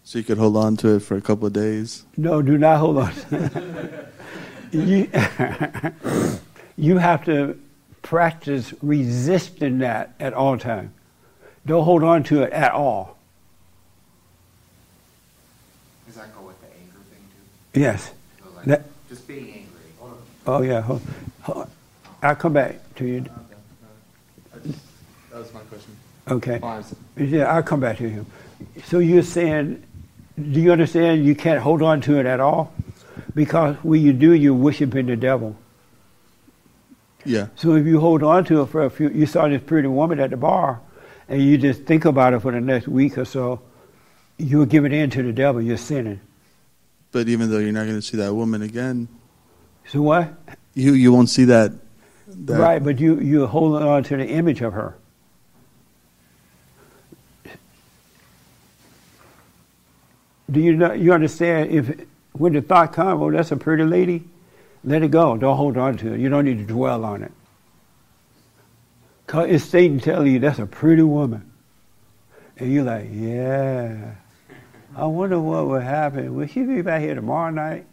So 0.04 0.18
you 0.18 0.24
could 0.24 0.38
hold 0.38 0.56
on 0.56 0.76
to 0.78 0.96
it 0.96 1.00
for 1.00 1.16
a 1.16 1.20
couple 1.20 1.46
of 1.46 1.52
days. 1.52 2.04
No, 2.16 2.42
do 2.42 2.58
not 2.58 2.78
hold 2.78 2.98
on. 2.98 3.12
you, 4.72 5.08
you 6.76 6.98
have 6.98 7.24
to 7.24 7.58
practice 8.02 8.74
resisting 8.82 9.78
that 9.78 10.14
at 10.20 10.34
all 10.34 10.58
times. 10.58 10.90
Don't 11.64 11.84
hold 11.84 12.02
on 12.02 12.24
to 12.24 12.42
it 12.42 12.52
at 12.52 12.72
all. 12.72 13.16
Does 16.06 16.16
that 16.16 16.34
go 16.36 16.42
with 16.42 16.60
the 16.60 16.66
anger 16.66 16.98
thing 17.10 17.24
too? 17.30 17.46
Yes. 17.74 18.12
So 18.38 18.44
like 18.56 18.64
That- 18.66 18.84
just 19.08 19.26
being 19.26 19.46
angry. 19.46 20.16
Oh 20.46 20.62
yeah. 20.62 20.80
Hold, 20.82 21.02
hold, 21.42 21.70
I'll 22.22 22.36
come 22.36 22.52
back 22.52 22.94
to 22.96 23.06
you. 23.06 23.24
That 25.30 25.38
was 25.38 25.52
my 25.54 25.60
question. 25.60 25.96
Okay. 26.28 26.60
Yeah, 27.16 27.52
I'll 27.52 27.62
come 27.62 27.80
back 27.80 27.98
to 27.98 28.08
you. 28.08 28.26
So 28.84 28.98
you're 28.98 29.22
saying, 29.22 29.82
do 30.36 30.60
you 30.60 30.72
understand 30.72 31.24
you 31.24 31.34
can't 31.34 31.60
hold 31.60 31.82
on 31.82 32.00
to 32.02 32.18
it 32.18 32.26
at 32.26 32.40
all? 32.40 32.72
Because 33.34 33.76
when 33.82 34.00
you 34.02 34.12
do, 34.12 34.32
you're 34.32 34.54
worshiping 34.54 35.06
the 35.06 35.16
devil. 35.16 35.56
Yeah. 37.24 37.46
So 37.56 37.74
if 37.74 37.86
you 37.86 38.00
hold 38.00 38.22
on 38.22 38.44
to 38.46 38.62
it 38.62 38.66
for 38.66 38.84
a 38.84 38.90
few, 38.90 39.08
you 39.08 39.26
saw 39.26 39.48
this 39.48 39.62
pretty 39.62 39.88
woman 39.88 40.20
at 40.20 40.30
the 40.30 40.36
bar, 40.36 40.80
and 41.28 41.42
you 41.42 41.56
just 41.56 41.82
think 41.82 42.04
about 42.04 42.34
it 42.34 42.40
for 42.40 42.52
the 42.52 42.60
next 42.60 42.88
week 42.88 43.16
or 43.16 43.24
so, 43.24 43.60
you're 44.38 44.66
giving 44.66 44.92
in 44.92 45.10
to 45.10 45.22
the 45.22 45.32
devil. 45.32 45.62
You're 45.62 45.76
sinning. 45.76 46.20
But 47.12 47.28
even 47.28 47.50
though 47.50 47.58
you're 47.58 47.72
not 47.72 47.84
going 47.84 47.96
to 47.96 48.02
see 48.02 48.16
that 48.16 48.34
woman 48.34 48.62
again, 48.62 49.06
So 49.86 50.00
what? 50.02 50.32
you 50.74 50.94
you 50.94 51.12
won't 51.12 51.28
see 51.28 51.44
that. 51.44 51.72
that 52.26 52.58
Right, 52.58 52.82
but 52.82 52.98
you 52.98 53.20
you're 53.20 53.46
holding 53.46 53.86
on 53.86 54.02
to 54.04 54.16
the 54.16 54.26
image 54.26 54.62
of 54.62 54.72
her. 54.72 54.96
Do 60.50 60.60
you 60.60 60.74
know, 60.76 60.92
you 60.92 61.12
understand 61.12 61.70
if 61.70 62.06
when 62.32 62.52
the 62.52 62.62
thought 62.62 62.92
comes, 62.92 63.22
oh, 63.22 63.30
that's 63.30 63.52
a 63.52 63.56
pretty 63.56 63.84
lady, 63.84 64.24
let 64.84 65.02
it 65.02 65.10
go. 65.10 65.36
Don't 65.36 65.56
hold 65.56 65.76
on 65.76 65.96
to 65.98 66.12
it. 66.14 66.20
You 66.20 66.28
don't 66.28 66.44
need 66.44 66.58
to 66.58 66.64
dwell 66.64 67.04
on 67.04 67.22
it. 67.22 67.32
Cause 69.26 69.48
it's 69.48 69.64
Satan 69.64 69.98
telling 70.00 70.32
you 70.32 70.38
that's 70.40 70.58
a 70.58 70.66
pretty 70.66 71.02
woman, 71.02 71.50
and 72.58 72.72
you're 72.72 72.84
like, 72.84 73.08
yeah. 73.10 74.14
I 74.96 75.06
wonder 75.06 75.40
what 75.40 75.66
would 75.68 75.82
happen. 75.82 76.34
Will 76.34 76.46
she 76.46 76.62
be 76.62 76.82
back 76.82 77.00
here 77.00 77.14
tomorrow 77.14 77.50
night? 77.50 77.86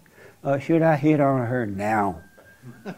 Or 0.43 0.59
should 0.59 0.81
I 0.81 0.95
hit 0.95 1.19
on 1.19 1.45
her 1.45 1.65
now? 1.65 2.21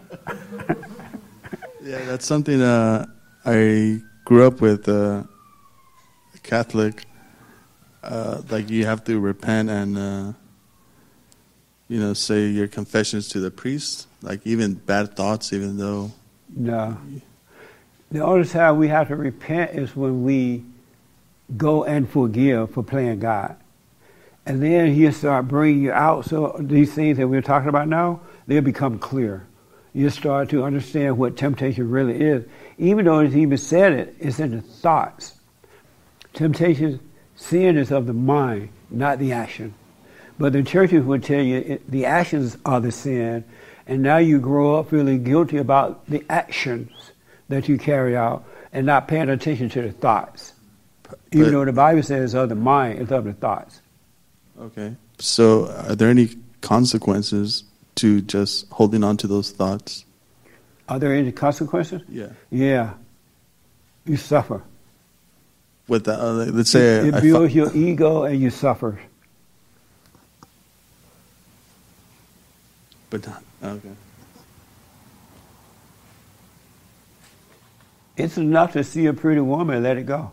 Yeah, 1.84 2.06
that's 2.06 2.28
something 2.28 2.62
uh, 2.62 3.08
I 3.44 4.02
grew 4.24 4.46
up 4.46 4.62
with. 4.62 4.88
Uh, 4.88 5.24
Catholic, 6.44 7.06
uh, 8.04 8.42
like 8.50 8.70
you 8.70 8.86
have 8.86 9.04
to 9.06 9.20
repent 9.20 9.70
and 9.70 9.98
uh, 9.98 10.34
you 11.88 12.00
know 12.00 12.14
say 12.14 12.48
your 12.48 12.68
confessions 12.68 13.28
to 13.30 13.40
the 13.40 13.52
priest. 13.52 14.08
Like 14.22 14.46
even 14.46 14.76
bad 14.76 15.16
thoughts, 15.16 15.54
even 15.54 15.78
though 15.78 16.12
No. 16.56 16.98
The 18.12 18.20
only 18.20 18.48
time 18.48 18.78
we 18.78 18.90
have 18.90 19.08
to 19.08 19.16
repent 19.16 19.72
is 19.72 19.96
when 19.96 20.24
we 20.24 20.66
go 21.56 21.84
and 21.86 22.10
forgive 22.10 22.72
for 22.72 22.84
playing 22.84 23.20
God. 23.20 23.56
And 24.46 24.62
then 24.62 24.94
he'll 24.94 25.12
start 25.12 25.48
bringing 25.48 25.84
you 25.84 25.92
out. 25.92 26.26
So 26.26 26.56
these 26.60 26.94
things 26.94 27.18
that 27.18 27.28
we're 27.28 27.42
talking 27.42 27.70
about 27.70 27.88
now, 27.88 28.22
they'll 28.48 28.62
become 28.62 28.98
clear. 28.98 29.46
You 29.94 30.10
start 30.10 30.50
to 30.50 30.64
understand 30.64 31.18
what 31.18 31.38
temptation 31.38 31.90
really 31.90 32.20
is. 32.20 32.46
Even 32.78 33.06
though 33.06 33.20
it's 33.20 33.36
even 33.36 33.58
said 33.58 33.94
it, 33.94 34.16
it's 34.20 34.40
in 34.40 34.52
the 34.52 34.62
thoughts. 34.62 35.36
Temptation, 36.34 37.00
sin 37.36 37.78
is 37.78 37.92
of 37.92 38.08
the 38.08 38.14
mind, 38.14 38.70
not 38.90 39.20
the 39.20 39.34
action. 39.34 39.74
But 40.40 40.54
the 40.54 40.64
churches 40.64 41.04
would 41.04 41.24
tell 41.24 41.42
you 41.42 41.58
it, 41.58 41.92
the 41.92 42.06
actions 42.06 42.58
are 42.66 42.80
the 42.80 42.92
sin, 42.92 43.44
and 43.86 44.02
now 44.02 44.18
you 44.18 44.40
grow 44.40 44.80
up 44.80 44.90
feeling 44.90 45.24
guilty 45.24 45.58
about 45.58 46.08
the 46.08 46.24
actions 46.30 46.92
that 47.50 47.68
you 47.68 47.78
carry 47.78 48.16
out 48.16 48.46
and 48.72 48.86
not 48.86 49.08
paying 49.08 49.30
attention 49.30 49.70
to 49.70 49.82
the 49.82 49.92
thoughts. 49.92 50.54
Even 51.32 51.48
But- 51.48 51.52
though 51.52 51.66
the 51.66 51.74
Bible 51.74 52.04
says 52.04 52.24
it's 52.24 52.34
of 52.34 52.50
the 52.50 52.56
mind, 52.56 53.00
it's 53.00 53.12
of 53.12 53.26
the 53.26 53.34
thoughts. 53.34 53.81
Okay. 54.60 54.96
So, 55.20 55.68
are 55.88 55.96
there 55.96 56.10
any 56.10 56.30
consequences 56.62 57.64
to 57.96 58.22
just 58.22 58.70
holding 58.70 59.04
on 59.04 59.18
to 59.18 59.28
those 59.28 59.52
thoughts? 59.52 60.06
Are 60.90 61.00
there 61.00 61.14
any 61.14 61.32
consequences? 61.32 62.02
Yeah. 62.10 62.30
Yeah. 62.50 62.94
You 64.06 64.18
suffer. 64.18 64.64
With 65.88 66.06
that, 66.06 66.20
uh, 66.20 66.34
let's 66.52 66.72
say 66.72 66.98
it, 66.98 67.16
it 67.16 67.22
builds 67.22 67.54
your 67.54 67.76
ego 67.76 68.24
and 68.24 68.40
you 68.40 68.50
suffer. 68.50 69.00
But 73.10 73.28
not, 73.28 73.44
okay. 73.64 73.92
It's 78.16 78.38
enough 78.38 78.74
to 78.74 78.84
see 78.84 79.06
a 79.08 79.14
pretty 79.14 79.42
woman 79.42 79.76
and 79.76 79.84
let 79.84 79.98
it 79.98 80.06
go. 80.06 80.32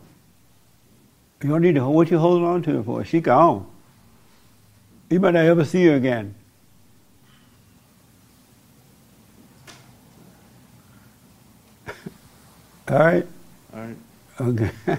You 1.43 1.51
don't 1.51 1.63
need 1.63 1.75
to 1.77 1.89
what 1.89 2.11
you 2.11 2.19
holding 2.19 2.45
on 2.45 2.63
to 2.63 2.77
her 2.77 2.83
for. 2.83 3.05
She 3.05 3.21
gone. 3.21 3.67
You 5.11 5.21
might 5.21 5.33
not 5.35 5.45
ever 5.47 5.65
see 5.65 5.87
her 5.87 5.95
again. 5.97 6.35
All 12.89 12.99
right. 12.99 13.27
All 13.75 13.81
right. 13.81 13.97
Okay. 14.41 14.71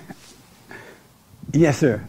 yes, 1.54 1.78
sir. 1.80 2.08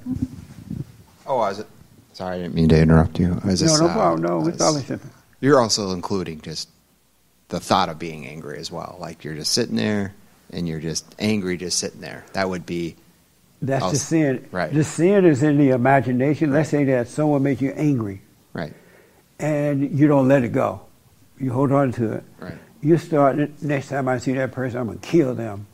Oh, 1.27 1.39
I 1.39 1.51
was. 1.51 1.65
Sorry, 2.13 2.37
I 2.37 2.43
didn't 2.43 2.55
mean 2.55 2.69
to 2.69 2.79
interrupt 2.79 3.19
you. 3.19 3.41
I 3.43 3.47
was 3.47 3.63
No, 3.63 3.69
just, 3.69 3.81
no 3.83 3.89
uh, 3.89 3.93
problem. 3.93 4.23
No, 4.23 4.29
I 4.29 4.43
we're 4.43 4.51
was- 4.51 4.57
talking 4.59 4.83
simple. 4.83 5.11
You're 5.41 5.59
also 5.61 5.93
including 5.93 6.43
just 6.43 6.69
the 7.49 7.61
thought 7.61 7.89
of 7.89 7.99
being 7.99 8.27
angry 8.27 8.59
as 8.59 8.71
well. 8.71 8.99
Like 9.01 9.25
you're 9.25 9.35
just 9.35 9.53
sitting 9.53 9.75
there 9.77 10.13
and 10.53 10.69
you're 10.69 10.81
just 10.81 11.15
angry, 11.19 11.57
just 11.57 11.79
sitting 11.79 12.01
there. 12.03 12.25
That 12.35 12.49
would 12.51 12.67
be. 12.67 12.97
That's 13.63 13.91
the 13.91 13.97
sin. 13.97 14.49
Right. 14.51 14.73
The 14.73 14.85
sin 14.85 15.25
is 15.25 15.43
in 15.43 15.59
the 15.59 15.71
imagination. 15.71 16.53
Let's 16.53 16.71
say 16.71 16.85
that 16.85 17.09
someone 17.09 17.43
makes 17.43 17.61
you 17.61 17.73
angry. 17.73 18.23
Right. 18.53 18.73
And 19.39 19.99
you 19.99 20.07
don't 20.07 20.29
let 20.29 20.45
it 20.45 20.53
go. 20.53 20.83
You 21.39 21.53
hold 21.53 21.73
on 21.73 21.93
to 21.93 22.13
it. 22.13 22.25
Right. 22.39 22.59
You 22.83 22.97
start 22.97 23.63
next 23.63 23.89
time 23.89 24.09
I 24.09 24.19
see 24.19 24.33
that 24.35 24.53
person, 24.53 24.81
I'm 24.81 24.87
gonna 24.87 24.99
kill 24.99 25.35
them, 25.35 25.67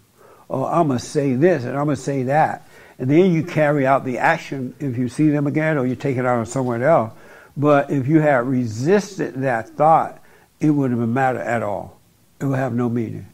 or 0.48 0.68
I'm 0.68 0.88
gonna 0.88 0.98
say 0.98 1.34
this 1.34 1.64
and 1.64 1.76
I'm 1.76 1.84
gonna 1.84 1.96
say 1.96 2.24
that, 2.24 2.68
and 2.98 3.08
then 3.08 3.32
you 3.32 3.44
carry 3.44 3.86
out 3.86 4.04
the 4.04 4.18
action 4.18 4.74
if 4.80 4.98
you 4.98 5.08
see 5.08 5.28
them 5.28 5.46
again, 5.46 5.78
or 5.78 5.86
you 5.86 5.94
take 5.94 6.16
it 6.16 6.26
out 6.26 6.38
on 6.38 6.46
someone 6.46 6.82
else. 6.82 7.12
But 7.56 7.90
if 7.90 8.08
you 8.08 8.20
had 8.20 8.46
resisted 8.46 9.34
that 9.42 9.68
thought, 9.70 10.20
it 10.60 10.70
wouldn't 10.70 10.98
have 10.98 11.08
mattered 11.08 11.42
at 11.42 11.62
all. 11.62 12.00
It 12.40 12.46
would 12.46 12.58
have 12.58 12.74
no 12.74 12.88
meaning. 12.88 13.26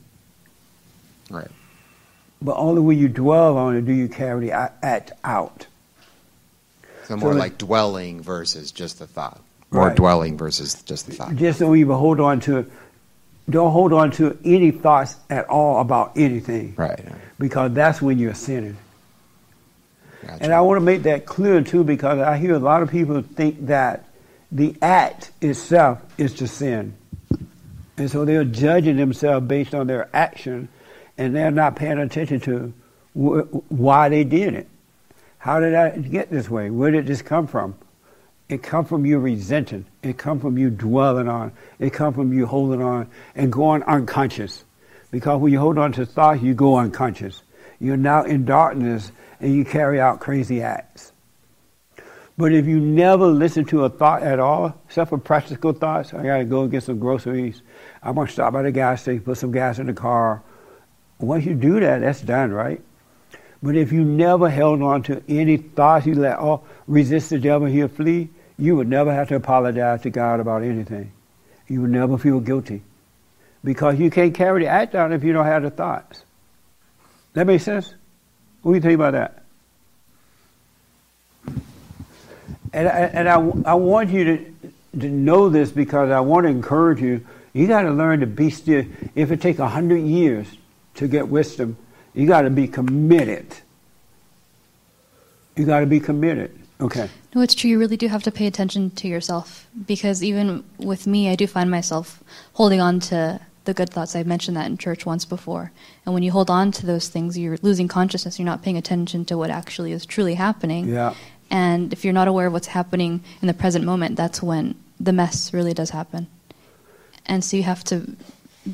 But 2.43 2.57
only 2.57 2.81
when 2.81 2.99
you 2.99 3.09
dwell 3.09 3.57
on 3.57 3.77
it 3.77 3.87
do 3.87 3.93
you 3.93 4.09
carry 4.09 4.51
act 4.51 5.13
out. 5.25 5.67
So 7.05 7.17
more 7.17 7.33
So- 7.33 7.39
like 7.39 7.57
dwelling 7.59 8.21
versus 8.21 8.73
just 8.73 8.99
the 8.99 9.07
thought. 9.07 9.41
More 9.71 9.87
Right. 9.89 9.97
dwelling 9.97 10.37
versus 10.37 10.75
just 10.83 11.07
the 11.07 11.13
thought. 11.15 11.37
Just 11.37 11.61
don't 11.61 11.77
even 11.77 11.97
hold 11.97 12.21
on 12.21 12.41
to, 12.41 12.67
don't 13.49 13.73
hold 13.73 13.93
on 13.93 14.11
to 14.13 14.37
any 14.45 14.71
thoughts 14.71 15.17
at 15.31 15.49
all 15.49 15.81
about 15.81 16.13
anything. 16.17 16.75
Right. 16.77 17.01
Because 17.39 17.73
that's 17.73 18.03
when 18.03 18.19
you're 18.19 18.35
sinning. 18.35 18.77
And 20.41 20.53
I 20.53 20.61
want 20.61 20.79
to 20.79 20.85
make 20.85 21.03
that 21.05 21.27
clear 21.27 21.63
too, 21.63 21.83
because 21.85 22.19
I 22.21 22.37
hear 22.37 22.55
a 22.55 22.59
lot 22.59 22.83
of 22.83 22.91
people 22.91 23.23
think 23.23 23.67
that 23.67 24.05
the 24.53 24.77
act 24.83 25.31
itself 25.41 25.99
is 26.19 26.35
to 26.35 26.47
sin. 26.47 26.95
And 27.97 28.11
so 28.11 28.25
they're 28.25 28.45
judging 28.45 28.97
themselves 28.97 29.47
based 29.47 29.75
on 29.75 29.87
their 29.87 30.09
action, 30.15 30.69
and 31.19 31.35
they're 31.35 31.51
not 31.51 31.77
paying 31.77 31.99
attention 31.99 32.41
to 32.41 32.73
wh- 33.15 33.71
why 33.71 34.09
they 34.09 34.25
did 34.25 34.55
it. 34.55 34.69
How 35.39 35.61
did 35.61 35.75
I 35.75 35.91
get 35.99 36.31
this 36.31 36.49
way? 36.49 36.71
Where 36.71 36.91
did 36.91 37.07
this 37.07 37.23
come 37.23 37.47
from? 37.47 37.75
It 38.49 38.63
come 38.63 38.85
from 38.85 39.07
you 39.07 39.19
resenting. 39.19 39.87
It 40.03 40.19
come 40.19 40.39
from 40.39 40.59
you 40.59 40.71
dwelling 40.71 41.29
on. 41.29 41.53
It 41.79 41.93
come 41.93 42.15
from 42.15 42.33
you 42.33 42.47
holding 42.47 42.83
on 42.83 43.09
and 43.35 43.53
going 43.53 43.83
unconscious. 43.85 44.65
Because 45.11 45.41
when 45.41 45.53
you 45.53 45.59
hold 45.59 45.79
on 45.79 45.93
to 45.93 46.07
thoughts, 46.07 46.43
you 46.43 46.55
go 46.55 46.77
unconscious. 46.77 47.43
You're 47.81 47.97
now 47.97 48.25
in 48.25 48.45
darkness 48.45 49.11
and 49.41 49.55
you 49.55 49.65
carry 49.65 50.01
out 50.01 50.21
crazy 50.21 50.63
acts. 50.63 51.13
But 52.39 52.53
if 52.53 52.67
you 52.67 52.81
never 52.81 53.27
listen 53.27 53.65
to 53.67 53.85
a 53.85 53.91
thought 53.91 54.23
at 54.23 54.39
all, 54.39 54.81
except 54.87 55.11
for 55.11 55.19
practical 55.19 55.73
thoughts, 55.73 56.15
I 56.15 56.23
gotta 56.23 56.45
go 56.45 56.67
get 56.67 56.83
some 56.83 56.99
groceries. 56.99 57.63
I'm 58.03 58.15
gonna 58.15 58.29
stop 58.29 58.53
by 58.53 58.63
the 58.63 58.73
gas 58.73 59.03
station, 59.03 59.23
put 59.23 59.39
some 59.39 59.53
gas 59.53 59.79
in 59.79 59.87
the 59.87 59.93
car. 59.93 60.43
Once 61.23 61.45
you 61.45 61.55
do 61.55 61.81
that, 61.81 62.01
that's 62.01 62.21
done, 62.21 62.51
right? 62.51 62.81
But 63.63 63.77
if 63.77 63.93
you 63.93 64.05
never 64.05 64.51
held 64.51 64.83
on 64.83 65.05
to 65.05 65.23
any 65.29 65.57
thoughts, 65.57 66.05
you 66.05 66.15
let 66.17 66.39
oh 66.41 66.63
resist 66.89 67.31
the 67.31 67.39
devil, 67.39 67.69
he'll 67.69 67.89
flee. 67.89 68.29
You 68.59 68.77
would 68.77 68.89
never 68.89 69.13
have 69.13 69.29
to 69.29 69.37
apologize 69.37 70.03
to 70.03 70.11
God 70.11 70.41
about 70.41 70.63
anything. 70.63 71.13
You 71.69 71.83
would 71.83 71.91
never 71.91 72.19
feel 72.19 72.41
guilty, 72.41 72.83
because 73.63 73.99
you 73.99 74.11
can't 74.11 74.35
carry 74.35 74.65
the 74.65 74.69
act 74.69 74.95
out 74.95 75.13
if 75.13 75.23
you 75.23 75.33
don't 75.33 75.47
have 75.47 75.63
the 75.63 75.71
thoughts. 75.71 76.25
That 77.35 77.47
makes 77.47 77.65
sense. 77.65 77.95
What 78.63 78.73
do 78.73 78.77
you 78.77 78.83
think 78.83 78.95
about 78.95 79.13
that? 79.13 79.43
And 82.73 82.89
I, 82.89 82.99
and 83.01 83.29
I, 83.29 83.35
I 83.71 83.75
want 83.75 84.11
you 84.11 84.25
to 84.25 84.53
to 85.01 85.09
know 85.09 85.49
this 85.49 85.71
because 85.71 86.11
I 86.11 86.21
want 86.21 86.45
to 86.45 86.51
encourage 86.51 87.01
you. 87.01 87.25
You 87.53 87.67
got 87.67 87.83
to 87.83 87.91
learn 87.91 88.21
to 88.21 88.27
be 88.27 88.51
still. 88.51 88.85
If 89.15 89.31
it 89.31 89.41
takes 89.41 89.59
a 89.59 89.69
hundred 89.69 90.01
years 90.01 90.49
to 90.95 91.09
get 91.09 91.29
wisdom, 91.29 91.77
you 92.15 92.27
got 92.27 92.43
to 92.43 92.51
be 92.51 92.69
committed. 92.69 93.47
You 95.57 95.65
got 95.65 95.81
to 95.81 95.87
be 95.87 96.01
committed. 96.01 96.59
Okay. 96.81 97.09
No, 97.35 97.41
it's 97.41 97.55
true. 97.55 97.71
You 97.71 97.79
really 97.79 97.97
do 97.97 98.09
have 98.09 98.23
to 98.25 98.31
pay 98.31 98.47
attention 98.47 98.91
to 98.91 99.09
yourself 99.09 99.69
because 99.87 100.23
even 100.23 100.65
with 100.79 101.07
me, 101.07 101.31
I 101.31 101.37
do 101.37 101.47
find 101.47 101.71
myself 101.71 102.23
holding 102.55 102.81
on 102.81 103.01
to 103.01 103.41
the 103.65 103.75
good 103.75 103.91
thoughts. 103.91 104.17
I've 104.17 104.27
mentioned 104.27 104.57
that 104.57 104.67
in 104.67 104.77
church 104.77 105.07
once 105.07 105.25
before. 105.25 105.71
And 106.05 106.15
when 106.15 106.23
you 106.23 106.33
hold 106.33 106.51
on 106.51 106.73
to 106.73 106.87
those 106.87 107.09
things, 107.09 107.39
you're 107.39 107.59
losing 107.63 107.87
consciousness. 107.87 108.39
You're 108.39 108.47
not 108.47 108.63
paying 108.63 108.77
attention 108.77 109.25
to 109.27 109.39
what 109.39 109.51
actually 109.51 109.93
is 109.93 110.05
truly 110.05 110.35
happening. 110.35 110.89
Yeah. 110.89 111.15
And 111.51 111.93
if 111.93 112.05
you're 112.05 112.13
not 112.13 112.29
aware 112.29 112.49
of 112.49 112.53
what's 112.53 112.67
happening 112.69 113.23
in 113.41 113.47
the 113.47 113.55
present 113.55 113.85
moment, 113.85 114.17
that's 114.17 114.43
when 114.43 114.75
the 114.99 115.13
mess 115.13 115.53
really 115.53 115.75
does 115.75 115.91
happen. 115.91 116.27
And 117.27 117.45
so 117.45 117.57
you 117.57 117.63
have 117.63 117.85
to 117.85 118.17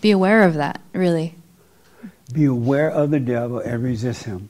be 0.00 0.10
aware 0.10 0.44
of 0.44 0.54
that, 0.54 0.80
really. 0.94 1.34
Be 2.32 2.44
aware 2.44 2.90
of 2.90 3.10
the 3.10 3.20
devil 3.20 3.58
and 3.58 3.82
resist 3.82 4.24
him. 4.24 4.48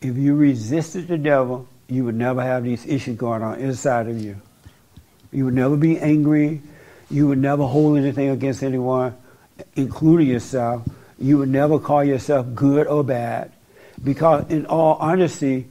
If 0.00 0.16
you 0.16 0.34
resisted 0.34 1.08
the 1.08 1.18
devil, 1.18 1.68
you 1.88 2.04
would 2.04 2.14
never 2.14 2.42
have 2.42 2.64
these 2.64 2.84
issues 2.86 3.16
going 3.16 3.42
on 3.42 3.58
inside 3.60 4.08
of 4.08 4.20
you. 4.20 4.40
You 5.32 5.44
would 5.44 5.54
never 5.54 5.76
be 5.76 5.98
angry. 5.98 6.60
You 7.10 7.28
would 7.28 7.38
never 7.38 7.64
hold 7.64 7.98
anything 7.98 8.28
against 8.28 8.62
anyone, 8.62 9.16
including 9.76 10.28
yourself. 10.28 10.86
You 11.18 11.38
would 11.38 11.48
never 11.48 11.78
call 11.78 12.04
yourself 12.04 12.46
good 12.54 12.86
or 12.86 13.02
bad. 13.02 13.52
Because, 14.02 14.50
in 14.50 14.66
all 14.66 14.96
honesty, 15.00 15.68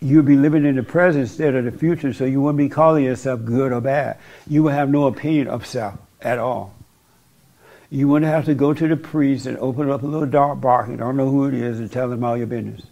you'd 0.00 0.26
be 0.26 0.36
living 0.36 0.64
in 0.64 0.76
the 0.76 0.82
present 0.82 1.22
instead 1.22 1.54
of 1.54 1.64
the 1.64 1.72
future, 1.72 2.12
so 2.12 2.24
you 2.24 2.40
wouldn't 2.40 2.58
be 2.58 2.68
calling 2.68 3.04
yourself 3.04 3.44
good 3.44 3.72
or 3.72 3.80
bad. 3.80 4.18
You 4.46 4.64
would 4.64 4.74
have 4.74 4.90
no 4.90 5.06
opinion 5.06 5.48
of 5.48 5.66
self 5.66 5.98
at 6.20 6.38
all. 6.38 6.73
You 7.94 8.08
wouldn't 8.08 8.28
have 8.28 8.46
to 8.46 8.56
go 8.56 8.74
to 8.74 8.88
the 8.88 8.96
priest 8.96 9.46
and 9.46 9.56
open 9.58 9.88
up 9.88 10.02
a 10.02 10.06
little 10.06 10.26
dark 10.26 10.60
box, 10.60 10.88
you 10.88 10.96
don't 10.96 11.16
know 11.16 11.30
who 11.30 11.46
it 11.46 11.54
is, 11.54 11.78
and 11.78 11.92
tell 11.92 12.08
them 12.08 12.24
all 12.24 12.36
your 12.36 12.48
business. 12.48 12.82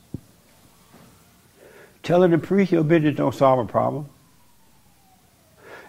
Telling 2.04 2.30
the 2.30 2.38
priest 2.38 2.70
your 2.70 2.84
business 2.84 3.16
don't 3.16 3.34
solve 3.34 3.58
a 3.58 3.64
problem. 3.64 4.08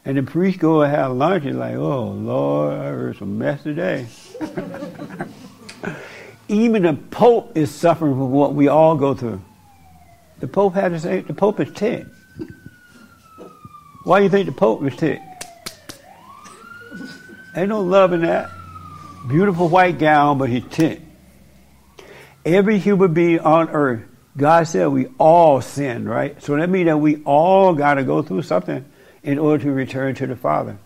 And 0.03 0.17
the 0.17 0.23
priest 0.23 0.57
go 0.57 0.81
and 0.81 0.91
have 0.91 1.11
lunch 1.11 1.45
and 1.45 1.59
like, 1.59 1.75
oh 1.75 2.05
Lord, 2.05 2.73
I 2.73 2.85
heard 2.85 3.17
some 3.17 3.37
mess 3.37 3.61
today. 3.61 4.07
Even 6.47 6.81
the 6.81 6.95
Pope 7.11 7.55
is 7.55 7.69
suffering 7.69 8.13
from 8.13 8.31
what 8.31 8.55
we 8.55 8.67
all 8.67 8.95
go 8.95 9.13
through. 9.13 9.43
The 10.39 10.47
Pope 10.47 10.73
had 10.73 10.89
to 10.89 10.99
say 10.99 11.21
the 11.21 11.35
Pope 11.35 11.59
is 11.59 11.71
ticked. 11.71 12.09
Why 14.05 14.17
do 14.17 14.23
you 14.23 14.29
think 14.31 14.47
the 14.47 14.53
Pope 14.53 14.83
is 14.85 14.95
ticked? 14.95 15.21
Ain't 17.55 17.69
no 17.69 17.81
love 17.81 18.11
in 18.13 18.21
that. 18.21 18.49
Beautiful 19.27 19.69
white 19.69 19.99
gown, 19.99 20.37
but 20.37 20.49
he's 20.49 20.65
ticked. 20.69 21.01
Every 22.45 22.77
human 22.77 23.13
being 23.13 23.39
on 23.39 23.69
earth, 23.69 24.03
God 24.35 24.67
said 24.67 24.87
we 24.87 25.07
all 25.17 25.61
sin, 25.61 26.07
right? 26.07 26.41
So 26.43 26.57
that 26.57 26.69
means 26.69 26.87
that 26.87 26.97
we 26.97 27.23
all 27.23 27.73
got 27.73 27.95
to 27.95 28.03
go 28.03 28.21
through 28.21 28.41
something 28.41 28.83
in 29.23 29.39
order 29.39 29.63
to 29.63 29.71
return 29.71 30.15
to 30.15 30.27
the 30.27 30.35
Father. 30.35 30.77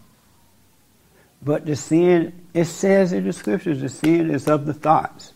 But 1.41 1.65
the 1.65 1.75
sin, 1.75 2.33
it 2.53 2.65
says 2.65 3.13
in 3.13 3.23
the 3.23 3.33
scriptures, 3.33 3.81
the 3.81 3.89
sin 3.89 4.29
is 4.29 4.47
of 4.47 4.65
the 4.65 4.73
thoughts. 4.73 5.33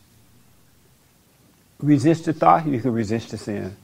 Resist 1.80 2.26
the 2.26 2.34
thought, 2.34 2.68
you 2.68 2.80
can 2.80 2.94
resist 2.94 3.32
the 3.32 3.38
sin. 3.38 3.76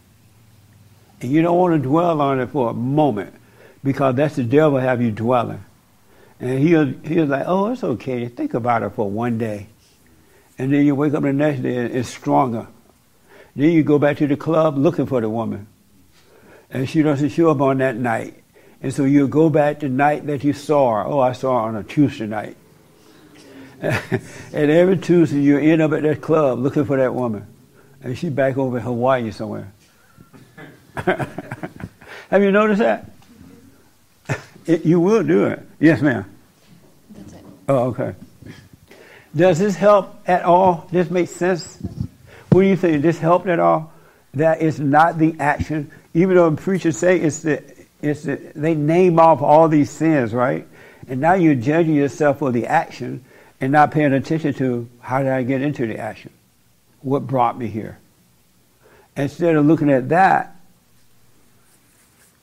And 1.22 1.32
you 1.32 1.42
don't 1.42 1.58
want 1.58 1.74
to 1.74 1.80
dwell 1.80 2.22
on 2.22 2.40
it 2.40 2.50
for 2.50 2.70
a 2.70 2.74
moment. 2.74 3.34
because 3.84 4.16
that's 4.16 4.36
the 4.36 4.44
devil 4.44 4.78
have 4.80 5.02
you 5.02 5.12
dwelling. 5.12 5.64
And 6.40 6.60
he'll, 6.60 6.94
he'll 7.04 7.26
like, 7.26 7.46
oh, 7.48 7.72
it's 7.72 7.84
okay. 7.84 8.28
Think 8.28 8.54
about 8.54 8.84
it 8.84 8.92
for 8.92 9.10
one 9.10 9.38
day. 9.38 9.68
And 10.58 10.72
then 10.72 10.86
you 10.86 10.96
wake 10.96 11.14
up 11.14 11.24
the 11.24 11.34
next 11.34 11.62
day 11.62 11.78
and 11.78 11.96
it's 11.96 12.10
stronger. 12.10 12.68
Then 13.56 13.72
you 13.72 13.84
go 13.84 13.98
back 13.98 14.18
to 14.18 14.28
the 14.28 14.38
club 14.38 14.78
looking 14.78 15.08
for 15.08 15.22
the 15.22 15.30
woman. 15.30 15.68
And 16.70 16.88
she 16.88 17.02
doesn't 17.02 17.30
show 17.30 17.50
up 17.50 17.62
on 17.62 17.80
that 17.80 17.96
night. 17.96 18.44
And 18.82 18.94
so 18.94 19.06
you 19.06 19.28
go 19.28 19.50
back 19.50 19.80
the 19.80 19.90
night 19.90 20.28
that 20.28 20.44
you 20.44 20.54
saw 20.54 20.96
her. 20.96 21.08
Oh, 21.08 21.20
I 21.20 21.32
saw 21.32 21.62
her 21.62 21.70
on 21.70 21.76
a 21.76 21.84
Tuesday 21.84 22.28
night. 22.28 22.56
and 23.82 24.22
every 24.54 24.98
Tuesday 24.98 25.40
you 25.40 25.58
end 25.58 25.82
up 25.82 25.92
at 25.94 26.04
that 26.04 26.22
club 26.22 26.60
looking 26.60 26.86
for 26.86 26.98
that 26.98 27.14
woman. 27.14 27.48
And 28.04 28.18
she's 28.18 28.32
back 28.32 28.58
over 28.58 28.78
in 28.78 28.84
Hawaii 28.84 29.32
somewhere. 29.32 29.72
Have 30.96 32.44
you 32.44 32.52
noticed 32.52 32.80
that? 32.80 33.10
It, 34.68 34.86
you 34.86 35.00
will 35.00 35.24
do 35.24 35.46
it. 35.46 35.66
Yes, 35.80 36.02
ma'am. 36.02 36.26
That's 37.12 37.34
it. 37.34 37.46
Oh, 37.70 37.78
okay. 37.88 38.16
Does 39.36 39.60
this 39.60 39.76
help 39.76 40.16
at 40.28 40.44
all? 40.44 40.88
This 40.92 41.10
makes 41.10 41.32
sense? 41.32 41.78
What 42.50 42.62
do 42.62 42.68
you 42.68 42.76
think? 42.76 43.02
This 43.02 43.18
helped 43.18 43.48
at 43.48 43.60
all? 43.60 43.94
That 44.34 44.62
it's 44.62 44.78
not 44.78 45.18
the 45.18 45.36
action, 45.40 45.92
even 46.14 46.36
though 46.36 46.52
preachers 46.56 46.98
say 46.98 47.20
it's 47.20 47.40
the, 47.40 47.64
it's 48.02 48.24
the, 48.24 48.36
they 48.56 48.76
name 48.76 49.20
off 49.20 49.42
all 49.42 49.68
these 49.70 49.90
sins, 49.90 50.34
right? 50.34 50.68
And 51.08 51.22
now 51.22 51.34
you're 51.34 51.56
judging 51.56 51.96
yourself 51.96 52.40
for 52.40 52.52
the 52.52 52.68
action 52.68 53.24
and 53.62 53.72
not 53.72 53.92
paying 53.92 54.14
attention 54.14 54.54
to 54.56 54.90
how 55.00 55.20
did 55.20 55.32
I 55.32 55.44
get 55.44 55.62
into 55.62 55.88
the 55.88 55.98
action? 55.98 56.32
What 57.02 57.26
brought 57.26 57.58
me 57.58 57.68
here? 57.68 57.98
Instead 59.16 59.56
of 59.56 59.66
looking 59.66 59.90
at 59.90 60.10
that, 60.10 60.56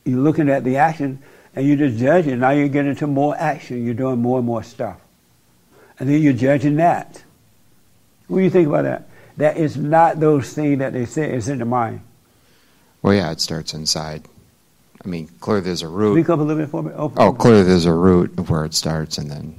you're 0.03 0.19
looking 0.19 0.49
at 0.49 0.63
the 0.63 0.77
action 0.77 1.21
and 1.55 1.65
you're 1.65 1.77
just 1.77 1.97
judging. 1.97 2.39
Now 2.39 2.51
you're 2.51 2.67
getting 2.67 2.91
into 2.91 3.07
more 3.07 3.35
action. 3.37 3.83
You're 3.85 3.93
doing 3.93 4.21
more 4.21 4.37
and 4.39 4.45
more 4.45 4.63
stuff. 4.63 4.99
And 5.99 6.09
then 6.09 6.21
you're 6.21 6.33
judging 6.33 6.75
that. 6.77 7.23
What 8.27 8.39
do 8.39 8.43
you 8.43 8.49
think 8.49 8.67
about 8.67 8.83
that? 8.83 9.07
That 9.37 9.57
is 9.57 9.77
not 9.77 10.19
those 10.19 10.53
things 10.53 10.79
that 10.79 10.93
they 10.93 11.05
say 11.05 11.31
is 11.33 11.47
in 11.49 11.59
the 11.59 11.65
mind. 11.65 12.01
Well, 13.01 13.13
yeah, 13.13 13.31
it 13.31 13.39
starts 13.41 13.73
inside. 13.73 14.23
I 15.03 15.07
mean, 15.07 15.27
clearly 15.39 15.61
there's 15.65 15.83
a 15.83 15.87
root. 15.87 16.15
Speak 16.15 16.29
up 16.29 16.39
a 16.39 16.41
little 16.41 16.61
bit 16.63 16.69
for 16.69 16.81
me. 16.81 16.91
Oh, 16.95 17.13
Oh, 17.17 17.31
clearly 17.33 17.63
there's 17.63 17.85
a 17.85 17.93
root 17.93 18.37
of 18.39 18.49
where 18.49 18.65
it 18.65 18.73
starts, 18.73 19.17
and 19.19 19.29
then 19.29 19.55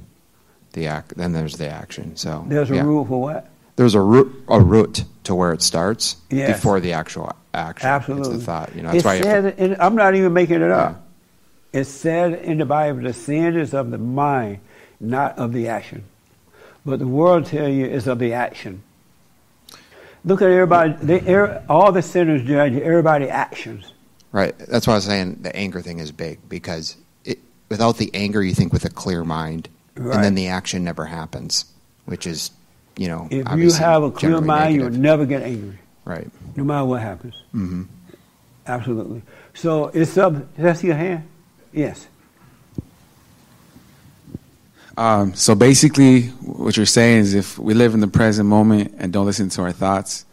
the 0.73 0.87
act. 0.87 1.15
Then 1.15 1.31
there's 1.31 1.55
the 1.57 1.69
action. 1.69 2.17
So 2.17 2.43
There's 2.47 2.69
a 2.69 2.75
yeah. 2.75 2.83
rule 2.83 3.05
for 3.05 3.21
what? 3.21 3.47
There's 3.77 3.95
a 3.95 4.01
root, 4.01 4.43
a 4.49 4.59
root 4.59 5.05
to 5.23 5.35
where 5.35 5.53
it 5.53 5.61
starts 5.61 6.17
Yes. 6.29 6.57
before 6.57 6.79
the 6.79 6.93
actual 6.93 7.31
action. 7.53 7.87
Absolutely. 7.87 8.27
It's 8.35 8.39
the 8.39 8.43
thought. 8.45 8.75
You 8.75 8.81
know, 8.81 8.91
that's 8.91 9.03
it 9.03 9.07
why 9.07 9.21
says, 9.21 9.53
and 9.57 9.77
I'm 9.79 9.95
not 9.95 10.15
even 10.15 10.33
making 10.33 10.61
it 10.61 10.71
up. 10.71 11.06
It 11.73 11.85
said 11.85 12.33
in 12.33 12.57
the 12.57 12.65
Bible, 12.65 13.01
the 13.01 13.13
sin 13.13 13.57
is 13.57 13.73
of 13.73 13.91
the 13.91 13.97
mind, 13.97 14.59
not 14.99 15.37
of 15.37 15.53
the 15.53 15.67
action. 15.67 16.03
But 16.85 16.99
the 16.99 17.07
world 17.07 17.45
tell 17.45 17.67
you 17.67 17.85
it's 17.85 18.07
of 18.07 18.19
the 18.19 18.33
action. 18.33 18.81
Look 20.23 20.41
at 20.41 20.49
everybody. 20.49 20.93
They, 21.01 21.33
er, 21.33 21.63
all 21.69 21.91
the 21.91 22.01
sinners 22.01 22.43
judge 22.43 22.73
everybody 22.73 23.29
actions. 23.29 23.93
Right. 24.31 24.57
That's 24.57 24.87
why 24.87 24.93
I 24.93 24.97
was 24.97 25.05
saying 25.05 25.39
the 25.41 25.55
anger 25.55 25.81
thing 25.81 25.99
is 25.99 26.11
big 26.11 26.39
because 26.49 26.97
it, 27.25 27.39
without 27.69 27.97
the 27.97 28.09
anger, 28.13 28.43
you 28.43 28.53
think 28.53 28.73
with 28.73 28.85
a 28.85 28.89
clear 28.89 29.23
mind, 29.23 29.69
Right. 29.95 30.15
and 30.15 30.23
then 30.23 30.35
the 30.35 30.47
action 30.47 30.83
never 30.83 31.05
happens, 31.05 31.65
which 32.05 32.27
is, 32.27 32.51
you 32.97 33.07
know, 33.07 33.27
If 33.31 33.47
you 33.57 33.71
have 33.73 34.03
a 34.03 34.11
clear 34.11 34.39
mind, 34.41 34.75
you'll 34.75 34.89
never 34.91 35.25
get 35.25 35.41
angry, 35.41 35.79
Right. 36.05 36.29
no 36.55 36.63
matter 36.63 36.85
what 36.85 37.01
happens. 37.01 37.35
hmm 37.51 37.83
Absolutely. 38.67 39.21
So 39.53 39.85
it's 39.87 40.17
up. 40.17 40.55
Did 40.55 40.65
I 40.67 40.73
see 40.73 40.87
your 40.87 40.97
hand? 40.97 41.23
Yes. 41.77 42.07
Um, 44.97 45.35
so 45.35 45.53
basically, 45.53 46.23
what 46.41 46.75
you're 46.75 46.87
saying 46.87 47.19
is 47.19 47.35
if 47.35 47.59
we 47.59 47.75
live 47.75 47.93
in 47.93 47.99
the 47.99 48.07
present 48.07 48.49
moment 48.49 48.95
and 48.97 49.13
don't 49.13 49.27
listen 49.27 49.49
to 49.49 49.61
our 49.61 49.71
thoughts, 49.71 50.25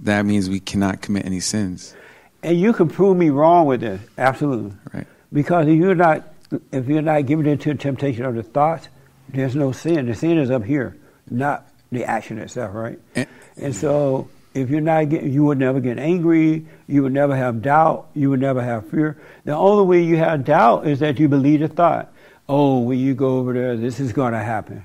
that 0.00 0.26
means 0.26 0.50
we 0.50 0.60
cannot 0.60 1.00
commit 1.00 1.24
any 1.24 1.40
sins. 1.40 1.94
And 2.42 2.60
you 2.60 2.74
can 2.74 2.90
prove 2.90 3.16
me 3.16 3.30
wrong 3.30 3.64
with 3.64 3.80
this, 3.80 3.98
absolutely. 4.18 4.76
Right. 4.92 5.06
Because 5.32 5.68
if 5.68 5.76
you're 5.76 5.94
not, 5.94 6.34
if 6.70 6.86
you're 6.86 7.00
not 7.00 7.24
giving 7.24 7.46
into 7.46 7.72
the 7.72 7.78
temptation 7.78 8.26
of 8.26 8.34
the 8.34 8.42
thoughts, 8.42 8.88
there's 9.30 9.56
no 9.56 9.72
sin. 9.72 10.04
The 10.04 10.14
sin 10.14 10.36
is 10.36 10.50
up 10.50 10.64
here, 10.64 10.98
not 11.30 11.66
the 11.90 12.04
action 12.04 12.38
itself, 12.38 12.74
right? 12.74 12.98
And, 13.14 13.26
And 13.56 13.74
so, 13.74 14.28
if 14.52 14.68
you're 14.70 14.80
not 14.80 15.08
getting, 15.08 15.32
you 15.32 15.44
would 15.44 15.58
never 15.58 15.80
get 15.80 15.98
angry. 15.98 16.66
You 16.86 17.02
would 17.04 17.12
never 17.12 17.36
have 17.36 17.62
doubt. 17.62 18.08
You 18.14 18.30
would 18.30 18.40
never 18.40 18.62
have 18.62 18.88
fear. 18.88 19.16
The 19.44 19.54
only 19.54 19.84
way 19.84 20.02
you 20.02 20.16
have 20.16 20.44
doubt 20.44 20.86
is 20.86 20.98
that 21.00 21.18
you 21.20 21.28
believe 21.28 21.60
the 21.60 21.68
thought. 21.68 22.12
Oh, 22.48 22.80
when 22.80 22.98
you 22.98 23.14
go 23.14 23.38
over 23.38 23.52
there, 23.52 23.76
this 23.76 24.00
is 24.00 24.12
going 24.12 24.32
to 24.32 24.40
happen. 24.40 24.84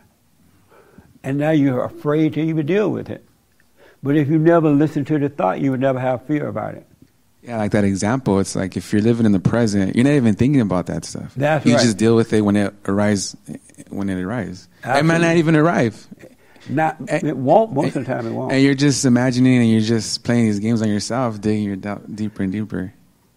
And 1.24 1.40
now 1.40 1.50
you're 1.50 1.84
afraid 1.84 2.34
to 2.34 2.42
even 2.42 2.68
deal 2.68 2.92
with 2.92 3.10
it. 3.10 3.26
But 4.04 4.16
if 4.16 4.30
you 4.30 4.38
never 4.38 4.70
listen 4.70 5.04
to 5.06 5.18
the 5.18 5.30
thought, 5.30 5.60
you 5.62 5.72
would 5.72 5.80
never 5.80 6.00
have 6.00 6.28
fear 6.28 6.48
about 6.48 6.76
it. 6.76 6.86
yeah, 7.42 7.58
like 7.58 7.72
that 7.72 7.84
example, 7.84 8.40
it's 8.40 8.56
like 8.56 8.78
if 8.78 8.92
you're 8.94 9.02
living 9.02 9.26
in 9.26 9.32
the 9.32 9.40
present, 9.40 9.96
you're 9.96 10.04
not 10.06 10.12
even 10.14 10.36
thinking 10.36 10.62
about 10.62 10.86
that 10.88 11.06
stuff. 11.06 11.34
That's 11.36 11.66
you 11.66 11.74
right. 11.74 11.82
just 11.82 11.98
deal 11.98 12.16
with 12.16 12.34
it 12.34 12.42
when 12.42 12.56
it 12.56 12.74
arises. 12.86 13.36
When 13.90 14.10
it 14.10 14.22
arises, 14.22 14.68
it 14.84 15.06
might 15.06 15.22
not 15.22 15.36
even 15.38 15.56
arrive. 15.56 16.08
Not, 16.70 16.98
it 17.02 17.24
eh, 17.24 17.32
won't. 17.32 17.74
Most 17.74 17.96
eh, 17.96 18.00
of 18.00 18.06
the 18.06 18.14
time, 18.14 18.28
it 18.28 18.32
won't. 18.32 18.52
And 18.52 18.62
you're 18.62 18.74
just 18.74 19.06
imagining 19.06 19.58
and 19.58 19.70
you're 19.70 19.82
just 19.82 20.24
playing 20.24 20.46
these 20.46 20.60
games 20.60 20.82
on 20.82 20.90
yourself, 20.90 21.40
digging 21.40 21.64
your 21.64 21.76
doubt 21.76 22.16
deeper 22.16 22.44
and 22.44 22.52
deeper. 22.52 22.94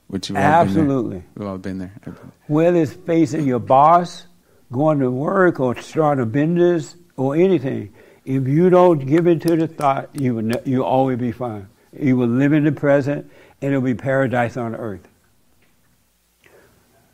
Which 0.08 0.30
we've 0.30 0.38
Absolutely. 0.38 1.10
Been 1.10 1.10
there. 1.10 1.24
We've 1.36 1.48
all 1.48 1.58
been 1.58 1.78
there. 1.78 1.92
I've 2.06 2.18
whether 2.46 2.78
it's 2.78 2.94
facing 2.94 3.46
your 3.46 3.58
boss, 3.58 4.26
going 4.72 5.00
to 5.00 5.10
work, 5.10 5.60
or 5.60 5.76
starting 5.76 6.22
a 6.22 6.26
business, 6.26 6.96
or 7.16 7.36
anything, 7.36 7.92
if 8.24 8.46
you 8.48 8.70
don't 8.70 8.98
give 9.00 9.26
into 9.26 9.56
the 9.56 9.66
thought, 9.66 10.08
you 10.14 10.34
will 10.34 10.42
ne- 10.42 10.62
you'll 10.64 10.84
always 10.84 11.18
be 11.18 11.32
fine. 11.32 11.68
You 11.98 12.16
will 12.16 12.28
live 12.28 12.52
in 12.52 12.64
the 12.64 12.72
present, 12.72 13.30
and 13.60 13.70
it'll 13.70 13.82
be 13.82 13.94
paradise 13.94 14.56
on 14.56 14.74
earth. 14.74 15.06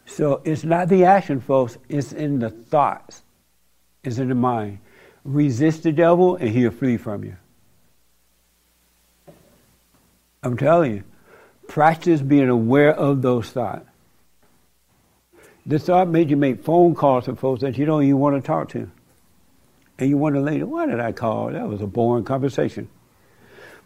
So 0.07 0.43
it's 0.45 0.65
not 0.65 0.89
the 0.89 1.05
action, 1.05 1.41
folks. 1.41 1.79
It's 1.89 2.13
in 2.13 2.39
the 2.39 2.51
thoughts. 2.51 3.23
It's 4.03 4.19
in 4.19 4.29
the 4.29 4.35
mind. 4.35 4.79
Resist 5.25 5.83
the 5.83 5.93
devil, 5.93 6.37
and 6.37 6.51
he'll 6.51 6.71
flee 6.71 6.99
from 6.99 7.25
you. 7.25 7.37
I'm 10.43 10.59
telling 10.59 10.97
you, 10.97 11.05
practice 11.67 12.21
being 12.21 12.51
aware 12.51 12.93
of 12.95 13.23
those 13.23 13.49
thoughts. 13.51 13.87
The 15.67 15.79
thought 15.79 16.09
made 16.09 16.29
you 16.29 16.37
make 16.37 16.63
phone 16.63 16.95
calls 16.95 17.25
to 17.25 17.37
folks 17.37 17.63
that 17.63 17.79
you 17.79 17.87
don't 17.87 18.03
even 18.03 18.19
want 18.19 18.37
to 18.37 18.47
talk 18.47 18.69
to. 18.71 18.91
And 19.99 20.11
you 20.11 20.19
wonder 20.19 20.41
later, 20.41 20.67
why 20.67 20.85
did 20.85 21.01
I 21.01 21.13
call? 21.13 21.51
That 21.51 21.67
was 21.67 21.81
a 21.81 21.87
boring 21.87 22.25
conversation. 22.25 22.89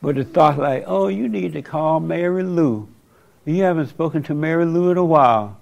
But 0.03 0.17
the 0.17 0.25
thought 0.25 0.59
like, 0.59 0.85
oh, 0.87 1.07
you 1.07 1.29
need 1.29 1.53
to 1.53 1.63
call 1.63 2.01
Mary 2.01 2.43
Lou. 2.43 2.89
You 3.45 3.63
haven't 3.63 3.89
spoken 3.89 4.25
to 4.25 4.35
Mary 4.35 4.65
Lou 4.65 4.91
in 4.91 4.97
a 4.97 5.05
while. 5.05 5.61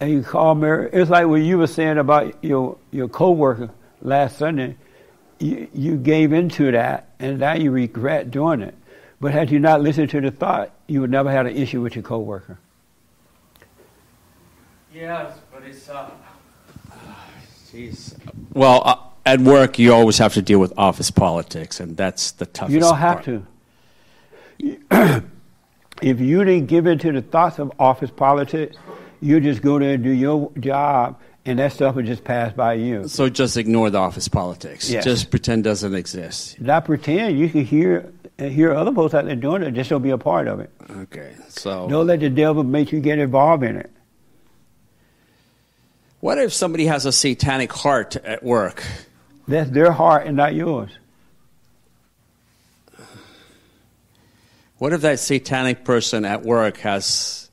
And 0.00 0.10
you 0.10 0.22
call 0.22 0.56
Mary. 0.56 0.90
It's 0.92 1.10
like 1.10 1.26
what 1.26 1.42
you 1.42 1.58
were 1.58 1.66
saying 1.68 1.98
about 1.98 2.42
your, 2.42 2.78
your 2.90 3.08
coworker 3.08 3.70
last 4.02 4.38
Sunday. 4.38 4.76
You, 5.38 5.68
you 5.72 5.96
gave 5.96 6.32
into 6.32 6.70
that, 6.72 7.10
and 7.18 7.38
now 7.38 7.54
you 7.54 7.70
regret 7.70 8.30
doing 8.30 8.60
it. 8.60 8.74
But 9.20 9.32
had 9.32 9.50
you 9.50 9.58
not 9.58 9.82
listened 9.82 10.10
to 10.10 10.20
the 10.20 10.30
thought, 10.30 10.72
you 10.86 11.00
would 11.00 11.10
never 11.10 11.30
have 11.30 11.46
had 11.46 11.54
an 11.54 11.62
issue 11.62 11.80
with 11.80 11.94
your 11.94 12.02
coworker. 12.02 12.58
Yes, 14.92 15.38
but 15.52 15.62
it's. 15.62 15.88
Uh, 15.88 16.10
jeez. 17.72 18.18
Well, 18.52 18.82
uh, 18.84 18.96
at 19.24 19.40
work, 19.40 19.78
you 19.78 19.94
always 19.94 20.18
have 20.18 20.34
to 20.34 20.42
deal 20.42 20.58
with 20.58 20.72
office 20.76 21.10
politics, 21.10 21.78
and 21.78 21.96
that's 21.96 22.32
the 22.32 22.46
toughest. 22.46 22.74
You 22.74 22.80
don't 22.80 22.96
have 22.96 23.22
part. 23.22 23.44
to. 24.90 25.24
if 26.02 26.20
you 26.20 26.44
didn't 26.44 26.66
give 26.66 26.86
in 26.88 26.98
to 26.98 27.12
the 27.12 27.22
thoughts 27.22 27.60
of 27.60 27.72
office 27.78 28.10
politics, 28.10 28.76
you 29.20 29.38
just 29.38 29.62
go 29.62 29.78
there 29.78 29.94
and 29.94 30.02
do 30.02 30.10
your 30.10 30.50
job, 30.58 31.20
and 31.46 31.58
that 31.58 31.72
stuff 31.72 31.94
would 31.94 32.06
just 32.06 32.24
pass 32.24 32.52
by 32.52 32.74
you. 32.74 33.08
So 33.08 33.28
just 33.28 33.56
ignore 33.56 33.90
the 33.90 33.98
office 33.98 34.28
politics. 34.28 34.90
Yes. 34.90 35.04
Just 35.04 35.30
pretend 35.30 35.64
doesn't 35.64 35.94
exist. 35.94 36.60
Not 36.60 36.84
pretend. 36.84 37.38
You 37.38 37.48
can 37.48 37.64
hear 37.64 38.12
hear 38.38 38.72
other 38.72 38.92
folks 38.92 39.14
out 39.14 39.24
there 39.26 39.36
doing 39.36 39.62
it. 39.62 39.72
Just 39.72 39.90
don't 39.90 40.02
be 40.02 40.10
a 40.10 40.18
part 40.18 40.48
of 40.48 40.60
it. 40.60 40.70
Okay. 40.90 41.34
So 41.48 41.88
Don't 41.88 42.06
let 42.06 42.20
the 42.20 42.30
devil 42.30 42.64
make 42.64 42.92
you 42.92 43.00
get 43.00 43.18
involved 43.18 43.62
in 43.62 43.76
it. 43.76 43.90
what 46.20 46.38
if 46.38 46.52
somebody 46.52 46.86
has 46.86 47.06
a 47.06 47.12
satanic 47.12 47.72
heart 47.72 48.16
at 48.16 48.42
work? 48.42 48.84
That's 49.48 49.70
their 49.70 49.92
heart 49.92 50.26
and 50.26 50.36
not 50.36 50.54
yours. 50.54 50.90
What 54.78 54.92
if 54.94 55.02
that 55.02 55.18
satanic 55.18 55.84
person 55.84 56.24
at 56.24 56.42
work 56.42 56.78
has 56.78 57.50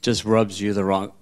just 0.00 0.24
rubs 0.24 0.58
you 0.58 0.72
the 0.72 0.84
wrong 0.84 1.12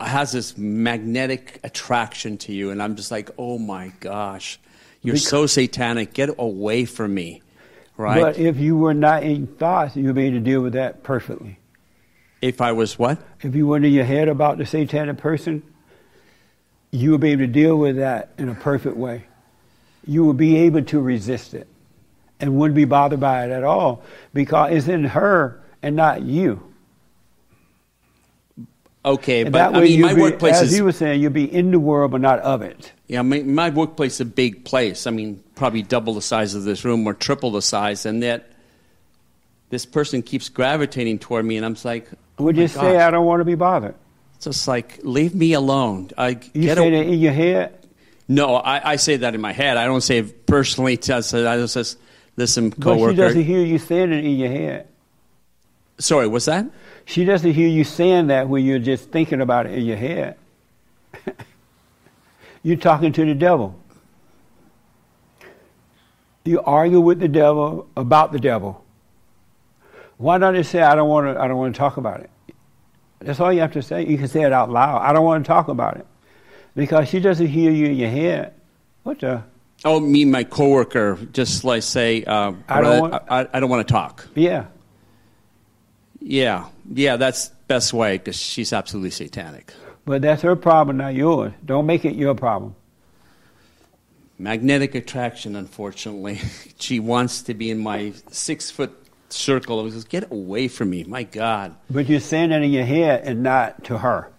has 0.00 0.32
this 0.32 0.56
magnetic 0.56 1.60
attraction 1.62 2.38
to 2.38 2.52
you 2.52 2.70
and 2.70 2.82
I'm 2.82 2.96
just 2.96 3.10
like, 3.10 3.30
"Oh 3.38 3.58
my 3.58 3.92
gosh. 4.00 4.58
You're 5.02 5.14
Bec- 5.14 5.22
so 5.22 5.46
satanic. 5.46 6.12
Get 6.12 6.30
away 6.38 6.84
from 6.84 7.14
me." 7.14 7.42
Right? 7.96 8.20
But 8.20 8.38
if 8.38 8.56
you 8.58 8.78
were 8.78 8.94
not 8.94 9.22
in 9.22 9.46
thoughts, 9.46 9.94
you'd 9.94 10.14
be 10.14 10.26
able 10.26 10.38
to 10.38 10.40
deal 10.40 10.62
with 10.62 10.72
that 10.72 11.02
perfectly. 11.02 11.58
If 12.40 12.62
I 12.62 12.72
was 12.72 12.98
what? 12.98 13.18
If 13.42 13.54
you 13.54 13.66
went 13.66 13.84
in 13.84 13.92
your 13.92 14.04
head 14.04 14.28
about 14.28 14.56
the 14.56 14.64
satanic 14.64 15.18
person, 15.18 15.62
you 16.90 17.10
would 17.12 17.20
be 17.20 17.32
able 17.32 17.42
to 17.42 17.46
deal 17.46 17.76
with 17.76 17.96
that 17.96 18.30
in 18.38 18.48
a 18.48 18.54
perfect 18.54 18.96
way. 18.96 19.24
You 20.06 20.24
would 20.24 20.38
be 20.38 20.56
able 20.56 20.82
to 20.82 21.00
resist 21.00 21.52
it 21.52 21.68
and 22.40 22.56
wouldn't 22.56 22.74
be 22.74 22.86
bothered 22.86 23.20
by 23.20 23.44
it 23.44 23.50
at 23.50 23.62
all 23.62 24.02
because 24.32 24.72
it's 24.72 24.88
in 24.88 25.04
her 25.04 25.60
and 25.82 25.94
not 25.94 26.22
you. 26.22 26.69
Okay, 29.02 29.42
And 29.42 29.52
but 29.52 29.70
that 29.70 29.78
I 29.78 29.80
mean, 29.82 29.98
you'd 29.98 30.06
my 30.06 30.14
be- 30.14 30.20
workplace 30.20 30.56
as 30.56 30.70
is 30.72 30.76
you 30.76 30.84
were 30.84 30.92
saying, 30.92 31.22
you'll 31.22 31.32
be 31.32 31.50
in 31.50 31.70
the 31.70 31.80
world 31.80 32.10
but 32.10 32.20
not 32.20 32.38
of 32.40 32.60
it. 32.60 32.92
Yeah, 33.06 33.22
my, 33.22 33.42
my 33.42 33.70
workplace 33.70 34.14
is 34.14 34.20
a 34.20 34.24
big 34.26 34.64
place. 34.64 35.06
I 35.06 35.10
mean, 35.10 35.42
probably 35.54 35.82
double 35.82 36.14
the 36.14 36.22
size 36.22 36.54
of 36.54 36.64
this 36.64 36.84
room 36.84 37.06
or 37.06 37.14
triple 37.14 37.50
the 37.50 37.62
size, 37.62 38.04
and 38.04 38.22
yet 38.22 38.52
this 39.70 39.86
person 39.86 40.22
keeps 40.22 40.48
gravitating 40.50 41.18
toward 41.18 41.44
me, 41.46 41.56
and 41.56 41.64
I'm 41.64 41.74
just 41.74 41.84
like, 41.86 42.08
oh 42.38 42.44
Would 42.44 42.56
you 42.58 42.68
say. 42.68 42.98
I 42.98 43.10
don't 43.10 43.24
want 43.24 43.40
to 43.40 43.44
be 43.44 43.54
bothered? 43.54 43.94
It's 44.36 44.44
just 44.44 44.68
like, 44.68 44.98
leave 45.02 45.34
me 45.34 45.54
alone. 45.54 46.10
I 46.18 46.28
You 46.52 46.62
get 46.62 46.76
say 46.76 46.88
a- 46.88 46.90
that 46.90 47.06
in 47.10 47.18
your 47.20 47.32
head? 47.32 47.76
No, 48.28 48.54
I, 48.56 48.92
I 48.92 48.96
say 48.96 49.16
that 49.16 49.34
in 49.34 49.40
my 49.40 49.52
head. 49.52 49.76
I 49.76 49.86
don't 49.86 50.02
say 50.02 50.18
it 50.18 50.46
personally. 50.46 50.96
To, 50.98 51.14
I 51.16 51.20
just 51.56 51.72
says, 51.74 51.96
listen, 52.36 52.70
But 52.76 52.98
she 53.10 53.16
doesn't 53.16 53.42
hear 53.44 53.60
you 53.64 53.78
saying 53.78 54.12
it 54.12 54.24
in 54.24 54.36
your 54.36 54.48
head. 54.50 54.88
Sorry, 55.98 56.28
what's 56.28 56.44
that? 56.44 56.66
She 57.10 57.24
doesn't 57.24 57.54
hear 57.54 57.66
you 57.66 57.82
saying 57.82 58.28
that 58.28 58.48
when 58.48 58.64
you're 58.64 58.78
just 58.78 59.10
thinking 59.10 59.40
about 59.40 59.66
it 59.66 59.72
in 59.76 59.84
your 59.84 59.96
head. 59.96 60.36
you're 62.62 62.76
talking 62.76 63.12
to 63.14 63.24
the 63.24 63.34
devil. 63.34 63.76
You 66.44 66.62
argue 66.62 67.00
with 67.00 67.18
the 67.18 67.26
devil 67.26 67.88
about 67.96 68.30
the 68.30 68.38
devil. 68.38 68.84
Why 70.18 70.38
not 70.38 70.54
just 70.54 70.70
say, 70.70 70.82
I 70.82 70.94
don't 70.94 71.08
want 71.08 71.34
to, 71.34 71.42
I 71.42 71.48
don't 71.48 71.56
want 71.56 71.74
to 71.74 71.78
talk 71.80 71.96
about 71.96 72.20
it? 72.20 72.30
That's 73.18 73.40
all 73.40 73.52
you 73.52 73.58
have 73.62 73.72
to 73.72 73.82
say. 73.82 74.06
You 74.06 74.16
can 74.16 74.28
say 74.28 74.42
it 74.42 74.52
out 74.52 74.70
loud. 74.70 75.02
I 75.02 75.12
don't 75.12 75.24
want 75.24 75.44
to 75.44 75.48
talk 75.48 75.66
about 75.66 75.96
it. 75.96 76.06
Because 76.76 77.08
she 77.08 77.18
doesn't 77.18 77.48
hear 77.48 77.72
you 77.72 77.86
in 77.86 77.96
your 77.96 78.08
head. 78.08 78.54
What 79.02 79.18
the? 79.18 79.42
Oh, 79.84 79.98
me, 79.98 80.22
and 80.22 80.30
my 80.30 80.44
coworker, 80.44 81.18
just 81.32 81.64
like 81.64 81.82
say, 81.82 82.22
uh, 82.22 82.52
I 82.68 82.80
don't 82.80 83.00
want- 83.00 83.14
I, 83.28 83.48
I 83.52 83.58
don't 83.58 83.68
want 83.68 83.84
to 83.88 83.92
talk. 83.92 84.28
Yeah. 84.36 84.66
Yeah, 86.22 86.66
yeah, 86.92 87.16
that's 87.16 87.48
best 87.68 87.92
way 87.92 88.18
because 88.18 88.36
she's 88.36 88.72
absolutely 88.72 89.10
satanic. 89.10 89.72
But 90.04 90.22
that's 90.22 90.42
her 90.42 90.56
problem, 90.56 90.96
not 90.96 91.14
yours. 91.14 91.52
Don't 91.64 91.86
make 91.86 92.04
it 92.04 92.14
your 92.14 92.34
problem. 92.34 92.74
Magnetic 94.38 94.94
attraction, 94.94 95.54
unfortunately. 95.54 96.40
she 96.78 96.98
wants 96.98 97.42
to 97.42 97.54
be 97.54 97.70
in 97.70 97.78
my 97.78 98.12
six 98.30 98.70
foot 98.70 98.96
circle. 99.28 99.78
I 99.78 99.82
was 99.82 99.94
just, 99.94 100.08
get 100.08 100.30
away 100.32 100.68
from 100.68 100.90
me. 100.90 101.04
My 101.04 101.22
God. 101.22 101.76
But 101.90 102.08
you're 102.08 102.20
saying 102.20 102.50
it 102.50 102.62
in 102.62 102.70
your 102.70 102.84
head 102.84 103.22
and 103.24 103.42
not 103.42 103.84
to 103.84 103.98
her. 103.98 104.30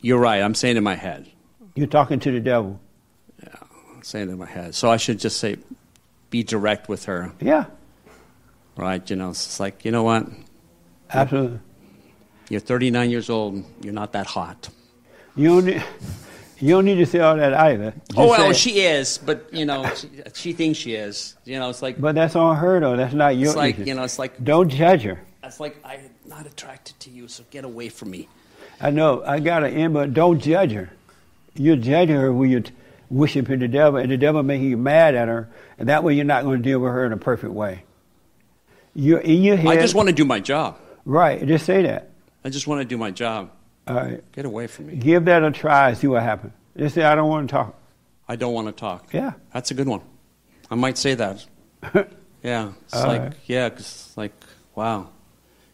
You're 0.00 0.20
right. 0.20 0.40
I'm 0.40 0.54
saying 0.54 0.76
it 0.76 0.78
in 0.78 0.84
my 0.84 0.94
head. 0.94 1.30
You're 1.74 1.88
talking 1.88 2.20
to 2.20 2.30
the 2.30 2.40
devil. 2.40 2.80
Yeah, 3.42 3.54
I'm 3.94 4.02
saying 4.02 4.30
in 4.30 4.38
my 4.38 4.46
head. 4.46 4.74
So 4.74 4.90
I 4.90 4.96
should 4.96 5.18
just 5.18 5.38
say, 5.38 5.56
be 6.30 6.42
direct 6.42 6.88
with 6.88 7.04
her. 7.06 7.32
Yeah, 7.40 7.66
Right? 8.76 9.08
You 9.08 9.16
know, 9.16 9.30
it's 9.30 9.58
like, 9.58 9.84
you 9.84 9.90
know 9.90 10.02
what? 10.02 10.26
absolutely. 11.10 11.60
You're 12.48 12.60
39 12.60 13.10
years 13.10 13.28
old. 13.30 13.64
You're 13.82 13.92
not 13.92 14.12
that 14.12 14.26
hot. 14.26 14.68
You 15.34 15.48
don't 15.48 15.64
need, 15.66 15.84
you 16.60 16.70
don't 16.70 16.84
need 16.84 16.94
to 16.96 17.06
say 17.06 17.18
all 17.20 17.36
that 17.36 17.52
either. 17.54 17.92
Oh, 17.96 17.98
just 17.98 18.18
oh, 18.18 18.28
well, 18.28 18.52
she 18.52 18.80
is, 18.80 19.18
but, 19.18 19.52
you 19.52 19.64
know, 19.66 19.88
she, 19.94 20.08
she 20.34 20.52
thinks 20.52 20.78
she 20.78 20.94
is. 20.94 21.36
You 21.44 21.58
know, 21.58 21.68
it's 21.70 21.82
like, 21.82 22.00
But 22.00 22.14
that's 22.14 22.36
on 22.36 22.56
her 22.56 22.80
though. 22.80 22.96
That's 22.96 23.14
not 23.14 23.36
your 23.36 23.48
it's 23.48 23.56
like, 23.56 23.78
you 23.78 23.94
know, 23.94 24.04
it's 24.04 24.18
like, 24.18 24.42
Don't 24.42 24.68
judge 24.68 25.02
her. 25.02 25.20
it's 25.42 25.60
like, 25.60 25.76
I'm 25.84 26.10
not 26.24 26.46
attracted 26.46 26.98
to 27.00 27.10
you, 27.10 27.28
so 27.28 27.44
get 27.50 27.64
away 27.64 27.88
from 27.88 28.10
me. 28.10 28.28
I 28.80 28.90
know. 28.90 29.22
I 29.24 29.40
got 29.40 29.60
to 29.60 29.68
end, 29.68 29.94
but 29.94 30.12
don't 30.14 30.38
judge 30.40 30.72
her. 30.72 30.90
You're 31.54 31.76
judging 31.76 32.16
her 32.16 32.32
when 32.32 32.50
you're 32.50 32.60
t- 32.60 32.72
worshiping 33.10 33.58
the 33.60 33.68
devil, 33.68 33.98
and 33.98 34.10
the 34.10 34.16
devil 34.18 34.42
making 34.42 34.68
you 34.68 34.76
mad 34.76 35.14
at 35.14 35.28
her, 35.28 35.48
and 35.78 35.88
that 35.88 36.04
way 36.04 36.14
you're 36.14 36.24
not 36.26 36.44
going 36.44 36.58
to 36.58 36.62
deal 36.62 36.78
with 36.80 36.92
her 36.92 37.06
in 37.06 37.12
a 37.12 37.16
perfect 37.16 37.52
way. 37.52 37.84
You're 38.94 39.20
in 39.20 39.42
your 39.42 39.56
head. 39.56 39.66
I 39.66 39.80
just 39.80 39.94
want 39.94 40.08
to 40.08 40.14
do 40.14 40.24
my 40.24 40.40
job. 40.40 40.78
right. 41.04 41.46
Just 41.46 41.64
say 41.66 41.82
that. 41.82 42.10
I 42.46 42.48
just 42.48 42.68
want 42.68 42.80
to 42.80 42.84
do 42.84 42.96
my 42.96 43.10
job. 43.10 43.50
All 43.88 43.96
right. 43.96 44.22
Get 44.30 44.44
away 44.44 44.68
from 44.68 44.86
me. 44.86 44.94
Give 44.94 45.24
that 45.24 45.42
a 45.42 45.50
try. 45.50 45.92
See 45.94 46.06
what 46.06 46.22
happens. 46.22 46.52
Just 46.76 46.94
say 46.94 47.02
I 47.02 47.16
don't 47.16 47.28
want 47.28 47.48
to 47.48 47.52
talk. 47.52 47.74
I 48.28 48.36
don't 48.36 48.54
want 48.54 48.68
to 48.68 48.72
talk. 48.72 49.12
Yeah. 49.12 49.32
That's 49.52 49.72
a 49.72 49.74
good 49.74 49.88
one. 49.88 50.00
I 50.70 50.76
might 50.76 50.96
say 50.96 51.14
that. 51.16 51.44
Yeah. 52.42 52.72
It's 52.84 52.94
All 52.94 53.08
like, 53.08 53.20
right. 53.22 53.32
yeah, 53.46 53.68
'cause 53.70 54.12
like, 54.16 54.30
wow. 54.76 55.08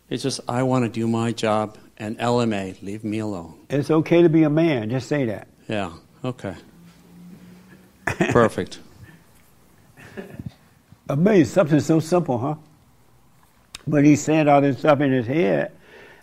It's 0.08 0.22
just, 0.22 0.40
I 0.48 0.62
want 0.62 0.86
to 0.86 0.88
do 0.88 1.06
my 1.06 1.32
job, 1.32 1.76
and 1.98 2.16
LMA, 2.18 2.80
leave 2.82 3.04
me 3.04 3.18
alone. 3.18 3.66
It's 3.68 3.90
okay 3.90 4.22
to 4.22 4.30
be 4.30 4.44
a 4.44 4.48
man. 4.48 4.88
Just 4.88 5.06
say 5.06 5.26
that. 5.26 5.48
Yeah. 5.68 5.92
Okay. 6.24 6.54
Perfect. 8.30 8.78
Amazing. 11.10 11.52
Something 11.52 11.80
so 11.80 12.00
simple, 12.00 12.38
huh? 12.38 12.54
But 13.86 14.04
he's 14.06 14.22
saying 14.22 14.48
all 14.48 14.62
this 14.62 14.78
stuff 14.78 15.00
in 15.02 15.12
his 15.12 15.26
head 15.26 15.72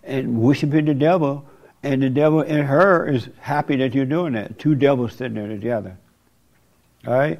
and 0.10 0.40
worshiping 0.42 0.86
the 0.86 0.94
devil, 0.94 1.46
and 1.84 2.02
the 2.02 2.10
devil 2.10 2.42
in 2.42 2.66
her 2.66 3.08
is 3.08 3.30
happy 3.40 3.78
that 3.78 3.94
you're 3.94 4.06
doing 4.06 4.34
that. 4.34 4.60
Two 4.60 4.76
devils 4.76 5.14
sitting 5.14 5.36
there 5.36 5.48
together. 5.48 5.98
All 7.08 7.14
right? 7.14 7.40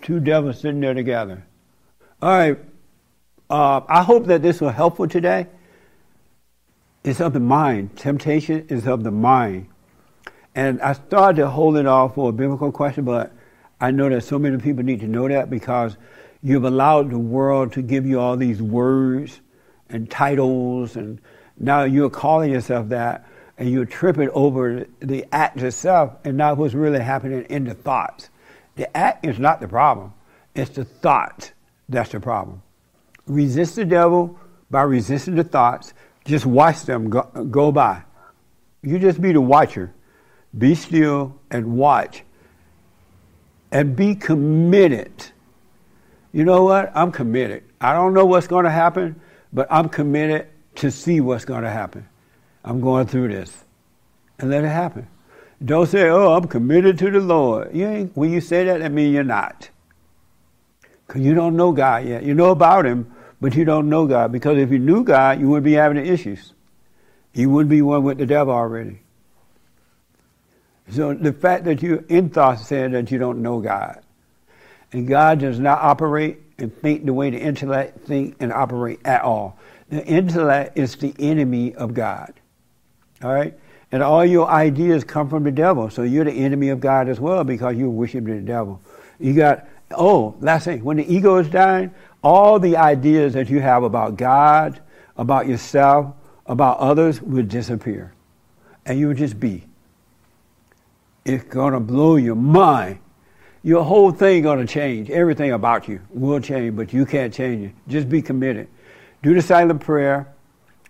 Two 0.00 0.20
devils 0.20 0.60
sitting 0.60 0.80
there 0.80 0.94
together. 0.94 1.44
All 2.22 2.30
right. 2.30 2.58
Uh, 3.50 3.82
I 3.88 4.02
hope 4.02 4.26
that 4.26 4.40
this 4.40 4.60
was 4.60 4.74
helpful 4.74 5.06
today. 5.08 5.46
It's 7.04 7.20
of 7.20 7.32
the 7.32 7.40
mind. 7.40 7.96
Temptation 7.96 8.66
is 8.68 8.86
of 8.86 9.02
the 9.02 9.10
mind. 9.10 9.66
And 10.54 10.80
I 10.80 10.92
started 10.92 11.42
to 11.42 11.50
hold 11.50 11.76
it 11.76 11.86
off 11.86 12.14
for 12.14 12.30
a 12.30 12.32
biblical 12.32 12.70
question, 12.72 13.04
but 13.04 13.32
I 13.80 13.90
know 13.90 14.08
that 14.08 14.22
so 14.22 14.38
many 14.38 14.58
people 14.58 14.84
need 14.84 15.00
to 15.00 15.08
know 15.08 15.28
that 15.28 15.50
because 15.50 15.96
you've 16.42 16.64
allowed 16.64 17.10
the 17.10 17.18
world 17.18 17.72
to 17.72 17.82
give 17.82 18.06
you 18.06 18.20
all 18.20 18.36
these 18.36 18.62
words 18.62 19.40
and 19.88 20.10
titles, 20.10 20.96
and 20.96 21.20
now 21.62 21.84
you're 21.84 22.10
calling 22.10 22.50
yourself 22.50 22.88
that, 22.88 23.24
and 23.56 23.70
you're 23.70 23.84
tripping 23.84 24.28
over 24.30 24.86
the 25.00 25.24
act 25.32 25.62
itself 25.62 26.14
and 26.24 26.36
not 26.36 26.58
what's 26.58 26.74
really 26.74 27.00
happening 27.00 27.44
in 27.48 27.64
the 27.64 27.74
thoughts. 27.74 28.28
The 28.74 28.94
act 28.96 29.24
is 29.24 29.38
not 29.38 29.60
the 29.60 29.68
problem, 29.68 30.12
it's 30.54 30.70
the 30.70 30.84
thought 30.84 31.52
that's 31.88 32.10
the 32.10 32.20
problem. 32.20 32.62
Resist 33.26 33.76
the 33.76 33.84
devil 33.84 34.38
by 34.70 34.82
resisting 34.82 35.36
the 35.36 35.44
thoughts. 35.44 35.94
Just 36.24 36.46
watch 36.46 36.82
them 36.82 37.10
go, 37.10 37.22
go 37.50 37.70
by. 37.70 38.02
You 38.82 38.98
just 38.98 39.20
be 39.20 39.32
the 39.32 39.40
watcher. 39.40 39.92
Be 40.56 40.74
still 40.74 41.38
and 41.50 41.76
watch. 41.76 42.24
And 43.70 43.94
be 43.94 44.14
committed. 44.14 45.12
You 46.32 46.44
know 46.44 46.64
what? 46.64 46.90
I'm 46.94 47.12
committed. 47.12 47.64
I 47.80 47.92
don't 47.92 48.14
know 48.14 48.24
what's 48.24 48.46
going 48.46 48.64
to 48.64 48.70
happen, 48.70 49.20
but 49.52 49.66
I'm 49.70 49.88
committed 49.88 50.48
to 50.76 50.90
see 50.90 51.20
what's 51.20 51.44
going 51.44 51.62
to 51.62 51.70
happen. 51.70 52.08
I'm 52.64 52.80
going 52.80 53.06
through 53.06 53.28
this. 53.28 53.64
And 54.38 54.50
let 54.50 54.64
it 54.64 54.68
happen. 54.68 55.08
Don't 55.64 55.86
say, 55.86 56.08
oh, 56.08 56.34
I'm 56.34 56.48
committed 56.48 56.98
to 56.98 57.10
the 57.10 57.20
Lord. 57.20 57.74
You 57.74 57.86
ain't, 57.86 58.16
when 58.16 58.32
you 58.32 58.40
say 58.40 58.64
that, 58.64 58.80
that 58.80 58.90
means 58.90 59.14
you're 59.14 59.22
not. 59.22 59.68
Because 61.06 61.22
you 61.22 61.34
don't 61.34 61.56
know 61.56 61.72
God 61.72 62.06
yet. 62.06 62.24
You 62.24 62.34
know 62.34 62.50
about 62.50 62.86
Him, 62.86 63.12
but 63.40 63.54
you 63.54 63.64
don't 63.64 63.88
know 63.88 64.06
God. 64.06 64.32
Because 64.32 64.58
if 64.58 64.70
you 64.70 64.78
knew 64.78 65.04
God, 65.04 65.40
you 65.40 65.48
wouldn't 65.48 65.64
be 65.64 65.74
having 65.74 66.02
the 66.02 66.10
issues. 66.10 66.52
You 67.34 67.50
wouldn't 67.50 67.70
be 67.70 67.82
one 67.82 68.02
with 68.02 68.18
the 68.18 68.26
devil 68.26 68.52
already. 68.52 69.00
So 70.90 71.14
the 71.14 71.32
fact 71.32 71.64
that 71.64 71.82
you're 71.82 72.04
in 72.08 72.30
thoughts 72.30 72.66
saying 72.66 72.92
that 72.92 73.10
you 73.10 73.18
don't 73.18 73.40
know 73.42 73.60
God. 73.60 74.02
And 74.92 75.08
God 75.08 75.38
does 75.38 75.58
not 75.58 75.80
operate 75.80 76.40
and 76.58 76.74
think 76.80 77.06
the 77.06 77.14
way 77.14 77.30
the 77.30 77.38
intellect 77.38 78.06
think 78.06 78.36
and 78.40 78.52
operate 78.52 79.00
at 79.04 79.22
all. 79.22 79.58
The 79.92 80.02
intellect 80.06 80.78
is 80.78 80.96
the 80.96 81.14
enemy 81.18 81.74
of 81.74 81.92
God. 81.92 82.32
All 83.22 83.30
right? 83.30 83.52
And 83.92 84.02
all 84.02 84.24
your 84.24 84.48
ideas 84.48 85.04
come 85.04 85.28
from 85.28 85.44
the 85.44 85.52
devil. 85.52 85.90
So 85.90 86.02
you're 86.02 86.24
the 86.24 86.32
enemy 86.32 86.70
of 86.70 86.80
God 86.80 87.10
as 87.10 87.20
well 87.20 87.44
because 87.44 87.76
you're 87.76 87.90
worshiping 87.90 88.36
the 88.36 88.40
devil. 88.40 88.80
You 89.20 89.34
got, 89.34 89.68
oh, 89.90 90.34
last 90.40 90.64
thing, 90.64 90.82
when 90.82 90.96
the 90.96 91.14
ego 91.14 91.36
is 91.36 91.48
dying, 91.50 91.92
all 92.24 92.58
the 92.58 92.78
ideas 92.78 93.34
that 93.34 93.50
you 93.50 93.60
have 93.60 93.82
about 93.82 94.16
God, 94.16 94.80
about 95.18 95.46
yourself, 95.46 96.14
about 96.46 96.78
others 96.78 97.20
will 97.20 97.44
disappear. 97.44 98.14
And 98.86 98.98
you 98.98 99.08
will 99.08 99.14
just 99.14 99.38
be. 99.38 99.62
It's 101.26 101.44
going 101.44 101.74
to 101.74 101.80
blow 101.80 102.16
your 102.16 102.34
mind. 102.34 102.98
Your 103.62 103.84
whole 103.84 104.10
thing 104.10 104.42
going 104.42 104.66
to 104.66 104.72
change. 104.72 105.10
Everything 105.10 105.52
about 105.52 105.86
you 105.86 106.00
will 106.08 106.40
change, 106.40 106.74
but 106.76 106.94
you 106.94 107.04
can't 107.04 107.34
change 107.34 107.66
it. 107.66 107.74
Just 107.88 108.08
be 108.08 108.22
committed. 108.22 108.68
Do 109.22 109.34
the 109.34 109.42
silent 109.42 109.80
prayer. 109.80 110.32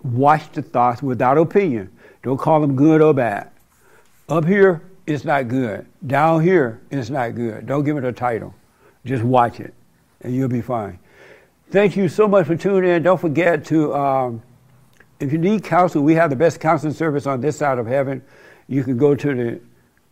Watch 0.03 0.51
the 0.53 0.63
thoughts 0.63 1.03
without 1.03 1.39
opinion. 1.39 1.97
Don't 2.23 2.39
call 2.39 2.61
them 2.61 2.77
good 2.77 3.01
or 3.01 3.15
bad. 3.15 3.51
Up 4.29 4.45
here, 4.45 4.83
it's 5.07 5.25
not 5.25 5.49
good. 5.49 5.87
Down 6.07 6.43
here, 6.43 6.81
it's 6.91 7.11
not 7.11 7.35
good. 7.35 7.67
Don't 7.67 7.85
give 7.85 7.97
it 7.97 8.05
a 8.05 8.13
title. 8.13 8.55
Just 9.05 9.23
watch 9.23 9.61
it, 9.61 9.75
and 10.21 10.35
you'll 10.35 10.49
be 10.49 10.61
fine. 10.61 10.99
Thank 11.71 11.97
you 11.97 12.09
so 12.09 12.29
much 12.29 12.47
for 12.47 12.57
tuning 12.57 12.91
in. 12.91 13.03
Don't 13.03 13.21
forget 13.21 13.65
to 13.67 13.95
um, 13.95 14.43
if 15.23 15.33
you 15.33 15.39
need 15.39 15.63
counseling, 15.63 16.05
we 16.05 16.15
have 16.15 16.31
the 16.31 16.37
best 16.37 16.61
counseling 16.61 16.93
service 16.93 17.27
on 17.27 17.41
this 17.41 17.57
side 17.57 17.79
of 17.79 17.87
heaven. 17.87 18.23
You 18.67 18.83
can 18.83 18.97
go 18.97 19.15
to 19.15 19.35
the 19.35 19.61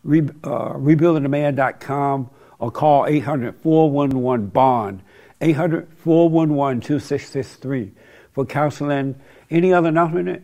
re, 0.03 0.21
uh, 0.43 0.73
rebuildingtheman.com 0.73 2.29
or 2.59 2.71
call 2.71 3.05
800 3.05 3.55
411 3.57 4.47
BOND, 4.47 5.01
800 5.41 5.87
411 5.97 6.81
2663 6.81 7.91
for 8.33 8.45
counseling. 8.45 9.15
Any 9.49 9.73
other 9.73 9.89
announcement? 9.89 10.43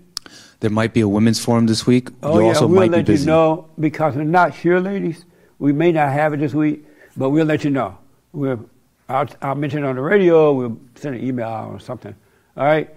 There 0.59 0.69
might 0.69 0.93
be 0.93 1.01
a 1.01 1.07
women's 1.07 1.43
forum 1.43 1.67
this 1.67 1.85
week. 1.85 2.09
Oh, 2.23 2.39
you 2.39 2.45
yeah, 2.45 2.47
also 2.49 2.67
we'll 2.67 2.81
might 2.81 2.91
let 2.91 3.05
be 3.05 3.15
you 3.15 3.25
know 3.25 3.69
because 3.79 4.15
we're 4.15 4.23
not 4.23 4.55
sure, 4.55 4.79
ladies. 4.79 5.25
We 5.59 5.71
may 5.73 5.91
not 5.91 6.11
have 6.11 6.33
it 6.33 6.37
this 6.37 6.53
week, 6.53 6.85
but 7.15 7.29
we'll 7.29 7.45
let 7.45 7.63
you 7.63 7.69
know. 7.69 7.97
We'll, 8.31 8.69
I'll, 9.07 9.27
I'll 9.41 9.55
mention 9.55 9.83
it 9.83 9.87
on 9.87 9.95
the 9.95 10.01
radio. 10.01 10.53
We'll 10.53 10.79
send 10.95 11.15
an 11.15 11.23
email 11.23 11.47
out 11.47 11.71
or 11.71 11.79
something. 11.79 12.15
All 12.55 12.65
right? 12.65 12.89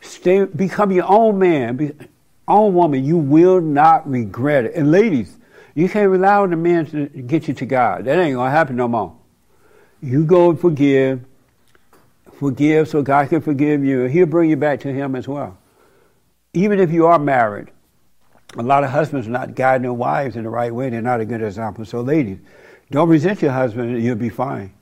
Stay, 0.00 0.44
become 0.44 0.92
your 0.92 1.06
own 1.08 1.38
man, 1.38 1.76
be, 1.76 1.92
own 2.46 2.74
woman. 2.74 3.04
You 3.04 3.16
will 3.16 3.60
not 3.60 4.08
regret 4.08 4.66
it. 4.66 4.74
And 4.74 4.92
ladies, 4.92 5.36
you 5.74 5.88
can't 5.88 6.10
rely 6.10 6.36
on 6.36 6.50
the 6.50 6.56
man 6.56 6.86
to 6.86 7.06
get 7.06 7.48
you 7.48 7.54
to 7.54 7.66
God. 7.66 8.04
That 8.04 8.18
ain't 8.18 8.36
gonna 8.36 8.50
happen 8.50 8.76
no 8.76 8.88
more. 8.88 9.16
You 10.00 10.24
go 10.24 10.50
and 10.50 10.60
forgive, 10.60 11.24
forgive 12.38 12.88
so 12.88 13.02
God 13.02 13.28
can 13.28 13.40
forgive 13.40 13.84
you. 13.84 14.04
He'll 14.04 14.26
bring 14.26 14.50
you 14.50 14.56
back 14.56 14.80
to 14.80 14.92
Him 14.92 15.14
as 15.14 15.28
well. 15.28 15.58
Even 16.54 16.80
if 16.80 16.90
you 16.90 17.06
are 17.06 17.18
married, 17.18 17.68
a 18.56 18.62
lot 18.62 18.84
of 18.84 18.90
husbands 18.90 19.26
are 19.26 19.30
not 19.30 19.54
guiding 19.54 19.82
their 19.82 19.92
wives 19.92 20.36
in 20.36 20.44
the 20.44 20.50
right 20.50 20.74
way. 20.74 20.88
They're 20.88 21.02
not 21.02 21.20
a 21.20 21.24
good 21.24 21.42
example. 21.42 21.84
So, 21.84 22.00
ladies, 22.00 22.38
don't 22.90 23.08
resent 23.08 23.42
your 23.42 23.52
husband, 23.52 23.94
and 23.94 24.02
you'll 24.02 24.16
be 24.16 24.30
fine. 24.30 24.72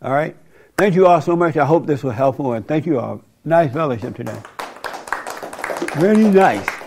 All 0.00 0.12
right? 0.12 0.36
Thank 0.76 0.94
you 0.94 1.06
all 1.06 1.20
so 1.20 1.36
much. 1.36 1.56
I 1.56 1.64
hope 1.64 1.86
this 1.86 2.02
was 2.02 2.14
helpful, 2.14 2.54
and 2.54 2.66
thank 2.66 2.86
you 2.86 2.98
all. 2.98 3.22
Nice 3.44 3.72
fellowship 3.72 4.16
today. 4.16 4.38
Very 5.94 6.24
nice. 6.24 6.81